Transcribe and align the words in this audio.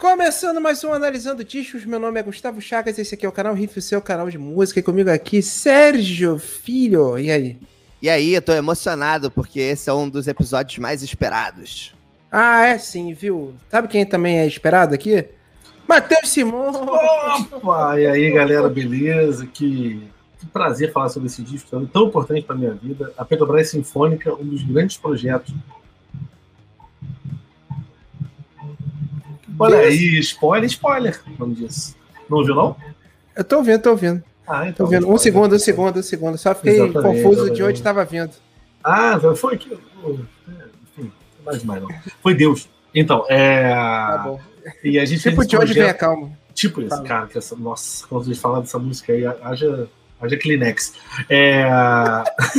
Começando 0.00 0.62
mais 0.62 0.82
um 0.82 0.94
Analisando 0.94 1.44
Discos, 1.44 1.84
meu 1.84 2.00
nome 2.00 2.18
é 2.18 2.22
Gustavo 2.22 2.58
Chagas, 2.58 2.98
esse 2.98 3.14
aqui 3.14 3.26
é 3.26 3.28
o 3.28 3.32
canal 3.32 3.52
Riff, 3.52 3.78
o 3.78 3.82
seu 3.82 4.00
canal 4.00 4.30
de 4.30 4.38
música, 4.38 4.80
e 4.80 4.82
comigo 4.82 5.10
aqui, 5.10 5.42
Sérgio 5.42 6.38
Filho, 6.38 7.18
e 7.18 7.30
aí? 7.30 7.58
E 8.00 8.08
aí, 8.08 8.32
eu 8.32 8.40
tô 8.40 8.54
emocionado, 8.54 9.30
porque 9.30 9.60
esse 9.60 9.90
é 9.90 9.92
um 9.92 10.08
dos 10.08 10.26
episódios 10.26 10.78
mais 10.78 11.02
esperados. 11.02 11.94
Ah, 12.32 12.64
é 12.64 12.78
sim, 12.78 13.12
viu? 13.12 13.52
Sabe 13.70 13.88
quem 13.88 14.06
também 14.06 14.38
é 14.38 14.46
esperado 14.46 14.94
aqui? 14.94 15.22
Matheus 15.86 16.30
Simão! 16.30 16.70
Opa! 17.52 18.00
E 18.00 18.06
aí, 18.06 18.30
galera, 18.30 18.70
beleza? 18.70 19.46
Que, 19.46 20.02
que 20.38 20.46
prazer 20.46 20.94
falar 20.94 21.10
sobre 21.10 21.26
esse 21.26 21.42
disco 21.42 21.68
tão, 21.70 21.84
tão 21.84 22.06
importante 22.06 22.46
para 22.46 22.56
minha 22.56 22.72
vida. 22.72 23.12
A 23.18 23.24
Petrobras 23.24 23.68
Sinfônica, 23.68 24.32
um 24.32 24.46
dos 24.46 24.62
grandes 24.62 24.96
projetos. 24.96 25.52
Olha 29.60 29.78
aí, 29.78 30.18
spoiler, 30.20 30.68
spoiler, 30.68 31.20
como 31.36 31.54
disse. 31.54 31.94
Não 32.28 32.38
ouviu, 32.38 32.54
não? 32.54 32.76
Eu 33.36 33.44
tô 33.44 33.58
ouvindo, 33.58 33.82
tô 33.82 33.90
ouvindo. 33.90 34.22
Ah, 34.46 34.68
então. 34.68 34.86
Tô 34.86 34.90
vendo. 34.90 35.08
Um 35.08 35.18
segundo, 35.18 35.54
um 35.54 35.58
segundo, 35.58 35.98
um 35.98 36.02
segundo. 36.02 36.38
Só 36.38 36.54
fiquei 36.54 36.74
Exatamente, 36.74 37.02
confuso 37.02 37.22
de 37.22 37.30
exatamente. 37.30 37.62
onde 37.62 37.78
estava 37.78 38.04
vindo. 38.04 38.32
Ah, 38.82 39.18
foi 39.36 39.56
que. 39.56 39.72
Enfim, 39.72 41.12
não 41.38 41.44
mais 41.44 41.60
demais, 41.60 41.82
não. 41.82 41.88
Foi 42.22 42.34
Deus. 42.34 42.68
Então, 42.94 43.24
é. 43.28 43.70
Tá 43.70 44.18
bom. 44.18 44.40
E 44.82 44.98
a 44.98 45.04
gente 45.04 45.22
Tipo 45.22 45.46
de 45.46 45.54
esse 45.54 45.64
onde 45.64 45.72
vem 45.74 45.82
a 45.84 45.94
calma. 45.94 46.30
Tipo 46.54 46.80
esse, 46.80 46.90
Fala. 46.90 47.02
cara, 47.04 47.26
que 47.26 47.38
essa, 47.38 47.54
nossa, 47.56 48.06
quando 48.06 48.22
a 48.22 48.26
gente 48.26 48.40
falar 48.40 48.60
dessa 48.60 48.78
música 48.78 49.12
aí, 49.12 49.24
haja, 49.24 49.88
haja 50.20 50.36
Kleenex. 50.36 50.94
É, 51.28 51.64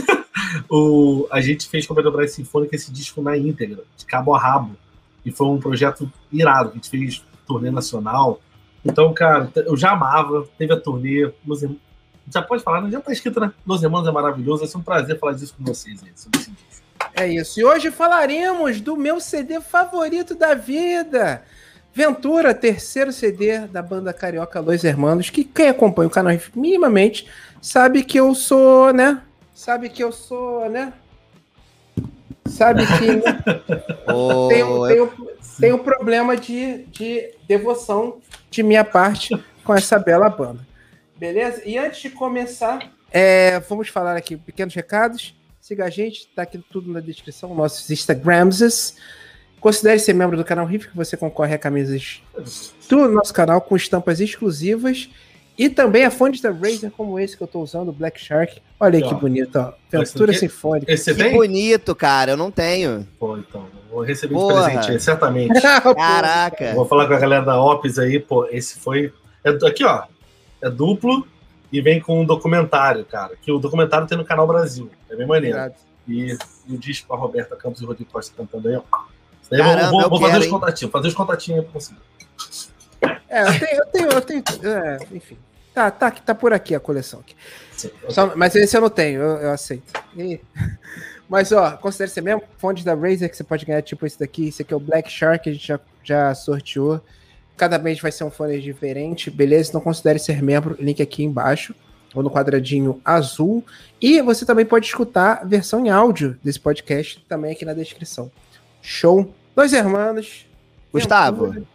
o, 0.69 1.27
a 1.29 1.41
gente 1.41 1.67
fez 1.67 1.85
com 1.85 1.93
a 1.93 1.95
Petrobras 1.95 2.31
Sinfônica 2.31 2.75
esse 2.75 2.91
disco 2.91 3.21
na 3.21 3.37
íntegra, 3.37 3.83
de 3.97 4.05
cabo 4.05 4.33
a 4.33 4.39
rabo. 4.39 4.75
E 5.25 5.31
foi 5.31 5.47
um 5.47 5.59
projeto 5.59 6.11
irado, 6.31 6.69
que 6.69 6.75
a 6.75 6.81
gente 6.81 6.89
fez 6.89 7.25
turnê 7.45 7.69
nacional. 7.71 8.39
Então, 8.83 9.13
cara, 9.13 9.51
eu 9.55 9.77
já 9.77 9.91
amava, 9.91 10.47
teve 10.57 10.73
a 10.73 10.79
turnê. 10.79 11.31
Los 11.45 11.61
Hermanos- 11.61 11.81
já 12.33 12.41
pode 12.41 12.63
falar, 12.63 12.89
já 12.89 13.01
tá 13.01 13.11
escrito, 13.11 13.39
né? 13.39 13.51
Los 13.65 13.83
Hermanos 13.83 14.07
é 14.07 14.11
maravilhoso, 14.11 14.59
vai 14.59 14.67
ser 14.67 14.77
um 14.77 14.81
prazer 14.81 15.19
falar 15.19 15.33
disso 15.33 15.53
com 15.57 15.63
vocês 15.63 16.01
aí. 16.03 16.11
É 17.15 17.27
isso. 17.27 17.59
E 17.59 17.63
hoje 17.65 17.91
falaremos 17.91 18.79
do 18.79 18.95
meu 18.95 19.19
CD 19.19 19.59
favorito 19.59 20.33
da 20.35 20.53
vida. 20.53 21.43
Ventura, 21.93 22.53
terceiro 22.53 23.11
CD 23.11 23.67
da 23.67 23.81
banda 23.81 24.13
carioca 24.13 24.61
Los 24.61 24.83
Hermanos, 24.83 25.29
que 25.29 25.43
quem 25.43 25.67
acompanha 25.67 26.07
o 26.07 26.11
canal 26.11 26.33
minimamente 26.55 27.27
sabe 27.61 28.03
que 28.03 28.17
eu 28.17 28.33
sou, 28.33 28.93
né? 28.93 29.21
Sabe 29.53 29.89
que 29.89 30.01
eu 30.01 30.11
sou, 30.11 30.69
né? 30.69 30.93
Sabe 32.45 32.83
que 32.85 33.07
né? 33.17 34.13
Ô, 34.13 34.47
tenho, 34.47 34.87
tenho, 34.87 35.11
tenho 35.59 35.79
problema 35.79 36.35
de, 36.35 36.83
de 36.85 37.33
devoção 37.47 38.19
de 38.49 38.63
minha 38.63 38.83
parte 38.83 39.35
com 39.63 39.73
essa 39.73 39.97
bela 39.97 40.29
banda. 40.29 40.65
Beleza? 41.17 41.61
E 41.65 41.77
antes 41.77 42.01
de 42.01 42.09
começar, 42.09 42.91
é, 43.11 43.59
vamos 43.61 43.89
falar 43.89 44.15
aqui 44.15 44.35
pequenos 44.35 44.73
recados. 44.73 45.35
Siga 45.59 45.85
a 45.85 45.89
gente, 45.89 46.27
tá 46.35 46.41
aqui 46.41 46.57
tudo 46.71 46.91
na 46.91 46.99
descrição, 46.99 47.53
nossos 47.53 47.89
Instagrams. 47.91 48.95
Considere 49.59 49.99
ser 49.99 50.13
membro 50.13 50.35
do 50.35 50.43
canal 50.43 50.65
Riff, 50.65 50.89
que 50.89 50.97
você 50.97 51.15
concorre 51.15 51.53
a 51.53 51.57
camisas 51.59 52.23
do 52.89 53.07
nosso 53.07 53.31
canal 53.31 53.61
com 53.61 53.75
estampas 53.75 54.19
exclusivas. 54.19 55.07
E 55.57 55.69
também 55.69 56.05
a 56.05 56.11
fones 56.11 56.41
da 56.41 56.49
Razer, 56.51 56.89
como 56.91 57.19
esse 57.19 57.35
que 57.37 57.43
eu 57.43 57.47
tô 57.47 57.61
usando, 57.61 57.89
o 57.89 57.91
Black 57.91 58.19
Shark. 58.19 58.59
Olha 58.79 58.97
aí 58.97 59.03
Ó, 59.03 59.09
que 59.09 59.15
bonito, 59.15 59.55
ó. 59.59 59.73
Ventura 59.91 60.31
aqui- 60.31 60.39
Sinfônica. 60.39 60.91
Esse 60.91 61.13
que 61.13 61.21
tem? 61.23 61.33
bonito, 61.33 61.93
cara, 61.93 62.31
eu 62.31 62.37
não 62.37 62.49
tenho. 62.49 63.07
Pô, 63.19 63.37
então, 63.37 63.65
vou 63.89 64.01
receber 64.01 64.33
de 64.33 64.39
Porra. 64.39 64.63
presente 64.63 64.91
aí, 64.91 64.99
certamente. 64.99 65.53
Caraca. 65.95 66.73
Vou 66.73 66.85
falar 66.85 67.07
com 67.07 67.13
a 67.13 67.19
galera 67.19 67.45
da 67.45 67.61
Ops 67.61 67.99
aí, 67.99 68.19
pô, 68.19 68.47
esse 68.47 68.79
foi. 68.79 69.13
É, 69.43 69.49
aqui, 69.67 69.83
ó. 69.83 70.03
É 70.61 70.69
duplo 70.69 71.27
e 71.71 71.81
vem 71.81 71.99
com 71.99 72.21
um 72.21 72.25
documentário, 72.25 73.05
cara. 73.05 73.35
Que 73.39 73.51
o 73.51 73.59
documentário 73.59 74.07
tem 74.07 74.17
no 74.17 74.25
Canal 74.25 74.47
Brasil. 74.47 74.89
É 75.09 75.15
bem 75.15 75.27
maneiro. 75.27 75.57
Obrigado. 75.57 75.75
E, 76.07 76.37
e 76.67 76.73
o 76.75 76.77
disco 76.77 77.07
com 77.07 77.13
a 77.13 77.17
Roberta 77.17 77.55
Campos 77.55 77.81
e 77.81 77.83
o 77.83 77.87
Rodrigo 77.87 78.09
Costa 78.11 78.33
cantando 78.35 78.67
aí, 78.67 78.75
ó. 78.75 78.81
Isso 79.41 79.51
daí 79.51 79.59
eu 79.59 79.65
Caramba, 79.65 79.81
vou, 79.83 79.91
vou, 79.91 80.01
eu 80.01 80.09
vou 80.09 80.19
fazer 80.19 80.31
quero, 80.31 80.39
os 80.41 80.45
hein? 80.45 80.51
contatinhos, 80.51 80.91
fazer 80.91 81.07
os 81.09 81.13
contatinhos 81.13 81.59
aí 81.59 81.65
pra 81.69 81.79
você. 81.79 81.93
É, 83.29 83.43
eu 83.47 83.59
tenho, 83.59 83.77
eu 83.79 83.85
tenho, 83.85 84.09
eu 84.11 84.21
tenho. 84.21 84.43
é, 84.63 84.97
enfim. 85.11 85.37
Tá, 85.73 85.89
tá, 85.89 86.11
tá 86.11 86.35
por 86.35 86.51
aqui 86.53 86.75
a 86.75 86.79
coleção. 86.79 87.21
Aqui. 87.21 87.35
Só- 88.09 88.35
mas 88.35 88.53
esse 88.55 88.75
eu 88.75 88.81
não 88.81 88.89
tenho, 88.89 89.21
eu, 89.21 89.37
eu 89.37 89.51
aceito. 89.51 89.91
E- 90.17 90.39
mas, 91.29 91.51
ó, 91.51 91.71
considere 91.77 92.11
ser 92.11 92.21
mesmo 92.21 92.43
fonte 92.57 92.83
da 92.83 92.93
Razer 92.93 93.29
que 93.29 93.37
você 93.37 93.43
pode 93.43 93.65
ganhar, 93.65 93.81
tipo 93.81 94.05
esse 94.05 94.19
daqui. 94.19 94.49
Esse 94.49 94.61
aqui 94.63 94.73
é 94.73 94.77
o 94.77 94.79
Black 94.81 95.09
Shark, 95.09 95.49
a 95.49 95.53
gente 95.53 95.65
já, 95.65 95.79
já 96.03 96.35
sorteou. 96.35 96.99
Cada 97.55 97.77
mês 97.79 97.99
vai 97.99 98.11
ser 98.11 98.23
um 98.23 98.31
fone 98.31 98.59
diferente, 98.59 99.29
beleza? 99.31 99.71
Não 99.73 99.81
considere 99.81 100.19
ser 100.19 100.41
membro, 100.43 100.75
link 100.79 101.01
aqui 101.01 101.23
embaixo, 101.23 101.73
ou 102.13 102.21
no 102.21 102.29
quadradinho 102.29 102.99
azul. 103.05 103.63
E 104.01 104.21
você 104.21 104.45
também 104.45 104.65
pode 104.65 104.87
escutar 104.87 105.39
a 105.41 105.45
versão 105.45 105.85
em 105.85 105.89
áudio 105.89 106.37
desse 106.43 106.59
podcast, 106.59 107.23
também 107.29 107.51
aqui 107.53 107.63
na 107.63 107.73
descrição. 107.73 108.29
Show? 108.81 109.33
Dois 109.55 109.71
hermanos. 109.73 110.45
Gustavo. 110.91 111.65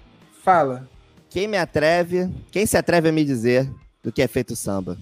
Fala. 0.44 0.88
Quem 1.36 1.47
me 1.47 1.58
atreve, 1.58 2.30
quem 2.50 2.64
se 2.64 2.78
atreve 2.78 3.10
a 3.10 3.12
me 3.12 3.22
dizer 3.22 3.70
do 4.02 4.10
que 4.10 4.22
é 4.22 4.26
feito 4.26 4.56
samba? 4.56 4.97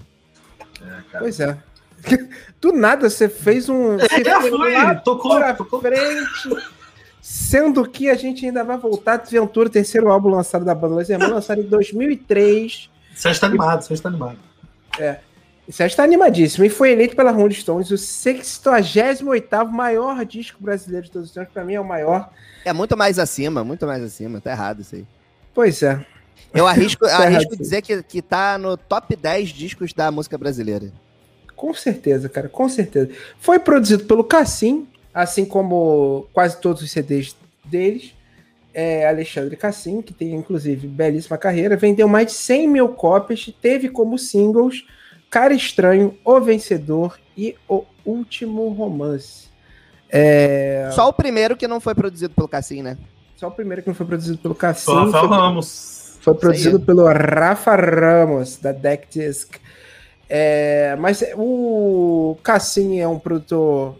É, 0.82 0.84
cara. 0.84 1.18
Pois 1.20 1.38
é. 1.38 1.56
Do 2.60 2.72
nada 2.72 3.08
você 3.08 3.28
fez 3.28 3.68
um. 3.68 3.96
Você 4.02 4.28
É, 4.28 4.40
foi 4.40 4.96
tocou, 5.04 5.36
pra 5.36 5.54
tocou. 5.54 5.80
frente. 5.80 6.48
Sendo 7.22 7.88
que 7.88 8.10
a 8.10 8.16
gente 8.16 8.44
ainda 8.44 8.64
vai 8.64 8.76
voltar. 8.76 9.18
Ventura, 9.24 9.70
terceiro 9.70 10.10
álbum 10.10 10.28
lançado 10.28 10.64
da 10.64 10.74
banda 10.74 10.96
Los 10.96 11.08
Hermanos, 11.08 11.34
lançado 11.36 11.60
em 11.60 11.68
2003. 11.68 12.90
Sérgio 13.14 13.40
tá 13.40 13.46
animado, 13.46 13.82
Sérgio 13.82 14.02
tá 14.02 14.08
animado. 14.08 14.38
E 15.68 15.72
Sérgio 15.72 15.92
está 15.92 16.02
animadíssimo. 16.02 16.64
E 16.64 16.68
foi 16.68 16.90
eleito 16.90 17.14
pela 17.14 17.30
Rolling 17.30 17.54
Stones 17.54 17.92
o 17.92 17.96
68 17.96 19.70
maior 19.70 20.24
disco 20.24 20.60
brasileiro 20.60 21.06
de 21.06 21.12
todos 21.12 21.28
os 21.28 21.32
tempos. 21.34 21.52
Pra 21.52 21.62
mim 21.64 21.74
é 21.74 21.80
o 21.80 21.84
maior. 21.84 22.28
É 22.64 22.72
muito 22.72 22.96
mais 22.96 23.20
acima, 23.20 23.62
muito 23.62 23.86
mais 23.86 24.02
acima. 24.02 24.40
Tá 24.40 24.50
errado 24.50 24.80
isso 24.80 24.96
aí. 24.96 25.06
Pois 25.54 25.80
é. 25.80 26.04
Eu 26.52 26.66
arrisco, 26.66 27.04
Tá 27.08 27.24
arrisco 27.24 27.56
dizer 27.56 27.82
que, 27.82 28.02
que 28.02 28.22
tá 28.22 28.56
no 28.58 28.76
top 28.76 29.16
10 29.16 29.50
discos 29.50 29.92
da 29.92 30.10
música 30.10 30.38
brasileira. 30.38 30.92
Com 31.56 31.72
certeza, 31.74 32.28
cara, 32.28 32.48
com 32.48 32.68
certeza. 32.68 33.10
Foi 33.38 33.58
produzido 33.58 34.04
pelo 34.04 34.24
Cassim, 34.24 34.86
assim 35.12 35.44
como 35.44 36.26
quase 36.32 36.60
todos 36.60 36.82
os 36.82 36.90
CDs 36.90 37.36
deles. 37.64 38.14
É 38.72 39.06
Alexandre 39.06 39.56
Cassim, 39.56 40.02
que 40.02 40.12
tem 40.12 40.34
inclusive 40.34 40.88
belíssima 40.88 41.38
carreira, 41.38 41.76
vendeu 41.76 42.08
mais 42.08 42.26
de 42.26 42.32
100 42.32 42.68
mil 42.68 42.88
cópias, 42.88 43.48
teve 43.62 43.88
como 43.88 44.18
singles 44.18 44.84
Cara 45.30 45.54
Estranho, 45.54 46.16
O 46.24 46.40
Vencedor 46.40 47.18
e 47.36 47.56
O 47.68 47.84
Último 48.04 48.68
Romance. 48.68 49.48
É, 50.08 50.90
Só 50.92 51.08
o 51.08 51.12
primeiro 51.12 51.56
que 51.56 51.66
não 51.66 51.80
foi 51.80 51.94
produzido 51.94 52.34
pelo 52.34 52.46
Cassim, 52.46 52.82
né? 52.82 52.96
só 53.36 53.48
o 53.48 53.50
primeiro 53.50 53.82
que 53.82 53.88
não 53.88 53.94
foi 53.94 54.06
produzido 54.06 54.38
pelo 54.38 54.54
Cassim. 54.54 54.84
Só 54.84 55.04
Rafael 55.04 55.60
foi- 56.24 56.34
produzido 56.34 56.80
pelo 56.80 57.04
Rafa 57.06 57.74
Ramos, 57.76 58.56
da 58.56 58.72
Deck 58.72 59.06
Disc. 59.10 59.56
É, 60.28 60.96
mas 60.98 61.22
o 61.36 62.36
Cassim 62.42 62.98
é 63.00 63.06
um 63.06 63.18
produtor. 63.18 63.96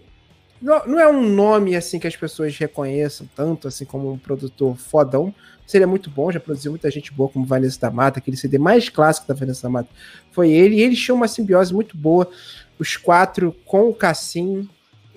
Não, 0.61 0.87
não 0.87 1.01
é 1.01 1.07
um 1.09 1.23
nome 1.29 1.77
assim 1.77 1.99
que 1.99 2.07
as 2.07 2.17
pessoas 2.17 2.57
reconheçam 2.57 3.29
tanto 3.37 3.69
assim 3.69 3.85
como 3.85 4.11
um 4.13 4.19
produtor 4.19 4.77
fodão. 4.77 5.35
Seria 5.67 5.87
muito 5.87 6.11
bom, 6.11 6.31
já 6.33 6.41
produziu 6.41 6.73
muita 6.73 6.91
gente 6.91 7.13
boa, 7.13 7.29
como 7.29 7.45
Vanessa 7.47 7.81
da 7.81 7.91
Mata, 7.91 8.19
aquele 8.19 8.37
CD 8.37 8.59
mais 8.59 8.89
clássico 8.89 9.27
da 9.29 9.35
Vanessa 9.35 9.63
da 9.63 9.71
Mata. 9.71 9.89
Foi 10.33 10.51
ele, 10.51 10.77
e 10.77 10.81
eles 10.83 10.99
tinham 10.99 11.17
uma 11.17 11.29
simbiose 11.29 11.73
muito 11.73 11.97
boa, 11.97 12.29
os 12.79 12.97
quatro 12.97 13.55
com 13.65 13.89
o 13.89 13.95
Cassim 13.95 14.69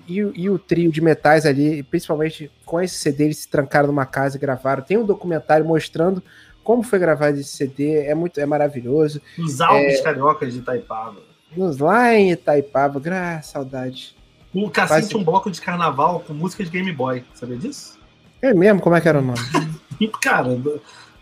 e, 0.06 0.22
o- 0.22 0.32
e 0.34 0.48
o 0.48 0.58
trio 0.58 0.90
de 0.90 1.00
metais 1.02 1.44
ali, 1.44 1.82
principalmente 1.82 2.50
com 2.64 2.80
esse 2.80 2.94
CD, 2.96 3.24
eles 3.24 3.38
se 3.38 3.48
trancaram 3.48 3.88
numa 3.88 4.06
casa 4.06 4.36
e 4.36 4.40
gravaram. 4.40 4.82
Tem 4.82 4.96
um 4.96 5.04
documentário 5.04 5.66
mostrando 5.66 6.22
como 6.68 6.82
foi 6.82 6.98
gravado 6.98 7.40
esse 7.40 7.56
CD, 7.56 8.04
é 8.04 8.14
muito 8.14 8.38
é 8.38 8.44
maravilhoso. 8.44 9.22
Os 9.38 9.58
Alpes 9.58 10.02
Cariocas 10.02 10.52
de 10.52 10.58
Itaipava. 10.58 11.16
Nos 11.56 11.78
lá 11.78 12.14
em 12.14 12.30
Itaipava, 12.32 13.00
graças 13.00 13.52
saudade. 13.52 14.14
O 14.52 14.68
Quase- 14.70 15.08
tinha 15.08 15.18
um 15.18 15.24
bloco 15.24 15.50
de 15.50 15.62
carnaval 15.62 16.20
com 16.20 16.34
música 16.34 16.62
de 16.62 16.68
Game 16.68 16.92
Boy. 16.92 17.24
Sabia 17.32 17.56
disso? 17.56 17.98
É 18.42 18.52
mesmo? 18.52 18.82
Como 18.82 18.94
é 18.94 19.00
que 19.00 19.08
era 19.08 19.18
o 19.18 19.22
nome? 19.22 19.38
Cara, 20.20 20.60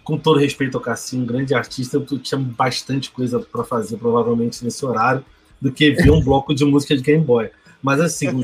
com 0.03 0.19
todo 0.19 0.41
respeito 0.41 0.77
ao 0.79 0.83
Cassim, 0.83 1.23
um 1.23 1.27
grande 1.27 1.55
artista, 1.55 1.97
eu 1.97 2.19
tinha 2.19 2.41
bastante 2.41 3.13
coisa 3.13 3.39
pra 3.39 3.63
fazer, 3.63 3.99
provavelmente, 3.99 4.65
nesse 4.65 4.85
horário, 4.85 5.25
do 5.61 5.71
que 5.71 5.93
ver 5.93 6.11
um 6.11 6.25
bloco 6.25 6.53
de 6.57 6.65
música 6.65 6.97
de 6.97 7.05
Game 7.05 7.25
Boy. 7.25 7.51
Mas 7.87 8.01
assim, 8.01 8.27
o, 8.29 8.41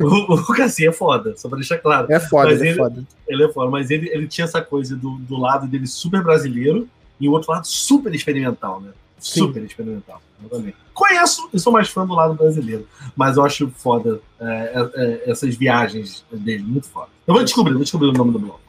o, 0.00 0.34
o 0.34 0.46
Cassim 0.54 0.88
é 0.88 0.92
foda, 0.92 1.36
só 1.36 1.48
pra 1.48 1.56
deixar 1.56 1.78
claro. 1.78 2.12
É 2.12 2.18
foda, 2.18 2.48
Mas 2.50 2.60
é 2.60 2.66
ele- 2.66 2.76
foda. 2.76 3.04
Ele 3.28 3.44
é 3.44 3.48
foda, 3.48 3.70
mas 3.70 3.90
ele, 3.92 4.08
ele 4.08 4.26
tinha 4.26 4.44
essa 4.44 4.60
coisa 4.60 4.96
do, 4.96 5.18
do 5.18 5.36
lado 5.36 5.68
dele 5.68 5.86
super 5.86 6.20
brasileiro 6.20 6.88
e 7.20 7.28
o 7.28 7.32
outro 7.32 7.52
lado 7.52 7.64
super 7.64 8.12
experimental, 8.12 8.80
né? 8.80 8.90
Sim. 9.20 9.38
Super 9.42 9.62
experimental. 9.62 10.20
Eu 10.42 10.48
também. 10.48 10.74
Conheço 10.92 11.48
e 11.54 11.60
sou 11.60 11.72
mais 11.72 11.88
fã 11.90 12.04
do 12.04 12.12
lado 12.12 12.34
brasileiro, 12.34 12.84
mas 13.14 13.36
eu 13.36 13.44
acho 13.44 13.68
foda 13.76 14.20
é, 14.40 14.44
é, 14.44 14.90
é, 14.96 15.30
essas 15.30 15.54
viagens 15.54 16.24
dele, 16.32 16.64
muito 16.64 16.88
foda. 16.88 17.06
Eu 17.24 17.34
vou 17.34 17.44
descobrir, 17.44 17.74
vou 17.74 17.82
descobrir 17.84 18.08
o 18.08 18.12
nome 18.12 18.32
do 18.32 18.40
bloco. 18.40 18.60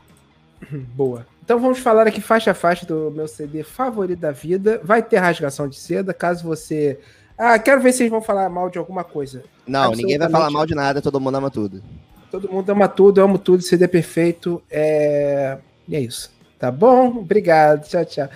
Boa. 0.95 1.25
Então 1.43 1.59
vamos 1.59 1.79
falar 1.79 2.05
aqui 2.07 2.21
faixa 2.21 2.51
a 2.51 2.53
faixa 2.53 2.85
do 2.85 3.09
meu 3.09 3.27
CD 3.27 3.63
favorito 3.63 4.19
da 4.19 4.31
vida. 4.31 4.79
Vai 4.83 5.01
ter 5.01 5.17
rasgação 5.17 5.67
de 5.67 5.77
seda, 5.79 6.13
caso 6.13 6.43
você. 6.43 6.99
Ah, 7.37 7.57
quero 7.59 7.81
ver 7.81 7.91
se 7.91 7.99
vocês 7.99 8.09
vão 8.09 8.21
falar 8.21 8.47
mal 8.49 8.69
de 8.69 8.77
alguma 8.77 9.03
coisa. 9.03 9.43
Não, 9.67 9.91
ninguém 9.91 10.17
vai 10.17 10.29
falar 10.29 10.49
mal 10.51 10.65
de 10.65 10.75
nada, 10.75 11.01
todo 11.01 11.19
mundo 11.19 11.35
ama 11.35 11.49
tudo. 11.49 11.83
Todo 12.29 12.51
mundo 12.51 12.69
ama 12.69 12.87
tudo, 12.87 13.19
eu 13.21 13.25
amo 13.25 13.37
tudo, 13.37 13.61
CD 13.63 13.87
perfeito. 13.87 14.61
É... 14.69 15.57
E 15.87 15.95
é 15.95 15.99
isso. 15.99 16.31
Tá 16.59 16.71
bom? 16.71 17.07
Obrigado. 17.17 17.87
Tchau, 17.87 18.05
tchau. 18.05 18.29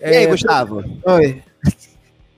E 0.00 0.04
aí, 0.04 0.24
É, 0.24 0.26
Gustavo? 0.26 0.82
Oi. 1.04 1.42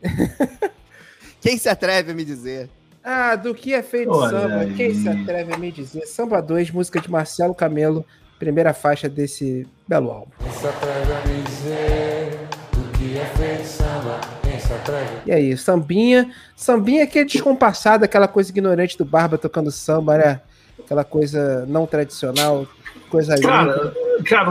Quem 1.40 1.56
se 1.56 1.68
atreve 1.68 2.10
a 2.12 2.14
me 2.14 2.24
dizer? 2.24 2.69
Ah, 3.04 3.36
do 3.36 3.54
que 3.54 3.72
é 3.72 3.82
feito 3.82 4.10
Olha 4.10 4.30
samba? 4.40 4.60
aí. 4.62 4.74
Quem 4.74 4.92
se 4.94 5.08
atreve 5.08 5.52
a 5.54 5.58
me 5.58 5.70
dizer? 5.70 6.06
Samba 6.06 6.40
2, 6.42 6.70
música 6.72 7.00
de 7.00 7.08
Marcelo 7.10 7.54
Camelo, 7.54 8.04
primeira 8.38 8.74
faixa 8.74 9.08
desse 9.08 9.64
belo 9.86 10.10
álbum. 10.10 10.32
Quem 10.42 10.52
se 10.52 10.66
atreve 10.66 11.12
a 11.12 11.26
me 11.26 11.42
dizer 11.42 12.40
o 12.76 12.98
que 12.98 13.16
é 13.19 13.24
feito 13.36 13.64
samba? 13.64 13.85
E 15.26 15.32
aí, 15.32 15.56
sambinha. 15.56 16.30
Sambinha 16.54 17.06
que 17.06 17.18
é 17.18 17.24
descompassada, 17.24 18.04
aquela 18.04 18.28
coisa 18.28 18.50
ignorante 18.50 18.96
do 18.96 19.04
Barba 19.04 19.38
tocando 19.38 19.70
samba, 19.70 20.18
né? 20.18 20.40
Aquela 20.78 21.04
coisa 21.04 21.64
não 21.66 21.86
tradicional, 21.86 22.66
coisa 23.10 23.36
Cara, 23.40 23.72
limpa. 23.72 24.22
cara 24.24 24.50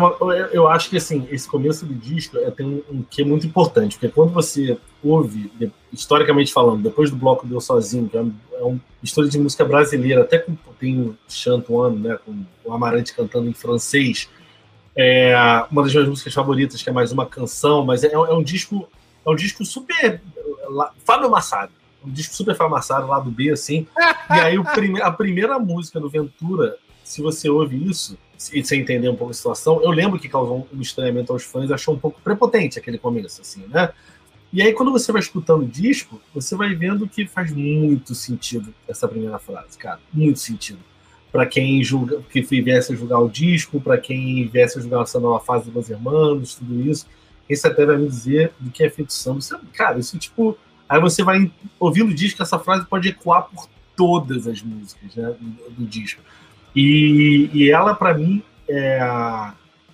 eu, 0.52 0.68
acho 0.68 0.90
que 0.90 0.98
assim, 0.98 1.28
esse 1.32 1.48
começo 1.48 1.86
do 1.86 1.94
disco 1.94 2.38
é, 2.38 2.50
tem 2.52 2.66
um, 2.66 2.82
um 2.92 3.04
que 3.04 3.22
é 3.22 3.26
muito 3.26 3.46
importante, 3.46 3.96
porque 3.98 4.10
quando 4.10 4.32
você 4.34 4.78
ouve, 5.04 5.52
de- 5.58 5.72
historicamente 5.94 6.52
falando, 6.52 6.82
depois 6.82 7.10
do 7.10 7.16
bloco 7.16 7.48
Deu 7.48 7.62
Sozinho, 7.62 8.10
que 8.10 8.18
é, 8.18 8.22
um, 8.22 8.34
é 8.54 8.64
uma 8.64 8.82
história 9.04 9.30
de 9.30 9.38
música 9.40 9.64
brasileira, 9.64 10.22
até 10.22 10.40
com 10.40 10.56
tem 10.80 11.00
o 11.00 11.16
Chanto 11.30 11.80
Ano, 11.80 12.00
né, 12.00 12.18
com 12.26 12.44
o 12.66 12.74
Amarante 12.74 13.14
cantando 13.14 13.48
em 13.48 13.54
francês, 13.54 14.28
é 14.96 15.34
uma 15.72 15.84
das 15.84 15.94
minhas 15.94 16.10
músicas 16.10 16.34
favoritas, 16.34 16.82
que 16.82 16.90
é 16.90 16.94
mais 16.94 17.12
uma 17.12 17.26
canção, 17.26 17.86
mas 17.86 18.04
é, 18.04 18.12
é 18.14 18.34
um 18.34 18.44
disco 18.44 18.88
é 19.26 19.30
um 19.30 19.36
disco 19.36 19.66
super 19.66 20.22
Fábio 21.04 21.30
Massado, 21.30 21.72
um 22.06 22.12
disco 22.12 22.34
super 22.36 22.56
Fábio 22.56 23.08
lá 23.08 23.20
do 23.20 23.32
B, 23.32 23.52
assim, 23.52 23.88
e 24.30 24.34
aí 24.34 24.64
prime, 24.74 25.02
a 25.02 25.12
primeira 25.12 25.58
música 25.60 26.00
do 26.00 26.10
Ventura, 26.10 26.78
se 27.04 27.22
você 27.22 27.50
ouve 27.50 27.90
isso, 27.90 28.18
e 28.54 28.64
sem 28.64 28.82
entender 28.82 29.10
um 29.10 29.16
pouco 29.16 29.32
a 29.32 29.34
situação, 29.34 29.82
eu 29.82 29.92
lembro 29.92 30.20
que 30.20 30.28
causou 30.28 30.68
um 30.74 30.82
estranhamento 30.82 31.32
aos 31.32 31.44
fãs, 31.44 31.72
achou 31.72 31.96
um 31.96 32.00
pouco 32.00 32.20
prepotente 32.22 32.78
aquele 32.78 32.98
começo, 32.98 33.42
assim, 33.42 33.66
né? 33.68 33.92
E 34.52 34.62
aí, 34.62 34.72
quando 34.72 34.92
você 34.92 35.12
vai 35.12 35.22
escutando 35.22 35.64
o 35.64 35.68
disco, 35.68 36.22
você 36.34 36.56
vai 36.56 36.74
vendo 36.74 37.08
que 37.10 37.28
faz 37.28 37.52
muito 37.52 38.16
sentido 38.16 38.74
essa 38.88 39.06
primeira 39.06 39.38
frase, 39.38 39.78
cara. 39.78 40.00
Muito 40.14 40.40
sentido. 40.40 40.80
Para 41.30 41.46
quem 41.46 41.84
julga, 41.84 42.22
que 42.32 42.42
viesse 42.42 42.94
a 42.94 42.96
julgar 42.96 43.20
o 43.20 43.28
disco, 43.28 43.82
para 43.82 43.98
quem 43.98 44.48
viesse 44.48 44.80
a 44.80 44.82
julgar 44.82 45.02
essa 45.02 45.20
nova 45.20 45.44
fase 45.44 45.70
dos 45.70 45.90
Irmãos, 45.90 46.56
tudo 46.56 46.90
isso. 46.90 47.06
Esse 47.50 47.68
até 47.68 47.86
vai 47.86 47.98
me 47.98 48.08
dizer 48.08 48.54
do 48.60 48.72
que 48.72 48.84
é 48.84 48.90
feito 48.90 49.14
samba. 49.14 49.40
Isso 49.40 49.56
é- 49.56 49.60
cara, 49.74 50.00
isso 50.00 50.18
tipo. 50.18 50.58
Aí 50.88 51.00
você 51.00 51.24
vai 51.24 51.52
ouvindo 51.80 52.12
o 52.12 52.14
disco, 52.14 52.42
essa 52.44 52.60
frase 52.60 52.86
pode 52.86 53.10
ecoar 53.10 53.44
por 53.44 53.68
todas 53.96 54.46
as 54.46 54.62
músicas 54.62 55.16
né, 55.16 55.34
do, 55.40 55.72
do 55.72 55.86
disco. 55.86 56.22
E, 56.76 57.50
e 57.54 57.72
ela, 57.72 57.96
para 57.96 58.14
mim, 58.14 58.44
é 58.68 59.00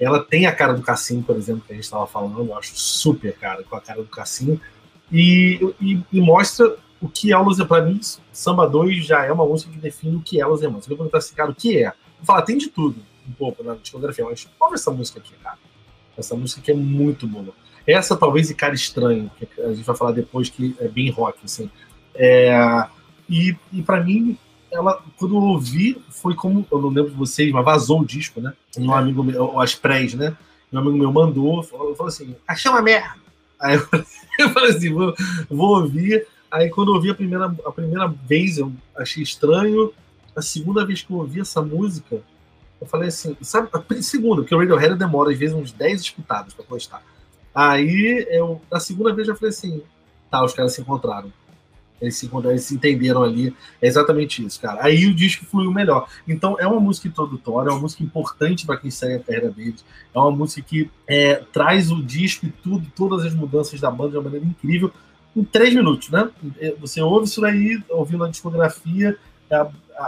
ela 0.01 0.19
tem 0.19 0.47
a 0.47 0.51
cara 0.51 0.73
do 0.73 0.81
Cassim, 0.81 1.21
por 1.21 1.35
exemplo, 1.35 1.61
que 1.65 1.71
a 1.71 1.75
gente 1.75 1.83
estava 1.83 2.07
falando. 2.07 2.39
Eu 2.39 2.57
acho 2.57 2.75
super 2.75 3.37
cara 3.37 3.61
com 3.61 3.75
a 3.75 3.79
cara 3.79 4.01
do 4.01 4.09
Cassim. 4.09 4.59
E, 5.11 5.59
e, 5.79 6.01
e 6.11 6.19
mostra 6.19 6.75
o 6.99 7.07
que 7.07 7.31
é 7.31 7.37
o 7.37 7.43
Los 7.43 7.61
Para 7.63 7.85
mim, 7.85 7.99
Samba 8.33 8.67
2 8.67 9.05
já 9.05 9.23
é 9.23 9.31
uma 9.31 9.45
música 9.45 9.71
que 9.71 9.77
define 9.77 10.15
o 10.15 10.21
que 10.21 10.41
é 10.41 10.45
Los 10.45 10.63
Hermanos. 10.63 10.87
Eu 10.87 10.97
perguntar 10.97 11.19
assim, 11.19 11.35
cara, 11.35 11.51
o 11.51 11.55
que 11.55 11.83
é? 11.83 11.93
Vou 12.17 12.25
falar, 12.25 12.41
tem 12.41 12.57
de 12.57 12.69
tudo, 12.69 12.99
um 13.29 13.31
pouco 13.33 13.63
na 13.63 13.75
discografia, 13.75 14.25
mas 14.25 14.47
ouve 14.59 14.73
essa 14.73 14.89
música 14.89 15.19
aqui, 15.19 15.33
cara. 15.43 15.59
Essa 16.17 16.35
música 16.35 16.61
aqui 16.61 16.71
é 16.71 16.75
muito 16.75 17.27
boa. 17.27 17.53
Essa, 17.85 18.15
talvez, 18.15 18.49
e 18.49 18.55
Cara 18.55 18.73
Estranho, 18.73 19.31
que 19.37 19.47
a 19.61 19.73
gente 19.73 19.85
vai 19.85 19.95
falar 19.95 20.11
depois, 20.11 20.49
que 20.49 20.75
é 20.79 20.87
bem 20.87 21.09
rock, 21.09 21.39
assim. 21.43 21.69
É, 22.13 22.53
e 23.29 23.55
e 23.71 23.81
para 23.81 24.03
mim, 24.03 24.37
ela, 24.71 25.03
quando 25.17 25.35
eu 25.35 25.41
ouvi, 25.41 26.01
foi 26.09 26.33
como, 26.33 26.65
eu 26.71 26.81
não 26.81 26.89
lembro 26.89 27.11
de 27.11 27.17
vocês, 27.17 27.51
mas 27.51 27.65
vazou 27.65 28.01
o 28.01 28.05
disco, 28.05 28.39
né? 28.39 28.53
E 28.77 28.81
um 28.81 28.93
amigo 28.93 29.23
meu, 29.23 29.59
as 29.59 29.75
prés, 29.75 30.13
né? 30.13 30.35
Um 30.71 30.79
amigo 30.79 30.97
meu 30.97 31.11
mandou, 31.11 31.61
falou, 31.63 31.93
falou 31.93 32.07
assim, 32.07 32.35
achei 32.47 32.71
uma 32.71 32.81
merda. 32.81 33.15
Aí 33.59 33.75
eu, 33.75 33.87
eu 34.39 34.49
falei 34.49 34.71
assim, 34.71 34.93
vou, 34.93 35.13
vou 35.49 35.81
ouvir. 35.81 36.25
Aí 36.49 36.69
quando 36.69 36.89
eu 36.89 36.95
ouvi 36.95 37.09
a 37.09 37.15
primeira, 37.15 37.53
a 37.65 37.71
primeira 37.71 38.07
vez, 38.07 38.57
eu 38.57 38.71
achei 38.95 39.21
estranho. 39.21 39.91
A 40.35 40.41
segunda 40.41 40.85
vez 40.85 41.01
que 41.01 41.11
eu 41.11 41.17
ouvi 41.17 41.41
essa 41.41 41.61
música, 41.61 42.21
eu 42.81 42.87
falei 42.87 43.09
assim, 43.09 43.37
sabe, 43.41 43.69
segunda, 44.01 44.41
porque 44.41 44.55
o 44.55 44.57
Radiohead 44.57 44.95
demora 44.95 45.31
às 45.31 45.37
vezes 45.37 45.55
uns 45.55 45.71
10 45.71 46.01
escutados 46.01 46.53
pra 46.55 46.65
postar. 46.65 47.03
Aí 47.53 48.25
eu, 48.29 48.59
na 48.71 48.79
segunda 48.79 49.13
vez 49.13 49.27
eu 49.27 49.35
falei 49.35 49.51
assim, 49.51 49.83
tá, 50.31 50.43
os 50.43 50.53
caras 50.53 50.73
se 50.73 50.81
encontraram. 50.81 51.31
Eles 52.01 52.15
se 52.15 52.25
encontraram, 52.25 52.55
eles 52.55 52.65
se 52.65 52.73
entenderam 52.73 53.21
ali. 53.21 53.55
É 53.79 53.87
exatamente 53.87 54.43
isso, 54.43 54.59
cara. 54.59 54.83
Aí 54.83 55.05
o 55.05 55.13
disco 55.13 55.45
fluiu 55.45 55.71
melhor. 55.71 56.07
Então 56.27 56.57
é 56.59 56.65
uma 56.65 56.79
música 56.79 57.07
introdutória, 57.07 57.69
é 57.69 57.71
uma 57.71 57.81
música 57.81 58.03
importante 58.03 58.65
para 58.65 58.77
quem 58.77 58.89
segue 58.89 59.15
a 59.15 59.19
carreira 59.19 59.51
deles. 59.51 59.85
É 60.13 60.17
uma 60.17 60.31
música 60.31 60.63
que 60.67 60.89
é, 61.07 61.35
traz 61.53 61.91
o 61.91 62.01
disco 62.01 62.47
e 62.47 62.49
tudo, 62.49 62.91
todas 62.95 63.23
as 63.23 63.35
mudanças 63.35 63.79
da 63.79 63.91
banda 63.91 64.11
de 64.11 64.17
uma 64.17 64.23
maneira 64.23 64.45
incrível, 64.45 64.91
em 65.35 65.43
três 65.43 65.75
minutos, 65.75 66.09
né? 66.09 66.29
Você 66.79 66.99
ouve 67.01 67.27
isso 67.27 67.39
daí, 67.39 67.81
ouvindo 67.89 68.23
a 68.23 68.29
discografia, 68.29 69.17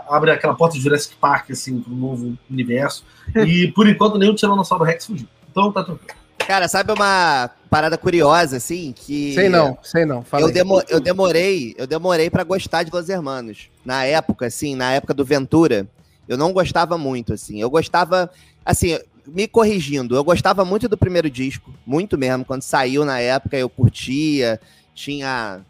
abre 0.10 0.32
aquela 0.32 0.56
porta 0.56 0.76
de 0.76 0.84
Jurassic 0.84 1.16
Park, 1.16 1.52
assim, 1.52 1.80
para 1.80 1.94
um 1.94 1.96
novo 1.96 2.38
universo. 2.50 3.04
E 3.36 3.68
por 3.72 3.88
enquanto 3.88 4.18
nem 4.18 4.30
o 4.30 4.36
Tiranossauro 4.36 4.84
Rex 4.84 5.06
fugiu. 5.06 5.28
Então 5.52 5.72
tá 5.72 5.84
tranquilo. 5.84 6.18
Cara, 6.38 6.68
sabe 6.68 6.92
uma 6.92 7.50
parada 7.70 7.98
curiosa, 7.98 8.58
assim, 8.58 8.94
que... 8.94 9.34
Sei 9.34 9.48
não, 9.48 9.78
sei 9.82 10.06
não. 10.06 10.24
Fala 10.24 10.44
Eu, 10.44 10.52
demo- 10.52 10.84
eu 10.90 11.00
demorei, 11.00 11.74
eu 11.78 11.88
demorei 11.88 12.30
para 12.30 12.44
gostar 12.44 12.84
de 12.84 12.92
Los 12.92 13.08
Hermanos. 13.08 13.70
Na 13.86 14.04
época, 14.04 14.48
assim, 14.48 14.76
na 14.76 14.92
época 14.92 15.14
do 15.14 15.24
Ventura, 15.24 15.88
eu 16.28 16.38
não 16.38 16.52
gostava 16.52 16.98
muito, 16.98 17.34
assim. 17.34 17.62
Eu 17.62 17.70
gostava, 17.70 18.30
assim, 18.66 19.00
me 19.26 19.48
corrigindo, 19.48 20.16
eu 20.16 20.24
gostava 20.24 20.66
muito 20.66 20.90
do 20.90 20.98
primeiro 20.98 21.30
disco, 21.30 21.74
muito 21.86 22.18
mesmo. 22.18 22.44
Quando 22.44 22.62
saiu 22.62 23.06
na 23.06 23.20
época, 23.20 23.56
eu 23.56 23.70
curtia, 23.70 24.60
tinha 24.94 25.62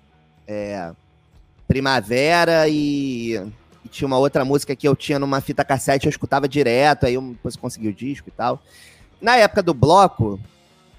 é, 0.48 0.92
Primavera 1.68 2.68
e 2.68 3.40
tinha 3.94 4.08
uma 4.08 4.18
outra 4.18 4.44
música 4.44 4.76
que 4.76 4.88
eu 4.88 4.96
tinha 4.96 5.20
numa 5.20 5.40
fita 5.40 5.64
cassete, 5.64 6.08
eu 6.08 6.10
escutava 6.10 6.48
direto, 6.48 7.06
aí 7.06 7.14
eu 7.14 7.22
depois 7.22 7.56
consegui 7.56 7.88
o 7.88 7.94
disco 7.94 8.28
e 8.28 8.32
tal. 8.32 8.62
Na 9.22 9.38
época 9.38 9.62
do 9.62 9.74
bloco, 9.74 10.40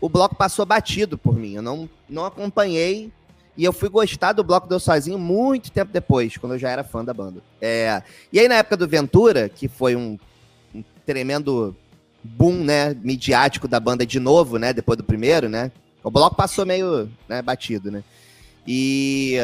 o 0.01 0.09
bloco 0.09 0.37
passou 0.37 0.65
batido 0.65 1.19
por 1.19 1.35
mim. 1.35 1.55
Eu 1.55 1.63
não, 1.63 1.91
não 2.09 2.25
acompanhei 2.25 3.11
e 3.57 3.65
eu 3.65 3.73
fui 3.73 3.89
gostar 3.89 4.33
do 4.33 4.45
bloco 4.45 4.69
do 4.69 4.75
Eu 4.75 4.81
Sozinho 4.81 5.19
muito 5.19 5.71
tempo 5.71 5.93
depois, 5.93 6.37
quando 6.37 6.53
eu 6.53 6.59
já 6.59 6.71
era 6.71 6.85
fã 6.85 7.05
da 7.05 7.13
banda. 7.13 7.43
É, 7.61 8.03
e 8.33 8.39
aí, 8.39 8.49
na 8.49 8.57
época 8.57 8.77
do 8.77 8.89
Ventura, 8.89 9.49
que 9.49 9.69
foi 9.69 9.97
um, 9.97 10.19
um 10.75 10.83
tremendo 11.05 11.75
boom, 12.23 12.65
né, 12.65 12.95
midiático 12.95 13.69
da 13.69 13.79
banda 13.79 14.07
de 14.07 14.19
novo, 14.19 14.57
né, 14.57 14.73
depois 14.73 14.97
do 14.97 15.05
primeiro, 15.05 15.49
né, 15.49 15.71
o 16.03 16.11
bloco 16.11 16.37
passou 16.37 16.65
meio 16.65 17.11
né, 17.29 17.43
batido, 17.43 17.91
né. 17.91 18.03
E, 18.67 19.37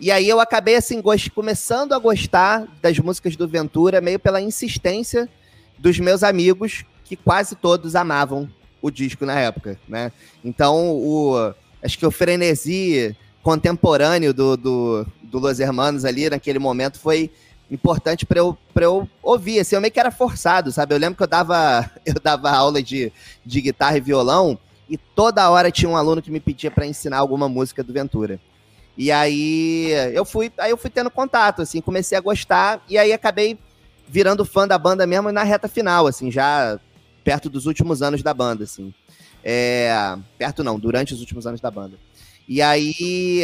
e 0.00 0.10
aí 0.10 0.28
eu 0.28 0.40
acabei, 0.40 0.76
assim, 0.76 1.02
começando 1.34 1.92
a 1.92 1.98
gostar 1.98 2.66
das 2.82 2.98
músicas 2.98 3.36
do 3.36 3.46
Ventura, 3.46 4.00
meio 4.00 4.18
pela 4.18 4.40
insistência 4.40 5.28
dos 5.78 5.98
meus 5.98 6.22
amigos, 6.22 6.84
que 7.04 7.16
quase 7.16 7.54
todos 7.54 7.94
amavam 7.94 8.48
o 8.82 8.90
disco 8.90 9.24
na 9.24 9.38
época, 9.38 9.78
né. 9.88 10.12
Então, 10.44 10.90
o, 10.92 11.54
acho 11.82 11.98
que 11.98 12.06
o 12.06 12.10
frenesi 12.10 13.16
contemporâneo 13.42 14.32
do, 14.32 14.56
do, 14.56 15.06
do 15.22 15.38
Los 15.38 15.60
Hermanos 15.60 16.04
ali 16.04 16.30
naquele 16.30 16.58
momento 16.58 16.98
foi 16.98 17.30
importante 17.70 18.24
para 18.24 18.38
eu, 18.38 18.56
eu 18.74 19.08
ouvir. 19.22 19.60
Assim, 19.60 19.74
eu 19.74 19.80
meio 19.80 19.92
que 19.92 20.00
era 20.00 20.10
forçado, 20.10 20.72
sabe? 20.72 20.94
Eu 20.94 20.98
lembro 20.98 21.16
que 21.16 21.22
eu 21.22 21.28
dava, 21.28 21.90
eu 22.04 22.14
dava 22.14 22.50
aula 22.50 22.82
de, 22.82 23.12
de 23.44 23.60
guitarra 23.60 23.98
e 23.98 24.00
violão 24.00 24.58
e 24.88 24.96
toda 24.96 25.48
hora 25.50 25.70
tinha 25.70 25.88
um 25.88 25.96
aluno 25.96 26.22
que 26.22 26.30
me 26.30 26.40
pedia 26.40 26.70
para 26.70 26.86
ensinar 26.86 27.18
alguma 27.18 27.48
música 27.48 27.82
do 27.82 27.92
Ventura. 27.92 28.40
E 28.96 29.10
aí 29.10 29.90
eu 30.12 30.24
fui, 30.24 30.52
aí 30.58 30.70
eu 30.70 30.76
fui 30.76 30.90
tendo 30.90 31.10
contato, 31.10 31.62
assim, 31.62 31.80
comecei 31.80 32.16
a 32.16 32.20
gostar 32.20 32.82
e 32.88 32.96
aí 32.96 33.12
acabei 33.12 33.58
virando 34.06 34.44
fã 34.44 34.68
da 34.68 34.78
banda 34.78 35.06
mesmo 35.06 35.32
na 35.32 35.42
reta 35.42 35.66
final, 35.66 36.06
assim, 36.06 36.30
já 36.30 36.78
perto 37.24 37.48
dos 37.48 37.66
últimos 37.66 38.02
anos 38.02 38.22
da 38.22 38.32
banda, 38.32 38.64
assim. 38.64 38.94
É, 39.42 40.16
perto 40.38 40.62
não, 40.62 40.78
durante 40.78 41.12
os 41.12 41.20
últimos 41.20 41.46
anos 41.46 41.60
da 41.60 41.70
banda. 41.70 41.98
E 42.46 42.60
aí, 42.60 43.42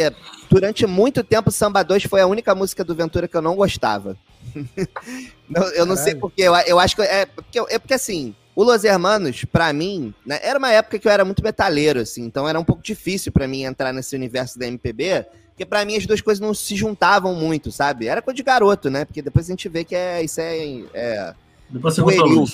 durante 0.49 0.85
muito 0.85 1.23
tempo, 1.23 1.51
Samba 1.51 1.83
2 1.83 2.03
foi 2.03 2.21
a 2.21 2.27
única 2.27 2.53
música 2.53 2.83
do 2.83 2.93
Ventura 2.95 3.27
que 3.27 3.35
eu 3.35 3.41
não 3.41 3.55
gostava. 3.55 4.15
Não, 5.49 5.63
eu 5.73 5.85
não 5.85 5.97
sei 5.97 6.13
Caralho. 6.13 6.21
porquê, 6.21 6.41
eu, 6.43 6.55
eu 6.55 6.79
acho 6.79 6.95
que 6.95 7.01
é 7.01 7.25
porque, 7.25 7.59
é 7.59 7.77
porque 7.77 7.93
assim, 7.93 8.33
o 8.55 8.63
Los 8.63 8.85
Hermanos, 8.85 9.43
pra 9.43 9.73
mim, 9.73 10.13
né, 10.25 10.39
era 10.41 10.57
uma 10.57 10.71
época 10.71 10.97
que 10.97 11.07
eu 11.07 11.11
era 11.11 11.25
muito 11.25 11.43
metaleiro, 11.43 11.99
assim, 11.99 12.23
então 12.23 12.47
era 12.47 12.57
um 12.57 12.63
pouco 12.63 12.81
difícil 12.81 13.33
pra 13.33 13.47
mim 13.47 13.63
entrar 13.63 13.91
nesse 13.91 14.15
universo 14.15 14.57
da 14.57 14.65
MPB, 14.65 15.25
porque 15.51 15.65
pra 15.65 15.85
mim 15.85 15.95
as 15.95 16.05
duas 16.05 16.21
coisas 16.21 16.39
não 16.39 16.53
se 16.53 16.75
juntavam 16.75 17.35
muito, 17.35 17.71
sabe? 17.71 18.07
Era 18.07 18.21
coisa 18.21 18.35
de 18.35 18.43
garoto, 18.43 18.89
né? 18.89 19.05
Porque 19.05 19.21
depois 19.21 19.45
a 19.45 19.51
gente 19.51 19.69
vê 19.69 19.83
que 19.83 19.95
é, 19.95 20.23
isso 20.23 20.41
é, 20.41 20.83
é 20.93 21.33
Depois 21.69 21.95
você 21.95 22.01
Pueril. 22.01 22.45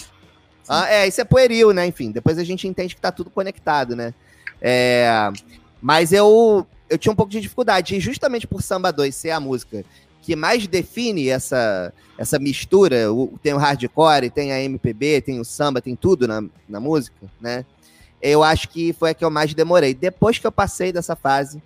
Ah, 0.67 0.91
é, 0.91 1.07
isso 1.07 1.21
é 1.21 1.23
pueril, 1.23 1.71
né? 1.71 1.87
Enfim, 1.87 2.11
depois 2.11 2.37
a 2.37 2.43
gente 2.43 2.67
entende 2.67 2.93
que 2.93 2.99
tá 2.99 3.11
tudo 3.11 3.29
conectado, 3.29 3.95
né? 3.95 4.13
É, 4.61 5.07
mas 5.81 6.11
eu, 6.11 6.67
eu 6.89 6.97
tinha 6.97 7.11
um 7.11 7.15
pouco 7.15 7.31
de 7.31 7.39
dificuldade. 7.39 7.95
E 7.95 7.99
justamente 7.99 8.45
por 8.45 8.61
Samba 8.61 8.91
2 8.91 9.15
ser 9.15 9.29
a 9.29 9.39
música 9.39 9.85
que 10.27 10.35
mais 10.35 10.67
define 10.67 11.29
essa, 11.29 11.93
essa 12.17 12.37
mistura, 12.37 13.13
o, 13.13 13.39
tem 13.41 13.53
o 13.53 13.57
hardcore, 13.57 14.29
tem 14.29 14.51
a 14.51 14.61
MPB, 14.61 15.21
tem 15.21 15.39
o 15.39 15.45
samba, 15.45 15.79
tem 15.79 15.95
tudo 15.95 16.27
na, 16.27 16.43
na 16.67 16.81
música, 16.81 17.31
né? 17.39 17.63
Eu 18.21 18.43
acho 18.43 18.67
que 18.67 18.91
foi 18.91 19.11
a 19.11 19.13
que 19.13 19.23
eu 19.23 19.29
mais 19.29 19.53
demorei. 19.53 19.93
Depois 19.93 20.37
que 20.37 20.45
eu 20.45 20.51
passei 20.51 20.91
dessa 20.91 21.15
fase, 21.15 21.63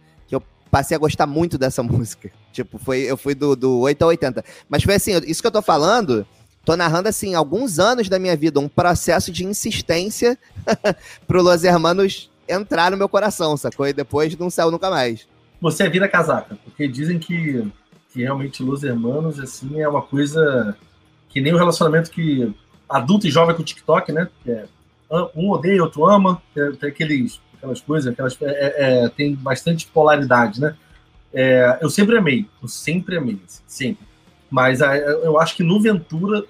passei 0.71 0.95
a 0.95 0.99
gostar 0.99 1.27
muito 1.27 1.57
dessa 1.57 1.83
música. 1.83 2.31
Tipo, 2.51 2.79
foi, 2.79 3.01
eu 3.01 3.17
fui 3.17 3.35
do, 3.35 3.55
do 3.55 3.79
8 3.79 4.01
a 4.01 4.07
80. 4.07 4.45
Mas 4.67 4.83
foi 4.83 4.95
assim, 4.95 5.11
isso 5.27 5.41
que 5.41 5.47
eu 5.47 5.51
tô 5.51 5.61
falando, 5.61 6.25
tô 6.65 6.75
narrando 6.75 7.09
assim, 7.09 7.35
alguns 7.35 7.77
anos 7.77 8.09
da 8.09 8.17
minha 8.17 8.35
vida, 8.35 8.59
um 8.59 8.69
processo 8.69 9.31
de 9.31 9.45
insistência 9.45 10.37
pro 11.27 11.43
Los 11.43 11.63
Hermanos 11.63 12.31
entrar 12.47 12.91
no 12.91 12.97
meu 12.97 13.09
coração, 13.09 13.55
sacou? 13.55 13.87
E 13.87 13.93
depois 13.93 14.35
não 14.37 14.49
saiu 14.49 14.71
nunca 14.71 14.89
mais. 14.89 15.27
Você 15.59 15.87
vira 15.89 16.07
casaca, 16.07 16.57
porque 16.63 16.87
dizem 16.87 17.19
que, 17.19 17.71
que 18.11 18.23
realmente 18.23 18.63
Los 18.63 18.83
Hermanos, 18.83 19.39
assim, 19.39 19.79
é 19.79 19.87
uma 19.87 20.01
coisa 20.01 20.75
que 21.29 21.39
nem 21.39 21.53
o 21.53 21.57
relacionamento 21.57 22.09
que 22.09 22.53
adulto 22.89 23.27
e 23.27 23.31
jovem 23.31 23.55
com 23.55 23.61
o 23.61 23.65
TikTok, 23.65 24.11
né? 24.11 24.27
É, 24.45 24.65
um 25.35 25.49
odeia, 25.49 25.83
outro 25.83 26.05
ama, 26.05 26.41
tem, 26.53 26.75
tem 26.75 26.89
aqueles, 26.89 27.39
aquelas 27.61 27.79
coisas, 27.79 28.11
aquelas, 28.11 28.37
é, 28.41 29.03
é, 29.03 29.09
tem 29.09 29.35
bastante 29.35 29.85
polaridade, 29.87 30.59
né? 30.59 30.75
É, 31.33 31.77
eu 31.79 31.89
sempre 31.89 32.17
amei, 32.17 32.47
eu 32.61 32.67
sempre 32.67 33.17
amei, 33.17 33.39
assim, 33.45 33.61
sempre. 33.67 34.05
Mas 34.49 34.81
a, 34.81 34.97
eu 34.97 35.39
acho 35.39 35.55
que 35.55 35.63
no 35.63 35.79
Ventura 35.79 36.43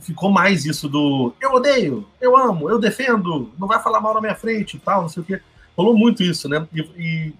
ficou 0.00 0.30
mais 0.30 0.64
isso 0.64 0.88
do 0.88 1.32
eu 1.40 1.52
odeio, 1.52 2.06
eu 2.20 2.36
amo, 2.36 2.68
eu 2.68 2.78
defendo, 2.78 3.50
não 3.58 3.68
vai 3.68 3.82
falar 3.82 4.00
mal 4.00 4.14
na 4.14 4.20
minha 4.20 4.34
frente 4.34 4.76
e 4.76 4.80
tal, 4.80 5.02
não 5.02 5.08
sei 5.08 5.22
o 5.22 5.26
quê. 5.26 5.40
Rolou 5.76 5.96
muito 5.96 6.22
isso, 6.22 6.48
né? 6.48 6.66
E, 6.74 6.80
e, 6.96 7.32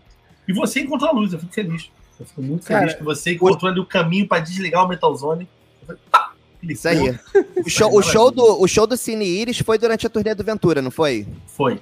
e 0.48 0.52
você 0.52 0.80
encontrou 0.80 1.10
a 1.10 1.12
luz, 1.12 1.32
eu 1.32 1.38
fico 1.38 1.52
feliz. 1.52 1.90
Eu 2.18 2.26
fico 2.26 2.42
muito 2.42 2.66
Cara, 2.66 2.80
feliz 2.80 2.94
que 2.94 3.02
você 3.02 3.32
encontrou 3.32 3.70
ali 3.70 3.80
o 3.80 3.86
caminho 3.86 4.26
para 4.26 4.42
desligar 4.42 4.84
o 4.84 4.88
Metal 4.88 5.14
Zone. 5.14 5.48
Eu 5.82 5.86
falei, 5.86 6.02
pá, 6.10 6.32
Isso 6.62 6.88
aí. 6.88 7.18
O 7.64 7.68
show, 7.68 7.94
o, 7.94 8.02
show 8.02 8.30
do, 8.30 8.62
o 8.62 8.68
show 8.68 8.86
do 8.86 8.96
Cine 8.96 9.24
Iris 9.24 9.58
foi 9.58 9.78
durante 9.78 10.06
a 10.06 10.10
turnê 10.10 10.34
do 10.34 10.44
Ventura, 10.44 10.80
não 10.80 10.90
foi? 10.90 11.26
Foi. 11.46 11.80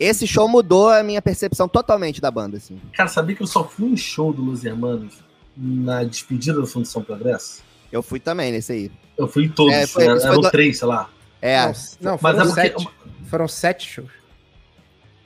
Esse 0.00 0.26
show 0.26 0.48
mudou 0.48 0.88
a 0.88 1.02
minha 1.02 1.20
percepção 1.20 1.68
totalmente 1.68 2.20
da 2.22 2.30
banda, 2.30 2.56
assim. 2.56 2.80
Cara, 2.94 3.08
sabia 3.08 3.36
que 3.36 3.42
eu 3.42 3.46
só 3.46 3.62
fui 3.62 3.90
em 3.90 3.96
show 3.98 4.32
do 4.32 4.42
Los 4.42 4.64
Hermanos 4.64 5.14
na 5.54 6.02
despedida 6.04 6.58
da 6.58 6.66
Fundação 6.66 7.02
Progresso? 7.02 7.62
Eu 7.92 8.02
fui 8.02 8.18
também 8.18 8.50
nesse 8.50 8.72
aí. 8.72 8.90
Eu 9.18 9.28
fui 9.28 9.44
em 9.44 9.48
todos, 9.50 9.74
É, 9.74 9.86
foi- 9.86 10.04
foi 10.06 10.24
eram 10.26 10.40
do- 10.40 10.50
três, 10.50 10.78
sei 10.78 10.88
lá. 10.88 11.10
É. 11.42 11.66
Não, 11.66 11.72
não, 12.00 12.18
Mas 12.22 12.36
foram, 12.36 12.40
é 12.40 12.44
porque- 12.46 12.60
sete, 12.62 12.88
foram 13.28 13.48
sete 13.48 13.86
shows. 13.90 14.08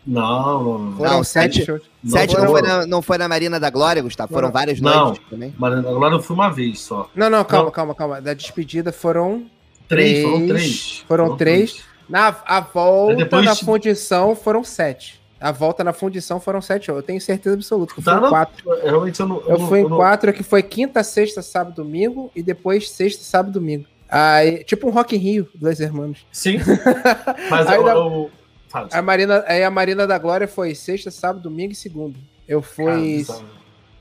Não, 0.07 0.63
não, 0.63 0.79
não. 0.79 0.97
Foram 0.97 1.11
Não, 1.13 1.25
sete 1.25 1.55
sete- 1.55 1.67
shows. 1.67 1.83
Sete 2.07 2.35
não 2.35 2.41
foram- 2.47 2.51
foi, 2.53 2.63
na, 2.63 2.87
não 2.87 3.03
foi 3.03 3.17
na 3.19 3.29
Marina 3.29 3.59
da 3.59 3.71
Glória, 3.71 4.03
Gustavo? 4.03 4.33
Foram 4.33 4.51
várias 4.51 4.81
Não. 4.81 5.07
noites 5.07 5.23
também. 5.31 5.55
Mas 5.59 5.73
agora 5.79 6.15
eu 6.15 6.21
fui 6.21 6.35
uma 6.35 6.51
vez 6.51 6.81
só. 6.81 7.09
Não, 7.15 7.31
não, 7.31 7.43
calma, 7.45 7.65
Não. 7.67 7.73
calma, 7.73 7.95
calma. 7.95 8.21
Da 8.21 8.35
despedida 8.35 8.93
foram. 8.93 9.47
Três, 9.89 10.23
Três. 10.23 10.25
foram 10.25 10.47
três. 10.47 11.05
Foram 11.09 11.37
três. 11.37 11.85
Na 12.09 12.35
a 12.45 12.61
volta 12.61 13.17
Depois- 13.17 13.45
na 13.45 13.55
fundição 13.55 14.35
foram 14.37 14.63
sete. 14.65 15.21
A 15.41 15.53
volta 15.53 15.85
na 15.85 15.93
fundição 15.93 16.41
foram 16.41 16.61
sete. 16.63 16.89
Eu 16.89 17.03
tenho 17.03 17.21
certeza 17.21 17.55
absoluta 17.55 17.93
que 17.95 18.01
eu 18.01 18.05
Tá, 18.05 18.29
quatro. 18.29 18.71
Realmente 18.83 19.21
eu 19.21 19.29
não. 19.29 19.41
Eu 19.43 19.59
não- 19.59 19.69
fui 19.69 19.81
em 19.81 19.89
não- 19.89 19.97
quatro, 19.97 20.33
que 20.33 20.43
foi 20.43 20.63
quinta, 20.63 21.03
sexta, 21.05 21.43
sábado, 21.43 21.75
domingo, 21.83 22.31
e 22.35 22.43
depois 22.43 22.91
sexta, 22.91 23.23
sábado, 23.25 23.53
domingo. 23.53 23.85
Aí, 24.09 24.65
tipo 24.65 24.87
um 24.87 24.91
Rock 24.91 25.17
in 25.17 25.19
Rio, 25.19 25.49
dois 25.55 25.81
irmãos. 25.81 26.25
Sim. 26.33 26.59
Mas 27.51 27.67
Aí 27.67 27.77
eu. 27.77 27.87
eu... 27.87 28.31
Fala, 28.69 28.89
A 28.93 29.03
Marina, 29.03 29.45
aí 29.47 29.63
a 29.63 29.71
Marina 29.71 30.07
da 30.07 30.19
Glória 30.19 30.49
foi 30.49 30.75
sexta, 30.75 31.11
sábado, 31.11 31.43
domingo 31.43 31.73
e 31.73 31.77
segundo. 31.77 32.17
Eu 32.49 32.61
fui. 32.63 33.25
Cara, 33.27 33.41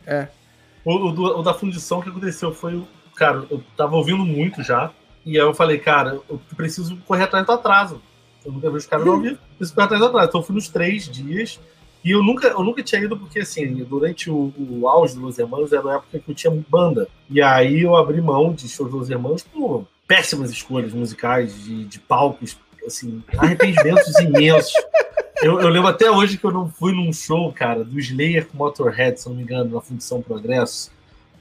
é. 0.07 0.27
O, 0.85 0.93
o 0.95 1.39
o 1.39 1.43
da 1.43 1.53
fundição 1.53 2.01
que 2.01 2.09
aconteceu 2.09 2.53
foi. 2.53 2.75
o- 2.75 2.87
Cara, 3.15 3.43
eu 3.51 3.61
tava 3.77 3.95
ouvindo 3.95 4.25
muito 4.25 4.63
já. 4.63 4.91
E 5.25 5.39
aí 5.39 5.45
eu 5.45 5.53
falei, 5.53 5.77
cara, 5.77 6.19
eu 6.29 6.41
preciso 6.55 6.97
correr 7.07 7.23
atrás 7.23 7.45
do 7.45 7.51
atraso. 7.51 8.01
Eu 8.45 8.51
nunca 8.51 8.69
vi 8.69 8.77
os 8.77 8.85
caras 8.85 9.05
não 9.05 9.13
ouvir, 9.13 9.39
preciso 9.57 9.75
correr 9.75 9.85
atrás 9.85 10.01
do 10.01 10.07
atraso. 10.07 10.27
Então 10.27 10.41
eu 10.41 10.45
fui 10.45 10.55
nos 10.55 10.67
três 10.67 11.07
dias. 11.07 11.59
E 12.03 12.11
eu 12.11 12.21
nunca, 12.21 12.47
eu 12.47 12.61
nunca 12.63 12.83
tinha 12.83 13.01
ido, 13.01 13.17
porque 13.17 13.39
assim, 13.39 13.75
durante 13.85 14.29
o, 14.29 14.53
o 14.57 14.89
auge 14.89 15.17
dos 15.17 15.39
Hermanos 15.39 15.71
era 15.71 15.81
uma 15.81 15.95
época 15.95 16.19
que 16.19 16.29
eu 16.29 16.35
tinha 16.35 16.63
banda. 16.69 17.07
E 17.29 17.41
aí 17.41 17.81
eu 17.81 17.95
abri 17.95 18.19
mão 18.21 18.53
de 18.53 18.67
shows 18.67 18.91
dos 18.91 19.09
Hermanos 19.09 19.43
por 19.43 19.87
péssimas 20.05 20.51
escolhas 20.51 20.93
musicais, 20.93 21.63
de, 21.63 21.85
de 21.85 21.99
palcos, 21.99 22.57
assim, 22.85 23.23
arrependimentos 23.37 24.13
imensos. 24.19 24.73
Eu, 25.41 25.59
eu 25.61 25.69
lembro 25.69 25.89
até 25.89 26.11
hoje 26.11 26.37
que 26.37 26.45
eu 26.45 26.51
não 26.51 26.69
fui 26.69 26.93
num 26.93 27.11
show, 27.11 27.51
cara, 27.53 27.83
do 27.83 27.97
Slayer 27.99 28.47
com 28.47 28.57
Motorhead, 28.57 29.19
se 29.19 29.27
não 29.27 29.35
me 29.35 29.43
engano, 29.43 29.75
na 29.75 29.81
Fundição 29.81 30.21
Progresso, 30.21 30.91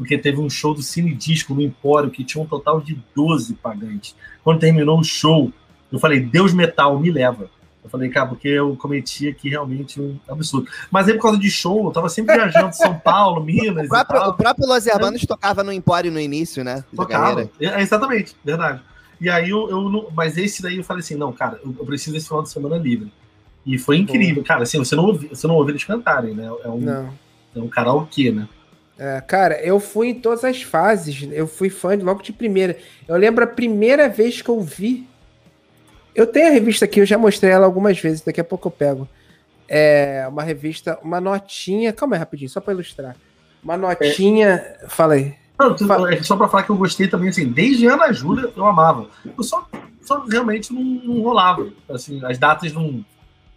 porque 0.03 0.19
teve 0.19 0.41
um 0.41 0.51
show 0.51 0.75
do 0.75 0.83
Cine 0.83 1.15
Disco 1.15 1.55
no 1.55 1.63
Empório 1.63 2.11
que 2.11 2.25
tinha 2.25 2.43
um 2.43 2.47
total 2.47 2.81
de 2.81 2.99
12 3.15 3.55
pagantes. 3.55 4.15
Quando 4.43 4.59
terminou 4.59 4.99
o 4.99 5.05
show, 5.05 5.53
eu 5.93 5.99
falei, 5.99 6.19
Deus 6.21 6.53
Metal, 6.53 6.99
me 6.99 7.11
leva. 7.11 7.49
Eu 7.85 7.89
falei, 7.91 8.09
cara, 8.11 8.29
porque 8.29 8.49
eu 8.49 8.77
cometi 8.77 9.29
aqui 9.29 9.49
realmente 9.49 10.01
um 10.01 10.17
absurdo. 10.29 10.69
Mas 10.91 11.09
aí, 11.09 11.15
por 11.15 11.23
causa 11.23 11.39
de 11.39 11.51
show, 11.51 11.87
eu 11.87 11.91
tava 11.93 12.09
sempre 12.09 12.35
viajando 12.35 12.75
São 12.75 12.95
Paulo, 12.99 13.43
Minas 13.45 13.83
O 13.83 13.85
e 13.85 13.89
próprio, 13.89 14.21
tal. 14.21 14.31
o 14.31 14.35
próprio 14.35 14.67
Los 14.69 14.87
Hermanos 14.87 15.23
tocava 15.27 15.63
no 15.65 15.73
Empório 15.73 16.11
no 16.13 16.21
início, 16.21 16.63
né? 16.65 16.85
Tocava. 16.95 17.47
carreira. 17.47 17.51
É, 17.61 17.81
exatamente, 17.83 18.35
verdade. 18.45 18.81
E 19.21 19.29
aí 19.31 19.51
eu, 19.51 19.69
eu 19.71 19.89
não- 19.89 20.07
Mas 20.15 20.37
esse 20.37 20.63
daí 20.63 20.77
eu 20.79 20.85
falei 20.85 21.01
assim, 21.01 21.15
não, 21.17 21.33
cara, 21.33 21.59
eu, 21.65 21.75
eu 21.79 21.85
preciso 21.87 22.13
desse 22.13 22.27
final 22.29 22.43
de 22.43 22.51
semana 22.51 22.77
livre. 22.77 23.13
E 23.67 23.79
foi 23.79 23.97
incrível, 23.99 24.43
cara, 24.43 24.63
assim, 24.65 24.79
você 24.79 24.95
não 24.97 25.05
ouve, 25.07 25.29
você 25.29 25.47
não 25.47 25.55
ouve 25.55 25.73
eles 25.73 25.85
cantarem, 25.85 26.35
né? 26.35 26.47
É 26.65 26.69
um, 26.69 26.81
Não. 26.81 27.11
é 27.55 27.59
um 27.61 27.69
karaokê, 27.69 28.31
né? 28.33 28.49
É, 28.99 29.21
cara, 29.23 29.61
eu 29.63 29.81
fui 29.81 30.09
em 30.09 30.15
todas 30.15 30.45
as 30.45 30.63
fases. 30.63 31.27
Eu 31.33 31.47
fui 31.47 31.71
fã 31.71 31.97
de- 31.97 32.05
logo 32.05 32.23
de 32.23 32.33
primeira. 32.33 32.77
Eu 33.09 33.17
lembro 33.17 33.43
a 33.45 33.47
primeira 33.47 34.09
vez 34.09 34.41
que 34.43 34.49
eu 34.49 34.61
vi. 34.61 35.09
Eu 36.15 36.27
tenho 36.27 36.49
a 36.49 36.51
revista 36.51 36.85
aqui, 36.85 37.01
eu 37.01 37.07
já 37.07 37.17
mostrei 37.17 37.51
ela 37.53 37.65
algumas 37.65 37.99
vezes, 37.99 38.21
daqui 38.21 38.41
a 38.41 38.45
pouco 38.45 38.69
eu 38.69 38.73
pego. 38.73 39.09
É 39.67 40.27
uma 40.29 40.43
revista, 40.43 40.99
uma 41.03 41.21
notinha. 41.21 41.93
Calma 41.93 42.17
aí, 42.17 42.21
rapidinho, 42.21 42.51
só 42.51 42.61
pra 42.61 42.75
ilustrar. 42.75 43.17
Uma 43.65 43.77
notinha. 43.77 44.63
Fala 44.89 45.15
aí. 45.15 45.35
Não, 45.59 45.75
é 46.09 46.23
só 46.23 46.37
pra 46.37 46.49
falar 46.49 46.65
que 46.65 46.71
eu 46.71 46.77
gostei 46.77 47.09
também, 47.09 47.29
assim, 47.29 47.47
desde 47.51 47.87
Ana 47.87 48.13
Júlia 48.13 48.51
eu 48.57 48.67
amava. 48.67 49.09
Eu 49.25 49.43
só, 49.45 49.67
só 50.03 50.25
realmente 50.25 50.73
não, 50.73 50.83
não 50.83 51.23
rolava. 51.23 51.69
Assim, 51.89 52.21
as 52.25 52.37
datas 52.37 52.73
não, 52.73 53.05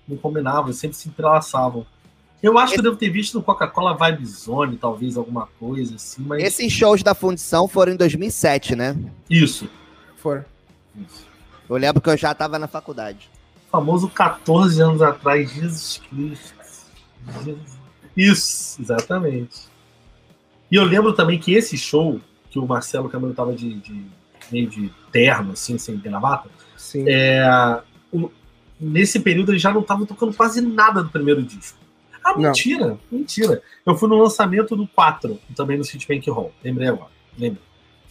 não 0.07 0.15
combinavam, 0.15 0.71
sempre 0.71 0.95
se 0.95 1.09
entrelaçavam. 1.09 1.85
Eu 2.45 2.57
acho 2.59 2.73
que 2.73 2.79
eu 2.79 2.83
devo 2.83 2.95
ter 2.95 3.09
visto 3.09 3.33
no 3.33 3.43
Coca-Cola 3.43 3.95
Vibe 3.95 4.25
Zone, 4.25 4.77
talvez 4.77 5.17
alguma 5.17 5.47
coisa 5.59 5.95
assim, 5.95 6.21
mas. 6.23 6.43
Esses 6.43 6.71
shows 6.71 7.01
da 7.01 7.15
fundição 7.15 7.67
foram 7.67 7.93
em 7.93 7.95
2007, 7.95 8.75
né? 8.75 8.95
Isso. 9.29 9.67
For. 10.17 10.45
Isso. 10.95 11.25
Eu 11.67 11.75
lembro 11.77 11.99
que 12.01 12.09
eu 12.09 12.15
já 12.15 12.35
tava 12.35 12.59
na 12.59 12.67
faculdade. 12.67 13.27
O 13.67 13.71
famoso 13.71 14.07
14 14.09 14.79
anos 14.81 15.01
atrás, 15.01 15.51
Jesus 15.51 15.99
Cristo. 16.07 16.53
Jesus. 17.43 17.77
Isso, 18.15 18.81
exatamente. 18.81 19.61
E 20.71 20.75
eu 20.75 20.83
lembro 20.83 21.13
também 21.13 21.39
que 21.39 21.53
esse 21.53 21.75
show, 21.77 22.21
que 22.51 22.59
o 22.59 22.65
Marcelo 22.67 23.09
Camelo 23.09 23.33
tava 23.33 23.53
de, 23.53 23.73
de 23.73 24.05
meio 24.51 24.69
de 24.69 24.93
terno, 25.11 25.53
assim, 25.53 25.77
sem 25.79 25.97
gravata, 25.97 26.47
Sim. 26.77 27.05
é, 27.07 27.81
o- 28.13 28.29
nesse 28.79 29.19
período 29.19 29.51
ele 29.51 29.57
já 29.59 29.73
não 29.73 29.81
tava 29.81 30.05
tocando 30.05 30.33
quase 30.33 30.61
nada 30.61 31.03
do 31.03 31.09
primeiro 31.09 31.41
disco. 31.41 31.77
Ah, 32.25 32.33
Não. 32.33 32.41
mentira, 32.49 32.97
mentira. 33.11 33.61
Eu 33.85 33.95
fui 33.95 34.09
no 34.09 34.17
lançamento 34.17 34.75
do 34.75 34.87
4, 34.87 35.39
também 35.55 35.77
no 35.77 35.83
Citibank 35.83 36.27
Hall. 36.31 36.51
Lembrei 36.63 36.87
agora, 36.87 37.11
lembra? 37.37 37.61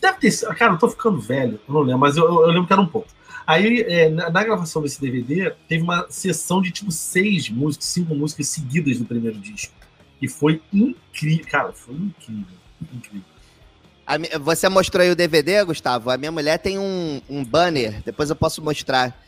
Deve 0.00 0.18
ter 0.18 0.30
sido. 0.30 0.54
Cara, 0.54 0.74
eu 0.74 0.78
tô 0.78 0.88
ficando 0.88 1.18
velho, 1.20 1.58
eu 1.66 1.74
não 1.74 1.80
lembro, 1.80 1.98
mas 1.98 2.16
eu, 2.16 2.24
eu- 2.24 2.42
eu 2.42 2.46
lembro 2.48 2.66
que 2.66 2.72
era 2.72 2.80
um 2.82 2.86
pouco. 2.86 3.08
Aí, 3.46 3.80
é, 3.82 4.08
na, 4.08 4.30
na 4.30 4.44
gravação 4.44 4.80
desse 4.82 5.00
DVD, 5.00 5.52
teve 5.68 5.82
uma 5.82 6.06
sessão 6.08 6.62
de 6.62 6.70
tipo 6.70 6.90
seis 6.92 7.48
músicas, 7.50 7.86
cinco 7.88 8.14
músicas 8.14 8.48
seguidas 8.48 8.98
do 8.98 9.04
primeiro 9.04 9.38
disco. 9.38 9.72
E 10.22 10.28
foi 10.28 10.62
incrível. 10.72 11.44
Cara, 11.50 11.72
foi 11.72 11.94
incrível. 11.94 12.44
Incrível. 12.92 13.22
A 14.06 14.38
você 14.38 14.68
mostrou 14.68 15.02
aí 15.02 15.10
o 15.10 15.16
DVD, 15.16 15.64
Gustavo? 15.64 16.10
A 16.10 16.16
minha 16.16 16.30
mulher 16.30 16.58
tem 16.58 16.78
um, 16.78 17.20
um 17.28 17.42
banner, 17.44 18.02
depois 18.04 18.30
eu 18.30 18.36
posso 18.36 18.62
mostrar, 18.62 19.18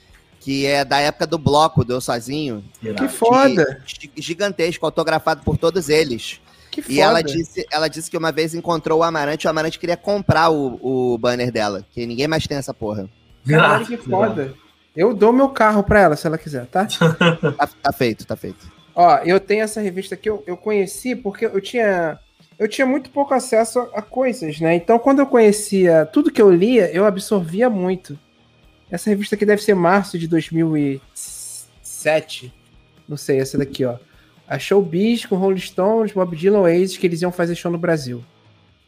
que 0.46 0.64
é 0.64 0.84
da 0.84 1.00
época 1.00 1.26
do 1.26 1.38
bloco, 1.38 1.84
do 1.84 1.94
Eu 1.94 2.00
Sozinho. 2.00 2.62
Que 2.96 3.08
foda. 3.08 3.82
gi- 3.84 4.12
Gigantesco, 4.16 4.86
autografado 4.86 5.42
por 5.42 5.58
todos 5.58 5.88
eles. 5.88 6.40
Que 6.70 6.80
foda. 6.80 6.94
E 6.94 7.00
ela 7.00 7.20
disse, 7.20 7.66
ela 7.68 7.88
disse 7.88 8.08
que 8.08 8.16
uma 8.16 8.30
vez 8.30 8.54
encontrou 8.54 9.00
o 9.00 9.02
Amarante, 9.02 9.44
o 9.48 9.50
Amarante 9.50 9.76
queria 9.76 9.96
comprar 9.96 10.50
o, 10.50 10.78
o 11.14 11.18
banner 11.18 11.50
dela, 11.50 11.84
que 11.90 12.06
ninguém 12.06 12.28
mais 12.28 12.46
tem 12.46 12.56
essa 12.56 12.72
porra. 12.72 13.08
Caralho, 13.44 13.84
que 13.86 13.96
foda. 13.96 14.54
Eu 14.94 15.12
dou 15.12 15.32
meu 15.32 15.48
carro 15.48 15.82
pra 15.82 15.98
ela, 16.00 16.14
se 16.14 16.28
ela 16.28 16.38
quiser, 16.38 16.66
tá? 16.66 16.86
Tá, 17.58 17.68
tá 17.82 17.92
feito, 17.92 18.24
tá 18.24 18.36
feito. 18.36 18.70
Ó, 18.94 19.16
eu 19.24 19.40
tenho 19.40 19.64
essa 19.64 19.80
revista 19.80 20.14
aqui, 20.14 20.30
eu, 20.30 20.44
eu 20.46 20.56
conheci 20.56 21.16
porque 21.16 21.44
eu 21.46 21.60
tinha. 21.60 22.20
Eu 22.56 22.68
tinha 22.68 22.86
muito 22.86 23.10
pouco 23.10 23.34
acesso 23.34 23.80
a, 23.80 23.98
a 23.98 24.02
coisas, 24.02 24.60
né? 24.60 24.76
Então, 24.76 24.96
quando 24.96 25.18
eu 25.18 25.26
conhecia 25.26 26.06
tudo 26.06 26.30
que 26.30 26.40
eu 26.40 26.52
lia, 26.52 26.88
eu 26.92 27.04
absorvia 27.04 27.68
muito. 27.68 28.16
Essa 28.90 29.10
revista 29.10 29.34
aqui 29.34 29.44
deve 29.44 29.62
ser 29.62 29.74
março 29.74 30.18
de 30.18 30.26
2007. 30.28 32.54
Não 33.08 33.16
sei, 33.16 33.40
essa 33.40 33.58
daqui, 33.58 33.84
ó. 33.84 33.96
A 34.48 34.58
Showbiz 34.58 35.26
com 35.26 35.36
Rolling 35.36 35.58
Stones, 35.58 36.12
Bob 36.12 36.36
Dylan, 36.36 36.60
Oasis, 36.60 36.96
que 36.96 37.06
eles 37.06 37.22
iam 37.22 37.32
fazer 37.32 37.56
show 37.56 37.70
no 37.70 37.78
Brasil. 37.78 38.24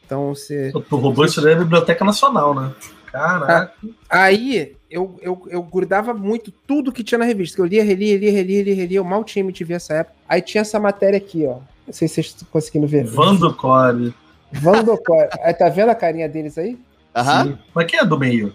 Então, 0.06 0.34
você... 0.34 0.72
Tu 0.72 0.96
roubou 0.96 1.24
isso 1.24 1.40
daí 1.42 1.54
da 1.54 1.62
Biblioteca 1.62 2.04
Nacional, 2.04 2.54
né? 2.54 2.72
Caraca. 3.10 3.72
Aí, 4.08 4.76
eu, 4.90 5.18
eu, 5.20 5.46
eu 5.50 5.62
grudava 5.62 6.14
muito 6.14 6.52
tudo 6.66 6.92
que 6.92 7.02
tinha 7.02 7.18
na 7.18 7.24
revista. 7.24 7.60
Eu 7.60 7.66
lia, 7.66 7.82
relia, 7.82 8.14
relia, 8.14 8.32
relia, 8.32 8.58
relia, 8.58 8.74
relia. 8.74 8.98
Eu 8.98 9.04
mal 9.04 9.24
tinha 9.24 9.44
MTV 9.44 9.74
essa 9.74 9.94
época. 9.94 10.16
Aí 10.28 10.40
tinha 10.40 10.62
essa 10.62 10.78
matéria 10.78 11.16
aqui, 11.16 11.44
ó. 11.46 11.58
Não 11.86 11.92
sei 11.92 12.06
se 12.06 12.14
vocês 12.14 12.26
estão 12.28 12.48
conseguindo 12.50 12.86
ver. 12.86 13.04
Vandocore. 13.04 14.14
Vandocore. 14.52 15.28
aí, 15.42 15.54
tá 15.54 15.68
vendo 15.68 15.90
a 15.90 15.94
carinha 15.94 16.28
deles 16.28 16.56
aí? 16.56 16.78
Aham. 17.14 17.58
Mas 17.74 17.86
quem 17.86 17.98
é 17.98 18.04
do 18.04 18.18
meio? 18.18 18.54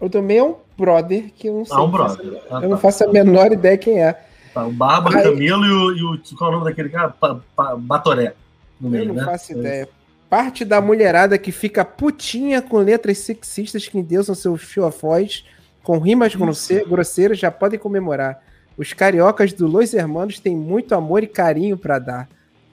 O 0.00 0.08
do 0.08 0.22
meio 0.22 0.38
é 0.40 0.44
um 0.48 0.56
brother 0.78 1.30
que 1.36 1.48
eu 1.48 1.54
não 1.54 1.64
sei. 1.64 1.76
Ah, 1.76 1.82
um 1.82 1.88
não 1.88 1.98
faço- 1.98 2.16
brother. 2.16 2.42
Ah, 2.50 2.54
eu 2.62 2.68
não 2.68 2.76
tá. 2.76 2.82
faço 2.82 3.04
a 3.04 3.12
menor 3.12 3.52
ideia 3.52 3.76
quem 3.78 4.02
é. 4.02 4.18
Tá, 4.54 4.66
o 4.66 4.72
Barba, 4.72 5.14
Aí- 5.16 5.22
Camilo 5.22 5.64
e 5.64 5.70
o, 5.70 5.92
e 5.96 6.02
o. 6.04 6.36
Qual 6.36 6.50
é 6.50 6.54
o 6.54 6.58
nome 6.58 6.70
daquele 6.70 6.88
cara? 6.88 7.10
Pa- 7.10 7.38
pa- 7.54 7.76
Batoré. 7.76 8.34
No 8.80 8.88
Eu 8.88 8.90
meio, 8.90 9.04
não 9.08 9.14
né? 9.14 9.24
faço 9.24 9.52
ideia. 9.52 9.88
Parte 10.28 10.64
da 10.64 10.80
mulherada 10.80 11.36
que 11.36 11.52
fica 11.52 11.84
putinha 11.84 12.62
com 12.62 12.78
letras 12.78 13.18
sexistas 13.18 13.86
que 13.86 13.98
endeusam 13.98 14.34
seus 14.34 14.62
voz, 15.00 15.44
com 15.82 15.98
rimas 15.98 16.34
grosse- 16.34 16.84
grosseiras, 16.84 17.38
já 17.38 17.50
podem 17.50 17.78
comemorar. 17.78 18.42
Os 18.76 18.92
cariocas 18.92 19.52
do 19.52 19.66
Los 19.66 19.92
Hermanos 19.92 20.38
têm 20.38 20.56
muito 20.56 20.94
amor 20.94 21.22
e 21.22 21.26
carinho 21.26 21.76
pra 21.76 21.98
dar. 21.98 22.28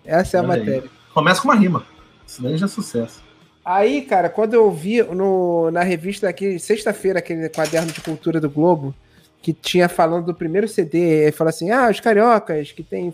Essa 0.05 0.37
é 0.37 0.39
a 0.39 0.43
Olha 0.43 0.53
aí. 0.53 0.59
matéria. 0.59 0.89
Começa 1.13 1.41
com 1.41 1.47
uma 1.49 1.55
rima. 1.55 1.83
Isso 2.25 2.41
daí 2.41 2.57
já 2.57 2.65
é 2.65 2.69
sucesso. 2.69 3.21
Aí, 3.69 4.03
cara, 4.03 4.29
quando 4.29 4.53
eu 4.53 4.71
vi 4.71 5.03
no, 5.03 5.69
na 5.71 5.83
revista 5.83 6.29
aqui, 6.29 6.57
sexta-feira, 6.57 7.19
aquele 7.19 7.49
quaderno 7.49 7.91
de 7.91 7.99
cultura 7.99 8.39
do 8.39 8.49
Globo, 8.49 8.95
que 9.41 9.51
tinha 9.51 9.89
falando 9.89 10.27
do 10.27 10.33
primeiro 10.33 10.69
CD, 10.69 11.25
aí 11.25 11.33
fala 11.33 11.49
assim: 11.49 11.69
ah, 11.69 11.89
os 11.89 11.99
cariocas 11.99 12.71
que 12.71 12.81
tem 12.81 13.13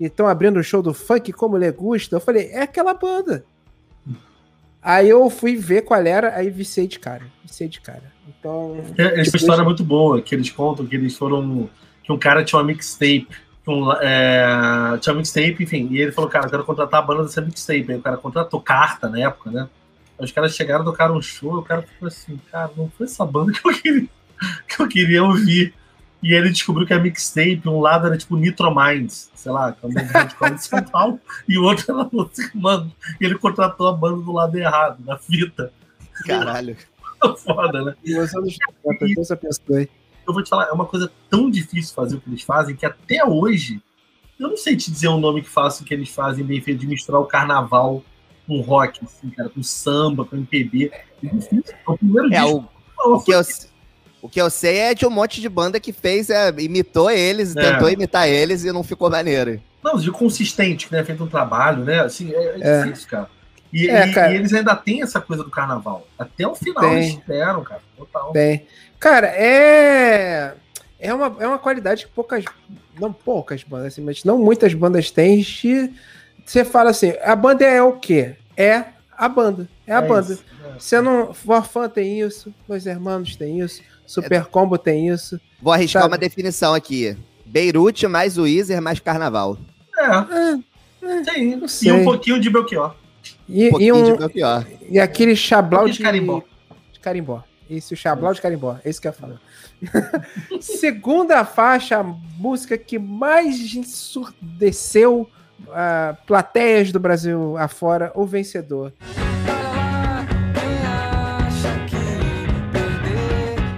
estão 0.00 0.26
abrindo 0.26 0.58
o 0.58 0.64
show 0.64 0.80
do 0.80 0.94
funk 0.94 1.34
como 1.34 1.58
lhe 1.58 1.70
gusta. 1.70 2.16
Eu 2.16 2.20
falei, 2.20 2.46
é 2.46 2.62
aquela 2.62 2.94
banda. 2.94 3.44
Aí 4.82 5.06
eu 5.06 5.28
fui 5.28 5.54
ver 5.56 5.82
qual 5.82 6.00
era, 6.00 6.34
aí 6.34 6.48
viciei 6.48 6.86
de 6.86 6.98
cara. 6.98 7.26
Viciei 7.44 7.68
de 7.68 7.82
cara. 7.82 8.10
Então. 8.26 8.78
Tem 8.96 9.20
essa 9.20 9.36
história 9.36 9.60
é 9.60 9.64
muito 9.66 9.84
boa, 9.84 10.22
que 10.22 10.34
eles 10.34 10.48
contam 10.48 10.86
que 10.86 10.96
eles 10.96 11.14
foram. 11.14 11.68
que 12.02 12.10
um 12.10 12.18
cara 12.18 12.42
tinha 12.42 12.58
uma 12.58 12.66
mixtape. 12.66 13.28
um, 13.68 13.92
é, 14.00 14.96
tinha 14.98 15.12
uma 15.12 15.18
mixtape, 15.18 15.62
enfim, 15.62 15.88
e 15.90 16.00
ele 16.00 16.10
falou, 16.10 16.30
cara, 16.30 16.46
eu 16.46 16.50
quero 16.50 16.64
contratar 16.64 17.00
a 17.00 17.06
banda 17.06 17.24
dessa 17.24 17.42
mixtape. 17.42 17.92
Aí 17.92 17.98
o 17.98 18.02
cara 18.02 18.16
contratou 18.16 18.62
carta 18.62 19.06
na 19.06 19.20
época, 19.20 19.50
né? 19.50 19.68
Os 20.20 20.32
caras 20.32 20.54
chegaram, 20.54 20.84
tocaram 20.84 21.16
um 21.16 21.22
show, 21.22 21.58
o 21.58 21.62
cara 21.62 21.82
ficou 21.82 22.08
assim, 22.08 22.38
cara, 22.50 22.70
não 22.76 22.90
foi 22.90 23.06
essa 23.06 23.24
banda 23.24 23.52
que 23.52 23.66
eu 23.66 23.72
queria, 23.72 24.08
que 24.68 24.82
eu 24.82 24.88
queria 24.88 25.24
ouvir. 25.24 25.74
E 26.22 26.34
ele 26.34 26.50
descobriu 26.50 26.86
que 26.86 26.92
a 26.92 26.98
mixtape, 26.98 27.62
um 27.66 27.80
lado 27.80 28.06
era 28.06 28.18
tipo 28.18 28.36
Nitro 28.36 28.74
Minds, 28.74 29.30
sei 29.34 29.50
lá, 29.50 29.72
que 29.72 29.84
é 29.84 29.88
uma 29.88 30.28
banda 30.38 30.54
de 30.54 30.64
São 30.64 30.82
Paulo, 30.82 31.18
e 31.48 31.56
o 31.56 31.62
outro 31.62 31.92
era 31.92 32.08
música, 32.12 32.50
mano. 32.54 32.92
E 33.18 33.24
ele 33.24 33.38
contratou 33.38 33.88
a 33.88 33.92
banda 33.92 34.22
do 34.22 34.32
lado 34.32 34.54
errado, 34.56 35.02
na 35.04 35.16
fita. 35.16 35.72
Caralho. 36.26 36.76
Foda, 37.38 37.82
né? 37.82 37.94
E 38.04 38.18
os 38.18 38.34
anos 38.34 38.56
90, 38.84 39.20
essa 39.20 39.36
pessoa 39.36 39.78
aí. 39.78 39.88
eu 40.26 40.34
vou 40.34 40.42
te 40.42 40.50
falar, 40.50 40.68
é 40.68 40.72
uma 40.72 40.86
coisa 40.86 41.10
tão 41.30 41.50
difícil 41.50 41.94
fazer 41.94 42.16
o 42.16 42.20
que 42.20 42.28
eles 42.28 42.42
fazem 42.42 42.76
que 42.76 42.84
até 42.84 43.24
hoje, 43.24 43.82
eu 44.38 44.48
não 44.48 44.56
sei 44.56 44.76
te 44.76 44.90
dizer 44.90 45.08
um 45.08 45.20
nome 45.20 45.42
que 45.42 45.48
faça 45.48 45.82
o 45.82 45.86
que 45.86 45.94
eles 45.94 46.10
fazem 46.10 46.44
bem 46.44 46.60
feito 46.60 46.80
de 46.80 46.86
misturar 46.86 47.20
o 47.20 47.26
carnaval 47.26 48.02
com 48.50 48.60
rock, 48.60 49.00
assim, 49.04 49.30
cara, 49.30 49.48
com 49.48 49.62
samba, 49.62 50.24
com 50.24 50.34
MPB. 50.36 50.90
É 50.92 51.26
difícil. 51.26 51.62
É 51.86 51.90
o 51.90 51.96
primeiro 51.96 52.34
É, 52.34 52.40
disco. 52.42 52.68
o, 53.04 53.14
o, 53.14 53.20
que 53.22 53.30
eu, 53.32 53.40
o 54.22 54.28
que 54.28 54.40
eu 54.40 54.50
sei 54.50 54.78
é 54.78 54.94
de 54.94 55.06
um 55.06 55.10
monte 55.10 55.40
de 55.40 55.48
banda 55.48 55.78
que 55.78 55.92
fez, 55.92 56.28
é, 56.30 56.50
imitou 56.58 57.10
eles, 57.10 57.54
É. 57.54 57.72
tentou 57.72 57.88
imitar 57.88 58.28
eles 58.28 58.64
e 58.64 58.72
não 58.72 58.82
ficou 58.82 59.08
maneiro. 59.08 59.60
Não, 59.84 59.96
de 59.96 60.10
consistente, 60.10 60.88
que 60.88 60.92
né, 60.92 61.04
feito 61.04 61.22
um 61.22 61.28
trabalho, 61.28 61.84
né? 61.84 62.00
Assim, 62.00 62.32
é, 62.34 62.36
é 62.36 62.60
É. 62.60 62.82
difícil, 62.82 63.08
cara. 63.08 63.30
E, 63.72 63.88
É, 63.88 64.08
e- 64.08 64.12
cara. 64.12 64.32
e 64.32 64.34
eles 64.34 64.52
ainda 64.52 64.74
têm 64.74 65.00
essa 65.02 65.20
coisa 65.20 65.44
do 65.44 65.50
carnaval. 65.50 66.04
Até 66.18 66.44
o 66.46 66.54
final 66.56 66.82
Tem. 66.82 66.94
eles 66.94 67.08
esperam, 67.10 67.62
cara. 67.62 67.80
Total. 67.96 68.32
Bem. 68.32 68.66
Cara, 68.98 69.28
é. 69.28 70.54
É 70.98 71.14
uma, 71.14 71.34
é 71.40 71.46
uma 71.46 71.58
qualidade 71.58 72.04
que 72.06 72.12
poucas. 72.12 72.44
Não 73.00 73.10
poucas 73.12 73.62
bandas, 73.62 73.86
assim, 73.94 74.02
mas 74.02 74.22
não 74.24 74.36
muitas 74.38 74.74
bandas 74.74 75.10
têm. 75.10 75.40
de- 75.40 75.90
Você 76.44 76.64
fala 76.64 76.90
assim, 76.90 77.14
a 77.22 77.34
banda 77.36 77.64
é 77.64 77.80
o 77.80 77.92
quê? 77.92 78.34
É 78.56 78.84
a 79.16 79.28
banda. 79.28 79.68
É 79.86 79.92
a 79.94 80.02
banda. 80.02 80.32
isso, 80.34 80.44
é. 80.64 80.78
Você 80.78 81.00
não. 81.00 81.32
Forfã 81.34 81.88
tem 81.88 82.20
isso, 82.20 82.52
Los 82.68 82.86
Hermanos 82.86 83.36
tem 83.36 83.60
isso, 83.60 83.82
Super 84.06 84.44
Combo 84.46 84.76
tem 84.78 85.08
isso. 85.08 85.40
Vou 85.60 85.72
arriscar 85.72 86.02
Sabe? 86.02 86.12
uma 86.12 86.18
definição 86.18 86.74
aqui. 86.74 87.16
Beirute 87.44 88.06
mais 88.06 88.38
Weezer 88.38 88.80
mais 88.80 89.00
Carnaval. 89.00 89.58
É, 89.98 91.22
tem. 91.24 91.56
não 91.56 91.66
E 91.66 91.68
sei. 91.68 91.92
um 91.92 92.04
pouquinho 92.04 92.40
de 92.40 92.48
Belchior. 92.48 92.94
E, 93.48 93.64
Um 93.64 93.66
e, 93.66 93.70
pouquinho 93.70 93.96
um, 93.96 94.04
de 94.04 94.18
Belchior. 94.18 94.66
e 94.88 94.98
aquele 95.00 95.34
chablau 95.36 95.86
de, 95.86 95.92
de 95.94 96.02
carimbó. 96.02 96.42
de 96.92 97.00
carimbó. 97.00 97.42
Isso, 97.68 97.94
o 97.94 97.96
chablau 97.96 98.32
de 98.32 98.40
carimbó. 98.40 98.76
É 98.84 98.90
isso 98.90 99.00
que 99.00 99.06
eu 99.08 99.12
ia 99.12 99.16
falar. 99.16 99.40
Segunda 100.60 101.44
faixa, 101.44 101.98
a 101.98 102.02
música 102.02 102.76
que 102.78 102.98
mais 102.98 103.58
ensurdeceu 103.74 105.28
ah, 105.74 106.16
plateias 106.26 106.90
do 106.92 107.00
Brasil 107.00 107.56
afora, 107.58 108.10
o 108.14 108.24
vencedor. 108.26 108.92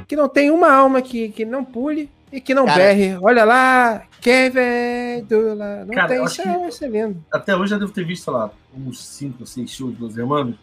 Que 0.06 0.16
não 0.16 0.28
tem 0.28 0.50
uma 0.50 0.70
alma 0.70 1.00
que, 1.00 1.30
que 1.30 1.44
não 1.44 1.64
pule 1.64 2.10
e 2.30 2.40
que 2.40 2.54
não 2.54 2.66
Cara- 2.66 2.78
berre. 2.78 3.16
Olha 3.22 3.44
lá, 3.44 4.02
vem 4.22 5.24
do 5.24 5.54
lá. 5.54 5.84
Não 5.86 5.94
Cara, 5.94 6.08
tem 6.08 6.24
isso, 6.24 6.42
é, 6.42 6.44
que- 6.58 6.68
isso 6.68 6.84
é 6.84 6.88
lindo. 6.88 7.24
Até 7.32 7.56
hoje 7.56 7.74
eu 7.74 7.78
devo 7.78 7.92
ter 7.92 8.04
visto, 8.04 8.24
sei 8.24 8.32
lá, 8.32 8.50
uns 8.76 9.02
5, 9.04 9.46
6 9.46 9.70
shows 9.70 9.96
dos 9.96 10.16
irmãos. 10.16 10.54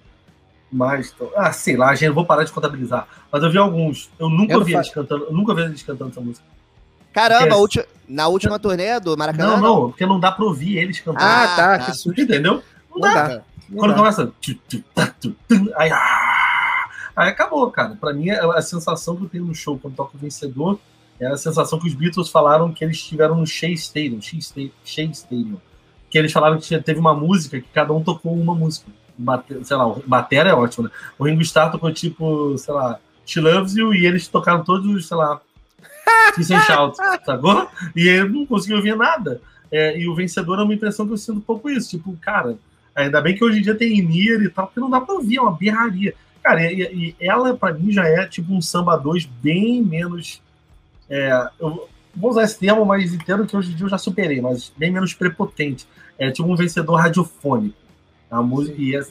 Mas, 0.72 1.16
ah, 1.36 1.52
sei 1.52 1.76
lá, 1.76 1.96
gente, 1.96 2.06
eu 2.06 2.14
vou 2.14 2.26
parar 2.28 2.44
de 2.44 2.52
contabilizar. 2.52 3.08
Mas 3.32 3.42
eu 3.42 3.50
vi 3.50 3.58
alguns. 3.58 4.12
Eu 4.20 4.30
nunca 4.30 4.54
Eu 4.54 4.64
vi 4.64 4.74
fa- 4.74 4.78
eles 4.80 4.92
cantando, 4.92 5.26
eu 5.26 5.34
nunca 5.34 5.56
vi 5.56 5.64
eles 5.64 5.82
cantando 5.82 6.12
essa 6.12 6.22
música. 6.22 6.46
Caramba, 7.14 7.56
na 8.08 8.28
última 8.28 8.58
turnê 8.60 9.00
do 9.00 9.16
Maracanã. 9.18 9.58
Não, 9.58 9.62
não, 9.62 9.90
porque 9.90 10.06
não 10.06 10.20
dá 10.20 10.32
pra 10.32 10.46
ouvir 10.46 10.78
eles 10.78 11.00
cantando. 11.00 11.24
Ah, 11.24 11.44
Ah, 11.44 11.56
tá, 11.56 11.78
tá. 11.80 11.86
que 11.86 11.94
susto. 11.98 12.20
Entendeu? 12.20 12.64
Não, 12.92 13.00
Não 13.00 13.00
dá. 13.02 13.28
dá. 13.28 13.42
Não 13.70 13.78
Quando 13.78 13.92
dá. 13.92 13.98
começa. 13.98 14.32
tá, 14.96 15.14
Aí, 15.78 15.92
ah, 15.92 16.90
aí 17.16 17.30
acabou, 17.30 17.70
cara. 17.72 17.96
Pra 18.00 18.14
mim, 18.14 18.30
a 18.32 18.58
a 18.58 18.62
sensação 18.62 19.16
que 19.16 19.24
eu 19.26 19.30
tenho 19.30 19.46
no 19.46 19.54
show 19.56 19.78
quando 19.78 19.96
toca 19.96 20.16
o 20.16 20.20
vencedor 20.20 20.80
é 21.20 21.28
a 21.28 21.38
sensação 21.38 21.78
que 21.80 21.88
os 21.88 21.94
Beatles 21.94 22.30
falaram 22.30 22.72
que 22.72 22.84
eles 22.84 23.02
tiveram 23.04 23.36
no 23.36 23.46
Shea 23.46 23.72
Stadium. 23.74 24.22
Shea 24.22 24.40
Sta- 24.40 24.72
Shea 24.84 25.06
Stadium. 25.12 25.58
Que 26.10 26.18
eles 26.18 26.32
falaram 26.32 26.58
que 26.58 26.64
tinha- 26.64 26.82
teve 26.82 27.00
uma 27.00 27.14
música 27.14 27.60
que 27.60 27.68
cada 27.74 27.94
um 27.94 28.02
tocou 28.04 28.34
uma 28.34 28.56
música. 28.56 28.88
Bate, 29.18 29.54
sei 29.66 29.76
lá, 29.76 29.86
o 29.86 30.02
bateria 30.08 30.52
é 30.52 30.56
ótimo, 30.56 30.86
né? 30.86 30.92
O 31.20 31.26
Ringo 31.26 31.42
Starr 31.42 31.72
tocou 31.72 31.92
tipo, 31.94 32.58
sei 32.58 32.74
lá, 32.74 32.98
She 33.26 33.42
Loves 33.42 33.76
You 33.76 33.94
e 33.94 34.06
eles 34.06 34.28
tocaram 34.30 34.64
todos, 34.64 35.08
sei 35.08 35.18
lá, 35.18 35.42
And 36.38 36.62
Shout, 36.62 36.98
sacou? 37.26 37.68
E 37.96 38.08
eu 38.08 38.30
não 38.30 38.46
consegui 38.46 38.76
ouvir 38.76 38.96
nada. 38.96 39.42
É, 39.72 39.98
e 40.00 40.08
o 40.08 40.16
vencedor 40.16 40.60
é 40.60 40.64
uma 40.64 40.74
impressão 40.74 41.06
que 41.06 41.14
eu 41.14 41.18
sinto 41.18 41.38
um 41.38 41.42
pouco 41.42 41.70
isso. 41.70 41.90
Tipo, 41.90 42.16
cara, 42.18 42.58
ainda 42.96 43.22
bem 43.22 43.36
que 43.36 43.44
hoje 43.44 43.60
em 43.60 43.62
dia 43.62 43.76
tem 43.76 44.02
Nier 44.02 44.42
e 44.42 44.50
tal, 44.50 44.68
porque 44.68 44.80
não 44.80 44.90
dá 44.90 45.00
pra 45.00 45.16
ouvir, 45.16 45.38
é 45.38 45.42
uma 45.42 45.52
berraria. 45.52 46.14
Cara, 46.44 46.72
e, 46.72 46.82
e 46.82 47.16
ela, 47.20 47.56
pra 47.56 47.74
mim, 47.74 47.92
já 47.92 48.06
é 48.08 48.26
tipo 48.26 48.54
um 48.54 48.62
samba 48.62 48.98
2 48.98 49.26
bem 49.26 49.84
menos. 49.84 50.42
é, 51.10 51.50
eu 51.60 51.88
vou 52.16 52.32
usar 52.32 52.44
esse 52.44 52.58
termo, 52.58 52.86
mas 52.86 53.14
entendo 53.14 53.46
que 53.46 53.56
hoje 53.56 53.72
em 53.72 53.76
dia 53.76 53.86
eu 53.86 53.90
já 53.90 53.98
superei, 53.98 54.42
mas 54.42 54.72
bem 54.78 54.92
menos 54.92 55.14
prepotente. 55.14 55.88
É 56.18 56.32
tipo 56.32 56.52
um 56.52 56.56
vencedor 56.56 56.96
radiofônico. 56.96 57.78
A 58.30 58.42
música. 58.42 58.76
E 58.80 58.96
é, 58.96 59.02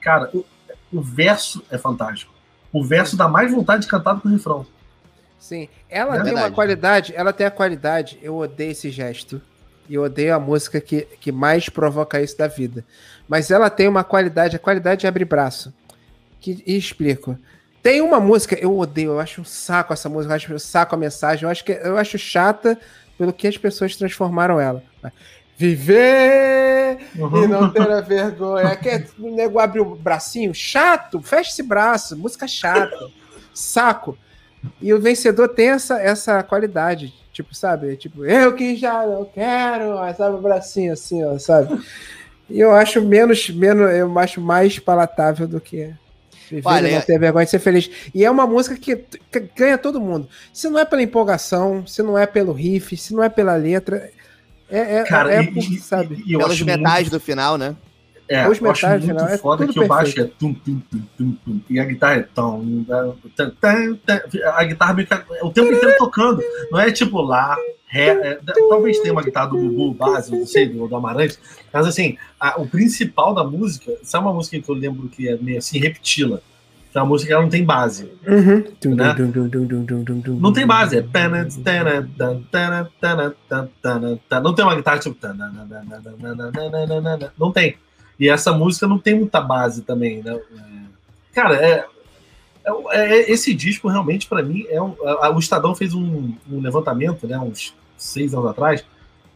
cara, 0.00 0.30
o, 0.32 0.44
o 0.92 1.00
verso 1.00 1.62
é 1.70 1.78
fantástico. 1.78 2.32
O 2.72 2.82
verso 2.82 3.16
dá 3.16 3.28
mais 3.28 3.52
vontade 3.52 3.82
de 3.82 3.88
cantar 3.88 4.14
do 4.14 4.20
que 4.20 4.28
o 4.28 4.30
refrão. 4.30 4.66
Sim, 5.44 5.68
ela 5.90 6.14
É 6.16 6.22
tem 6.22 6.32
uma 6.32 6.40
verdade. 6.40 6.54
qualidade, 6.54 7.12
ela 7.14 7.30
tem 7.30 7.46
a 7.46 7.50
qualidade, 7.50 8.18
eu 8.22 8.34
odeio 8.38 8.70
esse 8.70 8.90
gesto. 8.90 9.42
E 9.86 9.94
eu 9.94 10.02
odeio 10.02 10.34
a 10.34 10.40
música 10.40 10.80
que, 10.80 11.02
que 11.20 11.30
mais 11.30 11.68
provoca 11.68 12.18
isso 12.18 12.38
da 12.38 12.46
vida. 12.48 12.82
Mas 13.28 13.50
ela 13.50 13.68
tem 13.68 13.86
uma 13.86 14.02
qualidade, 14.02 14.56
a 14.56 14.58
qualidade 14.58 15.02
de 15.02 15.06
abrir 15.06 15.26
braço. 15.26 15.70
Que, 16.40 16.62
e 16.66 16.74
explico. 16.78 17.38
Tem 17.82 18.00
uma 18.00 18.18
música, 18.18 18.58
eu 18.58 18.78
odeio, 18.78 19.10
eu 19.10 19.20
acho 19.20 19.42
um 19.42 19.44
saco 19.44 19.92
essa 19.92 20.08
música, 20.08 20.32
eu 20.32 20.36
acho 20.36 20.54
um 20.54 20.58
saco 20.58 20.94
a 20.94 20.98
mensagem, 20.98 21.44
eu 21.44 21.50
acho, 21.50 21.62
que, 21.62 21.72
eu 21.72 21.98
acho 21.98 22.16
chata 22.16 22.78
pelo 23.18 23.30
que 23.30 23.46
as 23.46 23.58
pessoas 23.58 23.94
transformaram 23.96 24.58
ela. 24.58 24.82
Viver 25.58 27.00
e 27.14 27.46
não 27.46 27.70
ter 27.70 27.90
a 27.90 28.00
vergonha. 28.00 28.74
Quer 28.76 29.08
o 29.18 29.30
nego 29.30 29.58
abre 29.58 29.80
o 29.80 29.94
bracinho? 29.94 30.54
Chato, 30.54 31.20
fecha 31.20 31.50
esse 31.50 31.62
braço, 31.62 32.16
música 32.16 32.48
chata, 32.48 32.96
saco. 33.52 34.16
E 34.80 34.92
o 34.92 35.00
vencedor 35.00 35.48
tem 35.48 35.70
essa, 35.70 36.00
essa 36.00 36.42
qualidade, 36.42 37.12
tipo, 37.32 37.54
sabe? 37.54 37.96
Tipo, 37.96 38.24
eu 38.24 38.54
que 38.54 38.76
já 38.76 39.06
não 39.06 39.24
quero, 39.24 39.96
sabe 40.16 40.36
o 40.36 40.40
bracinho 40.40 40.92
assim, 40.92 41.24
ó, 41.24 41.38
sabe? 41.38 41.80
E 42.48 42.60
eu 42.60 42.72
acho 42.72 43.00
menos, 43.02 43.48
menos, 43.50 43.90
eu 43.92 44.18
acho 44.18 44.40
mais 44.40 44.78
palatável 44.78 45.48
do 45.48 45.60
que. 45.60 45.92
Viver 46.50 46.68
Olha, 46.68 46.90
não 46.90 47.00
ter 47.00 47.18
vergonha 47.18 47.46
de 47.46 47.50
ser 47.50 47.58
feliz. 47.58 47.90
E 48.14 48.22
é 48.22 48.30
uma 48.30 48.46
música 48.46 48.76
que, 48.76 49.02
ganha 49.56 49.78
todo 49.78 49.98
mundo. 50.00 50.28
Se 50.52 50.68
não 50.68 50.78
é 50.78 50.84
pela 50.84 51.02
empolgação, 51.02 51.86
se 51.86 52.02
não 52.02 52.18
é 52.18 52.26
pelo 52.26 52.52
riff, 52.52 52.94
se 52.98 53.14
não 53.14 53.22
é 53.22 53.30
pela 53.30 53.56
letra, 53.56 54.10
é, 54.70 54.96
é, 54.98 55.04
Cara, 55.04 55.32
é 55.32 55.42
e, 55.42 55.52
por, 55.52 55.62
e- 55.62 55.78
sabe? 55.78 56.22
e 56.26 56.34
eu 56.34 56.38
Pelos 56.38 56.54
acho 56.54 56.64
metais 56.64 57.04
muito, 57.04 57.12
do 57.12 57.20
final, 57.20 57.56
né? 57.56 57.74
É, 58.28 58.48
Os 58.48 58.58
metais, 58.58 59.06
eu 59.06 59.16
acho 59.16 59.26
muito 59.26 59.38
foda 59.38 59.64
é 59.64 59.68
que 59.68 59.80
o 59.80 59.86
baixo 59.86 60.20
é 60.20 60.24
tum, 60.24 60.54
tum, 60.54 60.80
tum, 61.18 61.36
tum, 61.44 61.60
e 61.68 61.78
a 61.78 61.84
guitarra 61.84 62.14
é 62.16 62.22
tão. 62.22 62.64
A 64.54 64.64
guitarra 64.64 64.94
fica 64.94 65.26
o 65.42 65.50
tempo 65.50 65.72
inteiro 65.72 65.94
tocando. 65.98 66.42
Não 66.70 66.80
é 66.80 66.90
tipo 66.90 67.20
lá, 67.20 67.56
ré. 67.86 68.38
talvez 68.68 68.98
tenha 69.00 69.12
uma 69.12 69.22
guitarra 69.22 69.48
do 69.48 69.58
Bubu 69.58 69.94
base, 69.94 70.32
não 70.32 70.46
sei, 70.46 70.68
do, 70.68 70.88
do 70.88 70.96
Amarante. 70.96 71.38
Mas 71.70 71.86
assim, 71.86 72.16
o 72.56 72.66
principal 72.66 73.34
da 73.34 73.44
música, 73.44 73.92
sabe 74.02 74.24
uma 74.24 74.32
música 74.32 74.58
que 74.58 74.68
eu 74.70 74.74
lembro 74.74 75.08
que 75.08 75.28
é 75.28 75.36
meio 75.36 75.58
assim, 75.58 75.78
repetila 75.78 76.42
É 76.94 76.98
uma 76.98 77.06
música 77.06 77.28
que 77.28 77.32
ela 77.34 77.42
não 77.42 77.50
tem 77.50 77.64
base. 77.64 78.10
Uhum. 78.26 78.64
Né? 80.36 80.40
Não 80.40 80.52
tem 80.52 80.66
base. 80.66 80.98
É... 80.98 81.04
Não 84.40 84.54
tem 84.54 84.64
uma 84.64 84.76
guitarra 84.76 84.98
tipo. 84.98 85.16
Não 87.38 87.52
tem. 87.52 87.76
E 88.18 88.28
essa 88.28 88.52
música 88.52 88.86
não 88.86 88.98
tem 88.98 89.14
muita 89.14 89.40
base 89.40 89.82
também, 89.82 90.22
né? 90.22 90.34
É, 90.34 90.84
Cara, 91.34 91.56
é, 91.56 91.84
é- 92.64 93.16
é- 93.18 93.30
esse 93.30 93.52
disco 93.52 93.88
realmente, 93.88 94.28
pra 94.28 94.42
mim, 94.42 94.64
é 94.68 94.80
um, 94.80 94.94
a- 95.04 95.30
o 95.30 95.38
Estadão 95.38 95.74
fez 95.74 95.92
um, 95.94 96.32
um 96.50 96.60
levantamento, 96.60 97.26
né, 97.26 97.36
uns 97.38 97.74
seis 97.98 98.32
anos 98.32 98.46
atrás, 98.50 98.84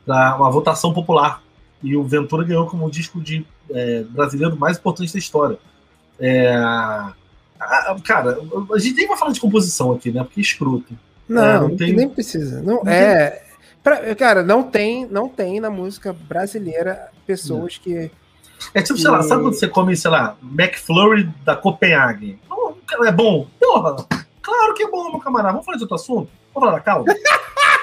para 0.06 0.36
uma 0.36 0.50
votação 0.50 0.92
popular. 0.94 1.42
E 1.82 1.96
o 1.96 2.04
Ventura 2.04 2.44
ganhou 2.44 2.66
como 2.66 2.86
o 2.86 2.90
disco 2.90 3.20
de 3.20 3.44
é, 3.70 4.02
brasileiro 4.04 4.56
mais 4.56 4.78
importante 4.78 5.12
da 5.12 5.18
história. 5.18 5.58
É, 6.18 6.54
a- 6.56 7.12
a- 7.60 7.96
cara, 8.04 8.38
a 8.74 8.78
gente 8.78 8.96
nem 8.96 9.06
vai 9.08 9.16
falar 9.18 9.32
de 9.32 9.40
composição 9.40 9.92
aqui, 9.92 10.10
né? 10.10 10.22
Porque 10.24 10.40
é 10.40 10.42
escroto. 10.42 10.96
Não, 11.28 11.44
É, 11.44 11.54
não 11.60 11.68
não 11.68 11.76
tem- 11.76 11.92
nem 11.94 12.08
precisa. 12.08 12.62
Não, 12.62 12.82
não 12.82 12.90
é. 12.90 13.42
pra- 13.82 14.14
cara, 14.14 14.42
não 14.42 14.62
tem, 14.62 15.04
não 15.06 15.28
tem 15.28 15.60
na 15.60 15.68
música 15.68 16.12
brasileira 16.14 17.08
pessoas 17.26 17.76
que. 17.76 18.10
É 18.74 18.82
tipo, 18.82 18.98
sei 18.98 19.10
lá, 19.10 19.22
sabe 19.22 19.42
quando 19.42 19.54
você 19.54 19.68
come, 19.68 19.96
sei 19.96 20.10
lá, 20.10 20.36
McFlurry 20.42 21.24
da 21.44 21.54
Copenhague? 21.56 22.38
Cara, 22.86 23.08
é 23.08 23.12
bom. 23.12 23.46
Porra, 23.60 23.96
claro 24.42 24.74
que 24.74 24.82
é 24.82 24.90
bom, 24.90 25.10
meu 25.10 25.20
camarada. 25.20 25.52
Vamos 25.52 25.66
falar 25.66 25.76
de 25.76 25.84
outro 25.84 25.94
assunto? 25.96 26.30
Vamos 26.54 26.68
falar 26.68 26.72
da 26.78 26.80
calma? 26.80 27.04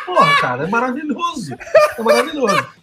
Porra, 0.05 0.35
cara, 0.41 0.63
é 0.63 0.67
maravilhoso. 0.67 1.55
É 1.97 2.01
maravilhoso. 2.03 2.55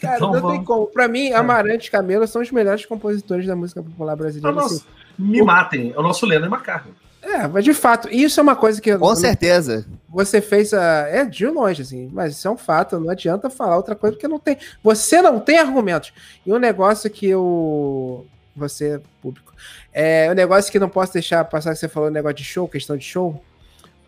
Cara, 0.00 0.16
Então, 0.16 0.32
não 0.32 0.40
tem 0.40 0.42
vamos- 0.50 0.66
como. 0.66 0.86
Pra 0.88 1.06
mim, 1.06 1.32
Amarante 1.32 1.86
e 1.86 1.90
Camelo 1.92 2.26
são 2.26 2.42
os 2.42 2.50
melhores 2.50 2.84
compositores 2.84 3.46
da 3.46 3.54
música 3.54 3.80
popular 3.82 4.16
brasileira. 4.16 4.60
assim. 4.60 4.82
me 5.16 5.40
matem. 5.42 5.92
É 5.94 5.98
o 5.98 6.02
nosso 6.02 6.26
Lennon 6.26 6.46
e 6.46 6.48
McCartney. 6.48 6.92
É, 7.26 7.48
mas 7.48 7.64
de 7.64 7.74
fato, 7.74 8.08
isso 8.08 8.38
é 8.38 8.42
uma 8.42 8.54
coisa 8.54 8.80
que 8.80 8.96
Com 8.96 9.16
certeza. 9.16 9.84
você 10.08 10.40
fez 10.40 10.72
a. 10.72 11.08
É 11.08 11.24
de 11.24 11.44
longe, 11.46 11.82
assim, 11.82 12.08
mas 12.12 12.34
isso 12.36 12.46
é 12.46 12.50
um 12.50 12.56
fato. 12.56 13.00
Não 13.00 13.10
adianta 13.10 13.50
falar 13.50 13.76
outra 13.76 13.96
coisa, 13.96 14.14
porque 14.14 14.28
não 14.28 14.38
tem. 14.38 14.56
Você 14.80 15.20
não 15.20 15.40
tem 15.40 15.58
argumentos. 15.58 16.12
E 16.46 16.52
um 16.52 16.58
negócio 16.58 17.10
que 17.10 17.26
eu. 17.26 18.24
Você, 18.54 19.00
público. 19.20 19.52
É 19.92 20.30
um 20.30 20.34
negócio 20.34 20.70
que 20.70 20.78
não 20.78 20.88
posso 20.88 21.12
deixar 21.12 21.44
passar 21.44 21.72
que 21.72 21.80
você 21.80 21.88
falou, 21.88 22.10
negócio 22.10 22.36
de 22.36 22.44
show, 22.44 22.68
questão 22.68 22.96
de 22.96 23.04
show. 23.04 23.42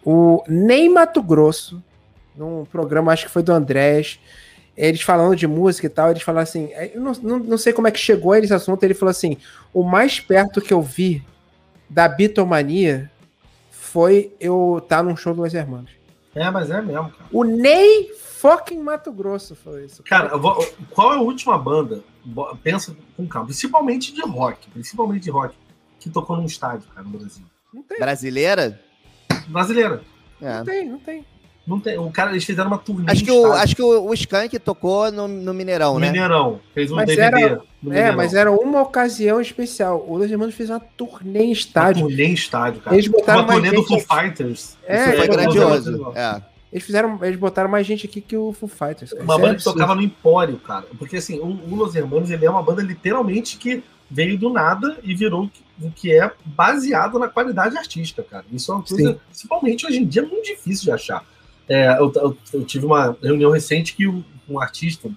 O 0.04 0.44
Ney 0.46 0.88
Mato 0.88 1.20
Grosso, 1.20 1.82
num 2.36 2.64
programa, 2.66 3.12
acho 3.12 3.26
que 3.26 3.32
foi 3.32 3.42
do 3.42 3.52
Andrés, 3.52 4.20
eles 4.76 5.02
falando 5.02 5.34
de 5.34 5.46
música 5.48 5.86
e 5.86 5.90
tal, 5.90 6.10
eles 6.10 6.22
falaram 6.22 6.44
assim. 6.44 6.70
Eu 6.94 7.00
não, 7.00 7.12
não, 7.14 7.38
não 7.40 7.58
sei 7.58 7.72
como 7.72 7.88
é 7.88 7.90
que 7.90 7.98
chegou 7.98 8.30
a 8.30 8.38
esse 8.38 8.54
assunto, 8.54 8.84
ele 8.84 8.94
falou 8.94 9.10
assim: 9.10 9.36
o 9.74 9.82
mais 9.82 10.20
perto 10.20 10.60
que 10.60 10.72
eu 10.72 10.80
vi 10.80 11.24
da 11.88 12.08
Beatlemania 12.08 13.10
foi 13.70 14.32
eu 14.40 14.78
estar 14.82 15.02
num 15.02 15.16
show 15.16 15.34
do 15.34 15.42
Los 15.42 15.54
Hermanos. 15.54 15.90
É, 16.34 16.50
mas 16.50 16.70
é 16.70 16.80
mesmo, 16.80 17.10
cara. 17.10 17.24
O 17.32 17.42
Ney 17.44 18.12
fucking 18.14 18.78
Mato 18.80 19.10
Grosso 19.10 19.56
falou 19.56 19.80
isso. 19.80 20.02
Cara, 20.04 20.36
vou- 20.36 20.64
qual 20.90 21.12
é 21.14 21.16
a 21.16 21.20
última 21.20 21.58
banda? 21.58 22.02
Pensa 22.62 22.94
com 23.16 23.26
calma. 23.26 23.46
Principalmente 23.46 24.12
de 24.12 24.20
rock. 24.20 24.68
Principalmente 24.70 25.22
de 25.24 25.30
rock. 25.30 25.54
Que 25.98 26.08
tocou 26.10 26.36
num 26.36 26.44
estádio, 26.44 26.86
cara, 26.94 27.02
no 27.06 27.18
Brasil. 27.18 27.42
não 27.72 27.82
tem, 27.82 27.98
Brasileira? 27.98 28.80
Brasileira. 29.48 30.02
É. 30.40 30.58
não 30.58 30.64
tem, 30.64 30.88
não 30.88 30.98
tem. 31.00 31.26
Não 31.68 31.78
tem. 31.78 31.98
O 31.98 32.10
cara, 32.10 32.30
eles 32.30 32.44
fizeram 32.44 32.68
uma 32.68 32.78
turnê 32.78 33.12
Acho 33.12 33.22
que, 33.22 33.30
o, 33.30 33.52
acho 33.52 33.76
que 33.76 33.82
o, 33.82 34.06
o 34.08 34.14
Skank 34.14 34.58
tocou 34.58 35.12
no, 35.12 35.28
no 35.28 35.52
Mineirão, 35.52 35.98
né? 35.98 36.10
Mineirão. 36.10 36.60
Fez 36.74 36.90
um 36.90 36.96
Mas 36.96 37.06
DVD. 37.06 37.42
era- 37.42 37.62
no 37.82 37.92
É, 37.92 38.10
mas 38.10 38.32
era 38.34 38.50
uma 38.50 38.80
ocasião 38.82 39.40
especial. 39.40 40.04
O 40.08 40.16
Los 40.16 40.30
Hermanos 40.30 40.54
fez 40.54 40.70
uma 40.70 40.80
turnê 40.80 41.40
em 41.40 41.46
Uma 41.48 41.52
estádio. 41.52 42.06
turnê 42.08 42.24
em 42.24 42.32
estádio, 42.32 42.80
cara. 42.80 42.96
Eles 42.96 43.06
botaram 43.06 43.42
uma 43.42 43.52
turnê 43.52 43.68
mais 43.68 43.80
do 43.82 43.86
Foo 43.86 43.98
gente 43.98 44.08
Fighters. 44.08 44.76
É, 44.86 45.04
Isso 45.08 45.16
foi 45.18 45.28
grandioso. 45.28 46.12
É. 46.16 46.42
Eles 46.72 46.84
fizeram, 46.84 47.18
eles 47.22 47.38
botaram 47.38 47.70
mais 47.70 47.86
gente 47.86 48.06
aqui 48.06 48.20
que 48.20 48.36
o 48.36 48.52
Foo 48.52 48.68
Fighters. 48.68 49.12
cara. 49.12 49.22
Uma 49.22 49.34
Isso 49.34 49.38
é 49.38 49.42
banda 49.42 49.48
que 49.50 49.54
absurdo. 49.56 49.74
tocava 49.78 49.94
no 49.94 50.02
Empório, 50.02 50.56
cara. 50.58 50.86
Porque 50.98 51.16
assim, 51.18 51.38
o, 51.38 51.46
o 51.46 51.74
Los 51.76 51.94
Hermanos 51.94 52.30
ele 52.30 52.44
é 52.46 52.50
uma 52.50 52.62
banda 52.62 52.82
literalmente 52.82 53.56
que 53.58 53.82
veio 54.10 54.38
do 54.38 54.50
nada 54.50 54.96
e 55.04 55.14
virou 55.14 55.44
o 55.44 55.48
que- 55.50 55.62
que 55.94 56.12
é 56.12 56.30
baseado 56.44 57.18
na 57.18 57.28
qualidade 57.28 57.76
artística, 57.78 58.22
cara. 58.22 58.44
Isso 58.50 58.72
é 58.72 58.74
uma 58.74 58.82
coisa, 58.82 59.12
Sim. 59.12 59.20
principalmente 59.28 59.86
hoje 59.86 59.98
em 59.98 60.04
dia, 60.06 60.22
muito 60.22 60.44
difícil 60.44 60.84
de 60.84 60.90
achar. 60.90 61.24
É, 61.68 61.88
eu, 61.98 62.12
eu- 62.16 62.36
eu 62.54 62.64
tive 62.64 62.86
uma 62.86 63.16
reunião 63.22 63.50
recente 63.50 63.94
que 63.94 64.06
um, 64.06 64.22
um 64.48 64.58
artista 64.60 65.10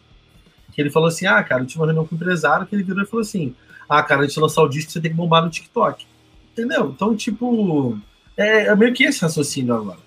que 0.73 0.81
ele 0.81 0.89
falou 0.89 1.07
assim: 1.07 1.25
Ah, 1.25 1.41
cara, 1.43 1.61
eu 1.61 1.65
tive 1.65 1.79
uma 1.79 1.85
reunião 1.85 2.05
com 2.05 2.15
um 2.15 2.17
empresário 2.17 2.65
que 2.65 2.75
ele 2.75 2.83
virou 2.83 3.03
e 3.03 3.07
falou 3.07 3.21
assim: 3.21 3.55
Ah, 3.87 4.03
cara, 4.03 4.21
antes 4.23 4.33
de 4.33 4.39
lançar 4.41 4.61
o 4.61 4.67
disco, 4.67 4.91
você 4.91 4.99
tem 5.01 5.11
que 5.11 5.17
bombar 5.17 5.43
no 5.43 5.49
TikTok. 5.49 6.05
Entendeu? 6.51 6.91
Então, 6.93 7.15
tipo, 7.15 7.97
é, 8.35 8.65
é 8.67 8.75
meio 8.75 8.93
que 8.93 9.03
esse 9.05 9.21
raciocínio 9.21 9.73
agora. 9.75 9.99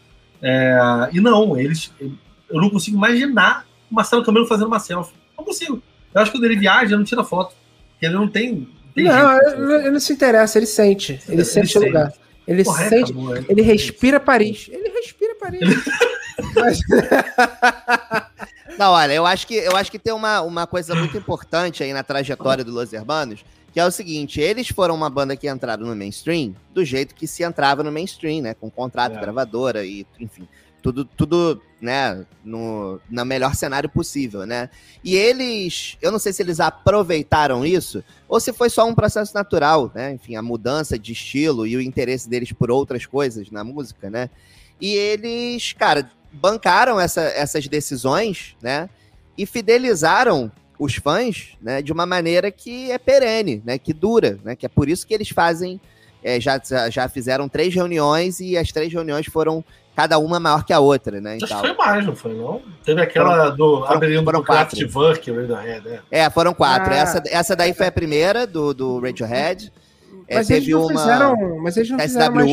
É, 0.42 0.78
e 1.12 1.20
não, 1.20 1.58
eles. 1.58 1.90
Eu 2.00 2.60
não 2.60 2.68
consigo 2.68 2.96
imaginar 2.98 3.66
o 3.90 3.94
Marcelo 3.94 4.22
Camelo 4.24 4.46
fazendo 4.46 4.66
uma 4.66 4.78
selfie. 4.78 5.14
Não 5.38 5.44
consigo. 5.44 5.82
Eu 6.14 6.20
acho 6.20 6.30
que 6.30 6.36
quando 6.38 6.44
ele 6.44 6.56
viaja, 6.60 6.84
ele 6.90 6.96
não 6.96 7.04
tira 7.04 7.24
foto. 7.24 7.54
Porque 7.92 8.04
ele 8.06 8.14
não 8.14 8.28
tem. 8.28 8.68
tem 8.94 9.04
Não, 9.04 9.30
jeito, 9.30 9.48
ele, 9.62 9.74
ele 9.76 9.90
não 9.92 10.00
se 10.00 10.12
interessa, 10.12 10.58
ele 10.58 10.66
sente. 10.66 11.12
Ele, 11.26 11.36
Ele 11.36 11.44
sente 11.44 11.78
o 11.78 11.80
lugar. 11.82 12.12
Ele 12.46 12.60
é, 12.60 12.64
sente. 12.64 13.10
acabou, 13.12 13.34
é. 13.34 13.44
Ele 13.48 13.62
respira 13.62 14.20
Paris. 14.20 14.68
Ele 14.70 14.88
respira 14.90 15.34
Paris. 15.36 15.60
Mas- 16.54 16.80
Não, 18.78 18.90
olha, 18.92 19.12
eu 19.12 19.24
acho 19.24 19.46
que, 19.46 19.54
eu 19.54 19.76
acho 19.76 19.90
que 19.90 19.98
tem 19.98 20.12
uma, 20.12 20.40
uma 20.42 20.66
coisa 20.66 20.94
muito 20.94 21.16
importante 21.16 21.82
aí 21.82 21.92
na 21.92 22.02
trajetória 22.02 22.64
do 22.64 22.72
Los 22.72 22.92
Hermanos, 22.92 23.44
que 23.72 23.78
é 23.78 23.86
o 23.86 23.90
seguinte, 23.90 24.40
eles 24.40 24.68
foram 24.68 24.94
uma 24.94 25.08
banda 25.10 25.36
que 25.36 25.48
entraram 25.48 25.86
no 25.86 25.94
mainstream 25.94 26.54
do 26.72 26.84
jeito 26.84 27.14
que 27.14 27.26
se 27.26 27.42
entrava 27.44 27.82
no 27.82 27.92
mainstream, 27.92 28.42
né? 28.42 28.54
Com 28.54 28.70
contrato, 28.70 29.16
É. 29.16 29.20
gravadora 29.20 29.84
e, 29.84 30.04
enfim, 30.18 30.48
tudo, 30.82 31.04
tudo 31.04 31.60
né, 31.80 32.24
no, 32.44 33.00
no 33.08 33.24
melhor 33.24 33.54
cenário 33.54 33.88
possível, 33.88 34.44
né? 34.44 34.68
E 35.04 35.14
eles, 35.16 35.96
eu 36.02 36.10
não 36.10 36.18
sei 36.18 36.32
se 36.32 36.42
eles 36.42 36.58
aproveitaram 36.60 37.64
isso 37.64 38.02
ou 38.28 38.40
se 38.40 38.52
foi 38.52 38.70
só 38.70 38.86
um 38.86 38.94
processo 38.94 39.32
natural, 39.34 39.90
né? 39.94 40.12
Enfim, 40.12 40.34
a 40.36 40.42
mudança 40.42 40.98
de 40.98 41.12
estilo 41.12 41.66
e 41.66 41.76
o 41.76 41.80
interesse 41.80 42.28
deles 42.28 42.52
por 42.52 42.70
outras 42.72 43.06
coisas 43.06 43.50
na 43.50 43.62
música, 43.62 44.10
né? 44.10 44.30
E 44.80 44.92
eles, 44.94 45.72
cara, 45.72 46.10
bancaram 46.34 47.00
essa- 47.00 47.22
essas 47.22 47.66
decisões, 47.68 48.56
né? 48.62 48.88
E 49.36 49.46
fidelizaram 49.46 50.50
os 50.78 50.94
fãs, 50.96 51.56
né? 51.62 51.80
De 51.82 51.92
uma 51.92 52.04
maneira 52.06 52.50
que 52.50 52.90
é 52.90 52.98
perene, 52.98 53.62
né? 53.64 53.78
Que 53.78 53.92
dura, 53.92 54.38
né? 54.44 54.54
Que 54.56 54.66
é 54.66 54.68
por 54.68 54.88
isso 54.88 55.06
que 55.06 55.14
eles 55.14 55.28
fazem, 55.28 55.80
é, 56.22 56.40
já, 56.40 56.60
já 56.90 57.08
fizeram 57.08 57.48
três 57.48 57.74
reuniões 57.74 58.40
e 58.40 58.56
as 58.56 58.70
três 58.72 58.92
reuniões 58.92 59.26
foram 59.26 59.64
cada 59.96 60.18
uma 60.18 60.40
maior 60.40 60.64
que 60.64 60.72
a 60.72 60.80
outra, 60.80 61.20
né? 61.20 61.36
Acho 61.36 61.44
Então, 61.44 61.60
que 61.62 61.68
foi 61.68 61.76
mais, 61.76 62.04
não 62.04 62.16
foi, 62.16 62.34
não? 62.34 62.60
Teve 62.84 63.00
aquela 63.00 63.50
do 63.50 63.78
foram- 63.80 63.92
Abrindo 63.92 64.24
foram 64.24 64.40
do 64.40 64.46
quatro. 64.46 64.76
Kraftwerk, 64.76 65.30
o 65.30 65.36
Radiohead, 65.40 65.88
né? 65.88 66.00
é, 66.10 66.28
foram 66.30 66.52
quatro. 66.52 66.92
Ah. 66.92 66.96
Essa, 66.96 67.22
essa 67.30 67.54
daí 67.56 67.72
foi 67.72 67.86
a 67.86 67.92
primeira 67.92 68.44
do, 68.46 68.74
do 68.74 68.98
Radiohead. 69.00 69.72
É, 70.26 70.36
mas 70.36 70.50
eles 70.50 70.64
teve 70.64 70.72
não 70.74 70.86
uma 70.86 71.00
fizeram. 71.00 71.58
Mas 71.62 71.76
eles 71.76 71.90
não 71.90 71.98
fizeram 72.00 72.34
mais. 72.34 72.50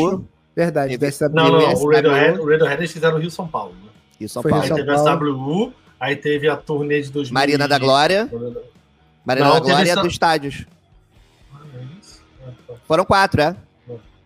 Verdade, 0.55 0.97
Teve- 0.97 1.11
DSW. 1.11 1.29
Não, 1.33 1.49
não, 1.51 1.73
o 1.73 1.91
Radiohead, 1.91 2.39
o 2.39 2.45
Radiohead 2.49 2.81
eles 2.81 2.91
fizeram 2.91 3.17
Rio 3.17 3.31
São 3.31 3.47
Paulo. 3.47 3.73
Né? 3.73 3.89
e 4.19 4.27
São 4.29 4.41
Foi 4.41 4.51
Paulo. 4.51 4.63
Aí 4.63 4.67
São 4.69 4.77
teve 4.77 4.93
Paulo. 4.93 5.09
a 5.09 5.13
SWU, 5.17 5.73
aí 5.99 6.15
teve 6.15 6.47
a 6.49 6.55
turnê 6.55 7.01
de 7.01 7.11
2000. 7.11 7.33
Marina 7.33 7.67
da 7.67 7.79
Glória. 7.79 8.29
Marina 9.25 9.47
Não, 9.47 9.53
da 9.55 9.59
Glória 9.61 9.91
essa- 9.91 10.01
dos 10.01 10.11
estádios. 10.13 10.65
E, 11.53 12.73
Foram 12.87 13.05
quatro, 13.05 13.41
é. 13.41 13.55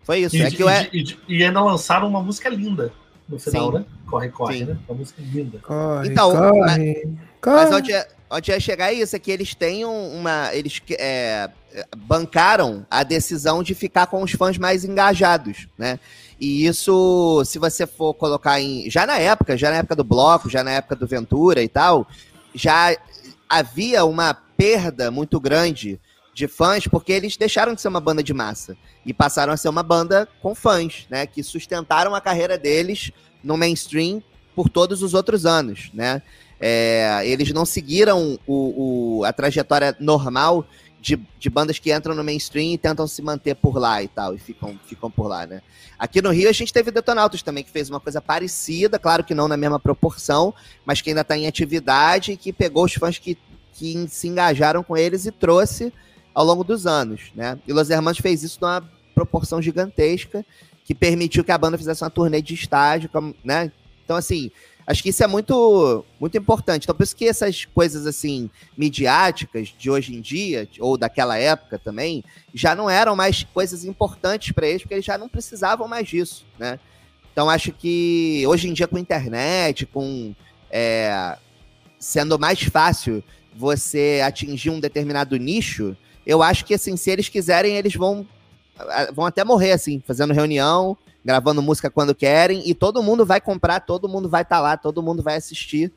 Foi 0.02 0.18
isso. 0.20 0.36
É 0.36 0.50
que 0.50 0.62
é... 0.62 0.88
e- 0.92 1.02
e- 1.02 1.18
e 1.38 1.44
ainda 1.44 1.60
lançaram 1.62 2.06
uma 2.08 2.20
música 2.22 2.48
linda 2.48 2.92
no 3.28 3.38
final, 3.38 3.70
Sim. 3.72 3.78
né? 3.78 3.84
Corre, 4.06 4.28
corre, 4.28 4.58
Sim. 4.58 4.64
né? 4.66 4.76
Uma 4.88 4.98
música 4.98 5.20
linda. 5.22 5.58
Corre, 5.58 6.08
Então, 6.08 6.30
corre, 6.30 7.04
corre. 7.40 7.56
Mas 7.56 7.72
onde 7.72 7.92
é, 7.92 8.06
onde 8.30 8.52
é 8.52 8.58
chegar 8.60 8.92
isso 8.92 9.14
é 9.14 9.18
que 9.18 9.30
eles 9.30 9.54
têm 9.54 9.84
um- 9.84 10.18
uma. 10.18 10.54
Eles 10.54 10.80
é, 10.98 11.50
bancaram 11.96 12.86
a 12.90 13.02
decisão 13.02 13.62
de 13.62 13.74
ficar 13.74 14.06
com 14.06 14.22
os 14.22 14.32
fãs 14.32 14.58
mais 14.58 14.84
engajados, 14.84 15.68
né? 15.78 15.98
E 16.40 16.66
isso, 16.66 17.42
se 17.44 17.58
você 17.58 17.86
for 17.86 18.14
colocar 18.14 18.60
em. 18.60 18.90
Já 18.90 19.06
na 19.06 19.18
época, 19.18 19.56
já 19.56 19.70
na 19.70 19.76
época 19.78 19.96
do 19.96 20.04
bloco, 20.04 20.50
já 20.50 20.62
na 20.62 20.72
época 20.72 20.96
do 20.96 21.06
Ventura 21.06 21.62
e 21.62 21.68
tal, 21.68 22.06
já 22.54 22.96
havia 23.48 24.04
uma 24.04 24.34
perda 24.34 25.10
muito 25.10 25.38
grande 25.38 26.00
de 26.34 26.46
fãs, 26.46 26.86
porque 26.86 27.12
eles 27.12 27.36
deixaram 27.36 27.74
de 27.74 27.80
ser 27.80 27.88
uma 27.88 28.00
banda 28.00 28.22
de 28.22 28.34
massa 28.34 28.76
e 29.06 29.14
passaram 29.14 29.52
a 29.52 29.56
ser 29.56 29.68
uma 29.70 29.82
banda 29.82 30.28
com 30.42 30.54
fãs, 30.54 31.06
né? 31.08 31.26
Que 31.26 31.42
sustentaram 31.42 32.14
a 32.14 32.20
carreira 32.20 32.58
deles 32.58 33.10
no 33.42 33.56
mainstream 33.56 34.22
por 34.54 34.68
todos 34.68 35.02
os 35.02 35.14
outros 35.14 35.46
anos, 35.46 35.90
né? 35.94 36.20
É, 36.60 37.22
eles 37.24 37.52
não 37.52 37.64
seguiram 37.64 38.38
o, 38.46 39.18
o, 39.18 39.24
a 39.24 39.32
trajetória 39.32 39.94
normal 40.00 40.66
de, 41.00 41.20
de, 41.38 41.50
bandas 41.50 41.78
que 41.78 41.94
entram 41.94 42.14
no 42.14 42.24
mainstream 42.24 42.72
e 42.72 42.78
tentam 42.78 43.06
se 43.06 43.22
manter 43.22 43.54
por 43.54 43.78
lá 43.78 44.02
e 44.02 44.08
tal, 44.08 44.34
e 44.34 44.38
ficam, 44.38 44.78
ficam 44.86 45.10
por 45.10 45.28
lá, 45.28 45.46
né? 45.46 45.62
Aqui 45.98 46.20
no 46.20 46.30
Rio 46.30 46.48
a 46.48 46.52
gente 46.52 46.72
teve 46.72 46.90
Detonautas 46.90 47.42
também, 47.42 47.62
que 47.62 47.70
fez 47.70 47.88
uma 47.88 48.00
coisa 48.00 48.20
parecida, 48.20 48.98
claro 48.98 49.22
que 49.22 49.34
não 49.34 49.46
na 49.46 49.56
mesma 49.56 49.78
proporção, 49.78 50.52
mas 50.84 51.00
que 51.00 51.10
ainda 51.10 51.20
está 51.20 51.36
em 51.36 51.46
atividade 51.46 52.32
e 52.32 52.36
que 52.36 52.52
pegou 52.52 52.84
os 52.84 52.94
fãs 52.94 53.18
que, 53.18 53.38
que 53.72 54.08
se 54.08 54.26
engajaram 54.26 54.82
com 54.82 54.96
eles 54.96 55.26
e 55.26 55.30
trouxe 55.30 55.92
ao 56.34 56.44
longo 56.44 56.64
dos 56.64 56.86
anos, 56.86 57.30
né? 57.34 57.58
E 57.66 57.72
Los 57.72 57.88
Hermanos 57.88 58.18
fez 58.18 58.42
isso 58.42 58.58
numa 58.60 58.82
proporção 59.14 59.62
gigantesca, 59.62 60.44
que 60.84 60.94
permitiu 60.94 61.44
que 61.44 61.52
a 61.52 61.58
banda 61.58 61.78
fizesse 61.78 62.02
uma 62.02 62.10
turnê 62.10 62.42
de 62.42 62.54
estágio, 62.54 63.08
né? 63.44 63.70
Então, 64.04 64.16
assim, 64.16 64.50
Acho 64.86 65.02
que 65.02 65.08
isso 65.08 65.24
é 65.24 65.26
muito, 65.26 66.04
muito 66.20 66.38
importante. 66.38 66.84
Então, 66.84 66.94
por 66.94 67.02
isso 67.02 67.16
que 67.16 67.26
essas 67.26 67.64
coisas 67.64 68.06
assim 68.06 68.48
midiáticas 68.78 69.74
de 69.76 69.90
hoje 69.90 70.14
em 70.14 70.20
dia, 70.20 70.68
ou 70.78 70.96
daquela 70.96 71.36
época 71.36 71.76
também, 71.78 72.22
já 72.54 72.74
não 72.74 72.88
eram 72.88 73.16
mais 73.16 73.42
coisas 73.42 73.84
importantes 73.84 74.52
para 74.52 74.68
eles, 74.68 74.82
porque 74.82 74.94
eles 74.94 75.04
já 75.04 75.18
não 75.18 75.28
precisavam 75.28 75.88
mais 75.88 76.06
disso, 76.06 76.46
né? 76.56 76.78
Então, 77.32 77.50
acho 77.50 77.72
que 77.72 78.44
hoje 78.46 78.68
em 78.68 78.72
dia, 78.72 78.86
com 78.86 78.96
internet, 78.96 79.84
com 79.84 80.34
é, 80.70 81.36
sendo 81.98 82.38
mais 82.38 82.62
fácil 82.62 83.22
você 83.54 84.22
atingir 84.24 84.70
um 84.70 84.80
determinado 84.80 85.36
nicho, 85.36 85.96
eu 86.24 86.42
acho 86.42 86.64
que 86.64 86.74
assim, 86.74 86.96
se 86.96 87.10
eles 87.10 87.28
quiserem, 87.28 87.76
eles 87.76 87.94
vão, 87.94 88.26
vão 89.14 89.26
até 89.26 89.42
morrer, 89.44 89.72
assim, 89.72 90.02
fazendo 90.06 90.32
reunião, 90.32 90.96
gravando 91.26 91.60
música 91.60 91.90
quando 91.90 92.14
querem, 92.14 92.62
e 92.64 92.72
todo 92.72 93.02
mundo 93.02 93.26
vai 93.26 93.40
comprar, 93.40 93.80
todo 93.80 94.08
mundo 94.08 94.28
vai 94.28 94.42
estar 94.42 94.56
tá 94.56 94.62
lá, 94.62 94.76
todo 94.76 95.02
mundo 95.02 95.24
vai 95.24 95.34
assistir, 95.34 95.92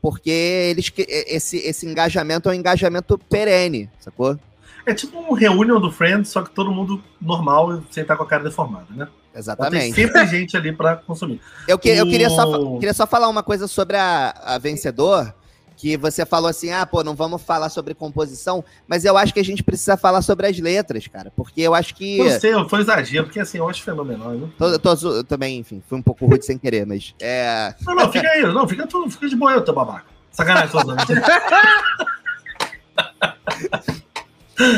porque 0.00 0.30
eles 0.30 0.92
esse, 0.96 1.56
esse 1.58 1.84
engajamento 1.84 2.48
é 2.48 2.52
um 2.52 2.54
engajamento 2.54 3.18
perene, 3.18 3.90
sacou? 3.98 4.38
É 4.86 4.94
tipo 4.94 5.18
um 5.18 5.34
reunião 5.34 5.80
do 5.80 5.90
Friends, 5.90 6.30
só 6.30 6.42
que 6.42 6.50
todo 6.50 6.70
mundo 6.70 7.02
normal 7.20 7.82
sem 7.90 8.02
estar 8.02 8.16
com 8.16 8.22
a 8.22 8.26
cara 8.26 8.44
deformada, 8.44 8.86
né? 8.90 9.08
Exatamente. 9.34 9.94
Tem 9.94 10.06
sempre 10.06 10.26
gente 10.26 10.56
ali 10.56 10.72
para 10.72 10.96
consumir. 10.96 11.40
Eu, 11.66 11.78
que, 11.78 11.88
eu 11.90 12.06
queria, 12.06 12.30
só, 12.30 12.74
queria 12.74 12.94
só 12.94 13.06
falar 13.06 13.28
uma 13.28 13.42
coisa 13.42 13.68
sobre 13.68 13.96
a, 13.96 14.30
a 14.44 14.58
Vencedor, 14.58 15.34
que 15.78 15.96
você 15.96 16.26
falou 16.26 16.50
assim, 16.50 16.72
ah, 16.72 16.84
pô, 16.84 17.04
não 17.04 17.14
vamos 17.14 17.40
falar 17.40 17.68
sobre 17.68 17.94
composição, 17.94 18.64
mas 18.88 19.04
eu 19.04 19.16
acho 19.16 19.32
que 19.32 19.38
a 19.38 19.44
gente 19.44 19.62
precisa 19.62 19.96
falar 19.96 20.22
sobre 20.22 20.48
as 20.48 20.58
letras, 20.58 21.06
cara, 21.06 21.32
porque 21.36 21.60
eu 21.60 21.72
acho 21.72 21.94
que... 21.94 22.18
Não 22.18 22.40
sei, 22.40 22.52
foi 22.68 22.80
exagero, 22.80 23.26
porque 23.26 23.38
assim, 23.38 23.58
eu 23.58 23.68
acho 23.68 23.84
fenomenal. 23.84 24.32
Né? 24.32 24.48
Tô, 24.58 24.76
tô, 24.76 24.92
eu 25.08 25.22
também, 25.22 25.60
enfim, 25.60 25.80
fui 25.88 25.96
um 25.96 26.02
pouco 26.02 26.26
rude 26.26 26.44
sem 26.44 26.58
querer, 26.58 26.84
mas... 26.84 27.14
É... 27.20 27.72
Não, 27.86 27.94
não, 27.94 28.10
fica 28.10 28.28
aí, 28.28 28.42
não, 28.42 28.66
fica, 28.66 28.88
fica 29.08 29.28
de 29.28 29.36
boa, 29.36 29.52
eu, 29.52 29.62
teu 29.62 29.72
babaca. 29.72 30.06
Sacanagem, 30.32 30.70
tô 30.70 30.78
usando. 30.78 30.98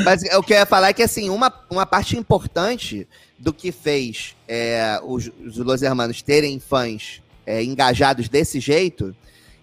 Mas 0.05 0.23
o 0.35 0.43
que 0.43 0.53
eu 0.53 0.59
ia 0.59 0.67
falar 0.67 0.89
é 0.89 0.93
que, 0.93 1.03
assim, 1.03 1.31
uma, 1.31 1.51
uma 1.71 1.87
parte 1.87 2.15
importante 2.15 3.09
do 3.39 3.51
que 3.51 3.73
fez 3.73 4.37
é, 4.47 5.01
os, 5.03 5.31
os 5.43 5.57
Los 5.57 5.81
Hermanos 5.81 6.21
terem 6.21 6.61
fãs 6.61 7.23
é, 7.47 7.65
engajados 7.65 8.29
desse 8.29 8.61
jeito 8.61 9.17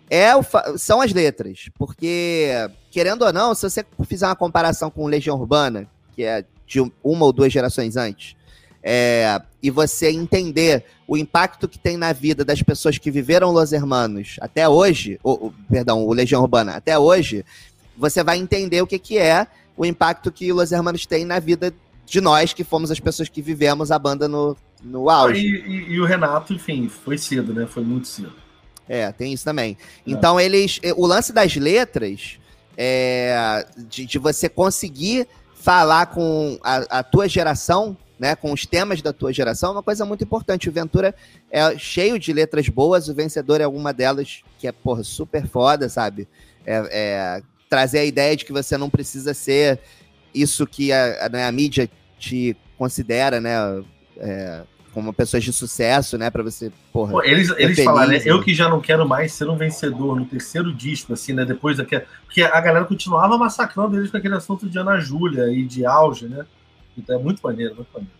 é 0.09 0.31
são 0.77 1.01
as 1.01 1.13
letras. 1.13 1.69
Porque, 1.77 2.51
querendo 2.91 3.23
ou 3.23 3.33
não, 3.33 3.53
se 3.53 3.69
você 3.69 3.85
fizer 4.05 4.25
uma 4.25 4.35
comparação 4.35 4.89
com 4.89 5.05
Legião 5.07 5.39
Urbana, 5.39 5.87
que 6.15 6.23
é 6.23 6.43
de 6.65 6.81
uma 7.03 7.25
ou 7.25 7.33
duas 7.33 7.51
gerações 7.51 7.95
antes, 7.95 8.35
é, 8.83 9.41
e 9.61 9.69
você 9.69 10.09
entender 10.11 10.85
o 11.07 11.17
impacto 11.17 11.67
que 11.67 11.79
tem 11.79 11.97
na 11.97 12.13
vida 12.13 12.45
das 12.45 12.61
pessoas 12.61 12.97
que 12.97 13.11
viveram 13.11 13.51
Los 13.51 13.73
Hermanos 13.73 14.37
até 14.39 14.67
hoje, 14.67 15.19
ou, 15.23 15.53
perdão, 15.69 16.05
o 16.05 16.13
Legião 16.13 16.41
Urbana 16.41 16.73
até 16.73 16.97
hoje, 16.97 17.43
você 17.97 18.23
vai 18.23 18.37
entender 18.37 18.81
o 18.81 18.87
que, 18.87 18.99
que 18.99 19.17
é 19.17 19.47
o 19.75 19.85
impacto 19.85 20.31
que 20.31 20.51
Los 20.51 20.71
Hermanos 20.71 21.05
tem 21.05 21.25
na 21.25 21.39
vida 21.39 21.73
de 22.05 22.21
nós, 22.21 22.53
que 22.53 22.63
fomos 22.63 22.89
as 22.89 22.99
pessoas 22.99 23.27
que 23.27 23.41
vivemos 23.41 23.91
a 23.91 23.99
banda 23.99 24.27
no, 24.27 24.55
no 24.81 25.09
auge. 25.09 25.41
E, 25.41 25.67
e, 25.67 25.93
e 25.93 25.99
o 25.99 26.05
Renato, 26.05 26.53
enfim, 26.53 26.87
foi 26.87 27.17
cedo, 27.17 27.53
né? 27.53 27.67
Foi 27.67 27.83
muito 27.83 28.07
cedo. 28.07 28.33
É, 28.87 29.11
tem 29.11 29.33
isso 29.33 29.43
também. 29.43 29.77
É. 29.79 30.01
Então, 30.05 30.39
eles. 30.39 30.79
Eh, 30.81 30.93
o 30.95 31.05
lance 31.05 31.33
das 31.33 31.55
letras 31.55 32.39
é 32.77 33.65
de, 33.77 34.05
de 34.05 34.19
você 34.19 34.47
conseguir 34.47 35.27
falar 35.55 36.05
com 36.07 36.57
a, 36.63 36.99
a, 36.99 37.03
tua 37.03 37.27
geração, 37.27 37.97
né? 38.19 38.35
Com 38.35 38.53
os 38.53 38.65
temas 38.65 39.01
da 39.01 39.11
tua 39.11 39.33
geração, 39.33 39.69
é 39.69 39.73
uma 39.73 39.83
coisa 39.83 40.05
muito 40.05 40.23
importante. 40.23 40.69
O 40.69 40.71
Ventura 40.71 41.13
é 41.51 41.77
cheio 41.77 42.17
de 42.17 42.31
letras 42.31 42.69
boas, 42.69 43.09
o 43.09 43.13
vencedor 43.13 43.59
é 43.59 43.67
uma 43.67 43.93
delas 43.93 44.43
que 44.59 44.67
é, 44.67 44.71
porra, 44.71 45.03
super 45.03 45.47
foda, 45.47 45.89
sabe? 45.89 46.27
É, 46.65 46.87
é 46.91 47.41
trazer 47.69 47.99
a 47.99 48.05
ideia 48.05 48.35
de 48.35 48.45
que 48.45 48.53
você 48.53 48.77
não 48.77 48.89
precisa 48.89 49.33
ser 49.33 49.79
isso 50.33 50.65
que 50.65 50.91
a, 50.91 51.25
a, 51.25 51.29
né, 51.29 51.45
a 51.45 51.51
mídia 51.51 51.89
te 52.17 52.55
considera, 52.77 53.41
né? 53.41 53.83
É, 54.17 54.63
como 54.97 55.13
pessoas 55.13 55.43
de 55.43 55.53
sucesso, 55.53 56.17
né? 56.17 56.31
Pra 56.31 56.41
você, 56.41 56.71
porra. 56.91 57.11
Pô, 57.11 57.23
eles 57.23 57.53
eles 57.57 57.83
falaram, 57.83 58.13
né? 58.13 58.21
Eu 58.25 58.41
que 58.41 58.51
já 58.51 58.67
não 58.67 58.81
quero 58.81 59.07
mais 59.07 59.31
ser 59.31 59.47
um 59.47 59.55
vencedor 59.55 60.15
no 60.15 60.25
terceiro 60.25 60.73
disco, 60.73 61.13
assim, 61.13 61.33
né? 61.33 61.45
Depois 61.45 61.77
daquela. 61.77 62.03
Porque 62.25 62.41
a 62.41 62.59
galera 62.59 62.83
continuava 62.83 63.37
massacrando 63.37 63.95
eles 63.95 64.09
com 64.09 64.17
aquele 64.17 64.33
assunto 64.33 64.67
de 64.67 64.75
Ana 64.79 64.99
Júlia 64.99 65.51
e 65.51 65.63
de 65.63 65.85
auge, 65.85 66.27
né? 66.27 66.47
Então 66.97 67.15
é 67.15 67.19
muito 67.21 67.41
maneiro, 67.43 67.75
muito 67.75 67.89
maneiro. 67.93 68.13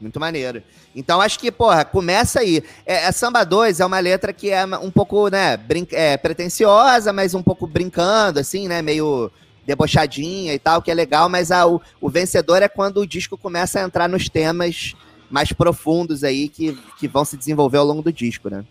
Muito 0.00 0.20
maneiro. 0.20 0.62
Então 0.94 1.20
acho 1.20 1.36
que, 1.36 1.50
porra, 1.50 1.84
começa 1.84 2.38
aí. 2.38 2.62
É, 2.86 3.08
a 3.08 3.10
Samba 3.10 3.42
2 3.42 3.80
é 3.80 3.84
uma 3.84 3.98
letra 3.98 4.32
que 4.32 4.50
é 4.50 4.64
um 4.64 4.90
pouco, 4.92 5.28
né, 5.30 5.56
brin 5.56 5.84
é, 5.90 6.16
pretenciosa, 6.16 7.12
mas 7.12 7.34
um 7.34 7.42
pouco 7.42 7.66
brincando, 7.66 8.38
assim, 8.38 8.68
né? 8.68 8.80
Meio 8.82 9.32
debochadinha 9.66 10.54
e 10.54 10.60
tal, 10.60 10.80
que 10.80 10.92
é 10.92 10.94
legal, 10.94 11.28
mas 11.28 11.50
a, 11.50 11.66
o, 11.66 11.82
o 12.00 12.08
vencedor 12.08 12.62
é 12.62 12.68
quando 12.68 13.00
o 13.00 13.06
disco 13.06 13.36
começa 13.36 13.80
a 13.80 13.82
entrar 13.82 14.08
nos 14.08 14.28
temas 14.28 14.94
mais 15.30 15.52
profundos 15.52 16.24
aí 16.24 16.48
que, 16.48 16.76
que 16.98 17.06
vão 17.06 17.24
se 17.24 17.36
desenvolver 17.36 17.78
ao 17.78 17.86
longo 17.86 18.02
do 18.02 18.12
disco, 18.12 18.50
né? 18.50 18.64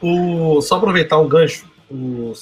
O, 0.00 0.60
só 0.60 0.76
aproveitar 0.76 1.18
um 1.18 1.26
gancho, 1.26 1.64
o 1.90 2.32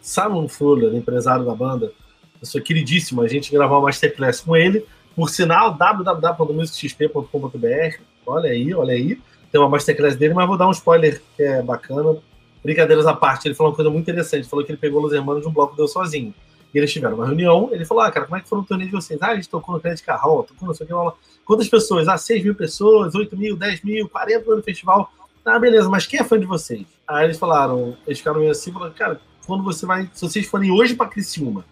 Simon 0.00 0.48
Fuller, 0.48 0.94
empresário 0.94 1.44
da 1.44 1.54
banda, 1.54 1.92
pessoa 2.38 2.62
queridíssima, 2.62 3.22
a 3.22 3.28
gente 3.28 3.52
gravou 3.52 3.78
uma 3.78 3.86
masterclass 3.86 4.40
com 4.40 4.56
ele, 4.56 4.86
por 5.14 5.28
sinal, 5.30 5.74
www.musicxp.com.br, 5.74 7.96
olha 8.26 8.50
aí, 8.50 8.74
olha 8.74 8.94
aí, 8.94 9.16
tem 9.50 9.60
uma 9.60 9.68
masterclass 9.68 10.16
dele, 10.16 10.34
mas 10.34 10.46
vou 10.46 10.56
dar 10.56 10.68
um 10.68 10.72
spoiler 10.72 11.20
que 11.36 11.42
é 11.42 11.60
bacana, 11.62 12.16
brincadeiras 12.62 13.06
à 13.06 13.14
parte, 13.14 13.48
ele 13.48 13.54
falou 13.54 13.72
uma 13.72 13.76
coisa 13.76 13.90
muito 13.90 14.04
interessante, 14.04 14.48
falou 14.48 14.64
que 14.64 14.72
ele 14.72 14.78
pegou 14.78 15.04
os 15.04 15.12
irmãos 15.12 15.40
de 15.40 15.48
um 15.48 15.52
bloco 15.52 15.76
deu 15.76 15.88
sozinho, 15.88 16.32
e 16.74 16.78
eles 16.78 16.92
tiveram 16.92 17.16
uma 17.16 17.26
reunião, 17.26 17.68
ele 17.70 17.84
falou, 17.84 18.02
ah, 18.02 18.10
cara, 18.10 18.26
como 18.26 18.36
é 18.36 18.40
que 18.40 18.48
foi 18.48 18.58
o 18.58 18.62
torneio 18.62 18.88
de 18.88 18.96
vocês? 18.96 19.20
Ah, 19.20 19.28
a 19.28 19.34
gente 19.34 19.48
tocou 19.48 19.74
no 19.74 19.80
Crédito 19.80 20.04
Carrol, 20.04 20.42
tocou 20.42 20.66
não 20.66 20.74
sei 20.74 20.86
o 20.86 20.88
que. 20.88 21.18
Quantas 21.44 21.68
pessoas? 21.68 22.08
Ah, 22.08 22.16
6 22.16 22.44
mil 22.44 22.54
pessoas, 22.54 23.14
8 23.14 23.36
mil, 23.36 23.56
10 23.56 23.82
mil, 23.82 24.08
40 24.08 24.56
no 24.56 24.62
festival. 24.62 25.12
Ah, 25.44 25.58
beleza, 25.58 25.88
mas 25.88 26.06
quem 26.06 26.20
é 26.20 26.24
fã 26.24 26.38
de 26.38 26.46
vocês? 26.46 26.86
Aí 27.06 27.24
eles 27.24 27.38
falaram, 27.38 27.96
eles 28.06 28.18
ficaram 28.18 28.40
meio 28.40 28.52
assim, 28.52 28.72
falaram, 28.72 28.94
cara, 28.94 29.20
quando 29.46 29.62
você 29.62 29.84
vai, 29.84 30.08
se 30.12 30.22
vocês 30.22 30.46
forem 30.46 30.70
hoje 30.70 30.94
para 30.94 31.08
Criciúma, 31.08 31.64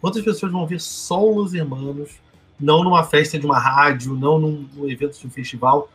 quantas 0.00 0.22
pessoas 0.22 0.50
vão 0.50 0.66
ver 0.66 0.80
só 0.80 1.22
os 1.30 1.54
irmãos, 1.54 2.18
não 2.58 2.82
numa 2.82 3.04
festa 3.04 3.38
de 3.38 3.46
uma 3.46 3.58
rádio, 3.58 4.14
não 4.14 4.38
num, 4.38 4.68
num 4.74 4.90
evento 4.90 5.18
de 5.18 5.26
um 5.26 5.30
festival? 5.30 5.88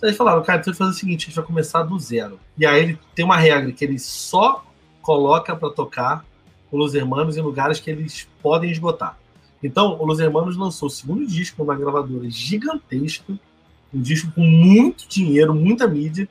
Aí 0.00 0.08
eles 0.08 0.16
falaram, 0.16 0.42
cara, 0.42 0.60
então 0.60 0.72
fazer 0.72 0.90
o 0.90 0.94
seguinte, 0.94 1.24
a 1.24 1.26
gente 1.26 1.36
vai 1.36 1.44
começar 1.44 1.82
do 1.82 1.98
zero. 1.98 2.38
E 2.56 2.64
aí 2.64 2.82
ele 2.82 2.98
tem 3.14 3.24
uma 3.24 3.36
regra 3.36 3.72
que 3.72 3.84
ele 3.84 3.98
só 3.98 4.64
coloca 5.02 5.54
para 5.56 5.70
tocar 5.70 6.24
com 6.70 6.78
os 6.78 6.94
irmãos 6.94 7.36
em 7.36 7.40
lugares 7.40 7.80
que 7.80 7.90
eles 7.90 8.28
podem 8.42 8.70
esgotar. 8.70 9.18
Então, 9.62 9.96
o 9.98 10.04
Los 10.04 10.20
Hermanos 10.20 10.56
lançou 10.56 10.88
o 10.88 10.90
segundo 10.90 11.26
disco 11.26 11.62
numa 11.62 11.74
gravadora 11.74 12.28
gigantesca, 12.30 13.32
um 13.92 14.00
disco 14.00 14.30
com 14.32 14.42
muito 14.42 15.08
dinheiro, 15.08 15.54
muita 15.54 15.86
mídia, 15.86 16.28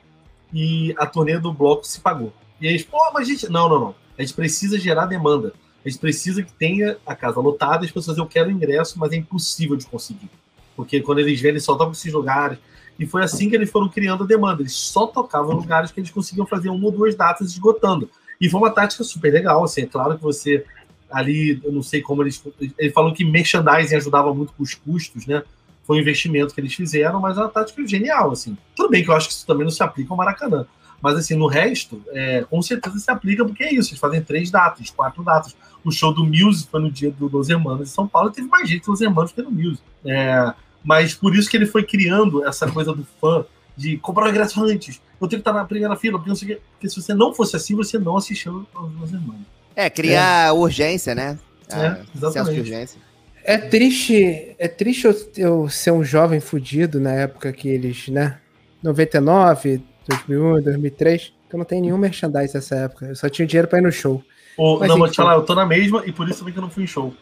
e 0.52 0.94
a 0.96 1.06
turnê 1.06 1.38
do 1.38 1.52
bloco 1.52 1.86
se 1.86 2.00
pagou. 2.00 2.32
E 2.60 2.66
eles, 2.66 2.84
pô, 2.84 2.98
mas 3.12 3.28
a 3.28 3.30
gente. 3.30 3.48
Não, 3.50 3.68
não, 3.68 3.80
não. 3.80 3.94
A 4.16 4.22
gente 4.22 4.34
precisa 4.34 4.78
gerar 4.78 5.06
demanda. 5.06 5.52
A 5.84 5.88
gente 5.88 6.00
precisa 6.00 6.42
que 6.42 6.52
tenha 6.52 6.96
a 7.06 7.14
casa 7.14 7.38
lotada, 7.40 7.84
as 7.84 7.90
pessoas, 7.90 8.18
eu 8.18 8.26
quero 8.26 8.50
ingresso, 8.50 8.98
mas 8.98 9.12
é 9.12 9.16
impossível 9.16 9.76
de 9.76 9.86
conseguir. 9.86 10.30
Porque 10.74 11.00
quando 11.00 11.20
eles 11.20 11.40
vêm, 11.40 11.50
eles 11.52 11.64
só 11.64 11.74
tocam 11.74 11.92
esses 11.92 12.12
lugares. 12.12 12.58
E 12.98 13.06
foi 13.06 13.22
assim 13.22 13.48
que 13.48 13.54
eles 13.54 13.70
foram 13.70 13.88
criando 13.88 14.24
a 14.24 14.26
demanda. 14.26 14.62
Eles 14.62 14.72
só 14.72 15.06
tocavam 15.06 15.54
lugares 15.54 15.92
que 15.92 16.00
eles 16.00 16.10
conseguiam 16.10 16.46
fazer 16.46 16.70
uma 16.70 16.86
ou 16.86 16.92
duas 16.92 17.14
datas 17.14 17.52
esgotando. 17.52 18.10
E 18.40 18.48
foi 18.48 18.60
uma 18.60 18.70
tática 18.70 19.02
super 19.04 19.32
legal. 19.32 19.64
Assim, 19.64 19.82
é 19.82 19.86
claro 19.86 20.16
que 20.16 20.22
você 20.22 20.64
ali, 21.10 21.60
eu 21.64 21.72
não 21.72 21.82
sei 21.82 22.00
como 22.00 22.22
eles. 22.22 22.42
Ele 22.78 22.90
falou 22.90 23.12
que 23.12 23.24
merchandising 23.24 23.96
ajudava 23.96 24.34
muito 24.34 24.52
com 24.52 24.62
os 24.62 24.74
custos, 24.74 25.26
né? 25.26 25.42
Foi 25.84 25.98
um 25.98 26.00
investimento 26.00 26.52
que 26.52 26.60
eles 26.60 26.74
fizeram, 26.74 27.20
mas 27.20 27.38
é 27.38 27.40
uma 27.40 27.48
tática 27.48 27.86
genial, 27.86 28.32
assim. 28.32 28.56
Tudo 28.74 28.90
bem 28.90 29.04
que 29.04 29.10
eu 29.10 29.14
acho 29.14 29.28
que 29.28 29.34
isso 29.34 29.46
também 29.46 29.64
não 29.64 29.70
se 29.70 29.82
aplica 29.82 30.12
ao 30.12 30.16
Maracanã. 30.16 30.66
Mas 31.00 31.16
assim, 31.16 31.36
no 31.36 31.46
resto, 31.46 32.02
é, 32.08 32.44
com 32.48 32.60
certeza 32.62 32.98
se 32.98 33.10
aplica, 33.10 33.44
porque 33.44 33.62
é 33.62 33.72
isso, 33.72 33.90
eles 33.90 34.00
fazem 34.00 34.22
três 34.22 34.50
datas, 34.50 34.90
quatro 34.90 35.22
datas. 35.22 35.54
O 35.84 35.92
show 35.92 36.12
do 36.12 36.24
Muse 36.24 36.66
foi 36.66 36.80
no 36.80 36.90
dia 36.90 37.10
do 37.10 37.28
Los 37.28 37.48
Hermanos 37.48 37.88
em 37.88 37.92
São 37.92 38.08
Paulo, 38.08 38.30
teve 38.30 38.48
mais 38.48 38.68
gente 38.68 38.88
Los 38.88 39.00
Hermanos 39.00 39.30
que 39.30 39.42
no 39.42 39.50
Muse. 39.50 39.80
É, 40.04 40.52
mas 40.82 41.14
por 41.14 41.34
isso 41.36 41.48
que 41.48 41.56
ele 41.56 41.66
foi 41.66 41.84
criando 41.84 42.44
essa 42.44 42.68
coisa 42.70 42.92
do 42.92 43.06
fã 43.20 43.44
de 43.76 43.96
comprar 43.98 44.26
o 44.26 44.28
ingresso 44.30 44.62
antes. 44.64 45.00
Eu 45.20 45.28
tenho 45.28 45.42
que 45.42 45.48
estar 45.48 45.52
na 45.52 45.64
primeira 45.64 45.96
fila, 45.96 46.18
porque, 46.18 46.28
não 46.28 46.36
sei 46.36 46.60
porque 46.72 46.88
se 46.88 47.00
você 47.00 47.14
não 47.14 47.34
fosse 47.34 47.56
assim, 47.56 47.74
você 47.74 47.98
não 47.98 48.16
assistiu 48.16 48.66
aos 48.74 48.92
Los 48.94 49.12
Hermanos. 49.12 49.46
É, 49.74 49.90
criar 49.90 50.54
urgência, 50.54 51.14
né? 51.14 51.38
É, 51.70 51.76
Ah, 51.76 52.00
exatamente. 52.14 52.60
urgência. 52.60 53.00
É 53.44 53.58
triste, 53.58 54.54
é 54.58 54.66
triste 54.66 55.06
eu, 55.06 55.14
eu 55.36 55.68
ser 55.68 55.92
um 55.92 56.02
jovem 56.02 56.40
fudido 56.40 56.98
na 56.98 57.12
época 57.12 57.52
que 57.52 57.68
eles, 57.68 58.08
né? 58.08 58.38
99, 58.82 59.82
2001, 60.08 60.62
2003, 60.62 61.32
que 61.48 61.54
eu 61.54 61.58
não 61.58 61.64
tenho 61.64 61.82
nenhum 61.82 61.98
merchandise 61.98 62.54
nessa 62.54 62.74
época. 62.76 63.06
Eu 63.06 63.16
só 63.16 63.28
tinha 63.28 63.46
dinheiro 63.46 63.68
pra 63.68 63.78
ir 63.78 63.82
no 63.82 63.92
show. 63.92 64.22
Ou, 64.56 64.80
Mas 64.80 64.88
não, 64.88 64.98
vou 64.98 65.08
te 65.08 65.16
falar, 65.16 65.34
eu 65.34 65.42
tô 65.42 65.54
na 65.54 65.66
mesma 65.66 66.02
e 66.06 66.12
por 66.12 66.28
isso 66.28 66.38
também 66.38 66.52
que 66.52 66.58
eu 66.58 66.62
não 66.62 66.70
fui 66.70 66.84
em 66.84 66.86
show. 66.86 67.14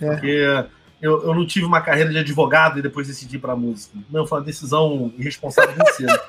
É. 0.00 0.10
Porque 0.10 0.64
eu, 1.02 1.22
eu 1.26 1.34
não 1.34 1.44
tive 1.46 1.66
uma 1.66 1.80
carreira 1.82 2.08
de 2.10 2.18
advogado 2.18 2.78
e 2.78 2.82
depois 2.82 3.06
decidi 3.08 3.38
pra 3.38 3.54
música. 3.54 3.98
Não, 4.10 4.26
foi 4.26 4.38
uma 4.38 4.44
decisão 4.44 5.12
irresponsável 5.18 5.74
de 5.84 5.92
cedo. 5.94 6.20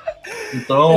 Então. 0.52 0.90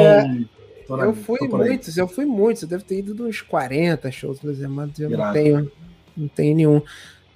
tô 0.88 0.98
na- 0.98 1.04
É. 1.04 1.08
eu 1.08 1.14
fui 1.14 1.38
muitos, 1.48 1.98
eu 1.98 2.08
fui 2.08 2.26
muitos. 2.26 2.64
Eu 2.64 2.68
devo 2.70 2.84
ter 2.84 3.00
ido 3.00 3.26
uns 3.28 3.42
40 3.42 4.12
shows 4.12 4.44
Hermanos. 4.44 5.00
Eu 5.00 5.10
não 5.10 5.32
tenho, 5.32 5.72
não 6.18 6.28
tenho 6.28 6.56
nenhum. 6.56 6.82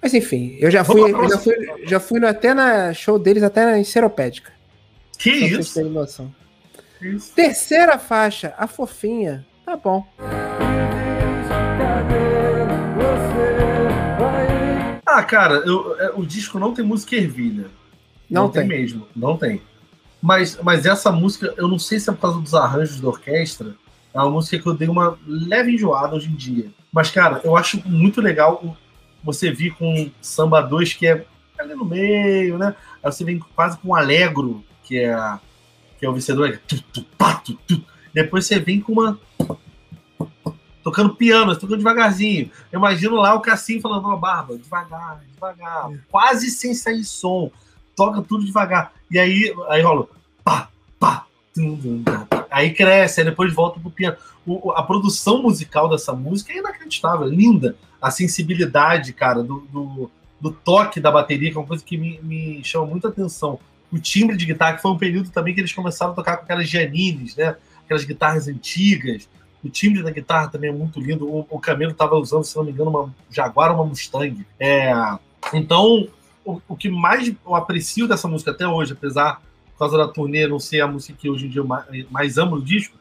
Mas 0.01 0.13
enfim, 0.15 0.57
eu 0.59 0.71
já 0.71 0.83
fui, 0.83 1.11
eu 1.11 1.29
já 1.29 1.37
fui, 1.37 1.55
já 1.85 1.99
fui 1.99 2.19
no- 2.19 2.27
até 2.27 2.53
na 2.55 2.91
show 2.93 3.19
deles, 3.19 3.43
até 3.43 3.63
na 3.77 3.83
Seropédica. 3.83 4.51
Que 5.17 5.29
vocês 5.39 5.51
isso? 5.59 5.73
terem 5.75 5.91
noção. 5.91 6.33
Que 6.97 7.07
isso? 7.09 7.31
Terceira 7.35 7.99
faixa, 7.99 8.53
a 8.57 8.65
fofinha. 8.65 9.45
Tá 9.63 9.77
bom. 9.77 10.03
Ah, 15.13 15.23
cara, 15.23 15.55
eu- 15.65 15.95
é, 15.99 16.11
o 16.15 16.25
disco 16.25 16.57
não 16.59 16.73
tem 16.73 16.85
música 16.85 17.15
ervilha. 17.15 17.67
Não, 18.29 18.49
tem. 18.49 18.65
mesmo, 18.65 19.07
não 19.15 19.35
tem. 19.37 19.61
Mas, 20.21 20.57
mas 20.63 20.85
essa 20.85 21.11
música, 21.11 21.53
eu 21.57 21.67
não 21.67 21.77
sei 21.79 21.99
se 21.99 22.09
é 22.09 22.13
por 22.13 22.21
causa 22.21 22.39
dos 22.39 22.53
arranjos 22.53 23.01
da 23.01 23.07
orquestra, 23.09 23.75
é 24.13 24.19
uma 24.19 24.29
música 24.29 24.57
que 24.59 24.67
eu 24.67 24.73
dei 24.73 24.87
uma 24.87 25.17
leve 25.27 25.73
enjoada 25.73 26.15
hoje 26.15 26.29
em 26.29 26.35
dia. 26.35 26.69
Mas, 26.93 27.11
cara, 27.11 27.41
eu 27.43 27.57
acho 27.57 27.81
muito 27.87 28.21
legal 28.21 28.61
o- 28.63 28.77
você 29.23 29.51
vir 29.51 29.73
com 29.75 30.09
samba 30.21 30.61
2, 30.61 30.93
que 30.93 31.07
é 31.07 31.25
ali 31.59 31.75
no 31.75 31.83
meio, 31.85 32.57
né? 32.57 32.75
Aí 33.03 33.11
você 33.11 33.23
vem 33.25 33.37
quase 33.55 33.77
com 33.79 33.89
um 33.89 33.95
alegro, 33.95 34.63
que 34.83 34.97
é, 34.99 35.15
que 35.99 36.05
é 36.05 36.09
o 36.09 36.13
vencedor. 36.13 36.49
é. 36.49 36.59
Depois 38.13 38.45
você 38.45 38.59
vem 38.59 38.79
com 38.79 38.93
uma. 38.93 39.19
Tocando 40.83 41.15
piano, 41.15 41.53
tocando 41.55 41.77
devagarzinho. 41.77 42.49
Eu 42.71 42.79
imagino 42.79 43.15
lá 43.15 43.33
o 43.35 43.39
Cassim 43.41 43.79
falando, 43.79 44.07
ó, 44.07 44.15
Barba, 44.15 44.57
devagar, 44.57 45.21
devagar, 45.33 45.91
quase 46.09 46.49
sem 46.49 46.73
sair 46.73 47.03
som. 47.03 47.51
Toca 47.95 48.21
tudo 48.21 48.45
devagar. 48.45 48.93
E 49.09 49.19
aí, 49.19 49.53
aí 49.69 49.81
rola 49.81 50.07
pá, 50.43 50.69
pá, 50.99 51.25
tum, 51.53 51.77
tum, 51.77 52.03
tá. 52.03 52.25
Aí 52.49 52.73
cresce, 52.73 53.21
aí 53.21 53.25
depois 53.25 53.53
volta 53.53 53.79
pro 53.79 53.91
piano. 53.91 54.17
O- 54.45 54.69
o- 54.69 54.71
a 54.71 54.81
produção 54.81 55.41
musical 55.43 55.87
dessa 55.87 56.13
música 56.13 56.51
é 56.51 56.57
inacreditável, 56.57 57.27
é 57.27 57.29
linda. 57.29 57.75
A 58.01 58.09
sensibilidade, 58.09 59.13
cara, 59.13 59.43
do, 59.43 59.59
do, 59.71 60.11
do 60.39 60.51
toque 60.51 60.99
da 60.99 61.11
bateria, 61.11 61.51
que 61.51 61.57
é 61.57 61.59
uma 61.59 61.67
coisa 61.67 61.83
que 61.83 61.97
me, 61.97 62.19
me 62.23 62.63
chama 62.63 62.87
muita 62.87 63.09
atenção. 63.09 63.59
O 63.91 63.99
timbre 63.99 64.35
de 64.35 64.45
guitarra, 64.45 64.77
que 64.77 64.81
foi 64.81 64.89
um 64.91 64.97
período 64.97 65.29
também 65.29 65.53
que 65.53 65.59
eles 65.61 65.73
começaram 65.73 66.13
a 66.13 66.15
tocar 66.15 66.37
com 66.37 66.43
aquelas 66.45 66.67
Giannines, 66.67 67.35
né? 67.35 67.55
Aquelas 67.85 68.03
guitarras 68.03 68.47
antigas. 68.47 69.29
O 69.63 69.69
timbre 69.69 70.01
da 70.01 70.11
guitarra 70.11 70.47
também 70.47 70.69
é 70.69 70.73
muito 70.73 70.99
lindo. 70.99 71.27
O, 71.27 71.45
o 71.49 71.59
Camelo 71.59 71.91
estava 71.91 72.15
usando, 72.15 72.43
se 72.43 72.55
não 72.55 72.63
me 72.63 72.71
engano, 72.71 72.89
uma 72.89 73.15
Jaguar 73.29 73.71
ou 73.71 73.77
uma 73.77 73.85
Mustang. 73.85 74.45
É, 74.59 74.91
então, 75.53 76.07
o, 76.43 76.61
o 76.67 76.75
que 76.75 76.89
mais 76.89 77.31
eu 77.45 77.55
aprecio 77.55 78.07
dessa 78.07 78.27
música 78.27 78.51
até 78.51 78.67
hoje, 78.67 78.93
apesar 78.93 79.41
por 79.73 79.79
causa 79.79 79.97
da 79.97 80.07
turnê 80.07 80.47
não 80.47 80.59
ser 80.59 80.81
a 80.81 80.87
música 80.87 81.17
que 81.19 81.29
hoje 81.29 81.45
em 81.47 81.49
dia 81.49 81.61
eu 81.61 81.65
mais, 81.65 82.09
mais 82.09 82.37
amo 82.37 82.55
no 82.55 82.61
disco, 82.63 82.97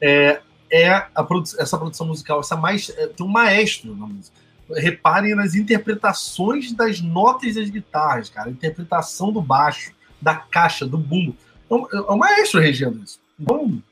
é, 0.00 0.40
é 0.70 1.00
produ- 1.26 1.50
essa 1.58 1.76
produção 1.76 2.06
musical, 2.06 2.40
essa 2.40 2.56
mais 2.56 2.90
é, 2.90 3.06
tem 3.06 3.26
um 3.26 3.28
maestro 3.28 3.94
na 3.94 4.06
música. 4.06 4.36
Reparem 4.74 5.34
nas 5.34 5.54
interpretações 5.54 6.72
das 6.72 7.00
notas 7.00 7.56
das 7.56 7.68
guitarras, 7.68 8.30
cara, 8.30 8.48
a 8.48 8.52
interpretação 8.52 9.30
do 9.30 9.42
baixo, 9.42 9.92
da 10.20 10.34
caixa, 10.34 10.86
do 10.86 10.96
bumbo. 10.96 11.36
É 11.70 12.00
o 12.00 12.16
maestro 12.16 12.60
regendo 12.60 13.02
isso. 13.02 13.18
Então, 13.38 13.82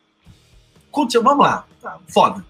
vamos 1.22 1.44
lá. 1.44 1.66
Foda. 2.08 2.44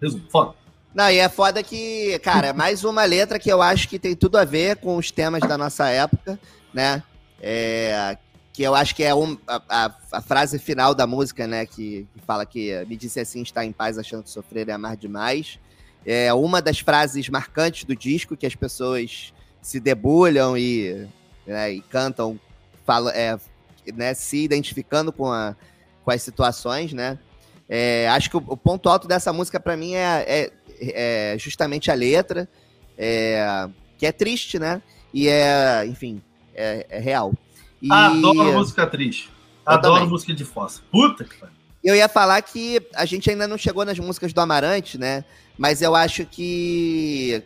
Resumo, 0.00 0.24
foda. 0.30 0.54
Não, 0.94 1.10
e 1.10 1.18
é 1.18 1.28
foda 1.28 1.62
que, 1.62 2.18
cara, 2.20 2.48
é 2.48 2.52
mais 2.52 2.84
uma 2.84 3.04
letra 3.04 3.38
que 3.38 3.50
eu 3.50 3.60
acho 3.60 3.88
que 3.88 3.98
tem 3.98 4.14
tudo 4.14 4.36
a 4.38 4.44
ver 4.44 4.76
com 4.76 4.96
os 4.96 5.10
temas 5.10 5.40
da 5.40 5.58
nossa 5.58 5.88
época, 5.88 6.38
né? 6.72 7.02
É, 7.42 8.16
que 8.52 8.62
eu 8.62 8.74
acho 8.74 8.94
que 8.94 9.02
é 9.02 9.12
um, 9.14 9.36
a, 9.46 9.60
a- 9.68 9.94
a 10.12 10.20
frase 10.20 10.58
final 10.58 10.94
da 10.94 11.06
música, 11.06 11.46
né? 11.46 11.66
Que, 11.66 12.06
que 12.14 12.20
fala 12.24 12.46
que 12.46 12.84
me 12.86 12.96
disse 12.96 13.18
assim, 13.18 13.42
está 13.42 13.64
em 13.64 13.72
paz 13.72 13.98
achando 13.98 14.22
que 14.22 14.30
sofrer 14.30 14.68
é 14.68 14.72
amar 14.72 14.96
demais. 14.96 15.58
É 16.06 16.32
uma 16.32 16.62
das 16.62 16.78
frases 16.78 17.28
marcantes 17.28 17.84
do 17.84 17.96
disco 17.96 18.36
que 18.36 18.46
as 18.46 18.54
pessoas 18.54 19.32
se 19.60 19.80
debulham 19.80 20.56
e, 20.56 21.08
né, 21.46 21.72
e 21.72 21.80
cantam, 21.80 22.38
falam, 22.86 23.10
é, 23.14 23.36
né, 23.94 24.12
se 24.14 24.44
identificando 24.44 25.10
com, 25.10 25.32
a, 25.32 25.56
com 26.04 26.10
as 26.10 26.22
situações, 26.22 26.92
né? 26.92 27.18
É, 27.68 28.08
acho 28.08 28.28
que 28.30 28.36
o, 28.36 28.42
o 28.46 28.56
ponto 28.56 28.88
alto 28.88 29.08
dessa 29.08 29.32
música 29.32 29.58
para 29.58 29.76
mim 29.76 29.94
é, 29.94 30.24
é- 30.26 31.32
é 31.34 31.38
justamente 31.38 31.90
a 31.90 31.94
letra, 31.94 32.48
é, 32.98 33.68
que 33.96 34.06
é 34.06 34.12
triste, 34.12 34.58
né? 34.58 34.82
E 35.12 35.28
é, 35.28 35.86
enfim, 35.86 36.20
é, 36.54 36.86
é 36.90 36.98
real. 36.98 37.32
E 37.80 37.88
Adoro 37.92 38.52
música 38.52 38.86
triste. 38.86 39.30
Adoro 39.64 39.94
também. 39.94 40.08
música 40.10 40.34
de 40.34 40.44
fossa. 40.44 40.82
Puta 40.90 41.24
que 41.24 41.36
pariu. 41.36 41.54
eu 41.82 41.94
ia 41.96 42.08
falar 42.08 42.40
que 42.42 42.82
a 42.94 43.04
gente 43.04 43.30
ainda 43.30 43.46
não 43.48 43.56
chegou 43.56 43.84
nas 43.84 43.98
músicas 43.98 44.32
do 44.32 44.40
Amarante, 44.40 44.98
né? 44.98 45.24
Mas 45.56 45.80
eu 45.80 45.94
acho 45.94 46.26
que 46.26 47.42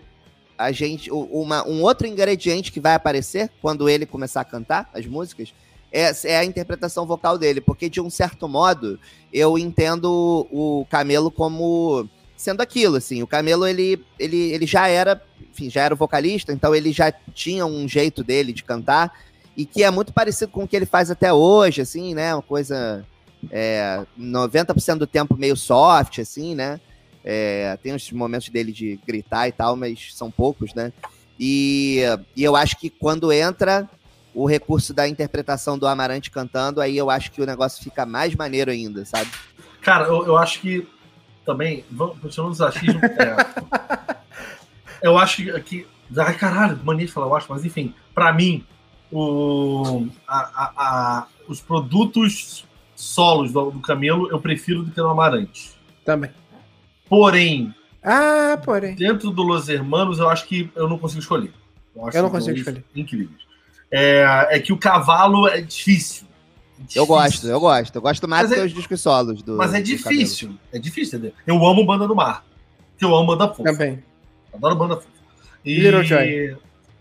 a 0.57 0.73
gente. 0.73 1.11
Uma, 1.13 1.67
um 1.69 1.83
outro 1.83 2.07
ingrediente 2.07 2.73
que 2.73 2.81
vai 2.81 2.95
aparecer 2.95 3.51
quando 3.61 3.89
ele 3.89 4.07
começar 4.07 4.41
a 4.41 4.45
cantar 4.45 4.91
as 4.95 5.07
músicas 5.07 5.53
é, 5.93 6.11
é 6.25 6.39
a 6.39 6.45
interpretação 6.45 7.07
vocal 7.07 7.39
dele. 7.39 7.61
Porque, 7.61 7.89
de 7.89 8.01
um 8.01 8.11
certo 8.11 8.49
modo, 8.49 8.99
eu 9.33 9.59
entendo 9.59 10.47
o 10.51 10.87
Camelo 10.91 11.31
como 11.31 12.09
sendo 12.37 12.61
aquilo, 12.61 12.97
assim. 12.97 13.23
O 13.23 13.27
Camelo, 13.27 13.67
ele, 13.67 14.03
ele, 14.19 14.53
ele 14.53 14.67
já 14.67 14.89
era, 14.89 15.21
enfim, 15.51 15.69
já 15.69 15.83
era 15.83 15.95
vocalista, 15.95 16.53
então 16.53 16.75
ele 16.75 16.93
já 16.93 17.13
tinha 17.35 17.67
um 17.67 17.89
jeito 17.89 18.23
dele 18.23 18.53
de 18.53 18.63
cantar 18.63 19.13
e 19.57 19.67
que 19.67 19.83
é 19.83 19.91
muito 19.91 20.13
parecido 20.13 20.53
com 20.53 20.63
o 20.63 20.69
que 20.69 20.77
ele 20.77 20.87
faz 20.87 21.11
até 21.11 21.33
hoje, 21.33 21.81
assim, 21.81 22.15
né? 22.15 22.33
Uma 22.33 22.43
coisa 22.43 23.05
é, 23.51 24.05
90% 24.19 24.99
do 24.99 25.07
tempo 25.07 25.37
meio 25.37 25.57
soft, 25.57 26.21
assim, 26.21 26.55
né? 26.55 26.81
É, 27.25 27.77
tem 27.83 27.93
os 27.93 28.11
momentos 28.13 28.49
dele 28.51 28.71
de 28.71 29.01
gritar 29.05 29.49
e 29.49 29.53
tal, 29.53 29.75
mas 29.75 30.15
são 30.15 30.31
poucos, 30.31 30.73
né? 30.75 30.93
E, 31.39 32.03
e 32.37 32.45
eu 32.45 32.55
acho 32.55 32.77
que 32.79 32.89
quando 32.89 33.33
entra 33.33 33.91
o 34.43 34.47
recurso 34.47 34.95
da 34.95 35.09
interpretação 35.09 35.77
do 35.79 35.87
Amarante 35.87 36.31
cantando, 36.31 36.81
aí 36.81 36.97
eu 36.97 37.11
acho 37.11 37.33
que 37.33 37.43
o 37.43 37.47
negócio 37.47 37.83
fica 37.83 38.07
mais 38.07 38.35
maneiro 38.37 38.71
ainda, 38.71 39.05
sabe? 39.05 39.29
Cara, 39.81 40.05
eu, 40.07 40.27
eu 40.27 40.37
acho 40.39 40.61
que 40.61 40.87
também. 41.45 41.85
Vamos, 41.91 42.19
continuando 42.19 42.53
os 42.53 42.61
achismos. 42.61 43.03
é, 43.03 44.17
eu 45.03 45.19
acho 45.19 45.43
que. 45.63 45.87
ai, 46.17 46.35
caralho, 46.37 46.79
mania 46.85 47.07
de 47.07 47.13
falar, 47.13 47.27
eu 47.27 47.37
acho, 47.37 47.47
mas 47.51 47.65
enfim, 47.65 47.93
pra 48.15 48.33
mim, 48.33 48.65
o, 49.11 50.07
a, 50.27 50.39
a- 50.39 50.73
a- 50.77 51.27
os 51.49 51.61
produtos 51.61 52.65
solos 52.95 53.53
do, 53.53 53.71
do 53.71 53.81
Camelo 53.81 54.29
eu 54.31 54.41
prefiro 54.41 54.83
do 54.83 54.91
que 54.91 55.01
no 55.01 55.09
Amarante. 55.09 55.73
Também. 56.05 56.31
Porém, 57.09 57.75
Ah, 58.03 58.61
porém. 58.65 58.95
dentro 58.95 59.31
do 59.31 59.43
Los 59.43 59.69
Hermanos, 59.69 60.19
eu 60.19 60.29
acho 60.29 60.47
que 60.47 60.71
eu 60.77 60.89
não 60.89 60.99
consigo 60.99 61.21
escolher. 61.21 61.53
acho 62.07 62.17
Eu 62.19 62.23
não 62.23 62.31
consigo 62.31 62.57
escolher. 62.59 62.85
Incríveis. 62.95 63.48
É, 63.91 64.49
é 64.51 64.59
que 64.61 64.73
o 64.73 64.77
cavalo 64.79 65.49
é 65.49 65.61
difícil. 65.61 66.27
É 66.27 66.81
Eu 66.81 66.85
difícil. 66.87 67.07
gosto, 67.07 67.47
eu 67.49 67.61
gosto. 67.61 67.95
Eu 67.97 68.03
gosto 68.03 68.29
mais 68.29 68.43
Mas 68.43 68.51
dos 68.51 68.59
é- 68.59 68.61
teus 68.63 68.73
discos 68.75 69.01
solos. 69.01 69.43
Do, 69.43 69.57
Mas 69.57 69.75
é 69.75 69.79
do 69.79 69.85
difícil. 69.85 70.55
É 70.73 70.79
difícil, 70.79 71.19
entendeu? 71.19 71.35
Eu 71.47 71.67
amo 71.67 71.85
Banda 71.85 72.07
do 72.07 72.15
Mar. 72.15 72.45
Porque 72.93 73.05
eu 73.05 73.15
amo 73.17 73.27
Banda 73.27 73.49
Fofa. 73.49 73.65
Também. 73.73 74.03
Adoro 74.53 74.75
Banda 74.77 74.97
Fofa. 74.97 75.09
E- 75.65 75.81
Little 75.81 76.03
Joy. 76.05 76.57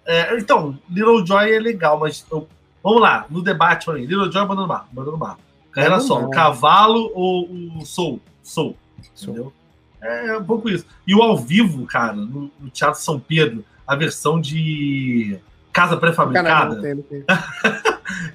É, 0.06 0.38
então, 0.38 0.78
Little 0.90 1.26
Joy 1.26 1.54
é 1.54 1.60
legal, 1.60 2.00
mas 2.00 2.26
eu- 2.32 2.48
vamos 2.84 3.02
lá, 3.02 3.26
no 3.30 3.42
debate, 3.42 3.86
falei, 3.86 4.06
Little 4.06 4.32
Joy 4.32 4.42
ou 4.42 4.48
Banda 4.48 4.62
do 4.62 4.68
Mar? 4.68 4.88
Banda 4.92 5.12
do 5.12 5.18
Mar. 5.18 5.38
Carreira 5.72 6.00
solo. 6.00 6.30
Cavalo 6.32 7.12
ou 7.14 7.48
o 7.80 7.86
Soul? 7.86 8.20
Soul. 8.42 8.76
Soul. 9.14 9.34
Entendeu? 9.34 9.54
É 10.02 10.38
um 10.38 10.44
pouco 10.44 10.70
isso. 10.70 10.86
E 11.06 11.14
o 11.14 11.22
ao 11.22 11.38
vivo, 11.38 11.86
cara, 11.86 12.14
no, 12.14 12.50
no 12.60 12.70
Teatro 12.72 13.00
São 13.02 13.20
Pedro, 13.20 13.64
a 13.86 13.96
versão 13.96 14.40
de 14.40 15.38
Casa 15.78 15.96
Pré-Fabricada. 15.96 16.74
não 16.74 16.82
tem, 16.82 16.96
não 16.96 17.04
tem. 17.04 17.24